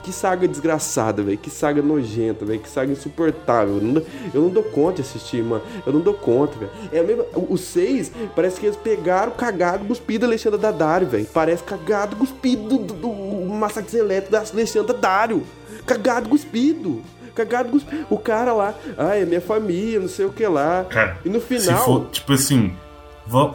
Que 0.04 0.14
saga 0.14 0.48
desgraçada, 0.48 1.22
velho. 1.22 1.38
Que 1.38 1.50
saga 1.50 1.82
nojenta, 1.82 2.46
velho. 2.46 2.60
Que 2.60 2.70
saga 2.70 2.92
insuportável. 2.92 3.76
Eu 3.76 3.82
não, 3.82 3.94
dou, 3.94 4.06
eu 4.34 4.42
não 4.42 4.50
dou 4.50 4.64
conta 4.64 4.96
de 4.96 5.02
assistir, 5.02 5.44
mano. 5.44 5.62
Eu 5.86 5.92
não 5.94 6.00
dou 6.00 6.14
conta, 6.14 6.58
velho. 6.58 6.72
É 6.92 7.00
a 7.00 7.04
mesma. 7.04 7.26
O 7.36 7.58
6, 7.58 8.12
parece 8.36 8.60
que 8.60 8.66
eles 8.66 8.78
pegaram 8.78 9.32
cagado, 9.34 9.84
cuspido 9.86 10.22
da 10.22 10.28
Alexandra 10.28 10.58
Daddario, 10.58 11.08
velho. 11.08 11.28
Parece 11.34 11.64
cagado, 11.64 12.16
cuspido 12.16 12.78
do, 12.78 12.94
do, 12.94 12.94
do 12.94 13.46
Massacres 13.54 13.94
Elétricos 13.94 14.32
da 14.32 14.56
Alexandra 14.56 14.94
Daddario. 14.94 15.44
Cagado, 15.86 16.30
cuspido. 16.30 17.02
Cagado, 17.36 17.70
cuspido. 17.70 18.06
O 18.10 18.18
cara 18.18 18.54
lá, 18.54 18.74
ai, 18.98 19.22
é 19.24 19.26
minha 19.26 19.42
família, 19.42 20.00
não 20.00 20.08
sei 20.10 20.26
o 20.26 20.30
que 20.32 20.46
lá. 20.48 20.86
Cara, 20.90 21.18
E 21.26 21.30
no 21.30 21.40
final. 21.42 21.84
for, 21.86 22.06
tipo 22.10 22.34
assim, 22.34 22.74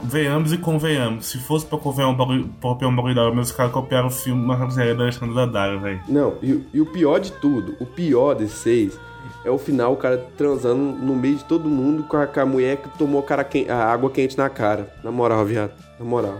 venhamos 0.03 0.53
e 0.53 0.59
convenhamos. 0.59 1.27
Se 1.27 1.39
fosse 1.39 1.67
pra 1.67 1.79
copiar 1.79 2.09
um 2.09 2.15
bagulho, 2.15 2.49
copiar 2.61 2.91
um 2.91 2.97
bagulho 2.97 3.15
da 3.15 3.23
hora, 3.23 3.35
meus 3.35 3.51
caras 3.53 3.73
copiaram 3.73 4.09
o 4.09 4.11
filme 4.11 4.47
na 4.47 4.71
série 4.71 4.95
da 4.95 5.03
Alexandre 5.05 5.35
Daddario, 5.35 5.81
velho. 5.81 6.01
Não, 6.09 6.35
e, 6.43 6.65
e 6.73 6.81
o 6.81 6.87
pior 6.87 7.19
de 7.19 7.33
tudo, 7.33 7.75
o 7.81 7.87
pior 7.87 8.35
desses 8.35 8.59
seis 8.59 8.99
é 9.45 9.51
o 9.51 9.59
final, 9.59 9.93
o 9.93 9.97
cara 9.97 10.17
transando 10.39 10.77
no 10.83 11.15
meio 11.15 11.37
de 11.37 11.45
todo 11.45 11.69
mundo 11.69 12.03
com 12.05 12.17
a, 12.17 12.27
com 12.27 12.41
a 12.41 12.47
mulher 12.47 12.77
que 12.79 12.89
tomou 12.99 13.23
cara 13.23 13.45
quen- 13.45 13.69
a 13.69 13.85
água 13.93 14.11
quente 14.11 14.37
na 14.39 14.49
cara. 14.49 14.93
Na 15.03 15.11
moral, 15.13 15.45
viado. 15.45 15.73
Na 15.99 16.05
moral. 16.05 16.39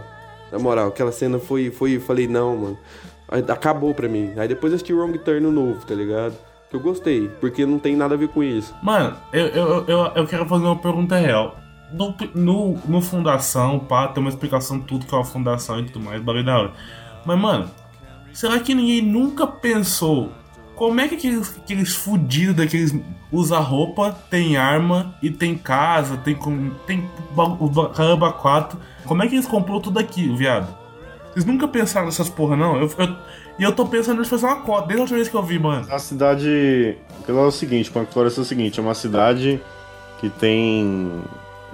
Na 0.51 0.57
moral, 0.59 0.87
aquela 0.87 1.11
cena 1.11 1.37
foi. 1.39 1.69
foi 1.71 1.95
eu 1.97 2.01
falei, 2.01 2.27
não, 2.27 2.55
mano. 2.57 2.77
Acabou 3.49 3.93
pra 3.93 4.07
mim. 4.07 4.31
Aí 4.37 4.47
depois 4.47 4.71
eu 4.71 4.75
assisti 4.75 4.93
o 4.93 4.97
Wrong 4.99 5.17
Turn 5.19 5.41
novo, 5.51 5.85
tá 5.85 5.93
ligado? 5.95 6.35
Que 6.69 6.75
eu 6.75 6.79
gostei, 6.79 7.29
porque 7.41 7.65
não 7.65 7.79
tem 7.79 7.95
nada 7.95 8.13
a 8.15 8.17
ver 8.17 8.27
com 8.29 8.41
isso. 8.43 8.73
Mano, 8.83 9.15
eu, 9.33 9.47
eu, 9.47 9.85
eu, 9.87 9.99
eu 10.15 10.27
quero 10.27 10.45
fazer 10.45 10.65
uma 10.65 10.75
pergunta 10.75 11.15
real. 11.15 11.55
No, 11.91 12.15
no, 12.33 12.77
no 12.87 13.01
Fundação, 13.01 13.79
pá, 13.79 14.07
tem 14.07 14.21
uma 14.21 14.29
explicação 14.29 14.79
de 14.79 14.85
tudo 14.85 15.05
que 15.05 15.13
é 15.13 15.17
uma 15.17 15.23
fundação 15.23 15.79
e 15.79 15.83
tudo 15.85 15.99
mais, 16.03 16.21
bagulho 16.21 16.43
da 16.43 16.57
hora. 16.57 16.71
Mas, 17.25 17.39
mano, 17.39 17.69
será 18.33 18.59
que 18.59 18.73
ninguém 18.73 19.01
nunca 19.01 19.45
pensou 19.47 20.31
como 20.75 20.99
é 20.99 21.07
que 21.07 21.15
aqueles, 21.15 21.55
aqueles 21.57 21.95
fudidos 21.95 22.55
daqueles 22.55 22.93
usa 23.31 23.59
roupa, 23.59 24.11
tem 24.29 24.57
arma 24.57 25.15
e 25.21 25.29
tem 25.29 25.57
casa, 25.57 26.17
tem, 26.17 26.37
tem 26.85 27.09
caramba 27.95 28.33
4? 28.33 28.77
Como 29.05 29.23
é 29.23 29.27
que 29.27 29.35
eles 29.35 29.47
comprou 29.47 29.79
tudo 29.79 29.99
aquilo, 29.99 30.35
viado? 30.35 30.67
Vocês 31.31 31.45
nunca 31.45 31.67
pensaram 31.67 32.07
nessas 32.07 32.29
porra, 32.29 32.55
não? 32.57 32.75
Eu, 32.77 32.89
eu- 32.97 33.15
e 33.57 33.63
eu 33.63 33.71
tô 33.71 33.85
pensando 33.85 34.21
em 34.21 34.25
fazer 34.25 34.45
uma 34.47 34.57
cota, 34.57 34.87
desde 34.87 34.99
a 34.99 35.01
última 35.03 35.15
vez 35.17 35.29
que 35.29 35.35
eu 35.35 35.43
vi, 35.43 35.57
mano. 35.57 35.85
A 35.89 35.97
cidade. 35.97 36.97
Ela 37.27 37.39
é 37.41 37.45
o 37.45 37.51
seguinte, 37.51 37.89
Floresta 37.89 38.41
é 38.41 38.43
o 38.43 38.45
seguinte, 38.45 38.79
é 38.81 38.83
uma 38.83 38.93
cidade 38.93 39.61
que 40.19 40.29
tem. 40.29 41.09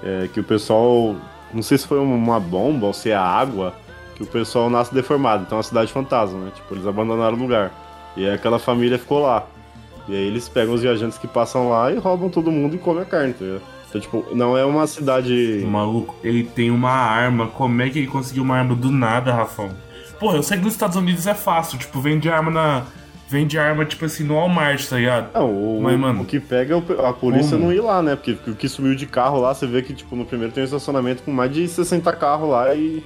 É, 0.04 0.30
que 0.32 0.39
o 0.39 0.43
pessoal. 0.43 1.16
Não 1.54 1.62
sei 1.62 1.78
se 1.78 1.86
foi 1.86 1.99
uma 1.99 2.39
bomba 2.39 2.88
ou 2.88 2.93
se 2.93 3.10
é 3.10 3.16
água 3.16 3.74
que 4.16 4.24
o 4.24 4.26
pessoal 4.26 4.70
nasce 4.70 4.93
deformado, 4.93 5.43
então 5.43 5.58
é 5.58 5.60
uma 5.60 5.64
cidade 5.64 5.91
fantasma, 5.91 6.39
né? 6.39 6.52
Tipo, 6.56 6.76
eles 6.76 6.88
abandonaram 6.88 7.36
o 7.36 7.39
lugar. 7.39 7.72
E 8.16 8.26
aí 8.26 8.34
aquela 8.34 8.60
família 8.60 8.97
ficou 8.97 9.20
lá. 9.20 9.45
E 10.08 10.16
aí 10.16 10.28
eles 10.28 10.47
pegam 10.47 10.74
os 10.74 10.82
viajantes 10.82 11.18
que 11.18 11.28
passam 11.28 11.70
lá 11.70 11.91
e 11.91 11.97
roubam 11.97 12.30
todo 12.30 12.52
mundo 12.52 12.76
e 12.76 12.80
comem 12.80 13.04
a 13.04 13.06
carne, 13.06 13.34
tá? 13.34 13.45
Então, 13.91 13.99
tipo, 13.99 14.26
não 14.34 14.58
é 14.58 14.64
uma 14.64 14.88
cidade. 14.88 15.62
O 15.64 15.68
maluco, 15.68 16.16
ele 16.24 16.43
tem 16.43 16.72
uma 16.72 16.91
arma. 16.91 17.47
Como 17.47 17.82
é 17.82 17.89
que 17.89 17.99
ele 17.99 18.08
conseguiu 18.08 18.43
uma 18.43 18.56
arma 18.56 18.74
do 18.74 18.89
nada, 18.89 19.34
Rafão? 19.34 19.70
Porra, 20.18 20.38
eu 20.38 20.43
sei 20.43 20.58
que 20.58 20.64
nos 20.64 20.74
Estados 20.74 20.95
Unidos 20.95 21.28
é 21.28 21.34
fácil. 21.34 21.78
Tipo, 21.78 21.99
vende 21.99 22.30
arma 22.30 22.49
na. 22.49 22.84
Vende 23.32 23.58
arma, 23.58 23.86
tipo 23.86 24.04
assim, 24.04 24.26
no 24.26 24.34
Walmart, 24.34 24.86
tá 24.90 24.98
ligado? 24.98 25.30
Não, 25.34 25.78
o, 25.78 25.82
Mas, 25.82 25.98
mano, 25.98 26.24
o 26.24 26.26
que 26.26 26.38
pega 26.38 26.76
é 26.76 27.08
a 27.08 27.14
polícia 27.14 27.52
como? 27.52 27.68
não 27.68 27.74
ir 27.74 27.80
lá, 27.80 28.02
né? 28.04 28.14
Porque 28.18 28.52
o 28.52 28.56
que 28.56 28.68
sumiu 28.68 28.94
de 28.94 29.06
carro 29.06 29.40
lá, 29.40 29.54
você 29.54 29.66
vê 29.66 29.82
que, 29.82 29.94
tipo, 29.94 30.18
no 30.18 30.26
primeiro 30.26 30.54
tem 30.54 30.62
um 30.62 30.66
estacionamento 30.66 31.24
com 31.24 31.32
mais 31.32 31.50
de 31.54 31.66
60 31.66 32.12
carros 32.12 32.50
lá 32.50 32.76
e, 32.76 33.02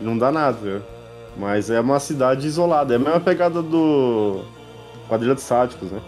e 0.00 0.04
não 0.04 0.16
dá 0.16 0.32
nada, 0.32 0.56
né? 0.58 0.80
Mas 1.36 1.68
é 1.68 1.78
uma 1.82 2.00
cidade 2.00 2.46
isolada. 2.46 2.94
É 2.94 2.96
a 2.96 2.98
mesma 2.98 3.20
pegada 3.20 3.60
do 3.60 4.42
Quadrilha 5.06 5.34
de 5.34 5.42
Sádicos, 5.42 5.90
né? 5.90 6.00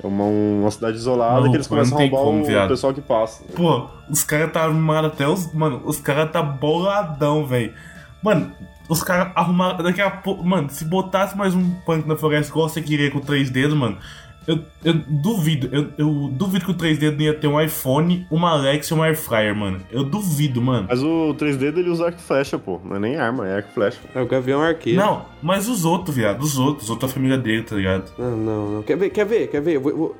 É 0.00 0.06
uma, 0.06 0.22
uma 0.22 0.70
cidade 0.70 0.98
isolada 0.98 1.32
Maluco, 1.32 1.50
que 1.50 1.56
eles 1.56 1.66
começam 1.66 1.98
a 1.98 2.00
roubar 2.00 2.22
como, 2.22 2.42
o 2.42 2.44
viado. 2.44 2.68
pessoal 2.68 2.94
que 2.94 3.00
passa. 3.00 3.42
Pô, 3.56 3.88
os 4.08 4.22
caras 4.22 4.52
tá 4.52 4.62
arrumados 4.62 5.10
até 5.10 5.26
os. 5.26 5.52
Mano, 5.52 5.82
os 5.84 6.00
caras 6.00 6.30
tá 6.30 6.40
boladão, 6.40 7.44
velho. 7.44 7.74
Mano, 8.22 8.52
os 8.88 9.02
caras 9.02 9.32
arrumaram. 9.34 9.82
Daqui 9.82 10.00
a 10.00 10.10
pouco. 10.10 10.44
Mano, 10.44 10.70
se 10.70 10.84
botasse 10.84 11.36
mais 11.36 11.54
um 11.54 11.70
punk 11.86 12.06
na 12.06 12.16
floresta 12.16 12.50
igual 12.52 12.68
você 12.68 12.80
queria 12.82 13.10
com 13.10 13.20
três 13.20 13.50
dedos, 13.50 13.76
mano. 13.76 13.98
Eu, 14.46 14.60
eu 14.82 14.94
duvido, 15.06 15.68
eu, 15.70 15.88
eu 15.98 16.30
duvido 16.32 16.64
que 16.64 16.70
o 16.70 16.74
3D 16.74 17.10
não 17.14 17.20
ia 17.20 17.34
ter 17.34 17.46
um 17.46 17.60
iPhone, 17.60 18.26
uma 18.30 18.52
Alexa 18.52 18.94
e 18.94 18.96
um 18.98 19.02
Air 19.02 19.14
Fryer, 19.14 19.54
mano. 19.54 19.78
Eu 19.90 20.02
duvido, 20.04 20.62
mano. 20.62 20.86
Mas 20.88 21.02
o 21.02 21.34
3D 21.38 21.70
dele 21.70 21.90
usa 21.90 22.06
arco 22.06 22.18
e 22.18 22.22
flecha, 22.22 22.58
pô. 22.58 22.80
Não 22.82 22.96
é 22.96 22.98
nem 22.98 23.16
arma, 23.16 23.46
é 23.46 23.56
arco 23.56 23.68
e 23.70 23.74
flecha. 23.74 23.98
É 24.14 24.22
o 24.22 24.26
Gavião 24.26 24.62
Arqueiro. 24.62 24.98
Não, 24.98 25.26
mas 25.42 25.68
os 25.68 25.84
outros, 25.84 26.16
viado, 26.16 26.40
os 26.40 26.56
outros, 26.58 26.84
os 26.84 26.90
outros 26.90 27.10
da 27.10 27.14
família 27.14 27.36
dele, 27.36 27.62
tá 27.62 27.76
ligado? 27.76 28.10
Não, 28.18 28.34
não, 28.38 28.70
não. 28.76 28.82
Quer 28.82 28.96
ver, 28.96 29.10
quer 29.10 29.26
ver, 29.26 29.48
quer 29.48 29.60
ver? 29.60 29.74
Eu 29.74 29.80
vou- 29.82 29.90
eu 29.92 29.98
vou- 29.98 30.16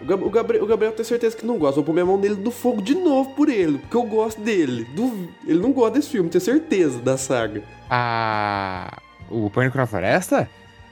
O, 0.00 0.04
Gab- 0.04 0.22
o 0.24 0.30
Gabriel, 0.30 0.64
o 0.64 0.66
Gabriel 0.66 0.92
tem 0.92 1.04
certeza 1.04 1.36
que 1.36 1.44
não 1.44 1.58
gosta. 1.58 1.74
Vou 1.76 1.84
pôr 1.84 1.92
minha 1.92 2.06
mão 2.06 2.16
nele 2.16 2.34
do 2.36 2.50
fogo 2.50 2.80
de 2.80 2.94
novo 2.94 3.30
por 3.34 3.48
ele. 3.48 3.78
Porque 3.78 3.96
eu 3.96 4.02
gosto 4.04 4.40
dele. 4.40 4.84
Du- 4.94 5.28
Ele 5.46 5.60
não 5.60 5.72
gosta 5.72 5.98
desse 5.98 6.08
filme, 6.10 6.28
tenho 6.30 6.40
certeza 6.42 6.98
da 7.00 7.16
saga. 7.18 7.62
Ah. 7.90 8.98
O 9.30 9.48
Pânico 9.50 9.76
na 9.76 9.86
Floresta? 9.86 10.48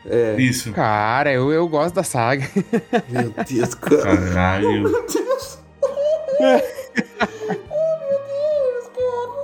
É. 0.06 0.36
Isso. 0.38 0.72
Cara, 0.72 1.32
eu, 1.32 1.50
eu 1.52 1.66
gosto 1.68 1.94
da 1.94 2.02
saga. 2.02 2.48
Meu 3.08 3.32
Deus, 3.48 3.74
cara. 3.74 4.02
Caralho. 4.02 4.92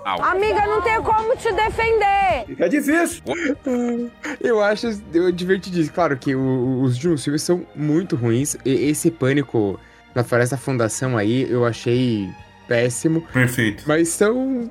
Amiga, 0.04 0.66
não 0.66 0.82
tem 0.82 1.00
como 1.02 1.34
te 1.36 1.52
defender. 1.52 2.44
Fica 2.46 2.68
difícil. 2.68 3.22
Eu 4.40 4.62
acho 4.62 5.00
eu 5.12 5.32
divertidíssimo. 5.32 5.94
Claro 5.94 6.16
que 6.16 6.34
o- 6.34 6.82
os 6.82 6.98
filmes 6.98 7.42
são 7.42 7.66
muito 7.74 8.14
ruins. 8.16 8.56
E 8.64 8.70
esse 8.90 9.10
Pânico 9.10 9.78
na 10.14 10.22
Floresta 10.22 10.56
Fundação 10.56 11.16
aí, 11.16 11.50
eu 11.50 11.64
achei 11.64 12.28
péssimo. 12.68 13.22
Perfeito. 13.32 13.84
Mas 13.86 14.08
são. 14.08 14.70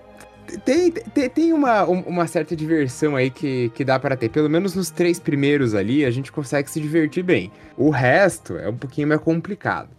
Tem, 0.65 0.91
tem, 0.91 1.29
tem 1.29 1.53
uma, 1.53 1.84
um- 1.89 2.01
uma 2.01 2.27
certa 2.27 2.55
diversão 2.55 3.15
aí 3.15 3.29
que, 3.29 3.69
que 3.73 3.84
dá 3.84 3.97
para 3.97 4.15
ter. 4.15 4.29
Pelo 4.29 4.49
menos 4.49 4.75
nos 4.75 4.89
três 4.91 5.19
primeiros 5.19 5.73
ali, 5.73 6.05
a 6.05 6.11
gente 6.11 6.31
consegue 6.31 6.69
se 6.69 6.79
divertir 6.79 7.23
bem. 7.23 7.51
O 7.77 7.89
resto 7.89 8.57
é 8.57 8.69
um 8.69 8.75
pouquinho 8.77 9.07
mais 9.07 9.21
complicado. 9.21 9.89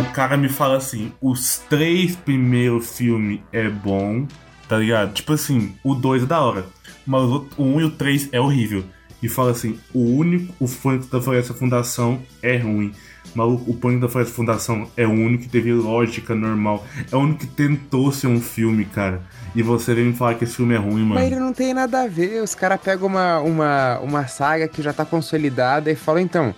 O 0.00 0.04
cara 0.12 0.36
me 0.36 0.48
fala 0.48 0.76
assim, 0.76 1.12
os 1.20 1.58
três 1.70 2.14
primeiros 2.14 2.96
filmes 2.96 3.40
é 3.52 3.68
bom, 3.68 4.26
tá 4.68 4.78
ligado? 4.78 5.12
Tipo 5.12 5.32
assim, 5.32 5.74
o 5.82 5.94
dois 5.94 6.22
é 6.22 6.26
da 6.26 6.40
hora, 6.40 6.66
mas 7.06 7.22
o, 7.22 7.46
um 7.58 7.80
e 7.80 7.84
o 7.84 7.90
três 7.90 8.28
é 8.32 8.40
horrível. 8.40 8.84
E 9.22 9.28
fala 9.28 9.50
assim, 9.52 9.78
o 9.94 10.00
único, 10.00 10.52
o 10.60 10.68
Pânico 10.68 11.06
da 11.06 11.20
Floresta 11.20 11.54
Fundação 11.54 12.20
é 12.42 12.58
ruim. 12.58 12.92
Mas 13.34 13.46
o, 13.46 13.54
o 13.66 13.74
Pânico 13.74 14.02
da 14.02 14.08
Floresta 14.08 14.34
Fundação 14.34 14.88
é 14.96 15.06
o 15.06 15.10
único 15.10 15.44
que 15.44 15.48
teve 15.48 15.72
lógica 15.72 16.34
normal. 16.34 16.86
É 17.10 17.16
o 17.16 17.20
único 17.20 17.40
que 17.40 17.46
tentou 17.46 18.12
ser 18.12 18.26
um 18.26 18.40
filme, 18.40 18.84
cara. 18.84 19.22
E 19.54 19.62
você 19.62 19.94
vem 19.94 20.04
me 20.04 20.12
falar 20.12 20.34
que 20.34 20.44
esse 20.44 20.56
filme 20.56 20.74
é 20.74 20.78
ruim, 20.78 21.02
mano. 21.02 21.14
Mas 21.14 21.26
ele 21.26 21.40
não 21.40 21.52
tem 21.52 21.72
nada 21.72 22.02
a 22.02 22.06
ver. 22.06 22.42
Os 22.42 22.54
caras 22.54 22.78
pegam 22.80 23.08
uma, 23.08 23.40
uma, 23.40 23.98
uma 24.00 24.26
saga 24.26 24.68
que 24.68 24.82
já 24.82 24.92
tá 24.92 25.04
consolidada 25.04 25.90
e 25.90 25.96
falam, 25.96 26.20
então, 26.20 26.54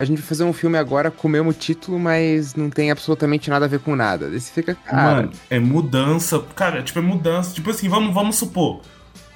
a 0.00 0.04
gente 0.06 0.16
vai 0.16 0.26
fazer 0.26 0.44
um 0.44 0.52
filme 0.54 0.78
agora 0.78 1.10
com 1.10 1.28
o 1.28 1.30
mesmo 1.30 1.52
título, 1.52 1.98
mas 1.98 2.54
não 2.54 2.70
tem 2.70 2.90
absolutamente 2.90 3.50
nada 3.50 3.66
a 3.66 3.68
ver 3.68 3.80
com 3.80 3.94
nada. 3.94 4.30
Você 4.30 4.50
fica, 4.50 4.74
cara. 4.74 5.16
Mano, 5.16 5.30
é 5.50 5.60
mudança. 5.60 6.42
Cara, 6.56 6.82
tipo, 6.82 6.98
é 6.98 7.02
mudança. 7.02 7.52
Tipo 7.52 7.68
assim, 7.68 7.86
vamos, 7.86 8.14
vamos 8.14 8.36
supor. 8.36 8.80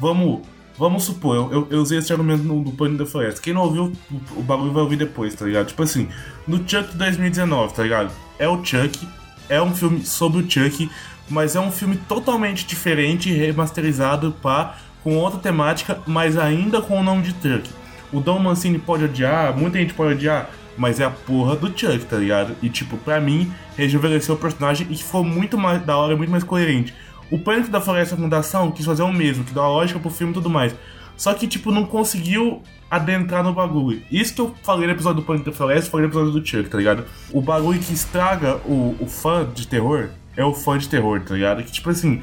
Vamos. 0.00 0.40
Vamos 0.76 1.04
supor, 1.04 1.36
eu, 1.36 1.52
eu, 1.52 1.68
eu 1.70 1.80
usei 1.82 1.98
esse 1.98 2.12
argumento 2.12 2.42
no, 2.42 2.60
no 2.60 2.72
Pânico 2.72 3.04
da 3.04 3.06
Floresta. 3.08 3.40
Quem 3.40 3.52
não 3.52 3.62
ouviu, 3.62 3.92
o, 4.10 4.40
o 4.40 4.42
bagulho 4.42 4.72
vai 4.72 4.82
ouvir 4.82 4.96
depois, 4.96 5.32
tá 5.32 5.44
ligado? 5.44 5.68
Tipo 5.68 5.84
assim, 5.84 6.08
no 6.48 6.68
Chuck 6.68 6.96
2019, 6.96 7.74
tá 7.74 7.84
ligado? 7.84 8.10
É 8.40 8.48
o 8.48 8.56
Chuck, 8.64 9.06
é 9.48 9.62
um 9.62 9.72
filme 9.72 10.04
sobre 10.04 10.42
o 10.42 10.50
Chuck, 10.50 10.90
mas 11.28 11.54
é 11.54 11.60
um 11.60 11.70
filme 11.70 11.96
totalmente 12.08 12.66
diferente, 12.66 13.32
remasterizado, 13.32 14.34
pá, 14.42 14.76
com 15.04 15.16
outra 15.16 15.38
temática, 15.38 16.00
mas 16.08 16.36
ainda 16.36 16.82
com 16.82 16.98
o 16.98 17.04
nome 17.04 17.22
de 17.22 17.30
Chuck. 17.30 17.70
O 18.14 18.20
Dom 18.20 18.38
Mancini 18.38 18.78
pode 18.78 19.04
odiar, 19.04 19.56
muita 19.58 19.78
gente 19.78 19.92
pode 19.92 20.14
odiar, 20.14 20.48
mas 20.76 21.00
é 21.00 21.04
a 21.04 21.10
porra 21.10 21.56
do 21.56 21.66
Chuck, 21.66 22.04
tá 22.04 22.16
ligado? 22.16 22.54
E 22.62 22.68
tipo, 22.68 22.96
pra 22.96 23.20
mim, 23.20 23.52
rejuvenesceu 23.76 24.36
o 24.36 24.38
personagem 24.38 24.86
e 24.88 24.96
ficou 24.96 25.24
muito 25.24 25.58
mais 25.58 25.82
da 25.82 25.96
hora, 25.96 26.16
muito 26.16 26.30
mais 26.30 26.44
coerente. 26.44 26.94
O 27.28 27.38
Pânico 27.40 27.70
da 27.70 27.80
Floresta 27.80 28.16
Fundação 28.16 28.70
quis 28.70 28.86
fazer 28.86 29.02
o 29.02 29.12
mesmo, 29.12 29.42
que 29.42 29.52
dá 29.52 29.66
lógica 29.66 29.98
pro 29.98 30.10
filme 30.10 30.32
e 30.32 30.34
tudo 30.34 30.48
mais. 30.48 30.72
Só 31.16 31.34
que, 31.34 31.48
tipo, 31.48 31.72
não 31.72 31.84
conseguiu 31.84 32.62
adentrar 32.88 33.42
no 33.42 33.52
bagulho. 33.52 34.00
Isso 34.10 34.32
que 34.32 34.40
eu 34.40 34.54
falei 34.62 34.86
no 34.86 34.92
episódio 34.92 35.20
do 35.20 35.26
Pânico 35.26 35.50
da 35.50 35.56
Floresta, 35.56 35.90
falei 35.90 36.06
no 36.06 36.12
episódio 36.12 36.40
do 36.40 36.46
Chuck, 36.46 36.68
tá 36.68 36.78
ligado? 36.78 37.04
O 37.32 37.40
bagulho 37.40 37.80
que 37.80 37.92
estraga 37.92 38.56
o, 38.64 38.96
o 39.00 39.06
fã 39.06 39.44
de 39.52 39.66
terror 39.66 40.10
é 40.36 40.44
o 40.44 40.54
fã 40.54 40.78
de 40.78 40.88
terror, 40.88 41.20
tá 41.20 41.34
ligado? 41.34 41.64
Que, 41.64 41.72
tipo 41.72 41.90
assim, 41.90 42.22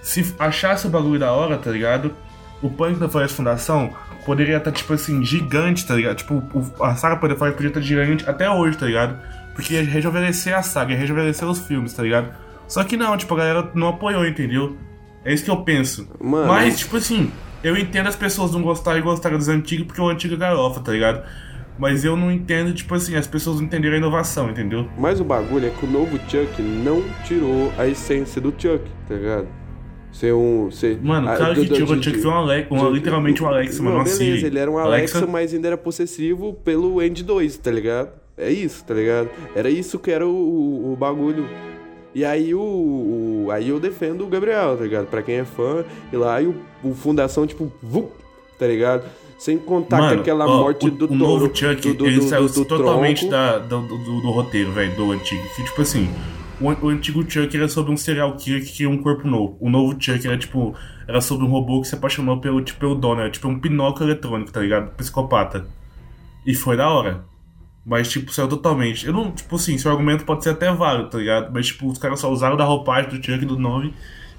se 0.00 0.32
achasse 0.38 0.86
o 0.86 0.90
bagulho 0.90 1.18
da 1.18 1.32
hora, 1.32 1.58
tá 1.58 1.72
ligado? 1.72 2.14
O 2.62 2.70
Pânico 2.70 3.00
da 3.00 3.08
Floresta 3.08 3.36
Fundação 3.36 3.90
poderia 4.24 4.56
estar, 4.56 4.72
tipo 4.72 4.92
assim, 4.92 5.24
gigante, 5.24 5.86
tá 5.86 5.94
ligado? 5.94 6.16
Tipo, 6.16 6.42
a 6.82 6.94
saga 6.96 7.16
poderia 7.16 7.52
podia 7.52 7.68
estar 7.68 7.80
gigante 7.80 8.28
até 8.28 8.50
hoje, 8.50 8.76
tá 8.76 8.86
ligado? 8.86 9.18
Porque 9.54 9.74
ia 9.74 9.84
rejuvenescer 9.84 10.56
a 10.56 10.62
saga, 10.62 10.92
ia 10.92 10.98
rejuvenescer 10.98 11.48
os 11.48 11.58
filmes, 11.60 11.92
tá 11.92 12.02
ligado? 12.02 12.34
Só 12.66 12.82
que 12.82 12.96
não, 12.96 13.16
tipo, 13.16 13.32
a 13.34 13.36
galera 13.36 13.70
não 13.74 13.88
apoiou, 13.88 14.26
entendeu? 14.26 14.76
É 15.24 15.32
isso 15.32 15.44
que 15.44 15.50
eu 15.50 15.58
penso. 15.58 16.08
Mano. 16.20 16.48
Mas, 16.48 16.78
tipo 16.78 16.96
assim, 16.96 17.30
eu 17.62 17.76
entendo 17.76 18.08
as 18.08 18.16
pessoas 18.16 18.52
não 18.52 18.62
gostarem 18.62 19.00
e 19.00 19.02
gostarem 19.02 19.38
dos 19.38 19.48
antigos 19.48 19.86
porque 19.86 20.00
o 20.00 20.08
antigo 20.08 20.34
é 20.34 20.36
garofa, 20.36 20.80
tá 20.80 20.92
ligado? 20.92 21.24
Mas 21.78 22.04
eu 22.04 22.16
não 22.16 22.30
entendo, 22.30 22.72
tipo 22.72 22.94
assim, 22.94 23.16
as 23.16 23.26
pessoas 23.26 23.56
não 23.56 23.64
entenderam 23.64 23.96
a 23.96 23.98
inovação, 23.98 24.50
entendeu? 24.50 24.88
Mas 24.96 25.20
o 25.20 25.24
bagulho 25.24 25.66
é 25.66 25.70
que 25.70 25.84
o 25.84 25.90
novo 25.90 26.18
Chuck 26.28 26.62
não 26.62 27.02
tirou 27.24 27.72
a 27.76 27.86
essência 27.86 28.40
do 28.40 28.50
Chuck, 28.50 28.84
tá 29.08 29.14
ligado? 29.14 29.48
Ser 30.14 30.32
um. 30.32 30.70
Ser, 30.70 30.96
Mano, 31.02 31.26
claro 31.36 31.54
do- 31.56 31.60
que 31.62 31.66
do- 31.68 31.96
de- 31.96 32.04
Chuck 32.04 32.18
foi 32.20 32.30
um 32.30 32.34
Alexa, 32.34 32.72
uma, 32.72 32.86
de- 32.86 32.92
literalmente 32.94 33.42
um 33.42 33.46
Alexa, 33.48 33.82
mano, 33.82 33.96
Não, 33.98 34.04
beleza, 34.04 34.18
Siri. 34.24 34.46
ele 34.46 34.58
era 34.60 34.70
um 34.70 34.78
Alexa, 34.78 35.26
mas 35.26 35.52
ainda 35.52 35.66
era 35.68 35.76
possessivo 35.76 36.54
pelo 36.64 37.02
End 37.02 37.22
2, 37.24 37.56
tá 37.56 37.70
ligado? 37.72 38.10
É 38.38 38.50
isso, 38.50 38.84
tá 38.84 38.94
ligado? 38.94 39.28
Era 39.56 39.68
isso 39.68 39.98
que 39.98 40.10
era 40.12 40.24
o, 40.26 40.30
o- 40.30 40.92
o 40.92 40.96
bagulho. 40.96 41.48
E 42.14 42.24
aí 42.24 42.54
o, 42.54 42.60
o- 42.60 43.48
Aí 43.50 43.68
eu 43.68 43.80
defendo 43.80 44.24
o 44.24 44.28
Gabriel, 44.28 44.76
tá 44.76 44.84
ligado? 44.84 45.06
Pra 45.06 45.20
quem 45.20 45.34
é 45.36 45.44
fã, 45.44 45.84
e 46.12 46.16
lá 46.16 46.40
e 46.40 46.46
o, 46.46 46.54
o 46.84 46.94
Fundação, 46.94 47.44
tipo, 47.46 47.70
vup, 47.82 48.10
tá 48.58 48.66
ligado? 48.68 49.04
Sem 49.36 49.58
contar 49.58 49.98
Mano, 49.98 50.14
que 50.14 50.20
aquela 50.20 50.46
ó, 50.46 50.58
morte 50.62 50.86
o, 50.86 50.90
do 50.92 51.12
o 51.12 51.14
novo 51.14 51.50
Chuck, 51.52 51.74
do, 51.88 51.92
do, 51.94 52.06
ele 52.06 52.20
do- 52.20 52.28
saiu 52.28 52.48
totalmente 52.64 53.28
da, 53.28 53.58
do, 53.58 53.80
do, 53.82 53.98
do 54.20 54.30
roteiro, 54.30 54.70
velho, 54.72 54.94
do 54.94 55.10
antigo. 55.10 55.42
Que, 55.56 55.64
tipo 55.64 55.82
assim, 55.82 56.08
o, 56.60 56.86
o 56.86 56.88
antigo 56.88 57.28
Chuck 57.28 57.56
era 57.56 57.68
sobre 57.68 57.92
um 57.92 57.96
serial 57.96 58.36
killer 58.36 58.64
que 58.64 58.72
tinha 58.72 58.88
um 58.88 58.98
corpo 58.98 59.26
novo. 59.26 59.56
O 59.60 59.68
novo 59.68 59.96
Chuck 59.98 60.26
era, 60.26 60.36
tipo, 60.38 60.74
era 61.06 61.20
sobre 61.20 61.44
um 61.46 61.48
robô 61.48 61.80
que 61.80 61.88
se 61.88 61.94
apaixonou 61.94 62.40
pelo, 62.40 62.62
tipo, 62.62 62.80
pelo 62.80 62.94
dono. 62.94 63.20
Era, 63.20 63.30
tipo, 63.30 63.48
um 63.48 63.58
pinóquio 63.58 64.04
eletrônico, 64.04 64.52
tá 64.52 64.60
ligado? 64.60 64.90
Psicopata. 64.96 65.66
E 66.46 66.54
foi 66.54 66.76
da 66.76 66.88
hora. 66.88 67.24
Mas, 67.84 68.08
tipo, 68.08 68.32
saiu 68.32 68.48
totalmente. 68.48 69.06
Eu 69.06 69.12
não, 69.12 69.30
tipo 69.30 69.56
assim, 69.56 69.76
seu 69.76 69.90
argumento 69.90 70.24
pode 70.24 70.42
ser 70.42 70.50
até 70.50 70.72
válido, 70.72 71.10
tá 71.10 71.18
ligado? 71.18 71.52
Mas, 71.52 71.66
tipo, 71.66 71.86
os 71.86 71.98
caras 71.98 72.20
só 72.20 72.30
usaram 72.30 72.56
da 72.56 72.64
roupagem 72.64 73.10
do 73.10 73.16
Chuck 73.16 73.44
do 73.44 73.58
9 73.58 73.92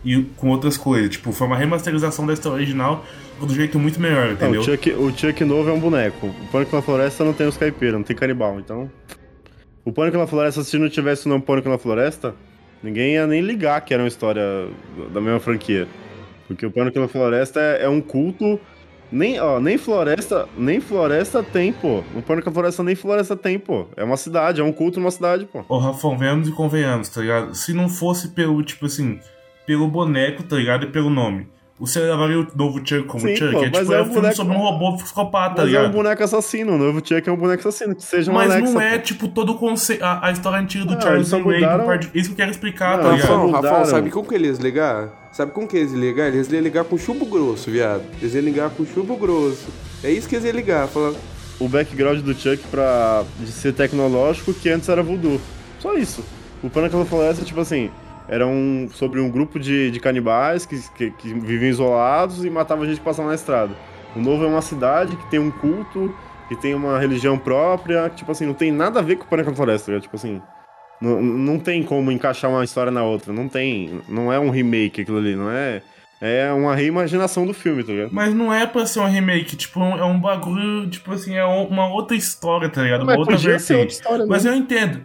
e 0.03 0.24
com 0.38 0.49
outras 0.49 0.78
coisas. 0.78 1.11
Tipo, 1.11 1.32
foi 1.32 1.45
uma 1.47 1.57
remasterização 1.57 2.26
da 2.26 2.34
história 2.34 2.55
original 2.55 3.05
do 3.39 3.53
jeito 3.53 3.78
muito 3.78 3.99
melhor, 3.99 4.28
Não, 4.28 4.34
entendeu? 4.34 4.61
o, 4.61 4.63
Chuck, 4.63 4.91
o 4.91 5.18
Chuck 5.18 5.43
novo 5.43 5.70
é 5.70 5.74
um 5.74 5.80
boneco. 5.80 6.28
O 6.28 6.47
Pânico 6.51 6.76
na 6.76 6.82
Floresta 6.82 7.24
não 7.24 7.34
tem 7.34 7.47
os 7.47 7.57
caipiras, 7.57 7.95
não 7.95 8.03
tem 8.03 8.16
canibal, 8.16 8.59
então. 8.59 8.89
O 9.86 9.94
Pânico 9.94 10.18
na 10.18 10.26
Floresta, 10.28 10.64
se 10.64 10.78
não 10.80 10.90
tivesse 10.90 11.28
o 11.28 11.30
nome 11.30 11.44
Pânico 11.44 11.70
na 11.70 11.78
Floresta, 11.78 12.34
ninguém 12.82 13.14
ia 13.14 13.28
nem 13.28 13.40
ligar 13.40 13.80
que 13.82 13.94
era 13.94 14.02
uma 14.02 14.10
história 14.10 14.68
da 15.14 15.22
mesma 15.22 15.40
franquia. 15.40 15.88
Porque 16.48 16.66
o 16.66 16.72
Pânico 16.72 17.00
na 17.00 17.08
Floresta 17.08 17.60
é, 17.60 17.84
é 17.84 17.90
um 17.90 18.02
culto 18.02 18.60
Nem, 19.12 19.40
ó, 19.40 19.60
nem 19.60 19.78
floresta, 19.78 20.50
nem 20.58 20.82
floresta 20.82 21.44
tem, 21.44 21.72
pô. 21.72 22.04
No 22.14 22.22
Pânico 22.24 22.50
na 22.50 22.54
Floresta 22.54 22.84
nem 22.84 22.96
floresta 22.96 23.36
tem, 23.36 23.60
pô. 23.60 23.86
É 23.96 24.04
uma 24.04 24.18
cidade, 24.18 24.60
é 24.60 24.64
um 24.64 24.72
culto 24.74 25.00
numa 25.00 25.12
cidade, 25.12 25.46
pô. 25.46 25.64
Ô, 25.70 25.78
Rafão, 25.78 26.18
venhamos 26.18 26.48
e 26.48 26.52
convenhamos, 26.52 27.08
tá 27.10 27.22
ligado? 27.22 27.54
Se 27.54 27.72
não 27.72 27.88
fosse 27.88 28.30
pelo, 28.30 28.62
tipo 28.64 28.88
assim, 28.88 29.20
pelo 29.66 29.88
boneco, 29.88 30.44
tá 30.44 30.56
ligado? 30.56 30.86
E 30.86 30.90
pelo 30.92 31.10
nome. 31.10 31.48
Você 31.78 31.99
levaria 31.99 32.39
o 32.39 32.47
novo 32.55 32.78
Chuck 32.80 33.03
como 33.03 33.28
Sim, 33.28 33.36
Chuck? 33.36 33.51
pô, 33.51 33.59
é 33.63 33.69
tipo, 33.69 33.78
é 33.93 33.97
é 33.97 34.01
um 34.01 34.05
filme 34.05 34.15
boneco- 34.21 34.36
sobre 34.38 34.55
um 34.55 34.59
robô 34.59 34.95
psicopata, 34.95 35.55
Mas 35.57 35.59
é 35.59 35.63
um 35.63 35.65
ligado? 35.82 35.91
boneco 35.91 36.23
assassino, 36.23 36.73
o 36.76 36.78
novo 36.78 36.99
Chuck 37.05 37.28
é 37.28 37.32
um 37.32 37.36
boneco 37.36 37.67
assassino, 37.67 37.93
que 37.93 38.03
seja 38.03 38.32
uma 38.32 38.39
Mas 38.45 38.51
Alexa, 38.51 38.73
não 38.73 38.80
é, 38.82 38.97
pô. 38.97 39.03
tipo, 39.03 39.28
todo 39.28 39.51
o 39.51 39.55
conceito. 39.57 40.01
A, 40.01 40.28
a 40.28 40.32
história 40.32 40.57
antiga 40.59 40.86
do 40.86 40.93
Ah, 40.93 41.01
Charles 41.01 41.30
Ray. 41.32 41.41
mudaram- 41.43 41.86
part- 41.86 42.09
Isso 42.15 42.28
que 42.30 42.34
eu 42.34 42.38
quero 42.38 42.51
explicar, 42.51 42.97
Não, 42.97 43.03
tá 43.03 43.11
ligado? 43.11 43.28
Rafão, 43.30 43.47
mudaram. 43.51 43.86
sabe 43.86 44.09
como 44.09 44.26
que 44.30 44.36
eles 44.36 44.57
iam 44.57 44.63
ligar? 44.63 45.30
Sabe 45.34 45.51
como 45.51 45.67
que 45.67 45.76
eles 45.76 45.91
iam 45.91 45.99
ligar? 45.99 46.28
Eles 46.30 46.49
iam 46.49 46.61
ligar 46.61 46.86
com 46.86 46.97
chumbo 46.97 47.26
grosso, 47.26 47.69
viado. 47.69 48.03
Eles 48.21 48.34
iam 48.34 48.43
ligar 48.45 48.69
com 48.69 48.86
chumbo 48.86 49.17
grosso. 49.17 49.67
É 50.01 50.09
isso 50.09 50.30
que 50.30 50.36
eles 50.36 50.45
iam 50.45 50.55
ligar. 50.55 50.88
Falar, 50.88 51.11
O 51.59 51.67
background 51.69 52.19
do 52.19 52.34
Chuck 52.34 52.57
pra 52.71 53.23
de 53.39 53.51
ser 53.51 53.73
tecnológico, 53.73 54.53
que 54.53 54.69
antes 54.69 54.88
era 54.89 55.03
voodoo. 55.03 55.39
Só 55.80 55.93
isso. 55.93 56.23
O 56.63 56.69
Pânico 56.69 56.97
na 56.97 57.05
Floresta, 57.05 57.43
tipo 57.45 57.59
assim, 57.61 57.89
era 58.28 58.45
um, 58.45 58.89
sobre 58.91 59.19
um 59.19 59.30
grupo 59.30 59.59
de, 59.59 59.91
de 59.91 59.99
canibais 59.99 60.65
que, 60.65 60.80
que, 60.95 61.11
que 61.11 61.34
viviam 61.34 61.69
isolados 61.69 62.43
e 62.43 62.49
matavam 62.49 62.86
gente 62.86 62.97
que 62.97 63.05
passava 63.05 63.30
na 63.30 63.36
estrada. 63.36 63.76
O 64.15 64.19
novo 64.19 64.43
é 64.43 64.47
uma 64.47 64.61
cidade 64.61 65.15
que 65.15 65.30
tem 65.30 65.39
um 65.39 65.51
culto, 65.51 66.13
que 66.47 66.55
tem 66.55 66.73
uma 66.73 66.99
religião 66.99 67.38
própria, 67.38 68.09
que, 68.09 68.17
tipo 68.17 68.32
assim, 68.32 68.45
não 68.45 68.53
tem 68.53 68.71
nada 68.71 68.99
a 68.99 69.03
ver 69.03 69.17
com 69.17 69.26
o 69.26 69.28
Pânico 69.28 69.49
na 69.49 69.55
Floresta, 69.55 69.91
né? 69.91 69.99
tipo 69.99 70.15
assim... 70.15 70.41
Não, 71.01 71.21
não 71.21 71.59
tem 71.59 71.84
como 71.84 72.09
encaixar 72.09 72.49
uma 72.49 72.63
história 72.63 72.91
na 72.91 73.03
outra, 73.03 73.34
não 73.34 73.49
tem... 73.49 74.01
Não 74.07 74.32
é 74.32 74.39
um 74.39 74.49
remake 74.49 75.01
aquilo 75.01 75.17
ali, 75.17 75.36
não 75.36 75.51
é... 75.51 75.82
É 76.21 76.51
uma 76.53 76.73
reimaginação 76.73 77.45
do 77.45 77.53
filme, 77.53 77.84
tá 77.84 77.91
ligado? 77.91 78.09
Mas 78.13 78.34
não 78.34 78.51
é 78.51 78.65
pra 78.65 78.86
ser 78.86 79.01
um 79.01 79.05
remake, 79.05 79.57
tipo, 79.57 79.82
é 79.82 80.05
um 80.05 80.19
bagulho, 80.19 80.89
tipo 80.89 81.11
assim, 81.11 81.36
é 81.36 81.43
uma 81.43 81.88
outra 81.88 82.15
história, 82.15 82.69
tá 82.69 82.82
ligado? 82.82 83.01
Uma 83.01 83.11
Mas 83.11 83.17
outra 83.17 83.36
podia 83.36 83.59
ser 83.59 83.76
outra 83.76 83.91
história, 83.91 84.26
Mas 84.26 84.45
né? 84.45 84.51
eu 84.51 84.55
entendo. 84.55 85.03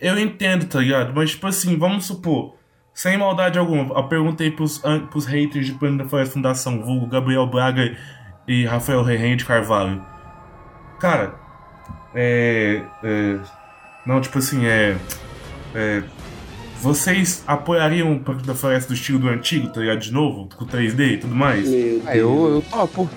Eu 0.00 0.18
entendo, 0.18 0.66
tá 0.66 0.80
ligado? 0.80 1.12
Mas, 1.14 1.30
tipo 1.30 1.46
assim, 1.46 1.78
vamos 1.78 2.06
supor, 2.06 2.57
sem 2.98 3.16
maldade 3.16 3.56
alguma, 3.56 3.94
eu 3.94 4.02
perguntei 4.08 4.50
pros, 4.50 4.82
pros 5.08 5.24
haters 5.24 5.66
de 5.66 5.72
Plano 5.72 5.98
da 5.98 6.04
Floresta 6.04 6.34
Fundação, 6.34 6.82
vulgo 6.82 7.06
Gabriel 7.06 7.46
Braga 7.46 7.96
e 8.48 8.66
Rafael 8.66 9.04
Rehen 9.04 9.36
de 9.36 9.44
Carvalho. 9.44 10.04
Cara, 10.98 11.32
é, 12.12 12.82
é. 13.04 13.38
Não, 14.04 14.20
tipo 14.20 14.38
assim, 14.38 14.66
é. 14.66 14.96
é 15.76 16.02
vocês 16.82 17.44
apoiariam 17.46 18.16
o 18.16 18.18
Plano 18.18 18.42
da 18.42 18.56
Floresta 18.56 18.88
do 18.88 18.94
estilo 18.94 19.20
do 19.20 19.28
antigo, 19.28 19.68
tá 19.68 19.78
ligado? 19.78 20.00
De 20.00 20.12
novo, 20.12 20.48
com 20.56 20.66
3D 20.66 21.00
e 21.00 21.16
tudo 21.18 21.36
mais? 21.36 21.68
Ah, 22.04 22.16
eu, 22.16 22.48
eu 22.48 22.64
topo. 22.68 23.08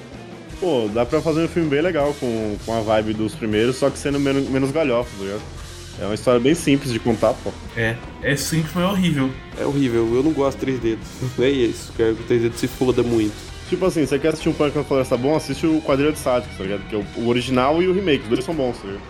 Pô, 0.59 0.91
dá 0.93 1.07
pra 1.07 1.23
fazer 1.23 1.45
um 1.45 1.47
filme 1.47 1.67
bem 1.67 1.81
legal 1.81 2.13
com, 2.19 2.55
com 2.63 2.77
a 2.77 2.81
vibe 2.81 3.15
dos 3.15 3.33
primeiros, 3.33 3.77
só 3.77 3.89
que 3.89 3.97
sendo 3.97 4.19
menos, 4.19 4.47
menos 4.47 4.69
galhofa, 4.69 5.09
tá 5.17 5.23
ligado? 5.23 5.60
É 6.01 6.05
uma 6.05 6.15
história 6.15 6.39
bem 6.39 6.55
simples 6.55 6.91
de 6.91 6.99
contar, 6.99 7.33
pô. 7.35 7.51
É, 7.77 7.95
é 8.23 8.35
simples, 8.35 8.71
foi 8.73 8.81
horrível. 8.83 9.29
É 9.59 9.63
horrível, 9.65 10.15
eu 10.15 10.23
não 10.23 10.31
gosto 10.31 10.57
de 10.57 10.65
3 10.65 10.79
dedos. 10.79 11.07
É 11.39 11.47
isso, 11.49 11.93
quero 11.95 12.15
que 12.15 12.23
o 12.23 12.25
3 12.25 12.41
dedos 12.41 12.59
se 12.59 12.67
foda 12.67 13.03
muito. 13.03 13.35
Tipo 13.69 13.85
assim, 13.85 14.05
você 14.05 14.17
quer 14.17 14.29
assistir 14.29 14.49
um 14.49 14.53
Pânico 14.53 14.79
na 14.79 14.83
Floresta 14.83 15.15
bom, 15.15 15.35
assiste 15.35 15.65
o 15.67 15.79
Quadrilha 15.81 16.11
de 16.11 16.17
Sádicos, 16.19 16.57
tá 16.57 16.63
ligado? 16.63 16.81
Que 16.89 16.95
é 16.95 17.05
o, 17.17 17.27
original 17.27 17.81
e 17.81 17.87
o 17.87 17.93
remake, 17.93 18.23
os 18.23 18.29
dois 18.29 18.43
são 18.43 18.53
bons, 18.55 18.77
tá 18.79 18.87
ligado? 18.87 19.03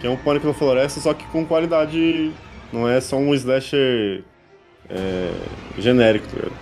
Que 0.00 0.06
é 0.06 0.10
um 0.10 0.16
Pânico 0.16 0.46
na 0.46 0.54
Floresta, 0.54 1.00
só 1.00 1.12
que 1.12 1.26
com 1.26 1.44
qualidade... 1.44 2.32
Não 2.72 2.88
é 2.88 3.00
só 3.00 3.16
um 3.16 3.34
slasher 3.34 4.22
é, 4.88 5.32
genérico, 5.78 6.26
tá 6.28 6.36
ligado? 6.36 6.52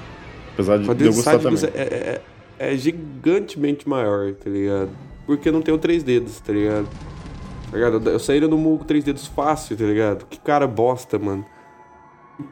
Apesar 0.55 0.79
de, 0.79 0.95
de 0.95 1.05
eu 1.05 1.13
gostar 1.13 1.33
Sádicos 1.33 1.61
também. 1.61 1.77
é, 1.81 1.83
é, 1.83 2.21
é- 2.59 2.73
é 2.73 2.77
gigantemente 2.77 3.89
maior, 3.89 4.33
tá 4.35 4.49
ligado? 4.49 4.91
Porque 5.27 5.51
não 5.51 5.61
tem 5.61 5.75
o 5.75 5.79
3 5.79 6.03
dedos, 6.03 6.41
tá 6.41 6.53
ligado? 6.53 6.89
Tá 7.75 7.79
ligado? 7.79 8.09
Eu 8.09 8.21
saíram 8.21 8.47
no 8.47 8.79
com 8.79 8.85
3 8.85 9.03
dedos 9.03 9.27
fácil, 9.27 9.77
tá 9.77 9.83
ligado? 9.83 10.27
Que 10.27 10.39
cara 10.39 10.65
bosta, 10.65 11.19
mano. 11.19 11.45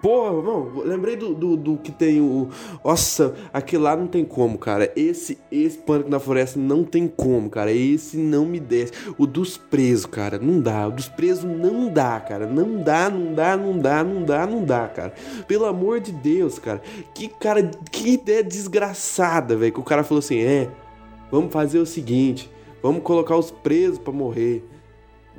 Porra, 0.01 0.43
não, 0.43 0.83
lembrei 0.85 1.15
do, 1.15 1.33
do, 1.33 1.57
do 1.57 1.77
que 1.77 1.93
tem 1.93 2.21
o. 2.21 2.49
Nossa, 2.85 3.33
aquele 3.53 3.85
lá 3.85 3.95
não 3.95 4.09
tem 4.09 4.25
como, 4.25 4.59
cara. 4.59 4.93
Esse, 4.97 5.39
esse 5.51 5.79
Pânico 5.79 6.11
na 6.11 6.19
Floresta 6.19 6.59
não 6.59 6.83
tem 6.83 7.07
como, 7.07 7.49
cara. 7.49 7.71
Esse 7.71 8.17
não 8.17 8.45
me 8.45 8.59
desce. 8.59 8.93
O 9.17 9.25
dos 9.25 9.57
presos, 9.57 10.07
cara, 10.07 10.41
não 10.41 10.61
dá. 10.61 10.89
O 10.89 10.91
dos 10.91 11.09
presos 11.09 11.45
não 11.45 11.89
dá, 11.89 12.19
cara. 12.19 12.45
Não 12.45 12.83
dá, 12.83 13.09
não 13.09 13.33
dá, 13.33 13.57
não 13.57 13.79
dá, 13.79 14.03
não 14.03 14.25
dá, 14.25 14.45
não 14.45 14.65
dá, 14.65 14.89
cara. 14.89 15.15
Pelo 15.47 15.67
amor 15.67 16.01
de 16.01 16.11
Deus, 16.11 16.59
cara. 16.59 16.83
Que 17.15 17.29
cara, 17.29 17.63
que 17.93 18.15
ideia 18.15 18.43
desgraçada, 18.43 19.57
velho. 19.57 19.73
Que 19.73 19.81
o 19.81 19.85
cara 19.85 20.03
falou 20.03 20.19
assim: 20.19 20.41
é, 20.41 20.69
vamos 21.31 21.53
fazer 21.53 21.79
o 21.79 21.87
seguinte, 21.87 22.51
vamos 22.83 23.05
colocar 23.05 23.37
os 23.37 23.53
presos 23.53 24.01
pra 24.01 24.13
morrer. 24.13 24.72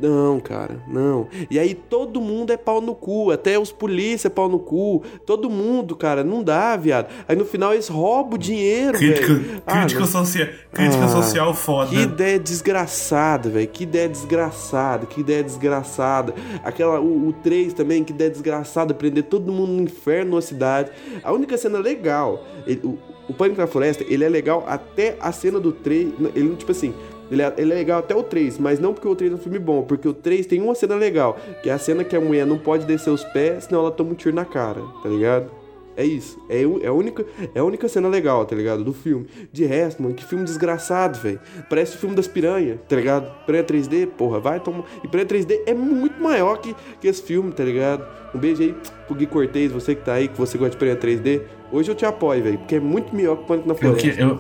Não, 0.02 0.40
cara, 0.40 0.78
não. 0.88 1.28
E 1.50 1.60
aí 1.60 1.74
todo 1.76 2.20
mundo 2.20 2.52
é 2.52 2.58
pau 2.58 2.82
no 2.82 2.96
cu, 2.96 3.32
até 3.32 3.60
os 3.60 3.72
polícia 3.72 4.28
é 4.28 4.30
pau 4.30 4.50
no 4.50 4.58
cu. 4.60 5.04
Todo 5.26 5.50
mundo, 5.50 5.96
cara, 5.96 6.24
não 6.24 6.44
dá, 6.44 6.76
viado. 6.76 7.08
Aí 7.28 7.36
no 7.36 7.46
final 7.46 7.74
eles 7.74 7.88
roubam 7.88 8.34
o 8.34 8.38
dinheiro, 8.38 8.98
Crítica. 8.98 9.62
Ah, 9.66 9.80
crítica, 9.82 10.00
não- 10.02 10.08
social, 10.08 10.48
crítica 10.74 11.04
Ah, 11.06 11.08
social 11.08 11.54
foda. 11.54 11.90
que 11.92 11.98
ideia 11.98 12.40
desgraçada, 12.40 13.50
velho. 13.50 13.68
Que 13.68 13.84
ideia 13.84 14.10
desgraçada, 14.10 15.06
que 15.06 15.22
ideia 15.22 15.44
desgraçada. 15.44 16.34
Aquela, 16.64 17.00
o, 17.00 17.28
o 17.30 17.34
3 17.34 17.74
também, 17.74 18.04
que 18.04 18.12
ideia 18.12 18.30
desgraçada, 18.30 18.94
prender 18.94 19.24
todo 19.24 19.52
mundo 19.52 19.72
no 19.74 19.82
inferno 19.84 20.32
numa 20.32 20.42
cidade. 20.42 20.92
A 21.24 21.32
única 21.32 21.58
cena 21.58 21.78
legal, 21.80 22.44
ele- 22.66 22.82
o, 22.84 22.98
o 23.30 23.34
Pânico 23.34 23.62
na 23.62 23.68
Floresta, 23.68 24.04
ele 24.08 24.24
é 24.24 24.30
legal 24.30 24.64
até 24.68 25.16
a 25.20 25.32
cena 25.32 25.60
do 25.60 25.72
3. 25.72 26.10
Ele, 26.36 26.56
tipo 26.56 26.72
assim, 26.72 26.94
ele 27.34 27.42
é, 27.42 27.54
ele 27.58 27.72
é 27.72 27.76
legal 27.76 28.00
até 28.00 28.16
o 28.16 28.24
3, 28.24 28.58
mas 28.60 28.80
não 28.80 28.94
porque 28.94 29.08
o 29.08 29.16
3 29.16 29.32
é 29.32 29.36
um 29.36 29.40
filme 29.40 29.60
bom, 29.60 29.84
porque 29.84 30.08
o 30.08 30.14
3 30.14 30.46
tem 30.46 30.62
uma 30.62 30.76
cena 30.76 30.96
legal, 30.96 31.38
que 31.62 31.70
é 31.70 31.74
a 31.74 31.78
cena 31.78 32.04
que 32.04 32.16
a 32.16 32.22
mulher 32.22 32.46
não 32.46 32.58
pode 32.58 32.86
descer 32.86 33.10
os 33.10 33.24
pés, 33.26 33.66
senão 33.66 33.82
ela 33.82 33.92
toma 33.92 34.12
um 34.12 34.16
tiro 34.16 34.36
na 34.36 34.46
cara, 34.46 34.82
tá 35.02 35.10
ligado? 35.10 35.50
É 35.96 36.04
isso. 36.04 36.40
É, 36.50 36.66
o- 36.66 36.82
é, 36.84 36.88
a 36.88 36.92
única, 36.92 37.24
é 37.54 37.60
a 37.60 37.64
única 37.64 37.88
cena 37.88 38.08
legal, 38.08 38.44
tá 38.48 38.56
ligado? 38.56 38.84
Do 38.84 38.94
filme. 38.94 39.28
De 39.52 39.64
resto, 39.64 40.02
mano, 40.02 40.16
que 40.16 40.26
filme 40.26 40.44
desgraçado, 40.44 41.20
velho. 41.20 41.40
Parece 41.70 41.96
o 41.96 42.00
filme 42.00 42.16
das 42.16 42.28
piranhas, 42.28 42.80
tá 42.90 42.96
ligado? 42.96 43.32
Piranha 43.46 43.64
3D, 43.64 44.08
porra, 44.08 44.40
vai 44.40 44.60
tomar. 44.60 44.86
E 45.04 45.08
Piranha 45.08 45.28
3D 45.28 45.62
é 45.68 45.74
muito 45.76 46.20
maior 46.20 46.58
que, 46.58 46.76
que 47.00 47.08
esse 47.08 47.22
filme, 47.22 47.52
tá 47.52 47.64
ligado? 47.64 48.04
Um 48.34 48.40
beijo 48.40 48.64
aí 48.64 48.76
pro 49.06 49.16
Gui 49.16 49.28
Cortez, 49.28 49.72
você 49.72 49.94
que 49.94 50.04
tá 50.04 50.14
aí, 50.14 50.28
que 50.28 50.36
você 50.36 50.58
gosta 50.58 50.72
de 50.72 50.78
Piranha 50.78 50.98
3D. 50.98 51.42
Hoje 51.72 51.92
eu 51.92 51.96
te 51.96 52.06
apoio, 52.08 52.42
velho, 52.44 52.58
porque 52.58 52.74
é 52.76 52.80
muito 52.80 53.16
melhor 53.16 53.38
que 53.38 53.44
o 53.44 53.46
Pânico 53.46 53.68
na 53.68 53.74
Eu, 53.76 53.78
Floresta. 53.78 54.12
que, 54.14 54.20
eu, 54.20 54.40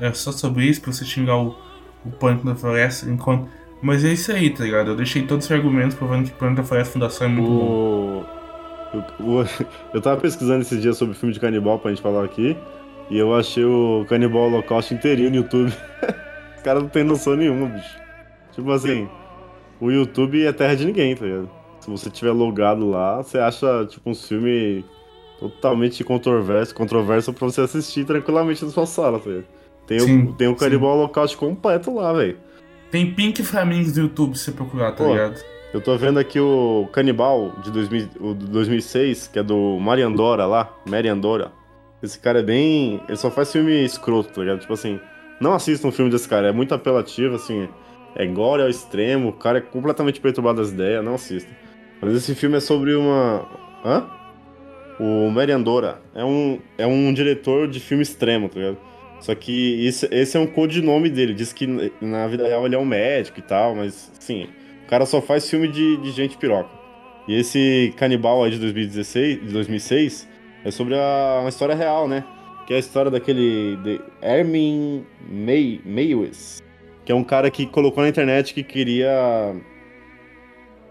é 0.00 0.12
só 0.12 0.32
sobre 0.32 0.64
isso, 0.64 0.80
pra 0.80 0.92
você 0.92 1.04
xingar 1.04 1.36
o, 1.36 1.54
o 2.04 2.10
Pânico 2.10 2.46
da 2.46 2.54
Floresta. 2.54 3.08
Enquanto, 3.10 3.48
mas 3.80 4.04
é 4.04 4.12
isso 4.12 4.32
aí, 4.32 4.50
tá 4.50 4.64
ligado? 4.64 4.90
Eu 4.90 4.96
deixei 4.96 5.22
todos 5.26 5.46
os 5.46 5.52
argumentos 5.52 5.94
provando 5.96 6.26
que 6.28 6.32
o 6.32 6.36
Pânico 6.36 6.62
da 6.62 6.64
Floresta 6.66 6.92
Fundação 6.94 7.26
é 7.26 7.30
muito 7.30 7.48
bom. 7.48 8.24
O... 9.20 9.22
o- 9.22 9.40
o- 9.42 9.46
Eu 9.94 10.00
tava 10.00 10.20
pesquisando 10.20 10.62
esses 10.62 10.80
dias 10.80 10.96
sobre 10.96 11.14
filme 11.14 11.32
de 11.32 11.40
canibal 11.40 11.78
pra 11.78 11.90
gente 11.90 12.02
falar 12.02 12.24
aqui. 12.24 12.56
E 13.10 13.18
eu 13.18 13.34
achei 13.34 13.64
o 13.64 14.06
Canibal 14.08 14.44
Holocaust 14.44 14.94
inteirinho 14.94 15.30
no 15.30 15.36
YouTube. 15.36 15.72
Os 16.56 16.62
caras 16.62 16.82
não 16.82 16.88
tem 16.88 17.04
noção 17.04 17.34
nenhuma, 17.36 17.66
bicho. 17.66 17.96
Tipo 18.52 18.70
assim, 18.70 19.08
o 19.80 19.90
YouTube 19.90 20.44
é 20.46 20.52
terra 20.52 20.74
de 20.76 20.84
ninguém, 20.86 21.14
tá 21.16 21.24
ligado? 21.26 21.50
Se 21.80 21.90
você 21.90 22.08
tiver 22.08 22.30
logado 22.30 22.88
lá, 22.88 23.16
você 23.22 23.38
acha, 23.38 23.84
tipo, 23.86 24.08
um 24.08 24.14
filme 24.14 24.84
totalmente 25.40 26.04
controverso, 26.04 26.72
controverso 26.74 27.32
pra 27.32 27.48
você 27.48 27.62
assistir 27.62 28.04
tranquilamente 28.04 28.64
na 28.64 28.70
sua 28.70 28.86
sala, 28.86 29.18
tá 29.18 29.28
ligado? 29.28 29.46
Tem, 29.98 30.06
Sim, 30.06 30.22
o, 30.24 30.32
tem 30.32 30.48
o 30.48 30.56
Canibal 30.56 30.96
Holocaust 30.96 31.36
completo 31.36 31.94
lá, 31.94 32.12
velho. 32.12 32.38
Tem 32.90 33.12
Pink 33.12 33.42
Flamingos 33.42 33.96
no 33.96 34.04
YouTube 34.04 34.36
se 34.36 34.52
procurar, 34.52 34.92
tá 34.92 35.04
Pô. 35.04 35.12
ligado? 35.12 35.40
Eu 35.72 35.80
tô 35.80 35.96
vendo 35.96 36.18
aqui 36.18 36.38
o 36.38 36.88
Canibal 36.92 37.54
de 37.62 37.70
2000, 37.70 38.08
o 38.20 38.34
de 38.34 38.46
2006, 38.46 39.28
que 39.28 39.38
é 39.38 39.42
do 39.42 39.78
Mariandora 39.78 40.44
lá, 40.44 40.74
Mariandora. 40.86 41.50
Esse 42.02 42.18
cara 42.18 42.40
é 42.40 42.42
bem. 42.42 43.00
Ele 43.08 43.16
só 43.16 43.30
faz 43.30 43.50
filme 43.50 43.84
escroto, 43.84 44.30
tá 44.30 44.40
ligado? 44.42 44.60
Tipo 44.60 44.74
assim, 44.74 45.00
não 45.40 45.54
assista 45.54 45.86
um 45.86 45.92
filme 45.92 46.10
desse 46.10 46.28
cara, 46.28 46.48
é 46.48 46.52
muito 46.52 46.74
apelativo, 46.74 47.36
assim. 47.36 47.68
É 48.14 48.26
gore 48.26 48.60
ao 48.62 48.68
extremo, 48.68 49.30
o 49.30 49.32
cara 49.32 49.58
é 49.58 49.60
completamente 49.62 50.20
perturbado 50.20 50.58
das 50.60 50.70
ideias, 50.70 51.02
não 51.02 51.14
assista. 51.14 51.50
Mas 52.02 52.14
esse 52.14 52.34
filme 52.34 52.56
é 52.56 52.60
sobre 52.60 52.94
uma. 52.94 53.48
Hã? 53.84 54.06
O 55.00 55.30
Mariandora 55.30 56.02
é 56.14 56.22
um, 56.22 56.58
é 56.76 56.86
um 56.86 57.12
diretor 57.14 57.66
de 57.66 57.80
filme 57.80 58.02
extremo, 58.02 58.48
tá 58.48 58.60
ligado? 58.60 58.78
Só 59.22 59.36
que 59.36 59.86
esse, 59.86 60.08
esse 60.10 60.36
é 60.36 60.40
um 60.40 60.48
codinome 60.48 61.08
dele. 61.08 61.32
Diz 61.32 61.52
que 61.52 61.66
na 62.00 62.26
vida 62.26 62.46
real 62.46 62.66
ele 62.66 62.74
é 62.74 62.78
um 62.78 62.84
médico 62.84 63.38
e 63.38 63.42
tal, 63.42 63.74
mas, 63.74 64.10
assim, 64.18 64.48
o 64.84 64.88
cara 64.88 65.06
só 65.06 65.22
faz 65.22 65.48
filme 65.48 65.68
de, 65.68 65.96
de 65.98 66.10
gente 66.10 66.36
piroca. 66.36 66.70
E 67.28 67.38
esse 67.38 67.94
Canibal 67.96 68.42
aí 68.42 68.50
de 68.50 68.58
2016, 68.58 69.46
de 69.46 69.52
2006 69.52 70.28
é 70.64 70.70
sobre 70.72 70.96
a, 70.96 71.38
uma 71.40 71.48
história 71.48 71.74
real, 71.74 72.08
né? 72.08 72.24
Que 72.66 72.74
é 72.74 72.76
a 72.76 72.80
história 72.80 73.12
daquele 73.12 73.76
de 73.76 74.00
Ermin 74.20 75.06
May, 75.30 75.80
Maywes, 75.84 76.60
que 77.04 77.12
é 77.12 77.14
um 77.14 77.22
cara 77.22 77.48
que 77.48 77.64
colocou 77.64 78.02
na 78.02 78.08
internet 78.08 78.52
que 78.52 78.64
queria 78.64 79.54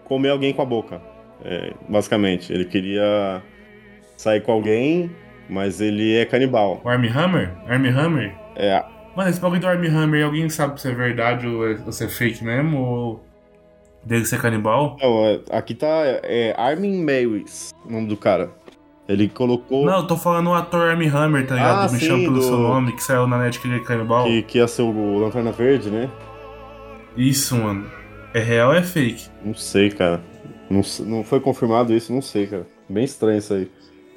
comer 0.04 0.30
alguém 0.30 0.54
com 0.54 0.62
a 0.62 0.66
boca. 0.66 1.02
É, 1.44 1.74
basicamente, 1.86 2.50
ele 2.50 2.64
queria 2.64 3.42
sair 4.16 4.40
com 4.40 4.52
alguém, 4.52 5.10
mas 5.48 5.80
ele 5.80 6.16
é 6.16 6.24
canibal. 6.24 6.80
O 6.84 6.88
Army 6.88 7.08
Hammer? 7.08 7.50
Army 7.66 7.88
Hammer? 7.88 8.34
É, 8.56 8.84
Mano, 9.16 9.28
esse 9.28 9.38
bagulho 9.40 9.60
do 9.60 9.66
Armie 9.66 9.90
Hammer, 9.90 10.24
alguém 10.24 10.48
sabe 10.48 10.80
se 10.80 10.88
é 10.88 10.94
verdade 10.94 11.46
ou, 11.46 11.68
é, 11.68 11.76
ou 11.84 11.92
se 11.92 12.04
é 12.04 12.08
fake 12.08 12.42
mesmo? 12.42 12.78
Ou 12.78 13.24
dele 14.02 14.24
ser 14.24 14.40
canibal? 14.40 14.96
Não, 15.00 15.26
é- 15.26 15.40
aqui 15.50 15.74
tá 15.74 15.86
é, 16.22 16.54
Armin 16.56 17.04
Meiwes, 17.04 17.72
o 17.84 17.92
nome 17.92 18.06
do 18.08 18.16
cara. 18.16 18.50
Ele 19.06 19.28
colocou 19.28 19.84
Não, 19.84 19.98
eu 19.98 20.06
tô 20.06 20.16
falando 20.16 20.48
o 20.48 20.54
ator 20.54 20.88
Armie 20.88 21.08
Hammer, 21.08 21.46
tá 21.46 21.56
ligado? 21.56 21.80
Ah, 21.80 21.92
Me 21.92 21.98
sim, 21.98 22.06
chama 22.06 22.22
pelo 22.22 22.34
do- 22.36 22.42
seu 22.42 22.56
nome, 22.56 22.92
que 22.92 23.02
saiu 23.02 23.26
na 23.26 23.36
net 23.38 23.60
que 23.60 23.68
ele 23.68 23.76
é 23.76 23.80
canibal. 23.80 24.24
que, 24.24 24.42
que 24.44 24.56
ia 24.58 24.66
ser 24.66 24.80
o 24.82 25.18
Lanterna 25.18 25.52
Verde, 25.52 25.90
né? 25.90 26.08
Isso, 27.16 27.56
mano. 27.56 27.84
É 28.32 28.38
real 28.40 28.70
ou 28.70 28.74
é 28.74 28.82
fake? 28.82 29.28
Não 29.44 29.54
sei, 29.54 29.90
cara. 29.90 30.22
Não, 30.70 30.80
não 31.00 31.22
foi 31.22 31.38
confirmado 31.40 31.92
isso, 31.92 32.12
não 32.12 32.22
sei, 32.22 32.46
cara. 32.46 32.66
Bem 32.88 33.04
estranho 33.04 33.38
isso 33.38 33.52
aí. 33.52 33.70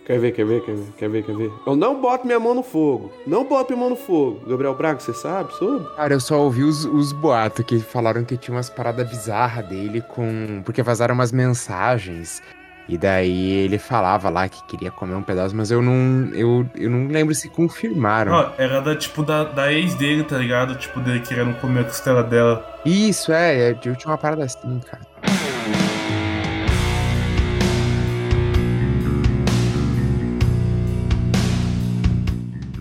Quer 0.05 0.19
ver, 0.19 0.33
quer 0.33 0.45
ver, 0.45 0.61
quer 0.61 0.75
ver, 0.75 0.91
quer 0.95 1.09
ver, 1.09 1.23
quer 1.23 1.35
ver? 1.35 1.51
Eu 1.65 1.75
não 1.75 1.99
boto 1.99 2.27
minha 2.27 2.39
mão 2.39 2.53
no 2.53 2.61
fogo. 2.61 3.11
Não 3.25 3.43
boto 3.43 3.73
minha 3.73 3.81
mão 3.81 3.89
no 3.89 3.95
fogo. 3.95 4.39
Gabriel 4.47 4.75
Braga, 4.75 4.99
você 4.99 5.13
sabe 5.13 5.51
sobre? 5.55 5.87
Cara, 5.95 6.13
eu 6.13 6.19
só 6.19 6.39
ouvi 6.39 6.63
os, 6.63 6.85
os 6.85 7.11
boatos 7.11 7.65
que 7.65 7.79
falaram 7.79 8.23
que 8.23 8.37
tinha 8.37 8.55
umas 8.55 8.69
paradas 8.69 9.09
bizarras 9.09 9.67
dele 9.67 10.01
com. 10.01 10.61
Porque 10.63 10.83
vazaram 10.83 11.15
umas 11.15 11.31
mensagens. 11.31 12.39
E 12.87 12.99
daí 12.99 13.51
ele 13.51 13.79
falava 13.79 14.29
lá 14.29 14.47
que 14.47 14.63
queria 14.65 14.91
comer 14.91 15.15
um 15.15 15.23
pedaço, 15.23 15.55
mas 15.55 15.71
eu 15.71 15.81
não. 15.81 16.29
Eu, 16.35 16.69
eu 16.75 16.87
não 16.87 17.07
lembro 17.07 17.33
se 17.33 17.49
confirmaram. 17.49 18.31
Ó, 18.31 18.51
era 18.59 18.79
da, 18.81 18.95
tipo, 18.95 19.23
da, 19.23 19.43
da 19.43 19.73
ex 19.73 19.95
dele, 19.95 20.23
tá 20.23 20.37
ligado? 20.37 20.75
Tipo, 20.75 20.99
dele 20.99 21.21
querendo 21.21 21.59
comer 21.59 21.79
a 21.79 21.83
costela 21.85 22.21
dela. 22.21 22.79
Isso, 22.85 23.31
é, 23.31 23.69
é, 23.69 23.71
eu 23.71 23.95
tinha 23.95 24.11
uma 24.11 24.19
parada 24.19 24.43
assim, 24.43 24.79
cara. 24.81 25.01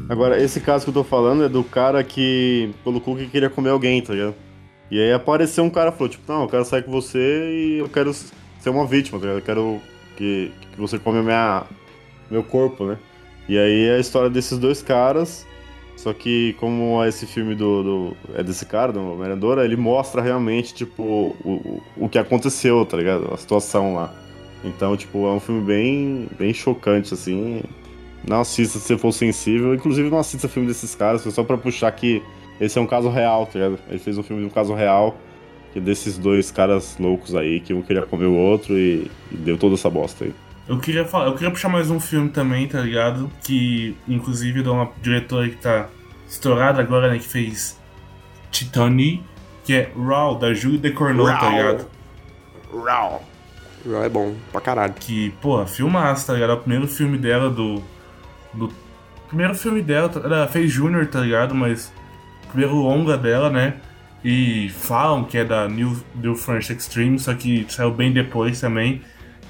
Agora, 0.08 0.42
esse 0.42 0.60
caso 0.60 0.84
que 0.84 0.90
eu 0.90 0.94
tô 0.94 1.04
falando 1.04 1.44
é 1.44 1.48
do 1.48 1.64
cara 1.64 2.04
que 2.04 2.70
colocou 2.84 3.16
que 3.16 3.26
queria 3.26 3.48
comer 3.48 3.70
alguém, 3.70 4.02
tá 4.02 4.12
ligado? 4.12 4.34
E 4.90 5.00
aí 5.00 5.12
apareceu 5.12 5.64
um 5.64 5.70
cara 5.70 5.90
e 5.90 5.92
falou, 5.92 6.08
tipo, 6.08 6.30
não, 6.30 6.42
eu 6.42 6.48
quero 6.48 6.64
sair 6.64 6.82
com 6.82 6.90
você 6.90 7.18
e 7.18 7.78
eu 7.78 7.88
quero 7.88 8.12
ser 8.12 8.70
uma 8.70 8.86
vítima, 8.86 9.18
tá 9.18 9.26
ligado? 9.26 9.38
Eu 9.38 9.44
quero 9.44 9.80
que, 10.16 10.52
que 10.72 10.80
você 10.80 10.98
come 10.98 11.22
minha, 11.22 11.64
meu 12.30 12.42
corpo, 12.42 12.84
né? 12.84 12.98
E 13.48 13.58
aí 13.58 13.86
é 13.86 13.96
a 13.96 13.98
história 13.98 14.28
desses 14.28 14.58
dois 14.58 14.82
caras, 14.82 15.46
só 15.96 16.12
que 16.12 16.54
como 16.60 17.02
é 17.02 17.08
esse 17.08 17.26
filme 17.26 17.54
do, 17.54 17.82
do 17.82 18.16
é 18.34 18.42
desse 18.42 18.66
cara, 18.66 18.92
do 18.92 19.00
Merendora, 19.16 19.64
ele 19.64 19.76
mostra 19.76 20.20
realmente, 20.20 20.74
tipo, 20.74 21.02
o, 21.02 21.34
o, 21.44 21.82
o 22.04 22.08
que 22.08 22.18
aconteceu, 22.18 22.84
tá 22.84 22.96
ligado? 22.96 23.32
A 23.32 23.36
situação 23.38 23.94
lá. 23.94 24.14
Então, 24.62 24.96
tipo, 24.96 25.26
é 25.26 25.30
um 25.30 25.40
filme 25.40 25.62
bem, 25.62 26.28
bem 26.38 26.52
chocante, 26.52 27.12
assim. 27.12 27.62
Não 28.26 28.40
assista 28.40 28.78
se 28.78 28.86
você 28.86 28.98
for 28.98 29.12
sensível. 29.12 29.74
Inclusive, 29.74 30.08
não 30.08 30.18
assista 30.18 30.48
filme 30.48 30.68
desses 30.68 30.94
caras, 30.94 31.22
foi 31.22 31.32
só 31.32 31.44
pra 31.44 31.56
puxar 31.58 31.90
que 31.92 32.22
esse 32.60 32.78
é 32.78 32.80
um 32.80 32.86
caso 32.86 33.08
real, 33.08 33.46
tá 33.46 33.58
ligado? 33.58 33.78
Ele 33.88 33.98
fez 33.98 34.16
um 34.16 34.22
filme 34.22 34.42
de 34.42 34.48
um 34.48 34.50
caso 34.50 34.74
real, 34.74 35.16
que 35.72 35.80
desses 35.80 36.16
dois 36.16 36.50
caras 36.50 36.96
loucos 36.98 37.34
aí, 37.34 37.60
que 37.60 37.74
um 37.74 37.82
queria 37.82 38.02
comer 38.02 38.26
o 38.26 38.34
outro 38.34 38.78
e, 38.78 39.10
e 39.30 39.36
deu 39.36 39.58
toda 39.58 39.74
essa 39.74 39.90
bosta 39.90 40.24
aí. 40.24 40.34
Eu 40.66 40.78
queria 40.78 41.04
falar, 41.04 41.26
eu 41.26 41.34
queria 41.34 41.50
puxar 41.50 41.68
mais 41.68 41.90
um 41.90 42.00
filme 42.00 42.30
também, 42.30 42.66
tá 42.66 42.80
ligado? 42.80 43.30
Que 43.42 43.94
inclusive 44.08 44.62
de 44.62 44.68
uma 44.68 44.90
diretora 45.02 45.48
que 45.48 45.56
tá 45.56 45.88
estourada 46.26 46.80
agora, 46.80 47.10
né? 47.10 47.18
Que 47.18 47.24
fez 47.28 47.78
Titani, 48.50 49.22
que 49.64 49.74
é 49.74 49.90
Raw, 49.94 50.36
da 50.38 50.54
Julie 50.54 50.78
Decorneau, 50.78 51.26
tá 51.26 51.38
Raw. 51.38 51.50
ligado? 51.50 51.86
Raw. 52.72 53.22
Raw 53.86 54.04
é 54.04 54.08
bom, 54.08 54.34
pra 54.50 54.60
caralho. 54.60 54.94
Que, 54.94 55.30
porra, 55.42 55.66
filmaço, 55.66 56.26
tá 56.28 56.32
ligado? 56.32 56.50
É 56.50 56.54
o 56.54 56.58
primeiro 56.60 56.88
filme 56.88 57.18
dela 57.18 57.50
do. 57.50 57.82
Do 58.56 58.70
primeiro 59.28 59.54
filme 59.54 59.82
dela, 59.82 60.08
tá- 60.08 60.20
ela 60.24 60.46
fez 60.48 60.70
Junior, 60.70 61.06
tá 61.06 61.20
ligado? 61.20 61.54
Mas. 61.54 61.92
Primeiro 62.48 62.74
longa 62.76 63.16
dela, 63.18 63.50
né? 63.50 63.74
E 64.24 64.68
falam 64.70 65.24
que 65.24 65.36
é 65.36 65.44
da 65.44 65.68
New, 65.68 65.96
New 66.14 66.34
French 66.36 66.72
Extreme, 66.72 67.18
só 67.18 67.34
que 67.34 67.66
saiu 67.68 67.90
bem 67.90 68.12
depois 68.12 68.60
também. 68.60 69.02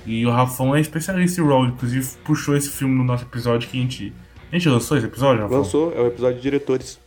E 0.06 0.24
o 0.26 0.30
Rafão 0.30 0.74
é 0.74 0.80
especialista 0.80 1.40
em 1.40 1.46
Raw, 1.46 1.64
inclusive 1.66 2.06
puxou 2.24 2.56
esse 2.56 2.70
filme 2.70 2.94
no 2.96 3.04
nosso 3.04 3.24
episódio 3.24 3.68
que 3.68 3.78
a 3.78 3.80
gente. 3.80 4.12
A 4.50 4.56
gente 4.56 4.68
lançou 4.68 4.96
esse 4.96 5.06
episódio, 5.06 5.42
Rafão? 5.42 5.58
Lançou, 5.58 5.92
é 5.96 6.00
o 6.00 6.06
episódio 6.06 6.36
de 6.36 6.42
diretores. 6.42 6.98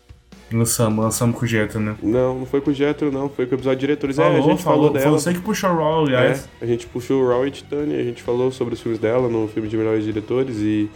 Lançamos, 0.51 1.03
lançamos 1.03 1.37
com 1.37 1.43
o 1.43 1.47
Jetta, 1.47 1.77
né? 1.79 1.95
Não, 2.01 2.39
não 2.39 2.45
foi 2.45 2.61
com 2.61 2.71
o 2.71 2.73
Jetro, 2.73 3.11
não. 3.11 3.27
Foi 3.27 3.45
com 3.45 3.51
o 3.51 3.57
episódio 3.57 3.79
de 3.79 3.81
diretores. 3.85 4.17
é, 4.17 4.21
a 4.23 4.25
Falou, 4.27 4.41
gente 4.49 4.63
falou, 4.63 4.77
falou, 4.79 4.93
dela. 4.93 5.05
Foi 5.09 5.19
você 5.19 5.33
que 5.33 5.41
puxou 5.41 5.69
o 5.71 5.75
Raw, 5.75 6.05
aliás. 6.05 6.47
É, 6.61 6.63
a 6.63 6.67
gente 6.67 6.85
puxou 6.87 7.21
o 7.21 7.27
Raw 7.27 7.45
e 7.45 7.51
Titânia, 7.51 7.99
a 7.99 8.03
gente 8.03 8.23
falou 8.23 8.49
sobre 8.51 8.75
os 8.75 8.79
filmes 8.81 8.97
dela 8.99 9.27
no 9.27 9.47
filme 9.49 9.67
de 9.67 9.75
melhores 9.75 10.03
diretores 10.05 10.55
e. 10.57 10.89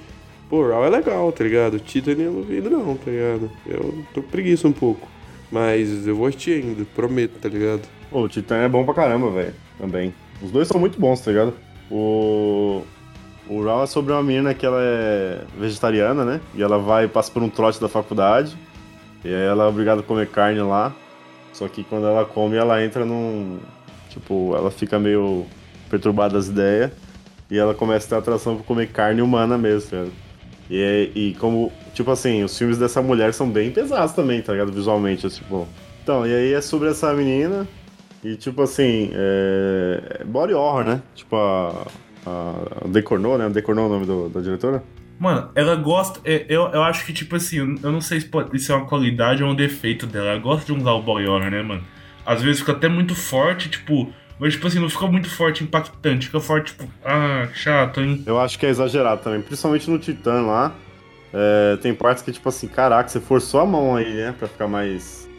Pô, 0.52 0.68
Raw 0.68 0.84
é 0.84 0.90
legal, 0.90 1.32
tá 1.32 1.46
ligado? 1.46 1.80
Titânia 1.80 2.26
eu 2.26 2.34
não 2.34 2.42
vi 2.42 2.60
não, 2.60 2.98
tá 2.98 3.10
ligado? 3.10 3.50
Eu 3.66 4.04
tô 4.14 4.22
preguiça 4.22 4.68
um 4.68 4.74
pouco. 4.74 5.08
Mas 5.50 6.06
eu 6.06 6.14
vou 6.14 6.28
assistir 6.28 6.62
ainda, 6.62 6.84
prometo, 6.94 7.40
tá 7.40 7.48
ligado? 7.48 7.88
Pô, 8.10 8.24
o 8.24 8.28
Titã 8.28 8.58
é 8.58 8.68
bom 8.68 8.84
pra 8.84 8.94
caramba, 8.94 9.32
velho. 9.32 9.54
Também. 9.78 10.14
Os 10.42 10.52
dois 10.52 10.68
são 10.68 10.78
muito 10.78 11.00
bons, 11.00 11.22
tá 11.22 11.32
ligado? 11.32 11.54
O. 11.90 12.82
O 13.48 13.64
Raw 13.64 13.84
é 13.84 13.88
sobre 13.88 14.12
uma 14.12 14.22
menina 14.22 14.54
que 14.54 14.66
ela 14.66 14.82
é 14.82 15.42
vegetariana, 15.58 16.26
né? 16.26 16.42
E 16.54 16.62
ela 16.62 16.78
vai, 16.78 17.08
passa 17.08 17.32
por 17.32 17.42
um 17.42 17.50
trote 17.50 17.80
da 17.80 17.88
faculdade. 17.88 18.54
E 19.24 19.30
aí 19.30 19.46
ela 19.46 19.64
é 19.64 19.68
obrigada 19.68 20.02
a 20.02 20.04
comer 20.04 20.28
carne 20.28 20.60
lá. 20.62 20.94
Só 21.54 21.66
que 21.70 21.82
quando 21.86 22.08
ela 22.08 22.26
come, 22.26 22.58
ela 22.58 22.84
entra 22.84 23.06
num. 23.06 23.58
Tipo, 24.10 24.54
ela 24.54 24.70
fica 24.70 25.00
meio 25.00 25.46
perturbada 25.90 26.34
das 26.34 26.50
ideias. 26.50 26.92
E 27.50 27.58
ela 27.58 27.74
começa 27.74 28.06
a 28.06 28.10
ter 28.10 28.16
atração 28.18 28.58
por 28.58 28.66
comer 28.66 28.90
carne 28.90 29.22
humana 29.22 29.58
mesmo, 29.58 29.90
tá 29.90 29.98
ligado? 29.98 30.31
E, 30.72 30.82
é- 30.82 31.10
e 31.20 31.34
como, 31.36 31.70
tipo 31.94 32.10
assim, 32.10 32.44
os 32.44 32.58
filmes 32.58 32.78
dessa 32.78 33.02
mulher 33.02 33.34
são 33.34 33.50
bem 33.50 33.70
pesados 33.72 34.14
também, 34.16 34.42
tá 34.42 34.54
ligado? 34.54 34.72
Visualmente, 34.72 35.30
tipo. 35.30 35.68
Então, 36.02 36.26
e 36.26 36.34
aí 36.34 36.54
é 36.54 36.62
sobre 36.62 36.90
essa 36.90 37.14
menina. 37.14 37.68
E 38.24 38.36
tipo 38.38 38.62
assim, 38.62 39.12
é. 39.14 40.20
é 40.22 40.24
Body 40.24 40.54
horror, 40.54 40.84
né? 40.86 41.02
Tipo 41.14 41.36
a. 41.36 41.86
A 42.26 42.88
Decornou, 42.88 43.38
né? 43.38 43.50
Decornou 43.50 43.86
é 43.86 43.88
o 43.88 43.92
nome 43.92 44.06
do- 44.06 44.30
da 44.30 44.40
diretora? 44.42 44.84
Mano, 45.20 45.50
ela 45.56 45.76
gosta. 45.76 46.20
é, 46.24 46.46
Eu, 46.48 46.68
eu 46.70 46.84
acho 46.84 47.06
que, 47.06 47.12
tipo 47.14 47.36
assim, 47.36 47.58
eu- 47.58 47.76
eu 47.84 47.92
não 47.92 48.00
sei 48.02 48.20
se 48.22 48.28
pode, 48.28 48.56
isso 48.56 48.72
é 48.72 48.76
uma 48.76 48.86
qualidade 48.86 49.44
ou 49.44 49.50
um 49.50 49.56
defeito 49.56 50.06
dela. 50.08 50.30
Ela 50.30 50.40
gosta 50.40 50.66
de 50.72 50.80
usar 50.80 50.92
o 50.94 51.02
body 51.02 51.26
horror, 51.28 51.50
né, 51.52 51.62
mano? 51.64 51.84
Às 52.26 52.42
vezes 52.44 52.60
fica 52.60 52.72
até 52.74 52.88
muito 52.88 53.16
forte, 53.16 53.70
tipo. 53.70 54.14
Mas, 54.42 54.54
tipo 54.54 54.66
assim, 54.66 54.80
não 54.80 54.90
fica 54.90 55.06
muito 55.06 55.30
forte, 55.30 55.64
impactante. 55.64 56.26
Fica 56.26 56.40
forte, 56.40 56.74
tipo, 56.74 56.90
ah, 57.06 57.48
chato, 57.54 58.02
hein? 58.02 58.24
Eu 58.26 58.40
acho 58.40 58.58
que 58.58 58.66
é 58.66 58.70
exagerado 58.70 59.22
também, 59.22 59.40
principalmente 59.40 59.88
no 59.88 60.00
Titã 60.00 60.42
lá. 60.42 60.74
É, 61.32 61.78
tem 61.78 61.94
partes 61.94 62.24
que, 62.24 62.32
tipo 62.32 62.50
assim, 62.50 62.68
caraca, 62.68 63.08
você 63.08 63.20
forçou 63.20 63.60
a 63.60 63.66
mão 63.68 63.96
aí, 63.96 64.12
né? 64.12 64.34
Pra 64.40 64.48
ficar 64.48 64.68
mais. 64.68 65.30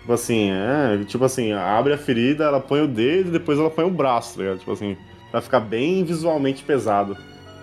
Tipo 0.00 0.12
assim, 0.12 0.50
é. 0.50 1.02
Tipo 1.06 1.24
assim, 1.24 1.52
abre 1.52 1.94
a 1.94 1.96
ferida, 1.96 2.44
ela 2.44 2.60
põe 2.60 2.82
o 2.82 2.86
dedo 2.86 3.30
e 3.30 3.32
depois 3.32 3.58
ela 3.58 3.70
põe 3.70 3.86
o 3.86 3.90
braço, 3.90 4.34
tá 4.34 4.42
ligado? 4.42 4.58
Tipo 4.58 4.72
assim, 4.72 4.94
pra 5.30 5.40
ficar 5.40 5.60
bem 5.60 6.04
visualmente 6.04 6.62
pesado. 6.62 7.16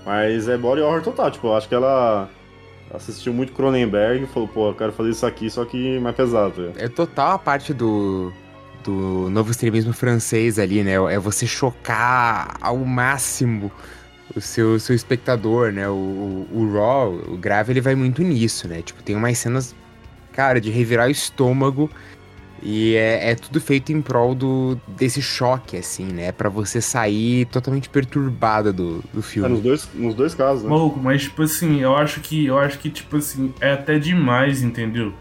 Mas 0.03 0.47
é 0.47 0.57
body 0.57 0.81
horror 0.81 1.03
total, 1.03 1.29
tipo, 1.29 1.45
eu 1.45 1.55
acho 1.55 1.69
que 1.69 1.75
ela 1.75 2.27
assistiu 2.91 3.31
muito 3.33 3.53
Cronenberg 3.53 4.23
e 4.23 4.27
falou, 4.27 4.47
pô, 4.47 4.69
eu 4.69 4.73
quero 4.73 4.93
fazer 4.93 5.11
isso 5.11 5.27
aqui, 5.27 5.47
só 5.47 5.63
que 5.63 5.99
mais 5.99 6.15
pesado, 6.15 6.55
tá 6.55 6.61
ligado? 6.61 6.81
É 6.81 6.87
total 6.87 7.33
a 7.33 7.37
parte 7.37 7.71
do, 7.71 8.33
do 8.91 9.29
novo 9.29 9.51
extremismo 9.51 9.91
francês 9.91 10.57
ali, 10.57 10.83
né? 10.83 10.93
É 10.93 11.19
você 11.19 11.45
chocar 11.45 12.57
ao 12.61 12.77
máximo 12.77 13.71
o 14.35 14.39
seu, 14.39 14.79
seu 14.79 14.95
espectador, 14.95 15.71
né? 15.73 15.89
O, 15.89 15.93
o, 15.93 16.47
o 16.53 16.73
Raw, 16.73 17.13
o 17.27 17.38
Grave, 17.38 17.73
ele 17.73 17.81
vai 17.81 17.95
muito 17.95 18.21
nisso, 18.21 18.67
né? 18.67 18.81
Tipo, 18.81 19.03
tem 19.03 19.15
umas 19.15 19.38
cenas, 19.38 19.75
cara, 20.31 20.61
de 20.61 20.69
revirar 20.69 21.07
o 21.07 21.11
estômago 21.11 21.89
e 22.63 22.95
é, 22.95 23.31
é 23.31 23.35
tudo 23.35 23.59
feito 23.61 23.91
em 23.91 24.01
prol 24.01 24.33
do, 24.33 24.79
desse 24.88 25.21
choque, 25.21 25.77
assim, 25.77 26.05
né? 26.05 26.31
Pra 26.31 26.49
você 26.49 26.79
sair 26.81 27.45
totalmente 27.45 27.89
perturbada 27.89 28.71
do, 28.73 29.03
do 29.13 29.19
É, 29.19 29.21
filme. 29.21 29.49
nos, 29.49 29.61
dois, 29.61 29.89
nos 29.93 30.15
dois 30.15 30.33
casos, 30.33 30.63
né? 30.63 30.69
Maluco, 30.69 30.99
mas, 30.99 31.23
tipo 31.23 31.43
assim, 31.43 31.81
eu 31.81 31.95
acho 31.95 32.21
que. 32.21 32.45
Eu 32.45 32.57
acho 32.57 32.79
que, 32.79 32.89
tipo 32.89 33.17
assim, 33.17 33.53
é 33.59 33.73
até 33.73 33.99
demais, 33.99 34.63
entendeu? 34.63 35.13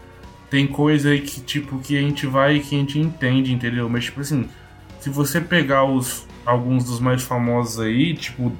Tem 0.49 0.65
coisa 0.65 1.09
aí 1.09 1.21
que, 1.21 1.41
tipo, 1.41 1.77
que 1.79 1.97
a 1.97 2.01
gente 2.01 2.25
vai 2.25 2.55
e 2.55 2.59
que 2.61 2.75
a 2.75 2.79
gente 2.79 2.97
entende, 2.99 3.51
entendeu? 3.53 3.89
Mas, 3.89 4.05
tipo 4.05 4.21
assim, 4.21 4.47
se 4.99 5.09
você 5.09 5.41
pegar 5.41 5.83
os 5.83 6.25
alguns 6.45 6.85
dos 6.85 6.99
mais 6.99 7.21
famosos 7.23 7.79
aí, 7.79 8.13
tipo. 8.13 8.51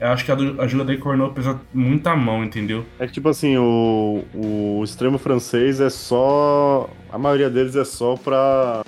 Eu 0.00 0.08
acho 0.08 0.24
que 0.24 0.32
a, 0.32 0.34
do- 0.34 0.60
a 0.60 0.66
Julia 0.66 0.84
Day 0.84 0.98
Cornell 0.98 1.30
pesa 1.30 1.58
muita 1.72 2.14
mão, 2.16 2.42
entendeu? 2.44 2.84
É 2.98 3.06
que, 3.06 3.12
tipo 3.12 3.28
assim, 3.28 3.56
o, 3.56 4.24
o 4.34 4.82
extremo 4.84 5.16
francês 5.18 5.80
é 5.80 5.88
só. 5.88 6.90
A 7.12 7.16
maioria 7.16 7.48
deles 7.48 7.76
é 7.76 7.84
só 7.84 8.16
pra. 8.16 8.82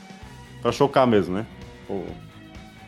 pra 0.61 0.72
chocar 0.72 1.07
mesmo, 1.07 1.37
né? 1.37 1.47
O- 1.88 2.05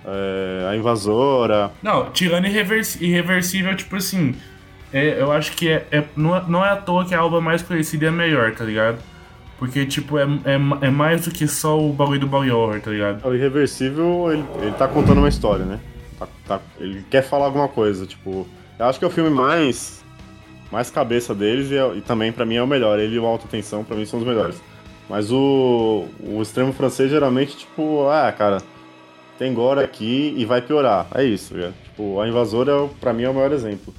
é, 0.05 0.69
a 0.71 0.77
invasora. 0.77 1.71
Não, 1.83 2.11
tirando 2.11 2.47
irreversi- 2.47 3.03
irreversível, 3.05 3.75
tipo 3.77 3.95
assim. 3.97 4.35
é, 4.93 5.21
eu 5.21 5.31
acho 5.31 5.53
que 5.53 5.69
é, 5.69 5.87
é- 5.93 6.05
não, 6.17 6.37
é, 6.37 6.43
não 6.49 6.65
é 6.65 6.71
à 6.71 6.77
toa 6.77 7.05
que 7.05 7.15
a 7.15 7.21
alba 7.21 7.41
mais 7.41 7.63
conhecida 7.63 8.07
é 8.07 8.09
a 8.09 8.13
melhor, 8.13 8.53
tá 8.55 8.65
ligado? 8.65 8.99
Porque, 9.59 9.85
tipo, 9.87 10.17
é, 10.19 10.23
é, 10.45 10.87
é 10.87 10.91
mais 10.91 11.25
do 11.25 11.33
que 11.33 11.49
só 11.49 11.79
o 11.79 11.93
bagulho 11.93 12.21
do 12.21 12.37
horror, 12.37 12.81
tá 12.81 12.91
ligado? 12.91 13.27
O 13.29 13.35
irreversível, 13.35 14.31
ele, 14.33 14.45
ele 14.63 14.73
tá 14.73 14.87
contando 14.87 15.19
uma 15.19 15.29
história, 15.29 15.65
né? 15.65 15.81
Tá- 16.19 16.29
tá- 16.47 16.61
ele 16.79 17.05
quer 17.11 17.23
falar 17.23 17.47
alguma 17.47 17.67
coisa, 17.69 18.07
tipo. 18.07 18.47
Eu 18.79 18.87
acho 18.87 18.99
que 18.99 19.05
é 19.05 19.09
o 19.09 19.11
filme 19.11 19.31
mais. 19.31 20.05
mais 20.71 20.91
cabeça 20.91 21.35
deles 21.35 21.71
e, 21.71 21.77
é- 21.77 21.97
e 21.97 22.01
também 22.01 22.31
pra 22.31 22.45
mim 22.47 22.55
é 22.57 22.63
o 22.63 22.67
melhor. 22.69 22.99
Ele 23.01 23.17
e 23.17 23.19
o 23.19 23.27
Alta 23.27 23.49
Tensão, 23.49 23.83
pra 23.83 23.97
mim, 23.97 24.05
são 24.05 24.21
os 24.21 24.27
melhores. 24.27 24.63
Mas 25.09 25.33
o, 25.33 26.05
o 26.21 26.41
extremo 26.43 26.73
francês 26.73 27.11
geralmente, 27.11 27.57
tipo, 27.57 28.07
ah, 28.09 28.31
cara, 28.31 28.59
tem 29.39 29.53
gore 29.55 29.81
aqui 29.81 30.35
e 30.37 30.45
vai 30.45 30.61
piorar. 30.61 31.07
É 31.15 31.25
isso, 31.25 31.59
já. 31.59 31.71
Tipo, 31.85 32.21
a 32.21 32.29
invasora, 32.29 32.71
é, 32.73 32.89
pra 33.01 33.13
mim, 33.13 33.23
é 33.25 33.31
o 33.31 33.35
maior 33.35 33.51
exemplo. 33.53 33.93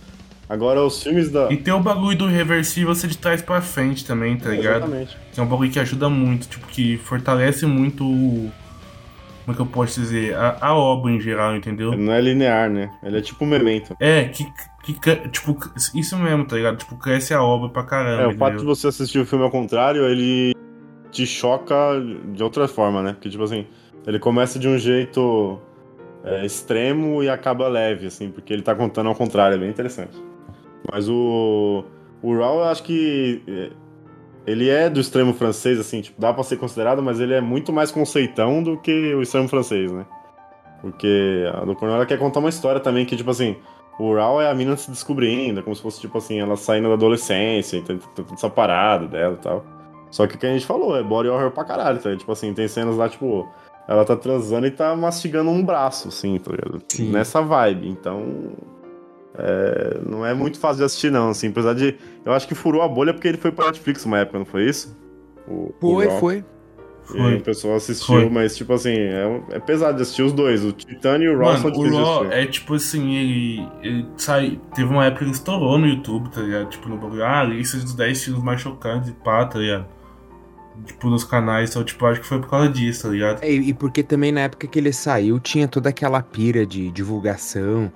Agora, 0.50 0.84
os 0.84 1.04
filmes 1.04 1.30
da. 1.30 1.52
E 1.52 1.58
tem 1.58 1.72
o 1.72 1.80
bagulho 1.80 2.18
do 2.18 2.26
reversível 2.26 2.96
ser 2.96 3.08
de 3.08 3.18
trás 3.20 3.40
pra 3.40 3.62
frente 3.62 4.04
também, 4.04 4.36
tá 4.36 4.50
ligado? 4.50 4.78
Exatamente. 4.78 5.18
Que 5.32 5.40
é 5.40 5.44
um 5.44 5.46
bagulho 5.46 5.70
que 5.70 5.80
ajuda 5.80 6.10
muito, 6.10 6.50
tipo, 6.50 6.66
que 6.68 6.98
fortalece 6.98 7.68
muito 7.68 8.04
o. 8.04 8.52
Como 9.46 9.54
é 9.54 9.54
que 9.54 9.62
eu 9.62 9.66
posso 9.68 10.02
dizer? 10.02 10.36
A, 10.36 10.58
a 10.60 10.76
obra 10.76 11.12
em 11.12 11.22
geral, 11.22 11.56
entendeu? 11.56 11.94
Ele 11.94 12.02
não 12.02 12.14
é 12.14 12.20
linear, 12.20 12.68
né? 12.68 12.92
Ele 13.04 13.20
é 13.20 13.22
tipo 13.22 13.46
um 13.46 13.48
memento. 13.48 13.96
É, 14.00 14.26
que, 14.26 14.44
que, 14.84 15.16
tipo, 15.30 15.56
isso 15.94 16.18
mesmo, 16.18 16.46
tá 16.46 16.56
ligado? 16.56 16.78
Tipo, 16.78 16.98
cresce 16.98 17.32
a 17.32 17.44
obra 17.44 17.70
pra 17.70 17.84
caramba. 17.84 18.24
É, 18.24 18.28
o 18.28 18.38
fato 18.38 18.58
de 18.58 18.66
você 18.66 18.88
assistir 18.88 19.20
o 19.20 19.26
filme 19.28 19.46
ao 19.46 19.52
contrário, 19.52 20.04
ele 20.04 20.56
te 21.12 21.28
choca 21.28 21.76
de 22.34 22.42
outra 22.42 22.68
forma, 22.68 23.04
né? 23.04 23.14
Porque, 23.14 23.30
tipo 23.30 23.44
assim, 23.44 23.68
ele 24.06 24.18
começa 24.18 24.58
de 24.58 24.68
um 24.68 24.80
jeito 24.80 25.60
é, 26.24 26.44
extremo 26.44 27.24
e 27.24 27.30
acaba 27.30 27.68
leve, 27.68 28.08
assim, 28.08 28.32
porque 28.32 28.52
ele 28.52 28.64
tá 28.64 28.74
contando 28.74 29.10
ao 29.10 29.16
contrário, 29.16 29.56
é 29.56 29.60
bem 29.60 29.70
interessante. 29.70 30.29
Mas 30.92 31.10
o. 31.10 31.84
O 32.22 32.38
Raw, 32.38 32.58
eu 32.60 32.64
acho 32.66 32.84
que. 32.84 33.42
é, 33.48 33.70
Ele 34.46 34.70
é 34.70 34.90
do 34.90 35.00
extremo 35.00 35.34
francês, 35.34 35.80
assim, 35.80 36.02
tipo, 36.02 36.20
dá 36.20 36.34
pra 36.34 36.44
ser 36.44 36.58
considerado, 36.58 37.02
mas 37.02 37.20
ele 37.20 37.34
é 37.34 37.42
muito 37.42 37.72
mais 37.72 37.92
conceitão 37.92 38.62
do 38.64 38.78
que 38.78 39.14
o 39.14 39.22
extremo 39.22 39.48
francês, 39.48 39.92
né? 39.92 40.06
Porque 40.82 41.46
a 41.54 41.66
do 41.66 41.76
Cornell 41.76 41.98
ela 41.98 42.06
quer 42.06 42.18
contar 42.18 42.40
uma 42.40 42.50
história 42.50 42.80
também 42.80 43.06
que, 43.06 43.16
tipo 43.16 43.30
assim, 43.30 43.56
o 44.00 44.16
Raw 44.16 44.42
é 44.42 44.50
a 44.50 44.56
mina 44.56 44.78
se 44.78 44.90
descobrindo, 44.90 45.60
é 45.60 45.64
como 45.64 45.76
se 45.76 45.82
fosse, 45.82 46.00
tipo 46.00 46.18
assim, 46.18 46.40
ela 46.40 46.56
saindo 46.56 46.88
da 46.88 46.94
adolescência, 46.94 47.78
e 47.78 47.82
tem 47.82 48.00
toda 48.16 48.34
essa 48.34 48.50
parada 48.50 49.06
dela 49.08 49.34
e 49.34 49.44
tal. 49.44 49.66
Só 50.10 50.26
que 50.26 50.36
o 50.36 50.38
que 50.40 50.46
a 50.48 50.54
gente 50.54 50.66
falou, 50.66 50.98
é 50.98 51.04
body 51.04 51.30
horror 51.30 51.52
pra 51.52 51.64
caralho, 51.66 52.00
tá? 52.00 52.16
Tipo 52.16 52.32
assim, 52.32 52.54
tem 52.54 52.68
cenas 52.68 52.96
lá, 52.96 53.08
tipo, 53.10 53.48
ela 53.88 54.04
tá 54.06 54.16
transando 54.16 54.66
e 54.68 54.72
tá 54.72 54.96
mastigando 54.96 55.50
um 55.52 55.64
braço, 55.64 56.08
assim, 56.08 56.40
tá 56.40 56.52
ligado? 56.52 56.82
Sim. 56.88 57.12
Nessa 57.12 57.42
vibe. 57.42 57.90
Então. 57.90 58.54
É, 59.42 60.00
não 60.06 60.26
é 60.26 60.34
muito 60.34 60.60
fácil 60.60 60.78
de 60.80 60.84
assistir, 60.84 61.12
não, 61.12 61.30
assim. 61.30 61.48
Apesar 61.50 61.74
de. 61.74 61.96
Eu 62.26 62.34
acho 62.34 62.48
que 62.48 62.56
furou 62.56 62.82
a 62.82 62.88
bolha 62.88 63.14
porque 63.14 63.28
ele 63.28 63.38
foi 63.38 63.52
pra 63.52 63.66
Netflix 63.68 64.06
uma 64.06 64.20
época, 64.20 64.40
não 64.40 64.46
foi 64.46 64.66
isso? 64.66 64.98
O- 65.48 65.74
o 65.82 65.96
Foi, 65.96 66.08
Raw. 66.08 66.20
foi. 66.20 66.46
E 67.12 67.18
Foi. 67.18 67.36
o 67.38 67.42
pessoal 67.42 67.76
assistiu, 67.76 68.06
Foi. 68.06 68.30
mas, 68.30 68.56
tipo 68.56 68.72
assim, 68.72 68.92
é, 68.94 69.42
é 69.54 69.60
pesado 69.60 69.96
de 69.96 70.04
assistir 70.04 70.22
os 70.22 70.32
dois. 70.32 70.64
O 70.64 70.72
Titã 70.72 71.18
e 71.18 71.28
o 71.28 71.36
Raw 71.40 71.48
Mano, 71.54 71.58
são 71.60 71.70
o 71.70 71.74
difíceis 71.74 71.96
de 71.98 72.04
Raw 72.04 72.26
é 72.32 72.46
tipo 72.46 72.74
assim, 72.76 73.16
ele, 73.16 73.68
ele 73.82 74.06
sai. 74.16 74.60
Teve 74.76 74.90
uma 74.92 75.06
época 75.06 75.20
que 75.20 75.26
ele 75.26 75.32
estourou 75.32 75.80
no 75.80 75.88
YouTube, 75.88 76.30
tá 76.30 76.40
ligado? 76.42 76.70
Tipo, 76.70 76.88
no 76.90 76.98
bagulho, 76.98 77.26
ah, 77.26 77.44
lista 77.44 77.78
dos 77.78 77.96
10 77.96 78.24
filmes 78.26 78.44
mais 78.44 78.62
chocantes 78.62 79.10
e 79.10 79.14
pá, 79.14 79.44
tá 79.46 79.58
ligado? 79.58 79.88
Tipo, 80.86 81.10
nos 81.10 81.24
canais, 81.24 81.72
então, 81.72 81.84
tipo, 81.84 82.06
acho 82.06 82.22
que 82.22 82.28
foi 82.28 82.40
por 82.40 82.50
causa 82.50 82.70
disso, 82.70 83.04
tá 83.04 83.10
ligado? 83.10 83.44
É, 83.44 83.52
e 83.52 83.74
porque 83.74 84.02
também 84.04 84.32
na 84.32 84.42
época 84.42 84.68
que 84.68 84.78
ele 84.80 84.94
saiu 84.94 85.40
tinha 85.40 85.68
toda 85.68 85.90
aquela 85.90 86.22
pira 86.22 86.64
de 86.66 86.90
divulgação 86.92 87.92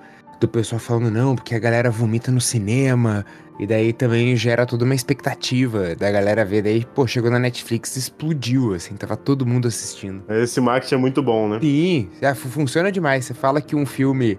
do 0.46 0.48
pessoal 0.50 0.78
falando 0.78 1.10
não, 1.10 1.34
porque 1.34 1.54
a 1.54 1.58
galera 1.58 1.90
vomita 1.90 2.30
no 2.30 2.40
cinema. 2.40 3.24
E 3.58 3.66
daí 3.68 3.92
também 3.92 4.34
gera 4.34 4.66
toda 4.66 4.84
uma 4.84 4.96
expectativa 4.96 5.94
da 5.94 6.10
galera 6.10 6.44
ver. 6.44 6.62
Daí, 6.62 6.84
pô, 6.92 7.06
chegou 7.06 7.30
na 7.30 7.38
Netflix 7.38 7.94
e 7.94 8.00
explodiu, 8.00 8.74
assim, 8.74 8.94
tava 8.96 9.16
todo 9.16 9.46
mundo 9.46 9.68
assistindo. 9.68 10.24
Esse 10.28 10.60
marketing 10.60 10.94
é 10.96 10.98
muito 10.98 11.22
bom, 11.22 11.48
né? 11.48 11.58
Sim, 11.60 12.08
é, 12.20 12.34
fu- 12.34 12.48
funciona 12.48 12.90
demais. 12.90 13.24
Você 13.24 13.32
fala 13.34 13.60
que 13.60 13.76
um 13.76 13.86
filme. 13.86 14.38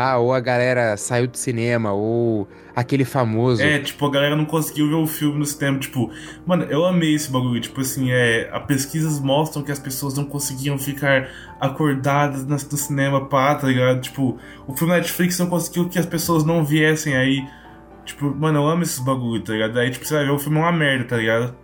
Ah, 0.00 0.16
ou 0.16 0.32
a 0.32 0.38
galera 0.38 0.96
saiu 0.96 1.26
do 1.26 1.36
cinema, 1.36 1.92
ou 1.92 2.46
aquele 2.76 3.04
famoso. 3.04 3.60
É, 3.60 3.80
tipo, 3.80 4.06
a 4.06 4.10
galera 4.12 4.36
não 4.36 4.44
conseguiu 4.44 4.88
ver 4.88 4.94
o 4.94 5.08
filme 5.08 5.40
no 5.40 5.44
cinema. 5.44 5.76
Tipo, 5.80 6.08
mano, 6.46 6.62
eu 6.70 6.84
amei 6.86 7.16
esse 7.16 7.28
bagulho. 7.28 7.60
Tipo 7.60 7.80
assim, 7.80 8.12
é. 8.12 8.48
As 8.52 8.64
pesquisas 8.64 9.18
mostram 9.18 9.60
que 9.64 9.72
as 9.72 9.80
pessoas 9.80 10.16
não 10.16 10.24
conseguiam 10.24 10.78
ficar 10.78 11.28
acordadas 11.60 12.44
no, 12.44 12.54
no 12.54 12.58
cinema, 12.60 13.26
pá, 13.26 13.56
tá 13.56 13.66
ligado? 13.66 14.00
Tipo, 14.00 14.38
o 14.68 14.76
filme 14.76 14.94
Netflix 14.94 15.36
não 15.40 15.48
conseguiu 15.48 15.88
que 15.88 15.98
as 15.98 16.06
pessoas 16.06 16.44
não 16.44 16.64
viessem 16.64 17.16
aí. 17.16 17.44
Tipo, 18.04 18.32
mano, 18.32 18.60
eu 18.60 18.68
amo 18.68 18.84
esses 18.84 19.00
bagulho, 19.00 19.42
tá 19.42 19.52
ligado? 19.52 19.80
Aí, 19.80 19.90
tipo, 19.90 20.06
você 20.06 20.14
vai 20.14 20.24
ver 20.26 20.30
o 20.30 20.38
filme 20.38 20.58
é 20.58 20.60
uma 20.60 20.70
merda, 20.70 21.06
tá 21.06 21.16
ligado? 21.16 21.56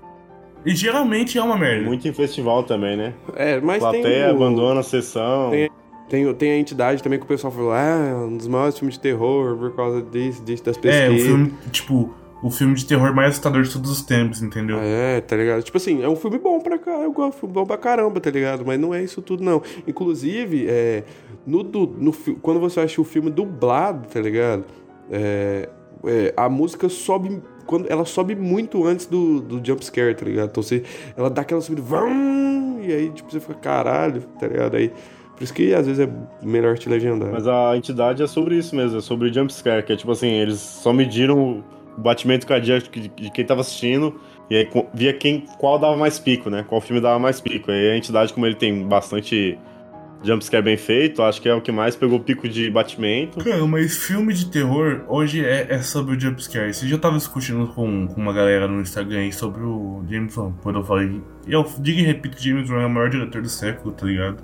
E 0.66 0.74
geralmente 0.74 1.38
é 1.38 1.42
uma 1.42 1.56
merda. 1.56 1.84
Muito 1.84 2.08
em 2.08 2.12
festival 2.12 2.64
também, 2.64 2.96
né? 2.96 3.14
É, 3.36 3.60
mas 3.60 3.78
Plateia 3.78 4.02
tem 4.02 4.26
o, 4.26 4.30
abandona 4.30 4.80
a 4.80 4.82
sessão. 4.82 5.50
Tem- 5.50 5.70
tem, 6.08 6.32
tem 6.34 6.50
a 6.52 6.58
entidade 6.58 7.02
também 7.02 7.18
que 7.18 7.24
o 7.24 7.28
pessoal 7.28 7.52
falou, 7.52 7.72
ah, 7.72 8.06
é 8.10 8.14
um 8.14 8.36
dos 8.36 8.46
maiores 8.48 8.78
filmes 8.78 8.94
de 8.94 9.00
terror 9.00 9.56
por 9.56 9.74
causa 9.74 10.02
disso, 10.02 10.42
disso 10.42 10.64
das 10.64 10.76
É, 10.76 10.78
o 10.78 10.82
pesquisas. 10.82 11.22
filme, 11.26 11.54
tipo, 11.72 12.14
o 12.42 12.50
filme 12.50 12.74
de 12.74 12.84
terror 12.84 13.14
mais 13.14 13.30
assustador 13.30 13.62
de 13.62 13.72
todos 13.72 13.90
os 13.90 14.02
tempos, 14.02 14.42
entendeu? 14.42 14.78
É, 14.80 15.20
tá 15.22 15.34
ligado? 15.36 15.62
Tipo 15.62 15.76
assim, 15.78 16.02
é 16.02 16.08
um 16.08 16.16
filme 16.16 16.38
bom 16.38 16.60
pra 16.60 16.78
cá, 16.78 16.90
eu 16.90 17.10
gosto, 17.12 17.38
filme 17.40 17.54
bom 17.54 17.64
pra 17.64 17.76
caramba, 17.78 18.20
tá 18.20 18.30
ligado? 18.30 18.64
Mas 18.66 18.78
não 18.78 18.92
é 18.94 19.02
isso 19.02 19.22
tudo, 19.22 19.42
não. 19.42 19.62
Inclusive, 19.86 20.66
é, 20.68 21.04
no, 21.46 21.62
du- 21.62 21.94
no, 21.98 22.12
quando 22.42 22.60
você 22.60 22.80
assiste 22.80 23.00
o 23.00 23.04
filme 23.04 23.30
dublado, 23.30 24.06
tá 24.08 24.20
ligado? 24.20 24.64
É, 25.10 25.68
é, 26.04 26.34
a 26.36 26.48
música 26.48 26.88
sobe. 26.88 27.40
Quando, 27.66 27.90
ela 27.90 28.04
sobe 28.04 28.34
muito 28.34 28.84
antes 28.86 29.06
do, 29.06 29.40
do 29.40 29.66
jump 29.66 29.82
scare, 29.82 30.14
tá 30.14 30.26
ligado? 30.26 30.50
Então 30.50 30.62
você, 30.62 30.82
ela 31.16 31.30
dá 31.30 31.40
aquela 31.40 31.62
subida, 31.62 31.80
vrum, 31.80 32.78
e 32.82 32.92
aí 32.92 33.08
tipo, 33.08 33.32
você 33.32 33.40
fica, 33.40 33.54
caralho, 33.54 34.20
tá 34.38 34.46
ligado? 34.46 34.76
Aí, 34.76 34.92
por 35.34 35.42
isso 35.42 35.52
que 35.52 35.74
às 35.74 35.86
vezes 35.86 36.06
é 36.06 36.12
melhor 36.42 36.78
te 36.78 36.88
legendar. 36.88 37.30
Mas 37.32 37.46
a 37.46 37.76
entidade 37.76 38.22
é 38.22 38.26
sobre 38.26 38.56
isso 38.56 38.74
mesmo, 38.74 38.98
é 38.98 39.00
sobre 39.00 39.32
jumpscare, 39.32 39.82
que 39.84 39.92
é 39.92 39.96
tipo 39.96 40.12
assim, 40.12 40.28
eles 40.28 40.58
só 40.60 40.92
mediram 40.92 41.62
o 41.96 42.00
batimento 42.00 42.46
cardíaco 42.46 42.88
de 42.90 43.08
de 43.08 43.30
quem 43.30 43.44
tava 43.44 43.60
assistindo 43.60 44.14
e 44.50 44.56
aí 44.56 44.68
via 44.92 45.12
quem, 45.12 45.46
qual 45.58 45.78
dava 45.78 45.96
mais 45.96 46.18
pico, 46.18 46.50
né? 46.50 46.64
Qual 46.68 46.80
filme 46.80 47.00
dava 47.00 47.18
mais 47.18 47.40
pico. 47.40 47.70
Aí 47.70 47.90
a 47.90 47.96
entidade, 47.96 48.32
como 48.32 48.46
ele 48.46 48.54
tem 48.54 48.86
bastante 48.86 49.58
jumpscare 50.22 50.62
bem 50.62 50.76
feito, 50.76 51.22
acho 51.22 51.40
que 51.40 51.48
é 51.48 51.54
o 51.54 51.60
que 51.60 51.70
mais 51.70 51.96
pegou 51.96 52.18
pico 52.18 52.48
de 52.48 52.70
batimento. 52.70 53.42
Cara, 53.44 53.66
mas 53.66 53.96
filme 53.96 54.32
de 54.32 54.46
terror 54.46 55.04
hoje 55.08 55.44
é, 55.44 55.66
é 55.70 55.78
sobre 55.82 56.16
o 56.16 56.20
jumpscare. 56.20 56.70
Esse 56.70 56.86
dia 56.86 56.94
eu 56.94 57.00
tava 57.00 57.16
discutindo 57.16 57.66
com, 57.68 58.06
com 58.06 58.20
uma 58.20 58.32
galera 58.32 58.66
no 58.66 58.80
Instagram 58.80 59.20
aí 59.20 59.32
sobre 59.32 59.62
o 59.62 60.02
James 60.08 60.36
Wan. 60.36 60.52
Quando 60.62 60.78
eu 60.78 60.84
falei. 60.84 61.22
E 61.46 61.52
eu 61.52 61.64
digo 61.78 62.00
e 62.00 62.02
repito: 62.02 62.42
James 62.42 62.68
Wan 62.68 62.82
é 62.82 62.86
o 62.86 62.90
maior 62.90 63.10
diretor 63.10 63.40
do 63.40 63.48
século, 63.48 63.92
tá 63.92 64.06
ligado? 64.06 64.42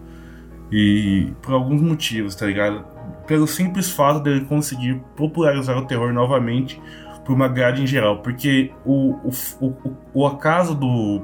E 0.70 1.32
por 1.42 1.54
alguns 1.54 1.80
motivos, 1.80 2.34
tá 2.34 2.46
ligado? 2.46 2.84
Pelo 3.26 3.46
simples 3.46 3.90
fato 3.90 4.20
dele 4.20 4.44
conseguir 4.44 5.02
popularizar 5.16 5.76
o 5.76 5.86
terror 5.86 6.12
novamente 6.12 6.80
por 7.24 7.34
uma 7.34 7.48
grade 7.48 7.82
em 7.82 7.86
geral. 7.86 8.18
Porque 8.18 8.72
o, 8.84 9.16
o, 9.24 9.30
o, 9.60 9.96
o, 10.14 10.26
acaso 10.26 10.74
do. 10.74 11.22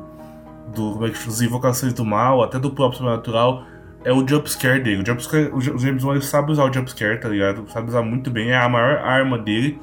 do 0.75 1.07
é 1.07 1.11
das 1.11 1.41
invocações 1.41 1.93
do 1.93 2.05
mal, 2.05 2.43
até 2.43 2.59
do 2.59 2.71
próprio 2.71 2.99
sobrenatural 2.99 3.65
é 4.05 4.13
o 4.13 4.27
jumpscare 4.27 4.81
dele. 4.81 5.03
O, 5.03 5.07
jumpscare, 5.07 5.51
o 5.53 5.61
James 5.61 6.05
Wan 6.05 6.21
sabe 6.21 6.53
usar 6.53 6.65
o 6.65 6.73
jumpscare, 6.73 7.19
tá 7.21 7.29
ligado? 7.29 7.69
Sabe 7.71 7.89
usar 7.89 8.03
muito 8.03 8.31
bem, 8.31 8.51
é 8.51 8.57
a 8.57 8.69
maior 8.69 8.99
arma 8.99 9.37
dele. 9.37 9.81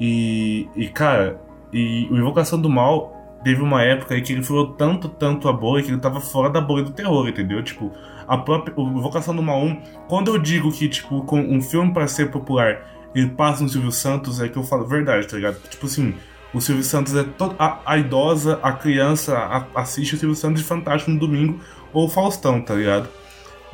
E, 0.00 0.68
e 0.74 0.88
cara, 0.88 1.40
e 1.72 2.08
o 2.10 2.16
Invocação 2.16 2.60
do 2.60 2.68
Mal 2.68 3.40
teve 3.44 3.62
uma 3.62 3.82
época 3.82 4.14
aí 4.14 4.20
que 4.20 4.32
ele 4.32 4.42
furou 4.42 4.72
tanto, 4.72 5.08
tanto 5.08 5.48
a 5.48 5.52
bolha 5.52 5.82
que 5.82 5.90
ele 5.90 6.00
tava 6.00 6.20
fora 6.20 6.50
da 6.50 6.60
bolha 6.60 6.82
do 6.82 6.90
terror, 6.90 7.28
entendeu? 7.28 7.62
Tipo, 7.62 7.92
a 8.34 8.38
própria. 8.38 8.74
O 8.76 8.98
Invocação 8.98 9.34
do 9.34 9.42
Mal 9.42 9.62
1, 9.62 9.82
quando 10.08 10.32
eu 10.34 10.38
digo 10.38 10.70
que, 10.72 10.88
tipo, 10.88 11.22
com 11.24 11.40
um 11.40 11.60
filme 11.60 11.92
para 11.92 12.06
ser 12.06 12.30
popular, 12.30 12.90
ele 13.14 13.28
passa 13.30 13.62
no 13.62 13.68
Silvio 13.68 13.92
Santos, 13.92 14.40
é 14.40 14.48
que 14.48 14.56
eu 14.56 14.62
falo 14.64 14.86
verdade, 14.86 15.26
tá 15.26 15.36
ligado? 15.36 15.56
Tipo 15.68 15.86
assim. 15.86 16.14
O 16.54 16.60
Silvio 16.60 16.84
Santos 16.84 17.16
é 17.16 17.24
todo. 17.24 17.54
A, 17.58 17.78
a 17.86 17.96
idosa, 17.96 18.60
a 18.62 18.72
criança 18.72 19.38
a- 19.38 19.66
assiste 19.80 20.14
o 20.14 20.18
Silvio 20.18 20.36
Santos 20.36 20.60
de 20.60 20.68
Fantástico 20.68 21.10
no 21.10 21.18
domingo, 21.18 21.58
ou 21.94 22.08
Faustão, 22.10 22.60
tá 22.60 22.74
ligado? 22.74 23.08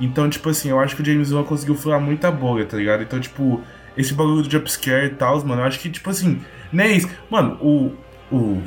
Então, 0.01 0.31
tipo 0.31 0.49
assim, 0.49 0.71
eu 0.71 0.79
acho 0.79 0.95
que 0.95 1.03
o 1.03 1.05
James 1.05 1.33
Wan 1.33 1.43
conseguiu 1.43 1.75
furar 1.75 2.01
muita 2.01 2.31
bolha, 2.31 2.65
tá 2.65 2.77
ligado? 2.77 3.03
Então, 3.03 3.19
tipo, 3.19 3.61
esse 3.97 4.15
bagulho 4.15 4.43
do 4.43 4.51
jumpscare 4.51 5.07
e 5.07 5.11
tal, 5.11 5.45
mano, 5.45 5.63
eu 5.63 5.67
acho 5.67 5.81
que, 5.81 5.91
tipo 5.91 6.09
assim, 6.09 6.41
nem 6.73 6.97
isso. 6.99 7.09
Mano, 7.29 7.59
o. 7.61 7.93
O. 8.31 8.63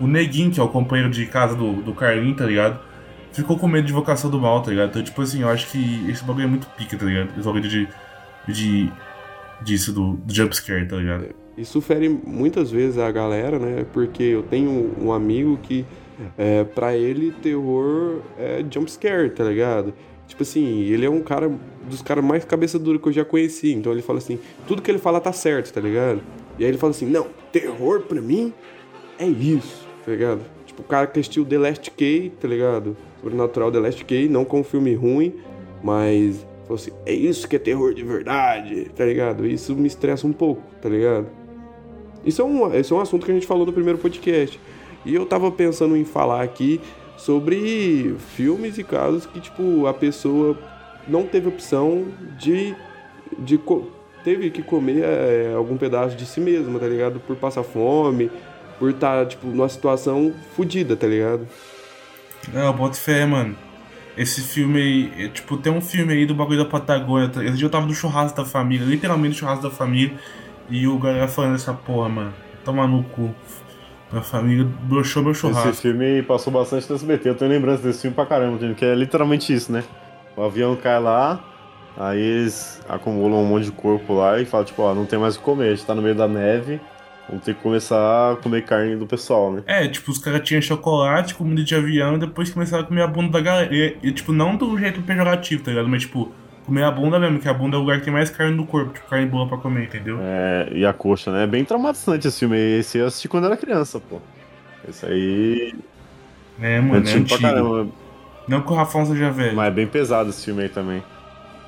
O 0.00 0.06
Neguinho, 0.06 0.50
que 0.50 0.60
é 0.60 0.62
o 0.62 0.68
companheiro 0.68 1.10
de 1.10 1.24
casa 1.26 1.54
do, 1.54 1.74
do 1.82 1.94
Carlinho, 1.94 2.34
tá 2.34 2.44
ligado? 2.46 2.78
Ficou 3.36 3.58
com 3.58 3.68
medo 3.68 3.86
de 3.86 3.92
invocação 3.92 4.30
do 4.30 4.40
mal, 4.40 4.62
tá 4.62 4.70
ligado? 4.70 4.88
Então, 4.88 5.02
tipo 5.02 5.20
assim, 5.20 5.42
eu 5.42 5.48
acho 5.50 5.70
que 5.70 6.08
esse 6.10 6.24
bagulho 6.24 6.44
é 6.44 6.46
muito 6.46 6.66
pica, 6.68 6.96
tá 6.96 7.04
ligado? 7.04 7.28
Esse 7.36 7.44
bagulho 7.44 7.68
de. 7.68 7.86
de 8.48 8.90
disso, 9.60 9.92
do, 9.92 10.14
do 10.14 10.34
jumpscare, 10.34 10.88
tá 10.88 10.96
ligado? 10.96 11.34
Isso 11.56 11.82
fere 11.82 12.08
muitas 12.08 12.70
vezes 12.70 12.96
a 12.96 13.10
galera, 13.10 13.58
né? 13.58 13.84
Porque 13.92 14.22
eu 14.22 14.42
tenho 14.42 14.94
um 14.98 15.12
amigo 15.12 15.58
que, 15.62 15.84
é, 16.38 16.64
pra 16.64 16.96
ele, 16.96 17.30
terror 17.30 18.22
é 18.38 18.64
jumpscare, 18.70 19.28
tá 19.28 19.44
ligado? 19.44 19.92
Tipo 20.26 20.42
assim, 20.42 20.80
ele 20.84 21.04
é 21.04 21.10
um 21.10 21.20
cara 21.20 21.50
dos 21.88 22.00
caras 22.00 22.24
mais 22.24 22.42
cabeça 22.42 22.78
dura 22.78 22.98
que 22.98 23.06
eu 23.06 23.12
já 23.12 23.24
conheci. 23.24 23.70
Então 23.70 23.92
ele 23.92 24.00
fala 24.02 24.18
assim: 24.18 24.38
tudo 24.66 24.80
que 24.80 24.90
ele 24.90 24.98
fala 24.98 25.20
tá 25.20 25.32
certo, 25.32 25.74
tá 25.74 25.80
ligado? 25.80 26.22
E 26.58 26.64
aí 26.64 26.70
ele 26.70 26.78
fala 26.78 26.92
assim: 26.92 27.06
não, 27.06 27.26
terror 27.52 28.00
pra 28.00 28.20
mim 28.22 28.50
é 29.18 29.26
isso, 29.26 29.86
tá 30.06 30.10
ligado? 30.10 30.40
Tipo, 30.64 30.80
o 30.80 30.84
cara 30.86 31.06
que 31.06 31.20
assistiu 31.20 31.44
The 31.44 31.58
Last 31.58 31.90
Key, 31.90 32.32
tá 32.40 32.48
ligado? 32.48 32.96
Sobrenatural 33.26 33.72
The 33.72 33.80
Last 33.80 34.04
Key, 34.04 34.28
não 34.28 34.44
com 34.44 34.60
um 34.60 34.64
filme 34.64 34.94
ruim, 34.94 35.34
mas 35.82 36.46
falou 36.62 36.76
assim: 36.76 36.92
é 37.04 37.12
isso 37.12 37.48
que 37.48 37.56
é 37.56 37.58
terror 37.58 37.92
de 37.92 38.04
verdade, 38.04 38.86
tá 38.94 39.04
ligado? 39.04 39.46
Isso 39.46 39.74
me 39.74 39.88
estressa 39.88 40.26
um 40.26 40.32
pouco, 40.32 40.62
tá 40.80 40.88
ligado? 40.88 41.26
Isso 42.24 42.42
é, 42.42 42.44
um, 42.44 42.74
isso 42.74 42.94
é 42.94 42.96
um 42.96 43.00
assunto 43.00 43.24
que 43.24 43.32
a 43.32 43.34
gente 43.34 43.46
falou 43.46 43.66
no 43.66 43.72
primeiro 43.72 43.98
podcast. 43.98 44.58
E 45.04 45.14
eu 45.14 45.26
tava 45.26 45.50
pensando 45.50 45.96
em 45.96 46.04
falar 46.04 46.42
aqui 46.42 46.80
sobre 47.16 48.16
filmes 48.34 48.78
e 48.78 48.84
casos 48.84 49.26
que, 49.26 49.40
tipo, 49.40 49.86
a 49.86 49.94
pessoa 49.94 50.58
não 51.06 51.24
teve 51.24 51.48
opção 51.48 52.04
de. 52.38 52.74
de 53.38 53.60
teve 54.24 54.50
que 54.50 54.62
comer 54.62 55.04
é, 55.04 55.52
algum 55.54 55.76
pedaço 55.76 56.16
de 56.16 56.26
si 56.26 56.40
mesma, 56.40 56.78
tá 56.78 56.86
ligado? 56.86 57.20
Por 57.20 57.36
passar 57.36 57.62
fome, 57.62 58.30
por 58.78 58.90
estar, 58.90 59.26
tipo, 59.26 59.46
numa 59.46 59.68
situação 59.68 60.34
fodida, 60.56 60.96
tá 60.96 61.06
ligado? 61.06 61.46
Não, 62.52 62.72
bota 62.72 62.94
fé, 62.96 63.26
mano. 63.26 63.56
Esse 64.16 64.40
filme 64.40 64.80
aí, 64.80 65.26
é, 65.26 65.28
tipo, 65.28 65.56
tem 65.58 65.72
um 65.72 65.80
filme 65.80 66.12
aí 66.12 66.24
do 66.24 66.34
bagulho 66.34 66.58
da 66.58 66.64
Patagônia. 66.64 67.28
tá? 67.28 67.44
Esse 67.44 67.56
dia 67.56 67.66
eu 67.66 67.70
tava 67.70 67.86
no 67.86 67.94
churrasco 67.94 68.36
da 68.36 68.44
família, 68.44 68.86
literalmente 68.86 69.34
no 69.34 69.38
churrasco 69.40 69.62
da 69.62 69.70
família. 69.70 70.16
E 70.70 70.86
o 70.86 70.98
galera 70.98 71.28
falando 71.28 71.54
essa 71.54 71.72
porra, 71.72 72.08
mano. 72.08 72.34
Toma 72.64 72.86
no 72.86 73.02
cu. 73.04 73.34
Minha 74.10 74.22
família 74.22 74.64
broxou 74.82 75.22
meu 75.22 75.34
churrasco. 75.34 75.68
Esse 75.68 75.82
filme 75.82 76.22
passou 76.22 76.52
bastante 76.52 76.88
no 76.88 76.96
SBT, 76.96 77.28
eu 77.28 77.34
tenho 77.34 77.50
lembrança 77.50 77.82
desse 77.82 78.02
filme 78.02 78.14
pra 78.14 78.24
caramba, 78.24 78.58
que 78.74 78.84
é 78.84 78.94
literalmente 78.94 79.52
isso, 79.52 79.70
né? 79.72 79.82
O 80.36 80.42
avião 80.42 80.76
cai 80.76 81.00
lá, 81.00 81.44
aí 81.96 82.20
eles 82.20 82.80
acumulam 82.88 83.42
um 83.42 83.46
monte 83.46 83.64
de 83.64 83.72
corpo 83.72 84.14
lá 84.14 84.40
e 84.40 84.44
falam, 84.44 84.64
tipo, 84.64 84.82
ó, 84.82 84.94
não 84.94 85.06
tem 85.06 85.18
mais 85.18 85.34
o 85.34 85.38
que 85.40 85.44
comer, 85.44 85.68
a 85.68 85.74
gente 85.74 85.84
tá 85.84 85.94
no 85.94 86.02
meio 86.02 86.14
da 86.14 86.28
neve, 86.28 86.80
vamos 87.28 87.44
ter 87.44 87.54
que 87.54 87.62
começar 87.62 88.32
a 88.32 88.36
comer 88.36 88.64
carne 88.64 88.96
do 88.96 89.06
pessoal, 89.06 89.52
né? 89.52 89.62
É, 89.66 89.86
tipo, 89.88 90.10
os 90.10 90.18
caras 90.18 90.40
tinham 90.46 90.60
chocolate, 90.62 91.34
comida 91.34 91.62
de 91.64 91.74
avião 91.74 92.16
e 92.16 92.18
depois 92.18 92.50
começaram 92.50 92.84
a 92.84 92.86
comer 92.86 93.02
a 93.02 93.06
bunda 93.06 93.32
da 93.32 93.40
galera. 93.40 93.74
E, 93.74 93.96
e, 94.02 94.12
tipo, 94.12 94.32
não 94.32 94.56
do 94.56 94.78
jeito 94.78 95.02
pejorativo, 95.02 95.62
tá 95.64 95.70
ligado? 95.70 95.88
Mas, 95.88 96.02
tipo, 96.02 96.32
comer 96.64 96.84
a 96.84 96.90
bunda 96.90 97.18
mesmo, 97.18 97.38
que 97.38 97.48
a 97.48 97.54
bunda 97.54 97.76
é 97.76 97.78
o 97.78 97.82
lugar 97.82 97.98
que 97.98 98.04
tem 98.04 98.12
mais 98.12 98.28
carne 98.30 98.56
no 98.56 98.66
corpo, 98.66 98.92
tipo, 98.92 99.08
carne 99.08 99.26
boa 99.26 99.46
pra 99.48 99.56
comer, 99.58 99.84
entendeu? 99.84 100.18
É, 100.20 100.68
e 100.72 100.84
a 100.86 100.92
coxa, 100.92 101.30
né? 101.32 101.44
É 101.44 101.46
bem 101.46 101.64
traumatizante 101.64 102.26
esse 102.28 102.38
filme 102.40 102.56
aí, 102.56 102.78
esse 102.80 102.98
eu 102.98 103.06
assisti 103.06 103.28
quando 103.28 103.46
era 103.46 103.56
criança, 103.56 104.00
pô. 104.00 104.20
Esse 104.88 105.04
aí 105.06 105.74
É, 106.60 106.76
é 106.76 106.80
mano, 106.80 106.96
é 106.96 106.98
antigo 107.12 107.28
pra 107.28 107.38
caramba, 107.38 107.88
Não 108.48 108.60
que 108.60 108.70
o 108.72 108.74
Rafão 108.74 109.04
seja 109.04 109.30
velho. 109.30 109.56
mas 109.56 109.68
é 109.68 109.70
bem 109.70 109.86
pesado 109.86 110.30
esse 110.30 110.44
filme 110.44 110.62
aí 110.62 110.68
também. 110.68 111.02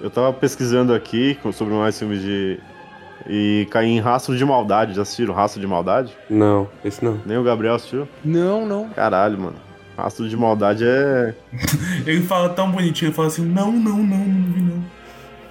Eu 0.00 0.08
tava 0.10 0.32
pesquisando 0.32 0.94
aqui 0.94 1.36
sobre 1.52 1.74
mais 1.74 1.98
filmes 1.98 2.20
de... 2.22 2.60
E 3.28 3.66
caí 3.70 3.88
em 3.88 4.00
Rastro 4.00 4.36
de 4.36 4.44
Maldade, 4.44 4.94
já 4.94 5.02
assistiram 5.02 5.34
Rastro 5.34 5.60
de 5.60 5.66
Maldade? 5.66 6.12
Não, 6.28 6.68
esse 6.84 7.04
não. 7.04 7.18
Nem 7.26 7.36
o 7.38 7.42
Gabriel 7.42 7.74
assistiu? 7.74 8.06
Não, 8.24 8.66
não. 8.66 8.88
Caralho, 8.90 9.38
mano. 9.38 9.56
Rastro 9.96 10.28
de 10.28 10.36
Maldade 10.36 10.84
é... 10.86 11.34
Ele 12.06 12.22
fala 12.22 12.48
tão 12.50 12.70
bonitinho, 12.70 13.08
ele 13.08 13.14
fala 13.16 13.28
assim, 13.28 13.44
não, 13.44 13.72
não, 13.72 13.96
não, 13.96 14.16
não 14.18 14.52
vi 14.52 14.60
não. 14.60 14.84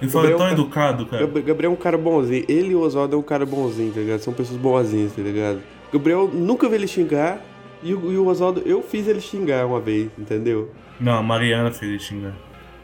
Ele 0.00 0.10
fala 0.10 0.28
Gabriel 0.30 0.38
tão 0.38 0.46
tá- 0.46 0.52
educado, 0.52 1.06
cara. 1.06 1.26
Gab- 1.26 1.42
Gabriel 1.42 1.70
é 1.72 1.74
um 1.74 1.76
cara 1.76 1.98
bonzinho. 1.98 2.44
Ele 2.48 2.70
e 2.70 2.74
o 2.74 2.80
Oswaldo 2.80 3.14
é 3.14 3.18
um 3.18 3.22
cara 3.22 3.44
bonzinho, 3.44 3.92
tá 3.92 4.00
ligado? 4.00 4.20
São 4.20 4.32
pessoas 4.32 4.58
boazinhas, 4.58 5.12
tá 5.12 5.20
ligado? 5.20 5.58
Gabriel 5.92 6.30
nunca 6.32 6.68
vi 6.68 6.76
ele 6.76 6.86
xingar. 6.88 7.38
E 7.82 7.92
o, 7.94 8.10
e 8.12 8.16
o 8.16 8.26
Oswaldo, 8.26 8.62
eu 8.64 8.82
fiz 8.82 9.06
ele 9.06 9.20
xingar 9.20 9.66
uma 9.66 9.80
vez, 9.80 10.08
entendeu? 10.18 10.70
Não, 10.98 11.12
a 11.14 11.22
Mariana 11.22 11.70
fez 11.70 11.90
ele 11.90 12.00
xingar. 12.00 12.32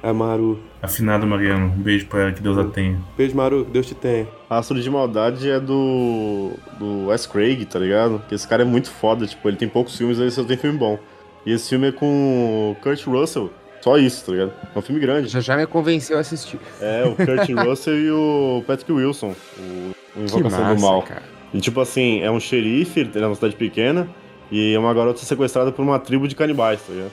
A 0.02 0.12
Maru. 0.12 0.60
Afinado 0.82 1.26
Mariano, 1.26 1.66
um 1.66 1.70
beijo 1.82 2.06
pra 2.06 2.20
ela, 2.22 2.32
que 2.32 2.42
Deus 2.42 2.58
a 2.58 2.64
tenha. 2.64 3.00
Beijo, 3.16 3.34
Maru, 3.34 3.64
que 3.64 3.70
Deus 3.70 3.86
te 3.86 3.94
tenha. 3.94 4.26
Rastro 4.54 4.80
de 4.80 4.90
Maldade 4.90 5.50
é 5.50 5.60
do... 5.60 6.52
Do 6.78 7.06
Wes 7.08 7.26
Craig, 7.26 7.64
tá 7.66 7.78
ligado? 7.78 8.22
Que 8.28 8.34
esse 8.34 8.46
cara 8.46 8.62
é 8.62 8.64
muito 8.64 8.90
foda, 8.90 9.26
tipo, 9.26 9.48
ele 9.48 9.56
tem 9.56 9.68
poucos 9.68 9.96
filmes, 9.96 10.18
ele 10.18 10.30
só 10.30 10.42
tem 10.44 10.56
filme 10.56 10.78
bom. 10.78 10.98
E 11.46 11.52
esse 11.52 11.68
filme 11.68 11.88
é 11.88 11.92
com 11.92 12.72
o 12.72 12.82
Kurt 12.82 13.04
Russell. 13.06 13.50
Só 13.80 13.98
isso, 13.98 14.24
tá 14.24 14.32
ligado? 14.32 14.52
É 14.74 14.78
um 14.78 14.82
filme 14.82 15.00
grande. 15.00 15.28
Já 15.28 15.40
já 15.40 15.56
me 15.56 15.66
convenceu 15.66 16.16
a 16.16 16.20
assistir. 16.20 16.58
É, 16.80 17.04
o 17.04 17.14
Kurt 17.14 17.50
Russell 17.66 18.00
e 18.00 18.10
o 18.10 18.64
Patrick 18.66 18.90
Wilson, 18.90 19.34
o, 19.58 20.18
o 20.18 20.24
Invocação 20.24 20.60
massa, 20.60 20.74
do 20.74 20.80
Mal. 20.80 21.02
cara. 21.02 21.22
E 21.52 21.60
tipo 21.60 21.80
assim, 21.80 22.20
é 22.22 22.30
um 22.30 22.40
xerife, 22.40 23.00
ele 23.00 23.10
é 23.14 23.26
uma 23.26 23.34
cidade 23.34 23.54
pequena, 23.54 24.08
e 24.50 24.72
é 24.74 24.78
uma 24.78 24.94
garota 24.94 25.20
sequestrada 25.20 25.70
por 25.70 25.82
uma 25.82 25.98
tribo 25.98 26.26
de 26.26 26.34
canibais, 26.34 26.80
tá 26.80 26.92
ligado? 26.92 27.12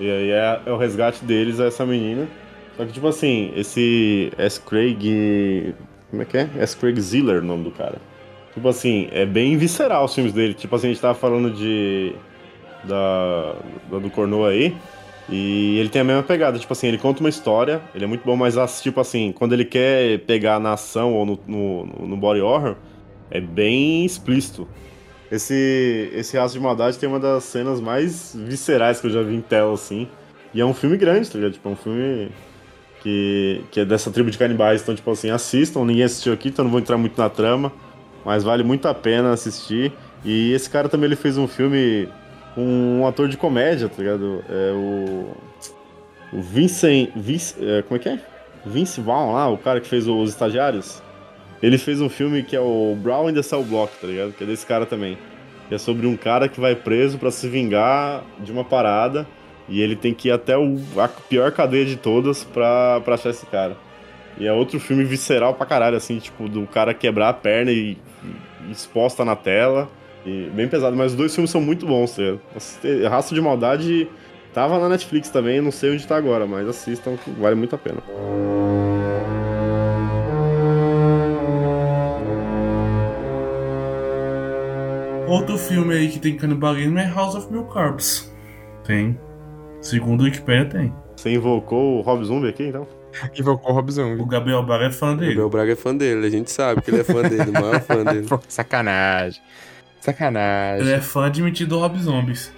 E 0.00 0.10
aí 0.10 0.30
é, 0.30 0.60
é 0.66 0.72
o 0.72 0.76
resgate 0.76 1.24
deles 1.24 1.60
a 1.60 1.66
essa 1.66 1.86
menina. 1.86 2.28
Só 2.76 2.84
que 2.84 2.92
tipo 2.92 3.06
assim, 3.08 3.52
esse 3.56 4.32
S. 4.38 4.60
Craig. 4.60 5.74
Como 6.10 6.22
é 6.22 6.24
que 6.24 6.36
é? 6.38 6.48
S. 6.58 6.76
Craig 6.76 6.98
Ziller, 7.00 7.42
o 7.42 7.44
nome 7.44 7.64
do 7.64 7.70
cara. 7.70 7.98
Tipo 8.54 8.68
assim, 8.68 9.08
é 9.12 9.26
bem 9.26 9.56
visceral 9.56 10.04
os 10.04 10.14
filmes 10.14 10.32
dele. 10.32 10.54
Tipo 10.54 10.74
assim, 10.74 10.88
a 10.88 10.90
gente 10.90 11.00
tava 11.00 11.14
falando 11.14 11.50
de. 11.50 12.14
Da, 12.84 13.54
da 13.90 13.98
do 13.98 14.10
Cornô 14.10 14.44
aí. 14.44 14.74
E 15.28 15.76
ele 15.78 15.90
tem 15.90 16.00
a 16.00 16.04
mesma 16.04 16.22
pegada, 16.22 16.58
tipo 16.58 16.72
assim, 16.72 16.86
ele 16.86 16.96
conta 16.96 17.20
uma 17.20 17.28
história, 17.28 17.82
ele 17.94 18.02
é 18.02 18.06
muito 18.06 18.24
bom, 18.24 18.34
mas 18.34 18.56
as- 18.56 18.80
tipo 18.80 18.98
assim, 18.98 19.30
quando 19.30 19.52
ele 19.52 19.64
quer 19.66 20.20
pegar 20.20 20.58
na 20.58 20.72
ação 20.72 21.12
ou 21.12 21.26
no, 21.26 21.38
no, 21.46 21.84
no 22.06 22.16
body 22.16 22.40
horror, 22.40 22.76
é 23.30 23.38
bem 23.38 24.06
explícito. 24.06 24.66
Esse, 25.30 26.10
esse 26.14 26.38
Aço 26.38 26.54
de 26.54 26.60
Maldade 26.60 26.98
tem 26.98 27.06
uma 27.06 27.20
das 27.20 27.44
cenas 27.44 27.78
mais 27.78 28.34
viscerais 28.34 29.02
que 29.02 29.06
eu 29.08 29.10
já 29.10 29.22
vi 29.22 29.34
em 29.34 29.42
tela, 29.42 29.74
assim. 29.74 30.08
E 30.54 30.62
é 30.62 30.64
um 30.64 30.72
filme 30.72 30.96
grande, 30.96 31.30
tá 31.30 31.36
ligado? 31.36 31.52
Tipo, 31.52 31.68
é 31.68 31.72
um 31.72 31.76
filme 31.76 32.30
que, 33.08 33.64
que 33.70 33.80
é 33.80 33.84
dessa 33.84 34.10
tribo 34.10 34.30
de 34.30 34.36
canibais. 34.36 34.82
Então, 34.82 34.94
tipo 34.94 35.10
assim, 35.10 35.30
assistam. 35.30 35.84
Ninguém 35.84 36.04
assistiu 36.04 36.32
aqui, 36.32 36.48
então 36.48 36.64
não 36.64 36.70
vou 36.70 36.80
entrar 36.80 36.98
muito 36.98 37.18
na 37.18 37.30
trama. 37.30 37.72
Mas 38.24 38.44
vale 38.44 38.62
muito 38.62 38.86
a 38.86 38.94
pena 38.94 39.32
assistir. 39.32 39.92
E 40.24 40.52
esse 40.52 40.68
cara 40.68 40.88
também 40.88 41.06
ele 41.06 41.16
fez 41.16 41.38
um 41.38 41.48
filme 41.48 42.08
com 42.54 43.00
um 43.00 43.06
ator 43.06 43.28
de 43.28 43.36
comédia, 43.36 43.88
tá 43.88 43.96
ligado? 43.98 44.44
É 44.48 44.72
o. 44.72 45.30
O 46.30 46.42
Vincent. 46.42 47.10
Vince, 47.16 47.54
é, 47.58 47.82
como 47.82 47.96
é 47.96 48.02
que 48.02 48.08
é? 48.08 48.20
Vince 48.66 49.00
Vaughn 49.00 49.32
lá, 49.32 49.48
o 49.48 49.56
cara 49.56 49.80
que 49.80 49.88
fez 49.88 50.06
os 50.06 50.28
estagiários. 50.28 51.02
Ele 51.62 51.78
fez 51.78 52.00
um 52.00 52.08
filme 52.08 52.42
que 52.42 52.54
é 52.54 52.60
o 52.60 52.96
Brown 53.00 53.30
in 53.30 53.34
the 53.34 53.42
Cell 53.42 53.64
Block, 53.64 53.92
tá 53.98 54.06
ligado? 54.06 54.32
Que 54.32 54.44
é 54.44 54.46
desse 54.46 54.66
cara 54.66 54.84
também. 54.84 55.16
Que 55.68 55.74
é 55.74 55.78
sobre 55.78 56.06
um 56.06 56.16
cara 56.16 56.48
que 56.48 56.60
vai 56.60 56.74
preso 56.74 57.18
pra 57.18 57.30
se 57.30 57.48
vingar 57.48 58.22
de 58.40 58.52
uma 58.52 58.64
parada. 58.64 59.26
E 59.68 59.80
ele 59.82 59.94
tem 59.96 60.14
que 60.14 60.28
ir 60.28 60.32
até 60.32 60.56
o, 60.56 60.78
a 60.96 61.06
pior 61.08 61.52
cadeia 61.52 61.84
de 61.84 61.96
todas 61.96 62.42
pra, 62.44 63.00
pra 63.04 63.14
achar 63.14 63.30
esse 63.30 63.44
cara. 63.46 63.76
E 64.38 64.46
é 64.46 64.52
outro 64.52 64.78
filme 64.80 65.04
visceral 65.04 65.54
pra 65.54 65.66
caralho, 65.66 65.96
assim, 65.96 66.18
tipo, 66.18 66.48
do 66.48 66.66
cara 66.66 66.94
quebrar 66.94 67.28
a 67.28 67.32
perna 67.34 67.70
e, 67.72 67.98
e 68.66 68.70
exposta 68.72 69.24
na 69.24 69.36
tela. 69.36 69.88
E 70.24 70.50
bem 70.54 70.68
pesado, 70.68 70.96
mas 70.96 71.12
os 71.12 71.16
dois 71.18 71.34
filmes 71.34 71.50
são 71.50 71.60
muito 71.60 71.86
bons, 71.86 72.14
tá? 72.16 72.22
Assiste- 72.56 73.02
Rastro 73.06 73.34
de 73.34 73.40
Maldade 73.40 74.08
tava 74.54 74.78
na 74.78 74.88
Netflix 74.88 75.28
também, 75.28 75.60
não 75.60 75.70
sei 75.70 75.92
onde 75.92 76.06
tá 76.06 76.16
agora, 76.16 76.46
mas 76.46 76.66
assistam 76.68 77.16
que 77.16 77.30
vale 77.30 77.54
muito 77.54 77.74
a 77.74 77.78
pena. 77.78 77.98
Outro 85.26 85.58
filme 85.58 85.94
aí 85.94 86.08
que 86.08 86.18
tem 86.18 86.36
canibalismo 86.36 86.98
é 86.98 87.06
House 87.06 87.34
of 87.34 87.52
Mil 87.52 87.64
Corpses. 87.64 88.32
Tem. 88.84 89.18
Segundo 89.88 90.20
o 90.20 90.24
Wikipedia 90.24 90.66
tem. 90.66 90.94
Você 91.16 91.30
invocou 91.30 91.96
o 91.96 92.00
Rob 92.02 92.22
Zombie 92.22 92.48
aqui, 92.48 92.64
então? 92.64 92.86
Invocou 93.38 93.70
o 93.70 93.74
Rob 93.74 93.90
Zombie. 93.90 94.20
O 94.20 94.26
Gabriel 94.26 94.62
Barra 94.62 94.84
é 94.84 94.90
fã 94.90 95.12
O 95.12 95.16
dele. 95.16 95.30
Gabriel 95.30 95.48
Braga 95.48 95.72
é 95.72 95.76
fã 95.76 95.96
dele, 95.96 96.26
a 96.26 96.30
gente 96.30 96.50
sabe 96.50 96.82
que 96.82 96.90
ele 96.90 97.00
é 97.00 97.04
fã 97.04 97.22
dele, 97.22 97.48
o 97.48 97.52
maior 97.52 97.80
fã 97.80 98.04
dele. 98.04 98.26
Pô, 98.26 98.38
sacanagem. 98.46 99.40
Sacanagem. 100.00 100.86
Ele 100.86 100.94
é 100.94 101.00
fã 101.00 101.24
admitido 101.24 101.70
do 101.70 101.80
Rob 101.80 101.98
Zombies. 101.98 102.52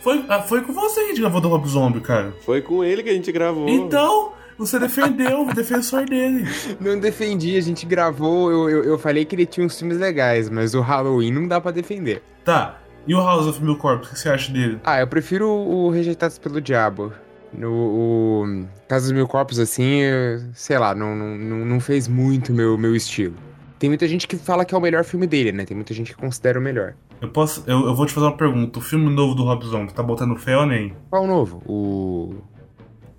Foi, 0.00 0.24
ah, 0.30 0.40
foi 0.40 0.62
com 0.62 0.72
você 0.72 1.00
que 1.00 1.06
a 1.06 1.08
gente 1.10 1.20
gravou 1.20 1.40
do 1.42 1.48
Rob 1.48 1.68
Zombie, 1.68 2.00
cara. 2.00 2.32
Foi 2.46 2.62
com 2.62 2.82
ele 2.82 3.02
que 3.02 3.10
a 3.10 3.12
gente 3.12 3.30
gravou. 3.30 3.68
Então, 3.68 4.32
você 4.56 4.78
defendeu, 4.78 5.42
o 5.46 5.54
defensor 5.54 6.06
dele. 6.06 6.48
Não 6.80 6.98
defendi, 6.98 7.58
a 7.58 7.60
gente 7.60 7.84
gravou, 7.84 8.50
eu, 8.50 8.70
eu, 8.70 8.84
eu 8.84 8.98
falei 8.98 9.26
que 9.26 9.36
ele 9.36 9.44
tinha 9.44 9.66
uns 9.66 9.78
filmes 9.78 9.98
legais, 9.98 10.48
mas 10.48 10.74
o 10.74 10.80
Halloween 10.80 11.30
não 11.30 11.46
dá 11.46 11.60
pra 11.60 11.72
defender. 11.72 12.22
Tá. 12.42 12.80
E 13.06 13.14
o 13.14 13.18
House 13.18 13.46
of 13.46 13.62
Mil 13.62 13.76
Corpses, 13.76 14.10
o 14.10 14.14
que 14.14 14.18
você 14.20 14.28
acha 14.28 14.52
dele? 14.52 14.78
Ah, 14.84 15.00
eu 15.00 15.06
prefiro 15.06 15.48
o 15.48 15.90
Rejeitados 15.90 16.38
pelo 16.38 16.60
Diabo. 16.60 17.12
No 17.52 17.70
o 17.72 18.66
Casa 18.88 19.06
dos 19.06 19.12
Mil 19.12 19.26
Corpos, 19.26 19.58
assim, 19.58 20.00
eu- 20.02 20.40
sei 20.54 20.78
lá, 20.78 20.94
não, 20.94 21.16
não, 21.16 21.36
não 21.36 21.64
não 21.66 21.80
fez 21.80 22.06
muito 22.06 22.52
meu, 22.52 22.78
meu 22.78 22.94
estilo. 22.94 23.34
Tem 23.78 23.88
muita 23.90 24.06
gente 24.06 24.28
que 24.28 24.36
fala 24.36 24.64
que 24.64 24.74
é 24.74 24.78
o 24.78 24.80
melhor 24.80 25.02
filme 25.04 25.26
dele, 25.26 25.50
né? 25.50 25.64
Tem 25.64 25.74
muita 25.74 25.92
gente 25.94 26.14
que 26.14 26.20
considera 26.20 26.60
o 26.60 26.62
melhor. 26.62 26.94
Eu 27.20 27.28
posso. 27.30 27.64
Eu, 27.66 27.86
eu 27.86 27.94
vou 27.94 28.06
te 28.06 28.12
fazer 28.12 28.26
uma 28.26 28.36
pergunta. 28.36 28.78
O 28.78 28.82
filme 28.82 29.10
novo 29.10 29.34
do 29.34 29.42
Rob 29.42 29.64
Zombie, 29.66 29.92
tá 29.92 30.02
botando 30.02 30.36
fé 30.36 30.56
ou 30.56 30.66
nem? 30.66 30.94
Qual 31.08 31.24
o 31.24 31.26
novo? 31.26 31.62
O. 31.66 32.34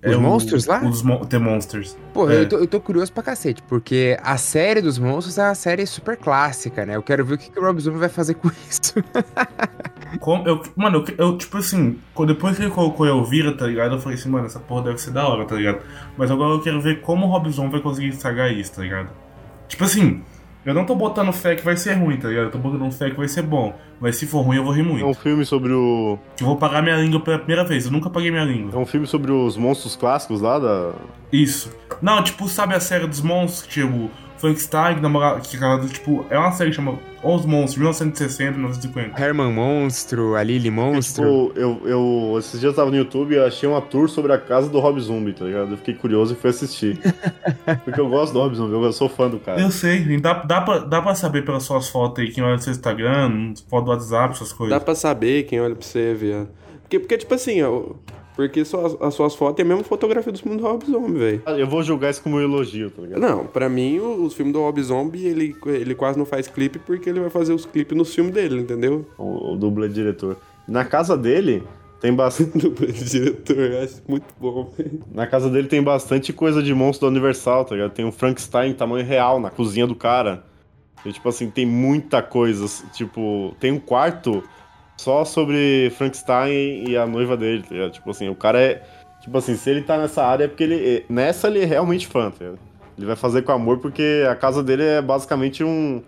Os 0.04 0.12
É 0.12 0.16
o- 0.16 0.20
Monstros 0.20 0.66
lá? 0.66 0.82
Os 0.84 1.00
Mon- 1.02 1.24
The 1.24 1.38
Monsters. 1.38 1.96
Porra, 2.12 2.34
É. 2.34 2.40
eu, 2.40 2.48
tô, 2.48 2.56
eu 2.58 2.66
tô 2.66 2.80
curioso 2.80 3.12
pra 3.12 3.22
cacete, 3.22 3.62
porque 3.68 4.18
a 4.22 4.36
série 4.36 4.80
dos 4.80 4.98
monstros 4.98 5.38
é 5.38 5.44
uma 5.44 5.54
série 5.54 5.86
super 5.86 6.16
clássica, 6.16 6.84
né? 6.84 6.96
Eu 6.96 7.02
quero 7.02 7.24
ver 7.24 7.34
o 7.34 7.38
que, 7.38 7.50
que 7.50 7.58
o 7.58 7.62
Rob 7.62 7.80
Zombie 7.80 7.98
vai 7.98 8.08
fazer 8.08 8.34
com 8.34 8.50
isso. 8.68 8.94
Como, 10.20 10.46
eu, 10.46 10.60
mano, 10.76 11.04
eu, 11.16 11.26
eu, 11.26 11.38
tipo 11.38 11.56
assim, 11.56 11.98
depois 12.26 12.56
que 12.56 12.62
ele 12.64 12.70
colocou 12.70 13.06
Elvira, 13.06 13.56
tá 13.56 13.66
ligado? 13.66 13.94
Eu 13.94 13.98
falei 14.00 14.18
assim, 14.18 14.28
mano, 14.28 14.46
essa 14.46 14.58
porra 14.58 14.82
deve 14.84 14.98
ser 14.98 15.10
da 15.10 15.26
hora, 15.26 15.44
tá 15.46 15.54
ligado? 15.56 15.78
Mas 16.18 16.30
agora 16.30 16.50
eu 16.54 16.60
quero 16.60 16.80
ver 16.82 17.00
como 17.00 17.26
o 17.26 17.30
Rob 17.30 17.48
Zombie 17.50 17.72
vai 17.72 17.80
conseguir 17.80 18.08
estragar 18.08 18.52
isso, 18.52 18.72
tá 18.74 18.82
ligado? 18.82 19.08
Tipo 19.68 19.84
assim, 19.84 20.22
eu 20.64 20.72
não 20.74 20.84
tô 20.84 20.94
botando 20.94 21.32
fé 21.32 21.54
que 21.56 21.64
vai 21.64 21.76
ser 21.76 21.94
ruim, 21.94 22.16
tá 22.16 22.28
ligado? 22.28 22.44
Eu 22.44 22.50
tô 22.50 22.58
botando 22.58 22.90
fé 22.92 23.10
que 23.10 23.16
vai 23.16 23.28
ser 23.28 23.42
bom. 23.42 23.74
Mas 24.00 24.16
se 24.16 24.26
for 24.26 24.42
ruim, 24.42 24.56
eu 24.56 24.64
vou 24.64 24.72
rir 24.72 24.80
É 24.80 24.84
um 24.84 24.86
muito. 24.86 25.20
filme 25.20 25.44
sobre 25.44 25.72
o. 25.72 26.18
Eu 26.40 26.46
vou 26.46 26.56
pagar 26.56 26.82
minha 26.82 26.96
língua 26.96 27.20
pela 27.20 27.38
primeira 27.38 27.64
vez. 27.64 27.86
Eu 27.86 27.92
nunca 27.92 28.08
paguei 28.10 28.30
minha 28.30 28.42
É 28.42 28.46
língua. 28.46 28.78
um 28.78 28.86
filme 28.86 29.06
sobre 29.06 29.30
os 29.32 29.56
monstros 29.56 29.96
clássicos 29.96 30.40
lá 30.40 30.58
da. 30.58 30.92
Isso. 31.32 31.72
Não, 32.00 32.22
tipo, 32.22 32.48
sabe 32.48 32.74
a 32.74 32.80
série 32.80 33.06
dos 33.06 33.20
monstros? 33.20 33.72
Tipo, 33.72 34.10
Frankenstein, 34.42 34.96
que 34.96 35.00
namorava, 35.00 35.40
que 35.40 35.56
cara, 35.56 35.86
tipo, 35.86 36.26
é 36.28 36.36
uma 36.36 36.50
série 36.50 36.70
que 36.70 36.76
chama 36.76 36.98
Os 37.22 37.46
Monstros, 37.46 37.76
1960, 37.78 38.50
1950. 38.50 39.22
Herman 39.22 39.52
Monstro, 39.52 40.34
a 40.34 40.42
Lily 40.42 40.68
Monstro. 40.68 41.48
Tipo, 41.48 41.60
eu, 41.60 41.80
eu, 41.84 42.36
esses 42.40 42.58
dias 42.58 42.72
eu 42.72 42.74
tava 42.74 42.90
no 42.90 42.96
YouTube 42.96 43.32
e 43.32 43.36
eu 43.36 43.46
achei 43.46 43.68
uma 43.68 43.80
tour 43.80 44.08
sobre 44.08 44.32
a 44.32 44.38
casa 44.38 44.68
do 44.68 44.80
Rob 44.80 45.00
Zombie, 45.00 45.32
tá 45.32 45.44
ligado? 45.44 45.70
Eu 45.70 45.76
fiquei 45.76 45.94
curioso 45.94 46.34
e 46.34 46.36
fui 46.36 46.50
assistir. 46.50 46.98
Porque 47.84 48.00
eu 48.00 48.08
gosto 48.08 48.32
do 48.32 48.40
Rob 48.40 48.54
Zombie, 48.56 48.72
eu 48.74 48.92
sou 48.92 49.08
fã 49.08 49.30
do 49.30 49.38
cara. 49.38 49.60
Eu 49.60 49.70
sei, 49.70 50.18
dá, 50.18 50.34
dá, 50.42 50.60
pra, 50.60 50.78
dá 50.78 51.00
pra 51.00 51.14
saber 51.14 51.44
pelas 51.44 51.62
suas 51.62 51.88
fotos 51.88 52.24
aí, 52.24 52.32
quem 52.32 52.42
olha 52.42 52.56
no 52.56 52.62
seu 52.62 52.72
Instagram, 52.72 53.54
foto 53.70 53.84
do 53.84 53.90
WhatsApp, 53.92 54.34
essas 54.34 54.52
coisas. 54.52 54.76
Dá 54.76 54.84
pra 54.84 54.96
saber 54.96 55.44
quem 55.44 55.60
olha 55.60 55.76
pra 55.76 55.86
você, 55.86 56.14
viado. 56.14 56.48
Porque, 56.82 56.98
porque 56.98 57.16
tipo 57.16 57.32
assim, 57.32 57.62
ó, 57.62 57.94
porque 58.34 58.64
suas, 58.64 58.96
as 59.00 59.14
suas 59.14 59.34
fotos 59.34 59.58
é 59.58 59.62
a 59.62 59.68
mesma 59.68 59.84
fotografia 59.84 60.32
dos 60.32 60.40
filmes 60.40 60.60
do 60.60 60.66
Rob 60.66 60.84
Zombie, 60.86 61.18
velho. 61.18 61.42
Eu 61.58 61.66
vou 61.66 61.82
julgar 61.82 62.10
isso 62.10 62.22
como 62.22 62.36
um 62.36 62.40
elogio, 62.40 62.90
tá 62.90 63.02
ligado? 63.02 63.20
Não, 63.20 63.46
pra 63.46 63.68
mim, 63.68 63.98
o- 63.98 64.24
os 64.24 64.34
filmes 64.34 64.52
do 64.52 64.60
Rob 64.60 64.82
Zombie, 64.82 65.26
ele, 65.26 65.54
ele 65.66 65.94
quase 65.94 66.18
não 66.18 66.24
faz 66.24 66.46
clipe 66.48 66.78
porque 66.78 67.08
ele 67.10 67.20
vai 67.20 67.30
fazer 67.30 67.52
os 67.52 67.66
clipes 67.66 67.96
nos 67.96 68.14
filmes 68.14 68.32
dele, 68.32 68.60
entendeu? 68.60 69.06
O, 69.18 69.52
o 69.52 69.56
dublê 69.56 69.88
diretor. 69.88 70.36
Na 70.66 70.84
casa 70.84 71.16
dele 71.16 71.62
tem 72.00 72.12
bastante. 72.14 72.58
Do 72.68 72.86
diretor, 72.86 73.56
eu 73.58 73.82
acho 73.82 74.00
muito 74.08 74.26
bom, 74.40 74.72
velho. 74.76 75.00
Na 75.12 75.26
casa 75.26 75.50
dele 75.50 75.68
tem 75.68 75.82
bastante 75.82 76.32
coisa 76.32 76.62
de 76.62 76.72
monstro 76.74 77.06
da 77.06 77.12
Universal, 77.12 77.64
tá 77.64 77.74
ligado? 77.74 77.92
Tem 77.92 78.04
um 78.04 78.10
Frankenstein 78.12 78.70
em 78.70 78.74
tamanho 78.74 79.04
real 79.06 79.38
na 79.38 79.50
cozinha 79.50 79.86
do 79.86 79.94
cara. 79.94 80.44
E, 81.04 81.12
tipo 81.12 81.28
assim, 81.28 81.50
tem 81.50 81.66
muita 81.66 82.22
coisa. 82.22 82.64
Tipo, 82.92 83.54
tem 83.60 83.72
um 83.72 83.78
quarto 83.80 84.42
só 84.96 85.24
sobre 85.24 85.90
Frankenstein 85.96 86.84
e 86.88 86.96
a 86.96 87.06
noiva 87.06 87.36
dele, 87.36 87.62
tá 87.62 87.74
ligado? 87.74 87.92
Tipo 87.92 88.10
assim, 88.10 88.28
o 88.28 88.34
cara 88.34 88.60
é. 88.60 88.82
Tipo 89.22 89.38
assim, 89.38 89.54
se 89.56 89.70
ele 89.70 89.82
tá 89.82 89.96
nessa 89.98 90.24
área 90.24 90.44
é 90.44 90.48
porque 90.48 90.64
ele. 90.64 91.04
Nessa 91.08 91.48
ele 91.48 91.60
é 91.60 91.64
realmente 91.64 92.06
fã, 92.06 92.30
tá 92.30 92.44
ligado? 92.44 92.58
Ele 92.98 93.06
vai 93.06 93.16
fazer 93.16 93.42
com 93.42 93.52
amor 93.52 93.78
porque 93.78 94.24
a 94.30 94.34
casa 94.34 94.62
dele 94.62 94.82
é 94.84 95.02
basicamente 95.02 95.62
um. 95.64 96.02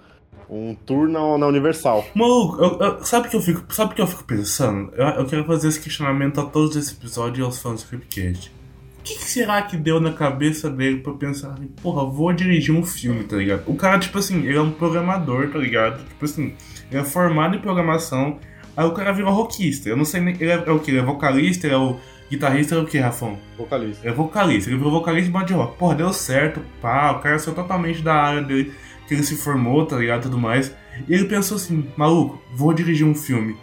Um 0.51 0.74
tour 0.74 1.09
na, 1.09 1.39
na 1.39 1.47
Universal. 1.47 2.05
Maluco, 2.15 2.62
eu- 2.62 2.78
eu- 2.78 3.05
sabe 3.05 3.28
que 3.31 3.35
eu 3.35 3.40
fico, 3.40 3.65
sabe 3.74 3.94
que 3.94 4.02
eu 4.02 4.06
fico 4.06 4.24
pensando? 4.24 4.93
Eu, 4.94 5.06
eu 5.06 5.27
quero 5.27 5.43
fazer 5.47 5.69
esse 5.69 5.81
questionamento 5.81 6.39
a 6.39 6.44
todos 6.44 6.77
esses 6.77 6.93
episódios 6.93 7.39
e 7.39 7.43
aos 7.43 7.59
fãs 7.62 7.82
do 7.82 7.89
Creepcast. 7.89 8.52
O 9.01 9.02
que, 9.02 9.15
que 9.15 9.24
será 9.24 9.62
que 9.62 9.74
deu 9.74 9.98
na 10.01 10.12
cabeça 10.12 10.69
dele 10.69 10.98
pra 10.98 11.15
pensar, 11.15 11.55
porra, 11.82 12.05
vou 12.05 12.31
dirigir 12.35 12.74
um 12.74 12.82
filme, 12.85 13.24
tá 13.24 13.36
ligado? 13.36 13.62
O 13.66 13.74
cara, 13.74 13.98
tipo 13.98 14.19
assim, 14.19 14.44
ele 14.47 14.56
é 14.59 14.61
um 14.61 14.70
programador, 14.70 15.48
tá 15.51 15.59
ligado? 15.59 16.05
Tipo 16.06 16.24
assim, 16.27 16.55
ele 16.90 17.01
é 17.01 17.05
formado 17.05 17.56
em 17.56 17.61
programação, 17.61 18.39
aí 18.77 18.85
o 18.85 18.93
cara 18.93 19.13
virou 19.13 19.33
rockista. 19.33 19.89
Eu 19.89 19.97
não 19.97 20.05
sei 20.05 20.21
nem. 20.21 20.35
Ele 20.35 20.51
é, 20.51 20.63
é 20.67 20.71
o 20.71 20.79
que? 20.79 20.91
Ele 20.91 20.99
é 20.99 21.03
vocalista, 21.03 21.67
ele 21.67 21.75
é 21.75 21.79
o 21.79 21.97
guitarrista, 22.31 22.75
ele 22.75 22.83
é 22.83 22.85
o 22.85 22.87
que, 22.87 22.99
Rafão? 22.99 23.39
Vocalista. 23.57 24.09
É 24.09 24.13
vocalista, 24.13 24.71
ele 24.71 24.77
virou 24.77 24.93
vocalista 24.93 25.27
de 25.27 25.33
banda 25.33 25.47
de 25.47 25.53
rock. 25.55 25.79
Porra, 25.79 25.95
deu 25.95 26.13
certo, 26.13 26.61
pá, 26.81 27.13
o 27.13 27.21
cara 27.21 27.39
saiu 27.39 27.55
totalmente 27.55 28.03
da 28.03 28.15
área 28.15 28.43
dele, 28.43 28.73
que 29.07 29.15
ele 29.15 29.23
se 29.23 29.37
formou, 29.37 29.87
tá 29.87 29.97
ligado, 29.97 30.23
tudo 30.23 30.39
mais. 30.39 30.75
E 31.09 31.15
ele 31.15 31.25
pensou 31.25 31.57
assim, 31.57 31.87
maluco, 31.97 32.43
vou 32.55 32.73
dirigir 32.73 33.07
um 33.07 33.15
filme, 33.15 33.57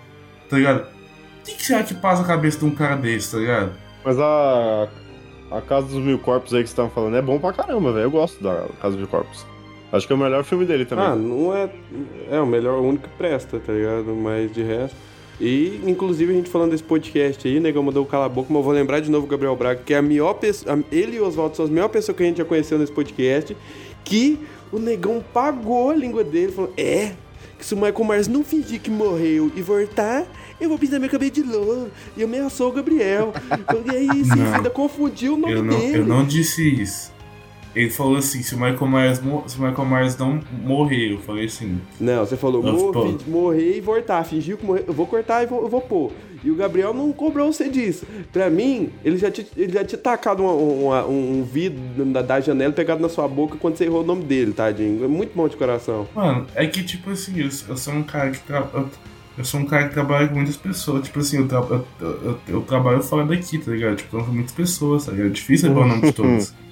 tá 0.50 0.58
ligado? 0.58 0.82
O 0.82 1.44
que, 1.44 1.56
que 1.56 1.66
será 1.66 1.84
que 1.84 1.94
passa 1.94 2.22
a 2.22 2.26
cabeça 2.26 2.60
de 2.60 2.66
um 2.66 2.72
cara 2.72 2.96
desse, 2.96 3.32
tá 3.32 3.38
ligado? 3.38 3.72
Mas 4.04 4.20
a. 4.20 4.88
A 5.52 5.60
Casa 5.60 5.88
dos 5.88 5.98
Mil 5.98 6.18
Corpos 6.18 6.54
aí 6.54 6.64
que 6.64 6.70
você 6.70 6.76
tava 6.78 6.90
falando 6.90 7.18
é 7.18 7.22
bom 7.22 7.38
pra 7.38 7.52
caramba, 7.52 7.92
velho. 7.92 8.04
Eu 8.04 8.12
gosto 8.12 8.42
da 8.42 8.68
Casa 8.80 8.92
dos 8.92 9.00
Mil 9.00 9.08
Corpos. 9.08 9.46
Acho 9.92 10.08
que 10.08 10.14
é 10.14 10.16
o 10.16 10.20
melhor 10.20 10.44
filme 10.44 10.66
dele 10.66 10.86
também. 10.86 11.06
Ah, 11.06 11.16
não 11.16 11.56
é. 11.56 11.70
É 12.30 12.40
o 12.40 12.46
melhor, 12.46 12.80
o 12.80 12.88
único 12.88 13.08
que 13.10 13.16
presta, 13.18 13.60
tá 13.60 13.74
ligado? 13.74 14.16
Mas 14.16 14.52
de 14.52 14.64
resto. 14.64 14.96
E, 15.40 15.82
inclusive, 15.88 16.32
a 16.32 16.36
gente 16.36 16.50
falando 16.50 16.72
desse 16.72 16.84
podcast 16.84 17.48
aí, 17.48 17.60
negão 17.60 17.82
mandou 17.84 18.04
o 18.04 18.06
cala 18.06 18.26
a 18.26 18.30
boca, 18.30 18.48
mas 18.50 18.58
eu 18.60 18.64
vou 18.64 18.74
lembrar 18.74 19.00
de 19.00 19.10
novo 19.10 19.26
o 19.26 19.30
Gabriel 19.30 19.56
Braga, 19.56 19.82
que 19.84 19.94
é 19.94 19.98
a 19.98 20.02
melhor 20.02 20.36
pessoa. 20.36 20.80
Ele 20.92 21.18
e 21.18 21.20
o 21.20 21.26
Oswaldo 21.28 21.56
são 21.56 21.66
as 21.66 21.72
melhores 21.72 21.92
pessoas 21.92 22.16
que 22.16 22.24
a 22.24 22.26
gente 22.28 22.38
já 22.38 22.46
conheceu 22.46 22.78
nesse 22.78 22.92
podcast. 22.92 23.58
Que 24.04 24.40
o 24.72 24.80
negão 24.80 25.24
pagou 25.34 25.90
a 25.90 25.96
língua 25.96 26.24
dele, 26.24 26.52
falando: 26.52 26.74
É, 26.78 27.14
que 27.58 27.66
se 27.66 27.74
o 27.74 27.78
Michael 27.78 28.06
Myers 28.06 28.28
não 28.28 28.44
fingir 28.44 28.80
que 28.80 28.90
morreu 28.92 29.52
e 29.56 29.62
voltar, 29.62 30.26
eu 30.60 30.70
vou 30.70 30.78
pintar 30.78 31.00
meu 31.00 31.10
cabelo 31.10 31.32
de 31.32 31.42
louro. 31.44 31.92
E 32.16 32.24
ameaçou 32.24 32.70
o 32.70 32.72
Gabriel. 32.72 33.34
É 33.94 34.00
isso, 34.16 34.36
Não. 34.36 34.54
ainda 34.54 34.70
confundiu 34.70 35.34
o 35.34 35.38
nome 35.38 35.54
Eu 35.54 35.64
não, 35.64 35.78
dele. 35.80 35.98
eu 35.98 36.06
não 36.06 36.24
disse 36.24 36.62
isso. 36.82 37.12
Ele 37.76 37.90
falou 37.90 38.18
assim, 38.18 38.44
se 38.44 38.54
o 38.54 38.58
Michael 38.60 38.88
Myers, 38.88 39.22
se 39.48 39.58
o 39.58 39.62
Michael 39.62 39.88
Myers 39.88 40.18
não 40.18 40.40
morrer, 40.64 41.14
eu 41.14 41.20
falei 41.20 41.46
assim. 41.46 41.80
Não, 42.00 42.26
você 42.26 42.36
falou 42.36 42.62
fi- 43.18 43.30
morrer 43.30 43.78
e 43.78 43.82
voltar. 43.82 44.24
Fingiu 44.26 44.58
que 44.58 44.66
morreu. 44.66 44.84
Eu 44.88 44.94
vou 44.94 45.08
cortar 45.08 45.44
e 45.44 45.46
vou, 45.46 45.62
eu 45.62 45.70
vou 45.70 45.80
pôr. 45.82 46.12
E 46.44 46.50
o 46.52 46.56
Gabriel 46.56 46.94
não 46.94 47.14
cobrou 47.14 47.54
você 47.54 47.70
disso. 47.70 48.06
Pra 48.34 48.50
mim, 48.50 48.90
ele 49.06 49.16
já 49.18 49.30
tinha, 49.32 49.46
ele 49.56 49.72
já 49.72 49.86
tinha 49.86 50.00
tacado 50.00 50.44
uma- 50.44 50.52
uma- 50.54 51.06
um 51.08 51.44
vidro 51.44 51.80
da, 52.06 52.22
da 52.22 52.40
janela 52.42 52.74
pegado 52.74 53.00
na 53.02 53.08
sua 53.08 53.28
boca 53.28 53.56
quando 53.58 53.78
você 53.78 53.86
errou 53.86 54.02
o 54.02 54.06
nome 54.06 54.24
dele, 54.24 54.52
tadinho. 54.52 55.06
É 55.06 55.08
muito 55.08 55.32
bom 55.36 55.48
de 55.48 55.56
coração. 55.56 56.08
Mano, 56.16 56.48
é 56.56 56.66
que 56.66 56.84
tipo 56.84 57.12
assim, 57.12 57.40
eu, 57.40 57.50
eu 57.70 57.78
sou 57.78 57.94
um 57.94 58.04
cara 58.04 58.32
que 58.32 58.40
tra... 58.40 58.68
eu, 59.38 59.46
sou 59.46 59.60
um 59.62 59.66
cara 59.66 59.88
que 59.88 59.94
trabalha 59.94 60.28
com 60.28 60.36
muitas 60.36 60.58
pessoas. 60.58 61.04
Tipo 61.04 61.20
assim, 61.20 61.38
eu, 61.38 61.48
tra... 61.48 61.60
eu, 61.60 61.86
eu, 62.02 62.38
eu 62.48 62.62
trabalho 62.64 63.02
fora 63.04 63.24
daqui, 63.26 63.58
tá 63.60 63.72
ligado? 63.72 63.96
Tipo, 63.98 64.18
eu 64.18 64.26
com 64.26 64.32
muitas 64.32 64.52
pessoas, 64.54 65.06
tá 65.06 65.12
ligado? 65.12 65.28
É 65.28 65.30
difícil 65.30 65.70
lembrar 65.70 65.86
o 65.86 65.88
nome 65.90 66.02
de 66.02 66.12
todos. 66.12 66.54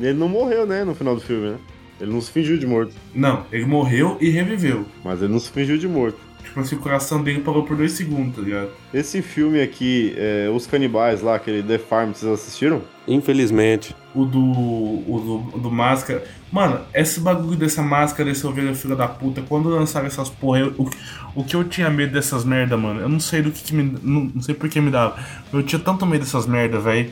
E 0.00 0.06
ele 0.06 0.18
não 0.18 0.28
morreu, 0.28 0.66
né, 0.66 0.84
no 0.84 0.94
final 0.94 1.14
do 1.14 1.20
filme, 1.20 1.50
né? 1.50 1.56
Ele 2.00 2.12
não 2.12 2.20
se 2.20 2.30
fingiu 2.30 2.56
de 2.56 2.66
morto. 2.66 2.94
Não, 3.14 3.44
ele 3.50 3.64
morreu 3.66 4.16
e 4.20 4.30
reviveu. 4.30 4.84
Mas 5.04 5.20
ele 5.20 5.32
não 5.32 5.40
se 5.40 5.50
fingiu 5.50 5.76
de 5.76 5.88
morto. 5.88 6.18
Tipo 6.44 6.60
assim, 6.60 6.76
o 6.76 6.78
coração 6.78 7.22
dele 7.22 7.40
parou 7.40 7.64
por 7.64 7.76
dois 7.76 7.92
segundos, 7.92 8.36
tá 8.36 8.40
ligado? 8.42 8.70
Esse 8.94 9.20
filme 9.20 9.60
aqui, 9.60 10.14
é, 10.16 10.48
Os 10.48 10.66
Canibais 10.66 11.20
lá, 11.20 11.34
aquele 11.34 11.62
The 11.62 11.76
Farm, 11.78 12.12
vocês 12.12 12.30
assistiram? 12.32 12.80
Infelizmente. 13.06 13.94
O 14.14 14.24
do. 14.24 14.40
O 14.40 15.50
do, 15.52 15.58
do 15.58 15.70
máscara. 15.70 16.24
Mano, 16.50 16.80
esse 16.94 17.20
bagulho 17.20 17.56
dessa 17.56 17.82
máscara, 17.82 18.28
desse 18.30 18.46
ovelha 18.46 18.74
filha 18.74 18.96
da 18.96 19.06
puta, 19.08 19.42
quando 19.46 19.68
lançaram 19.68 20.06
essas 20.06 20.30
porra, 20.30 20.60
eu- 20.60 20.74
o, 20.78 20.88
o 21.34 21.44
que 21.44 21.54
eu 21.56 21.64
tinha 21.64 21.90
medo 21.90 22.12
dessas 22.14 22.44
merda, 22.44 22.76
mano, 22.76 23.00
eu 23.00 23.08
não 23.08 23.20
sei 23.20 23.42
do 23.42 23.50
que, 23.50 23.62
que 23.62 23.74
me. 23.74 23.98
Não, 24.02 24.30
não 24.34 24.40
sei 24.42 24.54
por 24.54 24.68
que 24.70 24.80
me 24.80 24.90
dava. 24.90 25.18
Eu 25.52 25.62
tinha 25.62 25.78
tanto 25.80 26.06
medo 26.06 26.20
dessas 26.24 26.46
merda, 26.46 26.78
velho. 26.80 27.10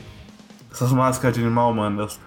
Essas 0.71 0.91
máscaras 0.91 1.35
de 1.37 1.43
animal, 1.43 1.73
mano. 1.73 1.99
elas- 2.01 2.19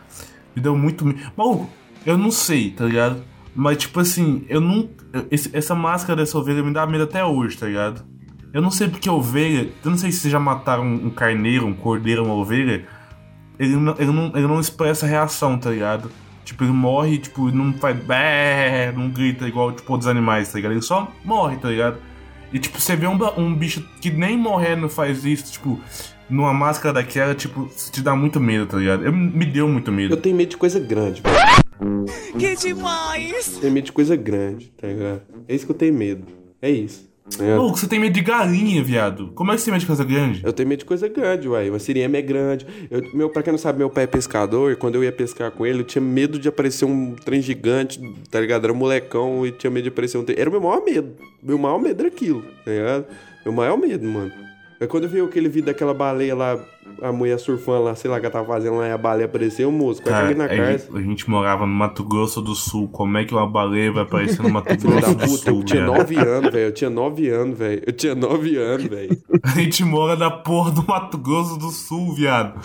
me 0.54 0.62
deu 0.62 0.76
muito. 0.76 1.04
Maluco, 1.36 1.68
eu 2.06 2.16
não 2.18 2.30
sei, 2.30 2.70
tá 2.70 2.84
ligado? 2.84 3.22
Mas, 3.54 3.78
tipo 3.78 4.00
assim, 4.00 4.44
eu 4.48 4.60
não. 4.60 4.88
esse- 5.30 5.50
essa 5.56 5.74
máscara 5.74 6.16
dessa 6.16 6.38
ovelha 6.38 6.62
me 6.62 6.72
dá 6.72 6.86
medo 6.86 7.04
até 7.04 7.24
hoje, 7.24 7.56
tá 7.58 7.66
ligado? 7.66 8.04
Eu 8.52 8.60
não 8.62 8.70
sei 8.70 8.88
porque 8.88 9.08
a 9.08 9.12
ovelha. 9.12 9.68
Eu 9.84 9.90
não 9.90 9.98
sei 9.98 10.10
se 10.12 10.28
já 10.30 10.38
mataram 10.40 10.84
um 10.86 11.10
carneiro, 11.10 11.66
um 11.66 11.74
cordeiro, 11.74 12.24
uma 12.24 12.34
ovelha. 12.34 12.84
Ele 13.58 13.76
não, 13.76 13.94
ele 13.98 14.10
não, 14.12 14.26
ele 14.34 14.46
não 14.46 14.58
expressa 14.60 15.06
reação, 15.06 15.58
tá 15.58 15.70
ligado? 15.70 16.10
Tipo, 16.44 16.64
ele 16.64 16.72
morre, 16.72 17.18
tipo, 17.18 17.50
não 17.50 17.72
faz. 17.74 17.96
Bé, 18.04 18.92
não 18.96 19.10
grita 19.10 19.46
igual, 19.46 19.72
tipo, 19.72 19.92
outros 19.92 20.08
animais, 20.08 20.48
tá 20.50 20.56
ligado? 20.56 20.72
Ele 20.72 20.82
só 20.82 21.10
morre, 21.24 21.56
tá 21.58 21.68
ligado? 21.68 21.98
E, 22.52 22.58
tipo, 22.58 22.80
você 22.80 22.96
vê 22.96 23.06
um, 23.06 23.18
um 23.38 23.54
bicho 23.54 23.84
que 24.00 24.10
nem 24.10 24.36
morrendo 24.36 24.88
faz 24.88 25.24
isso, 25.24 25.52
tipo, 25.52 25.78
numa 26.30 26.54
máscara 26.54 26.94
daquela, 26.94 27.34
tipo, 27.34 27.68
te 27.92 28.00
dá 28.02 28.14
muito 28.14 28.40
medo, 28.40 28.66
tá 28.66 28.76
ligado? 28.78 29.04
Eu, 29.04 29.12
me 29.12 29.44
deu 29.44 29.68
muito 29.68 29.90
Eu 29.90 29.94
medo. 29.94 30.16
tenho 30.16 30.36
medo 30.36 30.50
de 30.50 30.56
coisa 30.56 30.78
grande. 30.78 31.22
Que 32.38 32.54
demais! 32.56 33.58
Tenho 33.60 33.72
medo 33.72 33.84
de 33.86 33.92
coisa 33.92 34.14
grande, 34.16 34.72
tá 34.80 34.86
ligado? 34.86 35.22
É 35.48 35.54
isso 35.54 35.64
que 35.66 35.72
eu 35.72 35.76
tenho 35.76 35.94
medo. 35.94 36.26
É 36.60 36.70
isso. 36.70 37.08
Louco, 37.38 37.78
você 37.78 37.86
tem 37.86 38.00
medo 38.00 38.12
de 38.12 38.22
galinha, 38.22 38.82
viado. 38.82 39.30
Como 39.36 39.52
é 39.52 39.54
que 39.54 39.60
você 39.60 39.66
tem 39.66 39.72
medo 39.72 39.80
de 39.82 39.86
coisa 39.86 40.04
grande? 40.04 40.40
Eu 40.44 40.52
tenho 40.52 40.68
medo 40.68 40.80
de 40.80 40.84
coisa 40.84 41.06
grande, 41.08 41.48
uai. 41.48 41.70
Uma 41.70 41.78
siriema 41.78 42.16
é 42.16 42.22
grande. 42.22 42.66
Eu, 42.90 43.02
meu, 43.14 43.30
pra 43.30 43.40
quem 43.40 43.52
não 43.52 43.58
sabe, 43.58 43.78
meu 43.78 43.88
pai 43.88 44.02
é 44.04 44.06
pescador. 44.08 44.72
E 44.72 44.76
quando 44.76 44.96
eu 44.96 45.04
ia 45.04 45.12
pescar 45.12 45.50
com 45.52 45.64
ele, 45.64 45.78
eu 45.80 45.84
tinha 45.84 46.02
medo 46.02 46.40
de 46.40 46.48
aparecer 46.48 46.84
um 46.86 47.14
trem 47.14 47.40
gigante, 47.40 48.00
tá 48.30 48.40
ligado? 48.40 48.64
Era 48.64 48.72
um 48.72 48.76
molecão 48.76 49.46
e 49.46 49.52
tinha 49.52 49.70
medo 49.70 49.84
de 49.84 49.90
aparecer 49.90 50.18
um 50.18 50.24
trem. 50.24 50.40
Era 50.40 50.50
o 50.50 50.52
meu 50.52 50.60
maior 50.60 50.84
medo. 50.84 51.14
Meu 51.40 51.56
maior 51.56 51.78
medo 51.80 52.00
era 52.00 52.08
aquilo, 52.08 52.42
tá 52.64 52.70
ligado? 52.72 53.06
Meu 53.44 53.54
maior 53.54 53.78
medo, 53.78 54.04
mano. 54.08 54.32
É 54.80 54.86
quando 54.86 55.04
eu 55.04 55.10
vi 55.10 55.20
aquele 55.20 55.46
vídeo 55.46 55.66
daquela 55.66 55.92
baleia 55.92 56.34
lá, 56.34 56.58
a 57.02 57.12
mulher 57.12 57.38
surfando 57.38 57.84
lá, 57.84 57.94
sei 57.94 58.10
lá 58.10 58.16
o 58.16 58.20
que 58.20 58.24
ela 58.24 58.32
tava 58.32 58.46
fazendo 58.46 58.78
lá, 58.78 58.88
e 58.88 58.90
a 58.90 58.96
baleia 58.96 59.26
apareceu, 59.26 59.70
moço. 59.70 60.02
Quase 60.02 60.18
caguei 60.18 60.34
na 60.34 60.48
gente, 60.48 60.88
a 60.96 61.00
gente 61.02 61.28
morava 61.28 61.66
no 61.66 61.72
Mato 61.74 62.02
Grosso 62.02 62.40
do 62.40 62.54
Sul. 62.54 62.88
Como 62.88 63.18
é 63.18 63.26
que 63.26 63.34
uma 63.34 63.46
baleia 63.46 63.92
vai 63.92 64.04
aparecer 64.04 64.42
no 64.42 64.48
Mato 64.48 64.74
Grosso 64.80 65.14
do 65.14 65.28
Sul, 65.28 65.58
eu 65.58 65.64
tinha 65.64 65.84
viado? 65.84 65.98
nove 65.98 66.16
anos, 66.16 66.50
velho. 66.50 66.64
Eu 66.64 66.72
tinha 66.72 66.88
nove 66.88 67.28
anos, 67.28 67.58
velho. 67.58 67.82
Eu 67.86 67.92
tinha 67.92 68.14
nove 68.14 68.56
anos, 68.56 68.86
velho. 68.86 69.18
A 69.42 69.48
gente 69.50 69.84
mora 69.84 70.16
na 70.16 70.30
porra 70.30 70.70
do 70.70 70.82
Mato 70.86 71.18
Grosso 71.18 71.58
do 71.58 71.68
Sul, 71.68 72.14
viado. 72.14 72.58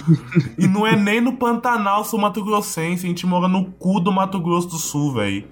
E 0.58 0.68
não 0.68 0.88
é 0.88 0.96
nem 0.96 1.20
no 1.20 1.34
Pantanal 1.34 2.06
Sul 2.06 2.18
Mato 2.20 2.42
Grossense, 2.46 3.06
a 3.06 3.10
gente 3.10 3.28
mora 3.28 3.50
no 3.50 3.66
cu 3.74 4.00
do 4.00 4.14
Mato 4.14 4.40
Grosso 4.40 4.70
do 4.70 4.78
Sul, 4.78 5.16
velho. 5.16 5.44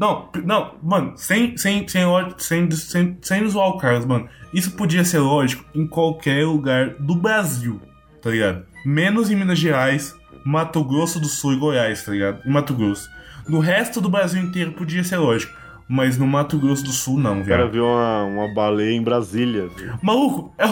Não, 0.00 0.30
não, 0.46 0.76
mano, 0.82 1.12
sem, 1.14 1.58
sem, 1.58 1.86
sem, 1.86 2.06
sem, 2.38 2.70
sem, 2.70 3.18
sem 3.20 3.48
zoar 3.50 3.68
o 3.68 3.76
Carlos, 3.76 4.06
mano. 4.06 4.30
Isso 4.50 4.70
podia 4.70 5.04
ser 5.04 5.18
lógico 5.18 5.62
em 5.74 5.86
qualquer 5.86 6.46
lugar 6.46 6.94
do 6.94 7.14
Brasil, 7.14 7.78
tá 8.22 8.30
ligado? 8.30 8.64
Menos 8.82 9.30
em 9.30 9.36
Minas 9.36 9.58
Gerais, 9.58 10.16
Mato 10.42 10.82
Grosso 10.82 11.20
do 11.20 11.26
Sul 11.26 11.52
e 11.52 11.56
Goiás, 11.58 12.02
tá 12.02 12.12
ligado? 12.12 12.40
Em 12.48 12.50
Mato 12.50 12.72
Grosso. 12.72 13.10
No 13.46 13.58
resto 13.58 14.00
do 14.00 14.08
Brasil 14.08 14.40
inteiro 14.40 14.72
podia 14.72 15.04
ser 15.04 15.18
lógico. 15.18 15.54
Mas 15.92 16.16
no 16.16 16.24
Mato 16.24 16.56
Grosso 16.56 16.84
do 16.84 16.92
Sul, 16.92 17.18
não, 17.18 17.40
O 17.40 17.44
cara 17.44 17.66
viu 17.66 17.84
uma, 17.84 18.22
uma 18.24 18.54
baleia 18.54 18.92
em 18.96 19.02
Brasília. 19.02 19.68
viu? 19.76 19.92
Maluco, 20.00 20.54
é 20.56 20.64
o... 20.66 20.70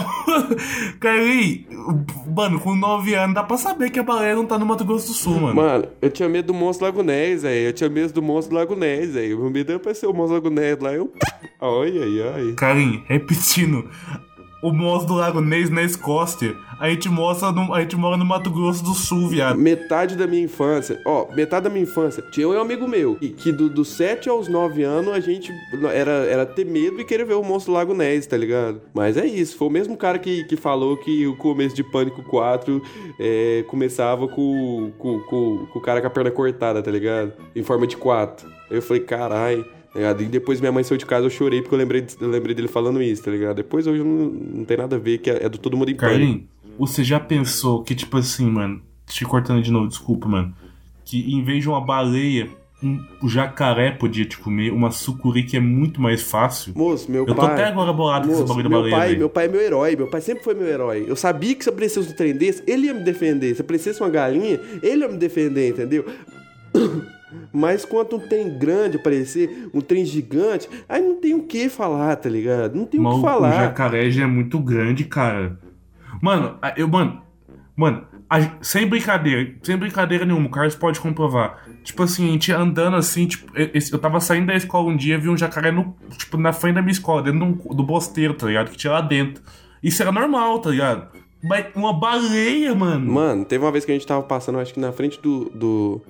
Carlinhos, 1.01 1.65
mano, 2.35 2.61
com 2.61 2.77
9 2.77 3.15
anos 3.15 3.35
dá 3.35 3.43
pra 3.43 3.57
saber 3.57 3.91
que 3.91 3.99
a 3.99 4.03
baleia 4.05 4.37
não 4.37 4.47
tá 4.47 4.57
no 4.57 4.65
Mato 4.65 4.85
Grosso 4.85 5.09
do 5.09 5.15
Sul, 5.15 5.41
mano. 5.41 5.57
Mano, 5.57 5.87
eu 6.01 6.09
tinha 6.11 6.29
medo 6.29 6.47
do 6.47 6.55
monstro 6.55 6.87
Lago 6.87 7.03
Ness, 7.03 7.43
velho. 7.43 7.67
Eu 7.67 7.73
tinha 7.73 7.91
medo 7.91 8.13
do 8.13 8.23
monstro 8.23 8.55
Lago 8.55 8.77
Ness, 8.77 9.13
velho. 9.15 9.41
Meu 9.41 9.51
medo 9.51 9.71
era 9.73 9.77
aparecer 9.81 10.07
o 10.07 10.13
monstro 10.15 10.35
Lago 10.35 10.51
Ness 10.51 10.79
lá. 10.81 10.93
Eu. 10.93 11.13
Ai, 11.61 11.91
ai, 12.01 12.33
ai. 12.35 12.53
Carlinhos, 12.53 13.03
repetindo. 13.09 13.85
O 14.63 14.73
monstro 14.73 15.09
do 15.09 15.15
Lago 15.15 15.41
Ness 15.41 15.71
na 15.71 15.83
Escócia. 15.83 16.57
A 16.79 16.89
gente, 16.89 17.09
mostra 17.09 17.51
no... 17.51 17.75
a 17.75 17.81
gente 17.81 17.97
mora 17.97 18.17
no 18.17 18.25
Mato 18.25 18.51
Grosso 18.51 18.85
do 18.85 18.95
Sul, 18.95 19.29
viado. 19.29 19.59
Metade 19.59 20.17
da 20.17 20.27
minha 20.29 20.45
infância, 20.45 21.01
ó, 21.05 21.27
metade 21.35 21.65
da 21.65 21.71
minha 21.71 21.83
infância, 21.83 22.23
tinha 22.31 22.49
um 22.49 22.61
amigo 22.61 22.87
meu, 22.87 23.17
que, 23.17 23.51
do, 23.51 23.69
dos 23.69 23.89
7 23.89 24.29
aos 24.29 24.47
9 24.47 24.85
anos 24.85 25.13
a 25.13 25.19
gente 25.19 25.53
era, 25.93 26.13
era 26.27 26.47
ter 26.47 26.65
medo 26.65 27.01
e 27.01 27.05
querer 27.05 27.25
ver 27.25 27.35
o 27.35 27.43
Monstro 27.43 27.73
Lago 27.73 27.95
Ness, 27.95 28.27
tá 28.27 28.37
ligado? 28.37 28.81
Mas 28.95 29.17
é 29.17 29.27
isso, 29.27 29.57
foi 29.57 29.67
o 29.67 29.71
mesmo 29.71 29.97
cara 29.97 30.21
que, 30.21 30.45
que 30.45 30.57
falou 30.57 30.97
que 30.97 31.27
o 31.27 31.37
começo 31.37 31.75
de 31.75 31.83
Pânico 31.83 32.23
4 32.23 32.81
é, 33.19 33.65
começava 33.67 34.29
com, 34.29 34.93
com, 34.99 35.19
com, 35.21 35.67
com 35.73 35.79
o 35.79 35.83
cara 35.83 36.01
com 36.01 36.07
a 36.07 36.11
perna 36.11 36.31
cortada, 36.31 36.81
tá 36.81 36.91
ligado? 36.91 37.33
Em 37.57 37.63
forma 37.65 37.89
de 37.89 37.97
4. 37.97 38.49
Eu 38.71 38.83
falei, 38.83 39.03
carai. 39.03 39.65
Tá 39.93 39.99
ligado? 39.99 40.23
E 40.23 40.27
depois 40.27 40.61
minha 40.61 40.73
mãe 40.73 40.85
saiu 40.85 40.99
de 40.99 41.07
casa, 41.07 41.27
eu 41.27 41.31
chorei 41.31 41.61
porque 41.63 41.75
eu 41.75 41.79
lembrei, 41.79 42.07
eu 42.21 42.29
lembrei 42.29 42.55
dele 42.55 42.69
falando 42.69 43.03
isso, 43.03 43.23
tá 43.23 43.31
ligado? 43.31 43.57
Depois 43.57 43.87
hoje 43.87 44.03
não, 44.03 44.27
não 44.27 44.65
tem 44.65 44.77
nada 44.77 44.97
a 44.97 44.99
ver, 44.99 45.19
que 45.19 45.31
é, 45.31 45.45
é 45.45 45.49
do 45.49 45.59
todo 45.59 45.77
mundo 45.77 45.91
em. 45.91 45.95
Carlinhos, 45.97 46.43
você 46.79 47.03
já 47.03 47.19
pensou 47.19 47.83
que, 47.83 47.95
tipo 47.95 48.17
assim, 48.17 48.49
mano, 48.49 48.81
te 49.07 49.25
cortando 49.25 49.63
de 49.63 49.71
novo, 49.71 49.89
desculpa, 49.89 50.29
mano, 50.29 50.55
que 51.05 51.33
em 51.35 51.43
vez 51.43 51.63
de 51.63 51.69
uma 51.69 51.81
baleia, 51.81 52.49
um 52.81 53.29
jacaré 53.29 53.91
podia 53.91 54.25
te 54.25 54.39
comer, 54.39 54.73
uma 54.73 54.91
sucuri 54.93 55.43
que 55.43 55.57
é 55.57 55.61
muito 55.61 56.01
mais 56.01 56.23
fácil? 56.23 56.73
Moço, 56.77 57.11
meu 57.11 57.23
Eu 57.27 57.35
tô 57.35 57.43
pai. 57.43 57.53
até 57.53 57.65
agora 57.65 57.93
bolado 57.93 58.29
com 58.29 58.33
esse 58.33 58.43
Moço, 58.43 58.55
bagulho 58.55 58.69
da 58.69 58.77
baleia, 58.77 58.97
pai, 58.97 59.17
meu 59.17 59.29
pai 59.29 59.45
é 59.47 59.49
meu 59.49 59.61
herói, 59.61 59.97
meu 59.97 60.07
pai 60.07 60.21
sempre 60.21 60.45
foi 60.45 60.55
meu 60.55 60.69
herói. 60.69 61.05
Eu 61.09 61.17
sabia 61.17 61.55
que 61.57 61.65
se 61.65 61.71
eu 61.71 61.75
precisasse 61.75 62.07
de 62.09 62.15
um 62.15 62.17
trem 62.17 62.35
desse, 62.35 62.63
ele 62.67 62.87
ia 62.87 62.95
me 62.95 63.03
defender. 63.03 63.55
Se 63.55 63.63
eu 63.63 63.65
precisasse 63.67 63.99
de 63.99 64.05
uma 64.05 64.11
galinha, 64.11 64.61
ele 64.81 65.03
ia 65.03 65.09
me 65.09 65.17
defender, 65.17 65.71
entendeu? 65.71 66.05
Mas 67.53 67.85
quanto 67.85 68.17
um 68.17 68.19
trem 68.21 68.59
grande 68.59 68.97
aparecer, 68.97 69.69
um 69.75 69.81
trem 69.81 70.05
gigante, 70.05 70.69
aí 70.89 71.03
não 71.03 71.17
tem 71.21 71.35
o 71.35 71.43
que 71.45 71.69
falar, 71.69 72.17
tá 72.17 72.29
ligado? 72.29 72.75
Não 72.75 72.85
tem 72.87 72.99
o 73.01 73.03
que 73.03 73.09
Maluco, 73.09 73.21
o 73.27 73.31
falar. 73.31 73.53
jacaré 73.65 74.11
já 74.11 74.23
é 74.25 74.27
muito 74.27 74.59
grande, 74.59 75.05
cara. 75.05 75.59
Mano, 76.23 76.59
eu, 76.77 76.89
mano, 76.89 77.21
mano, 77.77 78.05
a- 78.29 78.57
sem 78.63 78.87
brincadeira, 78.87 79.55
sem 79.63 79.77
brincadeira 79.77 80.25
nenhuma, 80.25 80.47
o 80.47 80.51
Carlos 80.51 80.75
pode 80.75 81.01
comprovar. 81.01 81.65
Tipo 81.85 82.03
assim, 82.03 82.29
a 82.29 82.33
gente 82.33 82.53
andando 82.53 82.97
assim, 82.97 83.27
tipo, 83.27 83.57
e- 83.59 83.71
esse- 83.75 83.93
eu 83.93 83.99
tava 83.99 84.21
saindo 84.21 84.47
da 84.47 84.55
escola 84.57 84.89
um 84.89 84.97
dia, 84.97 85.19
vi 85.19 85.29
um 85.29 85.37
jacaré 85.37 85.71
no, 85.71 85.95
tipo, 86.17 86.37
na 86.37 86.53
frente 86.53 86.75
da 86.77 86.83
minha 86.83 86.93
escola, 86.93 87.23
dentro 87.23 87.41
do, 87.55 87.75
do 87.75 87.83
bosteiro, 87.83 88.35
tá 88.35 88.47
ligado? 88.47 88.71
Que 88.71 88.77
tinha 88.77 88.93
lá 88.93 89.01
dentro. 89.01 89.43
Isso 89.83 90.03
era 90.03 90.11
normal, 90.11 90.59
tá 90.61 90.71
ligado? 90.71 91.09
Mas 91.43 91.67
uma 91.77 91.93
baleia, 91.93 92.75
mano. 92.75 93.13
Mano, 93.13 93.45
teve 93.45 93.65
uma 93.65 93.71
vez 93.71 93.85
que 93.85 93.93
a 93.93 93.95
gente 93.95 94.07
tava 94.07 94.23
passando, 94.23 94.59
acho 94.59 94.75
que 94.75 94.81
na 94.81 94.91
frente 94.93 95.21
do. 95.23 95.49
do- 95.51 96.03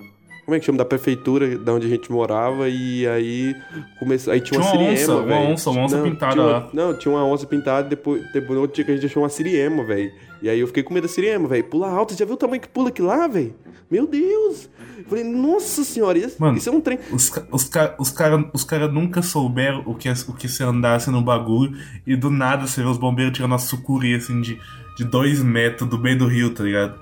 como 0.49 0.55
é 0.55 0.59
que 0.59 0.65
chama? 0.65 0.77
Da 0.79 0.85
prefeitura 0.85 1.57
da 1.57 1.73
onde 1.73 1.85
a 1.85 1.89
gente 1.89 2.11
morava, 2.11 2.67
e 2.67 3.07
aí 3.07 3.55
começou. 3.99 4.33
Aí 4.33 4.41
tinha 4.41 4.59
uma, 4.59 4.71
Tinha 4.71 4.81
uma 4.81 4.87
siriema, 4.95 5.13
onça, 5.13 5.15
uma 5.15 5.25
velho. 5.25 5.51
onça, 5.53 5.69
uma 5.69 5.81
onça 5.83 5.97
Não, 5.97 6.03
pintada 6.03 6.33
tinha 6.33 6.43
uma- 6.45 6.51
lá. 6.51 6.69
Não, 6.73 6.93
tinha 6.97 7.13
uma 7.13 7.25
onça 7.25 7.45
pintada, 7.47 7.87
depois, 7.87 8.23
depois 8.33 8.55
no 8.55 8.61
outro 8.61 8.75
dia 8.75 8.83
que 8.85 8.91
a 8.91 8.95
gente 8.95 9.05
achou 9.05 9.23
uma 9.23 9.29
siriema, 9.29 9.83
velho. 9.83 10.11
E 10.41 10.49
aí 10.49 10.59
eu 10.59 10.67
fiquei 10.67 10.83
com 10.83 10.93
medo 10.93 11.03
da 11.03 11.09
siriema, 11.09 11.47
velho. 11.47 11.63
Pula 11.65 11.89
alto, 11.89 12.13
você 12.13 12.19
já 12.19 12.25
viu 12.25 12.33
o 12.33 12.37
tamanho 12.37 12.61
que 12.61 12.67
pula 12.67 12.89
aqui 12.89 13.01
lá, 13.01 13.27
velho? 13.27 13.53
Meu 13.91 14.07
Deus! 14.07 14.69
Eu 14.97 15.05
Falei, 15.05 15.23
nossa 15.23 15.83
senhora, 15.83 16.17
isso, 16.17 16.35
Mano, 16.39 16.57
isso 16.57 16.69
é 16.69 16.71
um 16.71 16.79
trem. 16.81 16.99
Os, 17.11 17.31
os, 17.51 17.63
ca- 17.69 17.95
os 17.97 18.09
caras 18.11 18.45
os 18.53 18.63
cara 18.63 18.87
nunca 18.87 19.21
souberam 19.21 19.81
o 19.85 19.95
que, 19.95 20.07
é, 20.09 20.13
o 20.27 20.33
que 20.33 20.47
se 20.47 20.63
andasse 20.63 21.09
no 21.09 21.21
bagulho 21.21 21.73
e 22.05 22.15
do 22.15 22.29
nada 22.29 22.67
você 22.67 22.81
vê 22.81 22.87
os 22.87 22.97
bombeiros 22.97 23.33
tirando 23.33 23.51
uma 23.51 23.57
sucuri 23.57 24.13
assim 24.15 24.39
de, 24.41 24.59
de 24.97 25.03
dois 25.03 25.41
metros 25.43 25.89
do 25.89 25.97
meio 25.97 26.17
do 26.17 26.27
rio, 26.27 26.51
tá 26.53 26.63
ligado? 26.63 26.99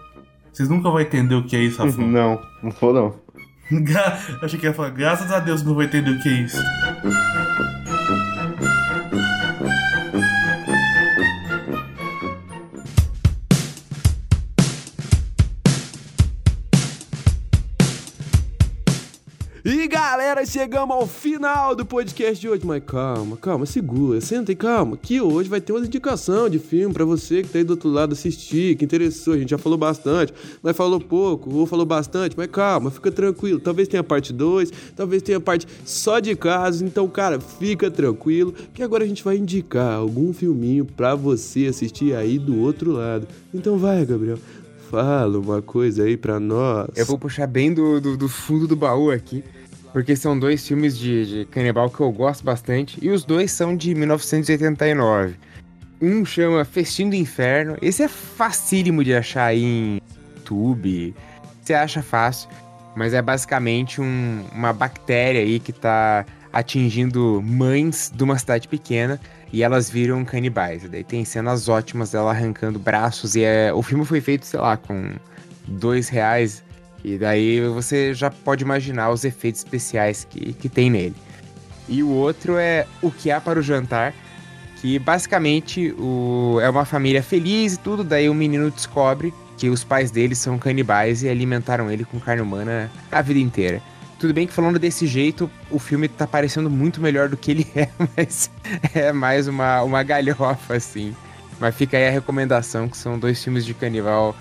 Vocês 0.53 0.69
nunca 0.69 0.89
vão 0.89 0.99
entender 0.99 1.35
o 1.35 1.43
que 1.43 1.55
é 1.55 1.59
isso, 1.59 1.83
Rafão. 1.83 2.07
Não, 2.07 2.41
não 2.63 2.71
vou 2.71 2.91
não. 2.93 3.13
Gra- 3.71 4.17
Achei 4.41 4.59
que 4.59 4.65
ia 4.65 4.73
falar, 4.73 4.89
graças 4.91 5.31
a 5.31 5.39
Deus 5.39 5.63
não 5.63 5.73
vou 5.73 5.83
entender 5.83 6.11
o 6.11 6.19
que 6.21 6.29
é 6.29 6.33
isso. 6.33 6.57
Galera, 20.27 20.45
chegamos 20.45 20.93
ao 20.93 21.07
final 21.07 21.73
do 21.73 21.85
podcast 21.85 22.41
de 22.41 22.49
hoje. 22.49 22.65
Mas 22.65 22.83
calma, 22.85 23.37
calma, 23.37 23.65
segura, 23.65 24.19
senta 24.19 24.51
e 24.51 24.55
calma. 24.55 24.97
Que 24.97 25.21
hoje 25.21 25.47
vai 25.47 25.61
ter 25.61 25.71
uma 25.71 25.79
indicação 25.79 26.49
de 26.49 26.59
filme 26.59 26.93
pra 26.93 27.05
você 27.05 27.41
que 27.41 27.47
tá 27.47 27.59
aí 27.59 27.63
do 27.63 27.71
outro 27.71 27.89
lado 27.89 28.11
assistir, 28.11 28.75
que 28.75 28.83
interessou. 28.83 29.35
A 29.35 29.37
gente 29.37 29.51
já 29.51 29.57
falou 29.57 29.77
bastante, 29.77 30.33
mas 30.61 30.75
falou 30.75 30.99
pouco, 30.99 31.53
ou 31.55 31.65
falou 31.65 31.85
bastante, 31.85 32.35
mas 32.35 32.47
calma, 32.47 32.91
fica 32.91 33.09
tranquilo. 33.09 33.61
Talvez 33.61 33.87
tenha 33.87 34.03
parte 34.03 34.33
2, 34.33 34.69
talvez 34.97 35.21
tenha 35.21 35.39
parte 35.39 35.65
só 35.85 36.19
de 36.19 36.35
casos. 36.35 36.81
Então, 36.81 37.07
cara, 37.07 37.39
fica 37.39 37.89
tranquilo, 37.89 38.53
que 38.73 38.83
agora 38.83 39.05
a 39.05 39.07
gente 39.07 39.23
vai 39.23 39.37
indicar 39.37 39.93
algum 39.93 40.33
filminho 40.33 40.83
pra 40.83 41.15
você 41.15 41.67
assistir 41.67 42.13
aí 42.13 42.37
do 42.37 42.59
outro 42.59 42.91
lado. 42.91 43.25
Então 43.53 43.77
vai, 43.77 44.05
Gabriel. 44.05 44.37
Fala 44.89 45.37
uma 45.37 45.61
coisa 45.61 46.03
aí 46.03 46.15
pra 46.15 46.39
nós. 46.39 46.89
Eu 46.95 47.05
vou 47.05 47.17
puxar 47.17 47.45
bem 47.45 47.73
do, 47.73 47.99
do, 47.99 48.15
do 48.15 48.29
fundo 48.29 48.65
do 48.67 48.75
baú 48.75 49.11
aqui, 49.11 49.43
porque 49.97 50.15
são 50.15 50.37
dois 50.37 50.67
filmes 50.67 50.95
de, 50.95 51.25
de 51.25 51.45
canibal 51.45 51.89
que 51.89 51.99
eu 51.99 52.11
gosto 52.11 52.43
bastante, 52.43 52.99
e 53.01 53.09
os 53.09 53.25
dois 53.25 53.49
são 53.51 53.75
de 53.75 53.95
1989. 53.95 55.33
Um 55.99 56.23
chama 56.23 56.63
Festim 56.63 57.09
do 57.09 57.15
Inferno, 57.15 57.75
esse 57.81 58.03
é 58.03 58.07
facílimo 58.07 59.03
de 59.03 59.15
achar 59.15 59.45
aí 59.45 59.63
em 59.63 60.01
YouTube, 60.35 61.15
você 61.63 61.73
acha 61.73 62.03
fácil, 62.03 62.47
mas 62.95 63.11
é 63.11 63.23
basicamente 63.23 63.99
um- 63.99 64.43
uma 64.53 64.71
bactéria 64.71 65.41
aí 65.41 65.59
que 65.59 65.73
tá 65.73 66.23
atingindo 66.53 67.41
mães 67.43 68.13
de 68.15 68.23
uma 68.23 68.37
cidade 68.37 68.67
pequena 68.67 69.19
e 69.51 69.63
elas 69.63 69.89
viram 69.89 70.23
canibais. 70.23 70.87
Daí 70.87 71.03
tem 71.03 71.25
cenas 71.25 71.67
ótimas 71.67 72.11
dela 72.11 72.29
arrancando 72.29 72.77
braços 72.77 73.35
e 73.35 73.43
é, 73.43 73.73
o 73.73 73.81
filme 73.81 74.05
foi 74.05 74.21
feito, 74.21 74.45
sei 74.45 74.59
lá, 74.59 74.77
com 74.77 75.09
dois 75.67 76.07
reais 76.07 76.63
e 77.03 77.17
daí 77.17 77.61
você 77.67 78.13
já 78.13 78.29
pode 78.29 78.63
imaginar 78.63 79.09
os 79.09 79.23
efeitos 79.23 79.61
especiais 79.61 80.25
que, 80.29 80.53
que 80.53 80.69
tem 80.69 80.89
nele. 80.89 81.15
E 81.87 82.03
o 82.03 82.09
outro 82.09 82.57
é 82.57 82.85
O 83.01 83.09
que 83.11 83.31
há 83.31 83.39
para 83.39 83.59
o 83.59 83.61
jantar, 83.61 84.13
que 84.81 84.99
basicamente 84.99 85.91
o, 85.97 86.59
é 86.61 86.69
uma 86.69 86.85
família 86.85 87.23
feliz 87.23 87.75
e 87.75 87.79
tudo, 87.79 88.03
daí 88.03 88.29
o 88.29 88.33
menino 88.33 88.69
descobre 88.69 89.33
que 89.57 89.69
os 89.69 89.83
pais 89.83 90.11
dele 90.11 90.35
são 90.35 90.59
canibais 90.59 91.23
e 91.23 91.29
alimentaram 91.29 91.89
ele 91.89 92.05
com 92.05 92.19
carne 92.19 92.41
humana 92.41 92.91
a 93.11 93.21
vida 93.21 93.39
inteira. 93.39 93.81
Tudo 94.19 94.33
bem 94.33 94.47
que 94.47 94.53
falando 94.53 94.79
desse 94.79 95.05
jeito, 95.05 95.49
o 95.69 95.77
filme 95.77 96.07
tá 96.07 96.25
parecendo 96.25 96.69
muito 96.69 96.99
melhor 97.01 97.29
do 97.29 97.37
que 97.37 97.51
ele 97.51 97.67
é, 97.75 97.89
mas 98.17 98.49
é 98.93 99.11
mais 99.11 99.47
uma, 99.47 99.81
uma 99.83 100.03
galhofa, 100.03 100.75
assim. 100.75 101.15
Mas 101.59 101.75
fica 101.75 101.97
aí 101.97 102.07
a 102.07 102.11
recomendação, 102.11 102.87
que 102.87 102.97
são 102.97 103.17
dois 103.17 103.43
filmes 103.43 103.65
de 103.65 103.73
canibal 103.73 104.35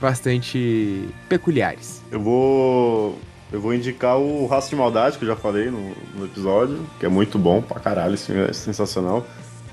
bastante 0.00 1.08
peculiares. 1.28 2.02
Eu 2.10 2.20
vou. 2.20 3.18
Eu 3.50 3.60
vou 3.60 3.72
indicar 3.72 4.18
o 4.18 4.46
Raço 4.46 4.68
de 4.68 4.76
Maldade, 4.76 5.16
que 5.16 5.24
eu 5.24 5.28
já 5.28 5.36
falei 5.36 5.70
no, 5.70 5.94
no 6.14 6.26
episódio, 6.26 6.84
que 7.00 7.06
é 7.06 7.08
muito 7.08 7.38
bom 7.38 7.62
pra 7.62 7.80
caralho, 7.80 8.12
esse 8.12 8.26
filme 8.26 8.42
é 8.42 8.52
sensacional. 8.52 9.26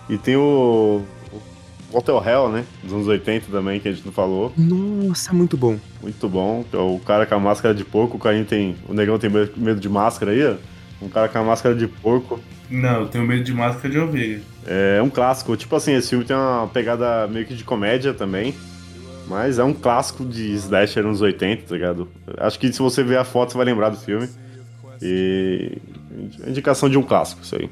E 0.09 0.17
tem 0.17 0.37
o. 0.37 1.01
o 1.91 1.97
Hotel 1.97 2.23
Hell, 2.25 2.49
né? 2.49 2.65
Dos 2.83 2.93
anos 2.93 3.07
80 3.07 3.47
também, 3.51 3.79
que 3.79 3.89
a 3.89 3.91
gente 3.91 4.05
não 4.05 4.13
falou. 4.13 4.53
Nossa, 4.57 5.33
muito 5.33 5.57
bom. 5.57 5.77
Muito 6.01 6.29
bom. 6.29 6.63
É 6.71 6.77
o 6.77 6.99
cara 6.99 7.25
com 7.25 7.35
a 7.35 7.39
máscara 7.39 7.73
de 7.73 7.83
porco, 7.83 8.15
o 8.17 8.19
carinho 8.19 8.45
tem. 8.45 8.77
O 8.87 8.93
negão 8.93 9.19
tem 9.19 9.29
medo 9.29 9.51
medo 9.57 9.79
de 9.79 9.89
máscara 9.89 10.31
aí, 10.31 10.45
ó. 10.45 10.55
Um 11.01 11.09
cara 11.09 11.27
com 11.27 11.37
a 11.37 11.43
máscara 11.43 11.75
de 11.75 11.87
porco. 11.87 12.39
Não, 12.69 13.01
eu 13.01 13.07
tenho 13.07 13.25
medo 13.25 13.43
de 13.43 13.53
máscara 13.53 13.89
de 13.89 13.99
ovelha. 13.99 14.41
É 14.65 15.01
um 15.01 15.09
clássico. 15.09 15.55
Tipo 15.55 15.75
assim, 15.75 15.93
esse 15.93 16.09
filme 16.09 16.25
tem 16.25 16.35
uma 16.35 16.67
pegada 16.67 17.27
meio 17.27 17.45
que 17.45 17.53
de 17.53 17.63
comédia 17.63 18.13
também. 18.13 18.55
Mas 19.27 19.59
é 19.59 19.63
um 19.63 19.73
clássico 19.73 20.23
de 20.23 20.53
slasher 20.53 21.03
nos 21.03 21.21
80, 21.21 21.63
tá 21.67 21.73
ligado? 21.73 22.07
Acho 22.37 22.59
que 22.59 22.71
se 22.71 22.79
você 22.79 23.03
ver 23.03 23.17
a 23.17 23.25
foto, 23.25 23.51
você 23.51 23.57
vai 23.57 23.65
lembrar 23.65 23.89
do 23.89 23.97
filme. 23.97 24.29
E. 25.01 25.77
Indicação 26.47 26.89
de 26.89 26.97
um 26.97 27.03
clássico, 27.03 27.41
isso 27.41 27.55
aí. 27.55 27.69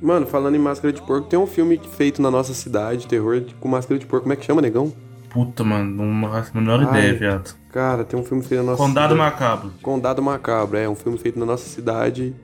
Mano, 0.00 0.26
falando 0.26 0.54
em 0.54 0.58
máscara 0.58 0.92
de 0.92 1.02
porco, 1.02 1.28
tem 1.28 1.38
um 1.38 1.46
filme 1.46 1.80
feito 1.96 2.22
na 2.22 2.30
nossa 2.30 2.54
cidade, 2.54 3.06
terror, 3.06 3.42
com 3.58 3.68
máscara 3.68 3.98
de 3.98 4.06
porco. 4.06 4.24
Como 4.24 4.32
é 4.32 4.36
que 4.36 4.44
chama, 4.44 4.60
negão? 4.60 4.92
Puta, 5.30 5.64
mano, 5.64 6.04
não 6.04 6.30
faço 6.30 6.52
a 6.54 6.60
menor 6.60 6.80
Ai. 6.80 6.88
ideia, 6.88 7.14
viado. 7.14 7.54
Cara, 7.72 8.04
tem 8.04 8.18
um 8.18 8.24
filme 8.24 8.42
feito 8.42 8.62
na 8.62 8.72
nossa 8.72 8.82
Condado 8.82 9.12
cidade. 9.12 9.30
Macabro. 9.30 9.72
Condado 9.82 10.22
Macabro, 10.22 10.78
é 10.78 10.88
um 10.88 10.94
filme 10.94 11.18
feito 11.18 11.38
na 11.38 11.44
nossa 11.44 11.68
cidade, 11.68 12.34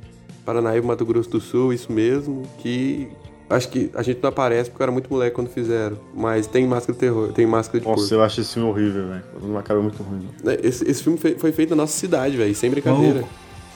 Paranaíba, 0.44 0.86
Mato 0.86 1.04
Grosso 1.04 1.30
do 1.30 1.40
Sul, 1.40 1.72
isso 1.72 1.90
mesmo, 1.92 2.42
que 2.58 3.08
acho 3.50 3.68
que 3.68 3.90
a 3.94 4.02
gente 4.02 4.20
não 4.22 4.28
aparece 4.28 4.70
porque 4.70 4.82
eu 4.82 4.84
era 4.84 4.92
muito 4.92 5.10
moleque 5.10 5.34
quando 5.34 5.48
fizeram, 5.48 5.98
mas 6.14 6.46
tem 6.46 6.66
máscara 6.66 6.92
de 6.94 6.98
terror, 6.98 7.32
tem 7.32 7.46
máscara 7.46 7.80
de 7.80 7.86
Nossa, 7.86 8.00
porco. 8.00 8.14
eu 8.14 8.22
acho 8.22 8.40
esse 8.40 8.54
filme 8.54 8.68
horrível, 8.68 9.08
velho. 9.08 9.22
Uma 9.42 9.62
cara 9.62 9.80
muito 9.80 10.02
ruim. 10.02 10.28
É, 10.46 10.66
Esse, 10.66 10.88
esse 10.90 11.02
filme 11.02 11.18
foi 11.18 11.52
feito 11.52 11.70
na 11.70 11.76
nossa 11.82 11.96
cidade, 11.96 12.36
velho, 12.36 12.54
sem 12.54 12.70
brincadeira. 12.70 13.14
Maluco. 13.14 13.28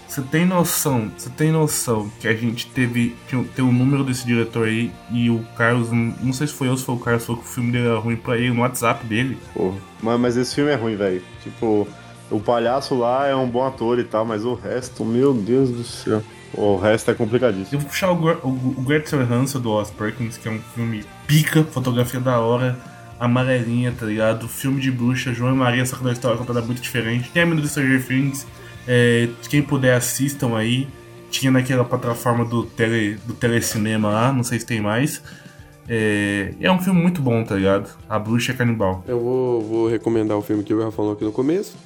Você 0.09 0.23
tem 0.23 0.47
noção, 0.47 1.13
você 1.19 1.29
tem 1.29 1.53
noção 1.53 2.11
que 2.19 2.27
a 2.27 2.35
gente 2.35 2.67
teve 2.69 3.15
tem 3.55 3.63
o 3.63 3.71
número 3.71 4.03
desse 4.03 4.25
diretor 4.25 4.67
aí 4.67 4.91
e 5.13 5.29
o 5.29 5.45
Carlos, 5.55 5.91
não 5.93 6.33
sei 6.33 6.47
se 6.47 6.55
foi 6.55 6.67
eu 6.69 6.71
ou 6.73 6.79
se 6.79 6.85
foi 6.85 6.95
o 6.95 6.99
Carlos, 6.99 7.27
falou 7.27 7.43
que 7.43 7.47
o 7.47 7.51
filme 7.53 7.71
dele 7.71 7.89
era 7.89 7.99
ruim 7.99 8.17
pra 8.17 8.39
ele 8.39 8.51
no 8.51 8.63
WhatsApp 8.63 9.05
dele. 9.07 9.37
Porra. 9.53 9.77
Mas, 10.03 10.19
mas 10.19 10.37
esse 10.39 10.55
filme 10.55 10.71
é 10.71 10.77
ruim, 10.77 10.97
velho. 10.97 11.23
Tipo, 11.43 11.87
o 12.31 12.41
palhaço 12.41 12.95
lá 12.95 13.27
é 13.27 13.37
um 13.37 13.47
bom 13.47 13.67
ator 13.67 13.99
e 13.99 14.05
tal, 14.05 14.25
mas 14.25 14.47
o 14.47 14.55
resto, 14.55 15.05
meu 15.05 15.35
Deus 15.35 15.69
do 15.71 15.85
céu. 15.85 16.23
O 16.55 16.77
resto 16.77 17.11
é 17.11 17.15
complicadíssimo. 17.15 17.77
Eu 17.77 17.81
vou 17.81 17.89
puxar 17.89 18.11
o, 18.11 18.15
o, 18.15 18.75
o 18.79 19.61
do 19.61 19.71
Oz 19.71 19.91
Perkins, 19.91 20.37
que 20.37 20.49
é 20.49 20.51
um 20.51 20.61
filme 20.75 21.05
pica, 21.27 21.63
fotografia 21.65 22.21
da 22.21 22.39
hora, 22.41 22.79
amarelinha, 23.21 23.93
tá 23.93 24.07
ligado? 24.07 24.49
Filme 24.49 24.81
de 24.81 24.91
bruxa, 24.91 25.33
João 25.33 25.55
e 25.55 25.57
Maria, 25.57 25.85
só 25.85 25.97
que 25.97 26.05
da 26.05 26.13
história 26.13 26.39
contada 26.39 26.63
muito 26.63 26.81
diferente. 26.81 27.31
Término 27.31 27.61
do 27.61 27.69
Stranger 27.69 28.05
Things, 28.05 28.47
é, 28.87 29.29
quem 29.49 29.63
puder 29.63 29.95
assistam 29.95 30.57
aí. 30.57 30.89
Tinha 31.31 31.51
naquela 31.51 31.85
plataforma 31.85 32.43
do, 32.43 32.65
tele, 32.65 33.19
do 33.27 33.35
telecinema 33.35 34.09
lá, 34.09 34.33
não 34.33 34.43
sei 34.43 34.59
se 34.59 34.65
tem 34.65 34.81
mais. 34.81 35.23
É, 35.87 36.55
é 36.61 36.73
um 36.73 36.79
filme 36.79 37.01
muito 37.01 37.21
bom, 37.21 37.45
tá 37.45 37.55
ligado? 37.55 37.91
A 38.09 38.19
Bruxa 38.19 38.55
Canibal. 38.55 39.05
Eu 39.07 39.21
vou, 39.21 39.61
vou 39.61 39.89
recomendar 39.89 40.37
o 40.39 40.43
filme 40.43 40.65
que 40.65 40.73
o 40.73 40.79
Rafa 40.79 40.93
falou 40.93 41.13
aqui 41.13 41.25
no 41.25 41.33
começo, 41.33 41.77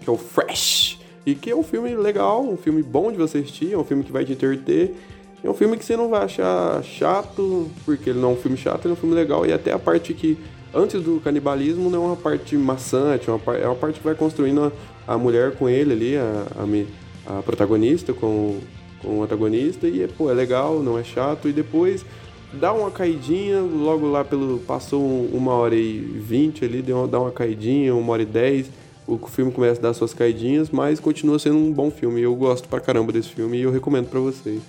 que 0.00 0.10
é 0.10 0.12
o 0.12 0.16
Fresh. 0.16 0.93
E 1.26 1.34
que 1.34 1.50
é 1.50 1.56
um 1.56 1.62
filme 1.62 1.94
legal, 1.94 2.42
um 2.42 2.56
filme 2.56 2.82
bom 2.82 3.10
de 3.10 3.16
você 3.16 3.38
assistir, 3.38 3.72
é 3.72 3.78
um 3.78 3.84
filme 3.84 4.04
que 4.04 4.12
vai 4.12 4.24
te 4.24 4.32
entreter. 4.32 4.94
É 5.42 5.48
um 5.50 5.54
filme 5.54 5.76
que 5.76 5.84
você 5.84 5.96
não 5.96 6.08
vai 6.08 6.22
achar 6.22 6.82
chato, 6.82 7.68
porque 7.84 8.10
ele 8.10 8.18
não 8.18 8.30
é 8.30 8.32
um 8.32 8.36
filme 8.36 8.56
chato, 8.56 8.86
ele 8.86 8.90
é 8.90 8.96
um 8.96 8.96
filme 8.96 9.14
legal. 9.14 9.44
E 9.44 9.52
até 9.52 9.72
a 9.72 9.78
parte 9.78 10.14
que, 10.14 10.38
antes 10.72 11.02
do 11.02 11.20
canibalismo, 11.20 11.90
não 11.90 12.04
é 12.04 12.06
uma 12.08 12.16
parte 12.16 12.56
maçante, 12.56 13.28
é 13.28 13.32
uma, 13.32 13.56
é 13.56 13.66
uma 13.66 13.74
parte 13.74 13.98
que 13.98 14.04
vai 14.04 14.14
construindo 14.14 14.72
a, 15.06 15.14
a 15.14 15.18
mulher 15.18 15.54
com 15.56 15.68
ele 15.68 15.92
ali, 15.92 16.16
a, 16.16 16.46
a, 17.26 17.38
a 17.38 17.42
protagonista 17.42 18.14
com, 18.14 18.58
com 19.02 19.18
o 19.18 19.22
antagonista. 19.22 19.86
E, 19.86 20.06
pô, 20.08 20.30
é 20.30 20.34
legal, 20.34 20.80
não 20.80 20.98
é 20.98 21.04
chato. 21.04 21.46
E 21.46 21.52
depois 21.52 22.06
dá 22.54 22.72
uma 22.72 22.90
caidinha, 22.90 23.60
logo 23.60 24.10
lá 24.10 24.24
pelo. 24.24 24.60
Passou 24.60 25.02
um- 25.02 25.28
uma 25.32 25.52
hora 25.52 25.74
e 25.74 25.98
vinte 25.98 26.64
ali, 26.64 26.80
deu 26.80 27.06
dá 27.06 27.20
uma 27.20 27.30
caidinha, 27.30 27.94
uma 27.94 28.12
hora 28.14 28.22
e 28.22 28.26
dez. 28.26 28.70
O 29.06 29.18
filme 29.28 29.52
começa 29.52 29.78
a 29.80 29.82
dar 29.82 29.94
suas 29.94 30.14
caidinhas, 30.14 30.70
mas 30.70 30.98
continua 30.98 31.38
sendo 31.38 31.56
um 31.58 31.72
bom 31.72 31.90
filme. 31.90 32.20
Eu 32.22 32.34
gosto 32.34 32.68
pra 32.68 32.80
caramba 32.80 33.12
desse 33.12 33.28
filme 33.28 33.58
e 33.58 33.62
eu 33.62 33.70
recomendo 33.70 34.06
pra 34.08 34.18
vocês. 34.20 34.60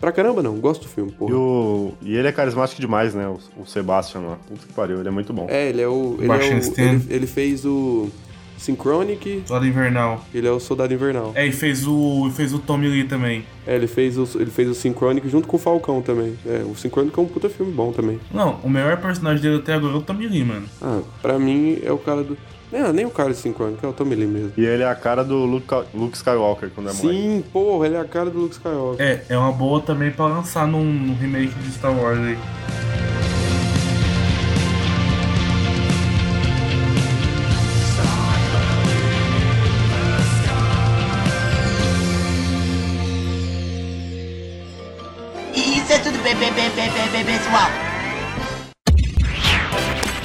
Pra 0.00 0.10
caramba 0.12 0.42
não, 0.42 0.56
gosto 0.56 0.82
do 0.82 0.88
filme, 0.88 1.10
E, 1.12 1.14
porra. 1.14 1.34
o... 1.34 1.94
e 2.02 2.14
ele 2.16 2.28
é 2.28 2.32
carismático 2.32 2.80
demais, 2.80 3.14
né? 3.14 3.26
O, 3.28 3.38
o 3.62 3.66
Sebastian 3.66 4.20
lá. 4.20 4.38
Puta 4.48 4.66
que 4.66 4.72
pariu, 4.72 4.98
ele 4.98 5.08
é 5.08 5.10
muito 5.12 5.32
bom. 5.32 5.46
É, 5.48 5.68
ele 5.68 5.80
é 5.80 5.88
o. 5.88 6.16
Ele, 6.18 6.26
é 6.30 6.36
o 6.36 6.42
ele, 6.42 7.02
ele 7.08 7.26
fez 7.26 7.64
o 7.64 8.10
Synchronic, 8.58 9.42
Soldado 9.46 9.66
Invernal. 9.66 10.24
ele 10.34 10.46
é 10.46 10.50
o 10.50 10.58
Soldado 10.60 10.92
Invernal. 10.92 11.32
É, 11.34 11.46
e 11.46 11.52
fez 11.52 11.86
o, 11.86 12.30
fez 12.34 12.52
o 12.52 12.58
Tommy 12.58 12.88
Lee 12.88 13.04
também. 13.04 13.44
É, 13.66 13.74
ele 13.76 13.86
fez 13.86 14.16
o, 14.18 14.28
ele 14.40 14.50
fez 14.50 14.68
o 14.68 14.74
Synchronic 14.74 15.28
junto 15.28 15.46
com 15.46 15.56
o 15.56 15.60
Falcão 15.60 16.00
também. 16.02 16.36
É, 16.46 16.62
o 16.64 16.74
Synchronic 16.74 17.18
é 17.18 17.22
um 17.22 17.26
puta 17.26 17.48
filme 17.48 17.72
bom 17.72 17.92
também. 17.92 18.18
Não, 18.32 18.58
o 18.62 18.68
melhor 18.70 18.96
personagem 19.00 19.42
dele 19.42 19.56
até 19.58 19.74
agora 19.74 19.94
é 19.94 19.96
o 19.96 20.02
Tommy 20.02 20.26
Lee, 20.28 20.44
mano. 20.44 20.66
Ah, 20.80 21.00
pra 21.22 21.38
mim 21.38 21.78
é 21.82 21.92
o 21.92 21.98
cara 21.98 22.22
do. 22.22 22.36
Não, 22.72 22.92
nem 22.92 23.04
o 23.04 23.10
cara 23.10 23.30
do 23.30 23.36
Synchronic, 23.36 23.84
é 23.84 23.88
o 23.88 23.92
Tommy 23.92 24.14
Lee 24.14 24.26
mesmo. 24.26 24.52
E 24.56 24.64
ele 24.64 24.82
é 24.82 24.88
a 24.88 24.94
cara 24.94 25.24
do 25.24 25.44
Luke, 25.44 25.66
Luke 25.94 26.16
Skywalker 26.16 26.70
quando 26.74 26.90
é 26.90 26.92
moleque. 26.92 27.18
Sim, 27.18 27.44
porra, 27.52 27.86
ele 27.86 27.94
é 27.94 28.00
a 28.00 28.04
cara 28.04 28.30
do 28.30 28.38
Luke 28.40 28.54
Skywalker. 28.54 29.04
É, 29.04 29.24
é 29.28 29.38
uma 29.38 29.52
boa 29.52 29.80
também 29.80 30.10
pra 30.10 30.26
lançar 30.26 30.66
num, 30.66 30.84
num 30.84 31.14
remake 31.14 31.54
de 31.54 31.72
Star 31.72 31.96
Wars 31.96 32.18
aí. 32.18 32.38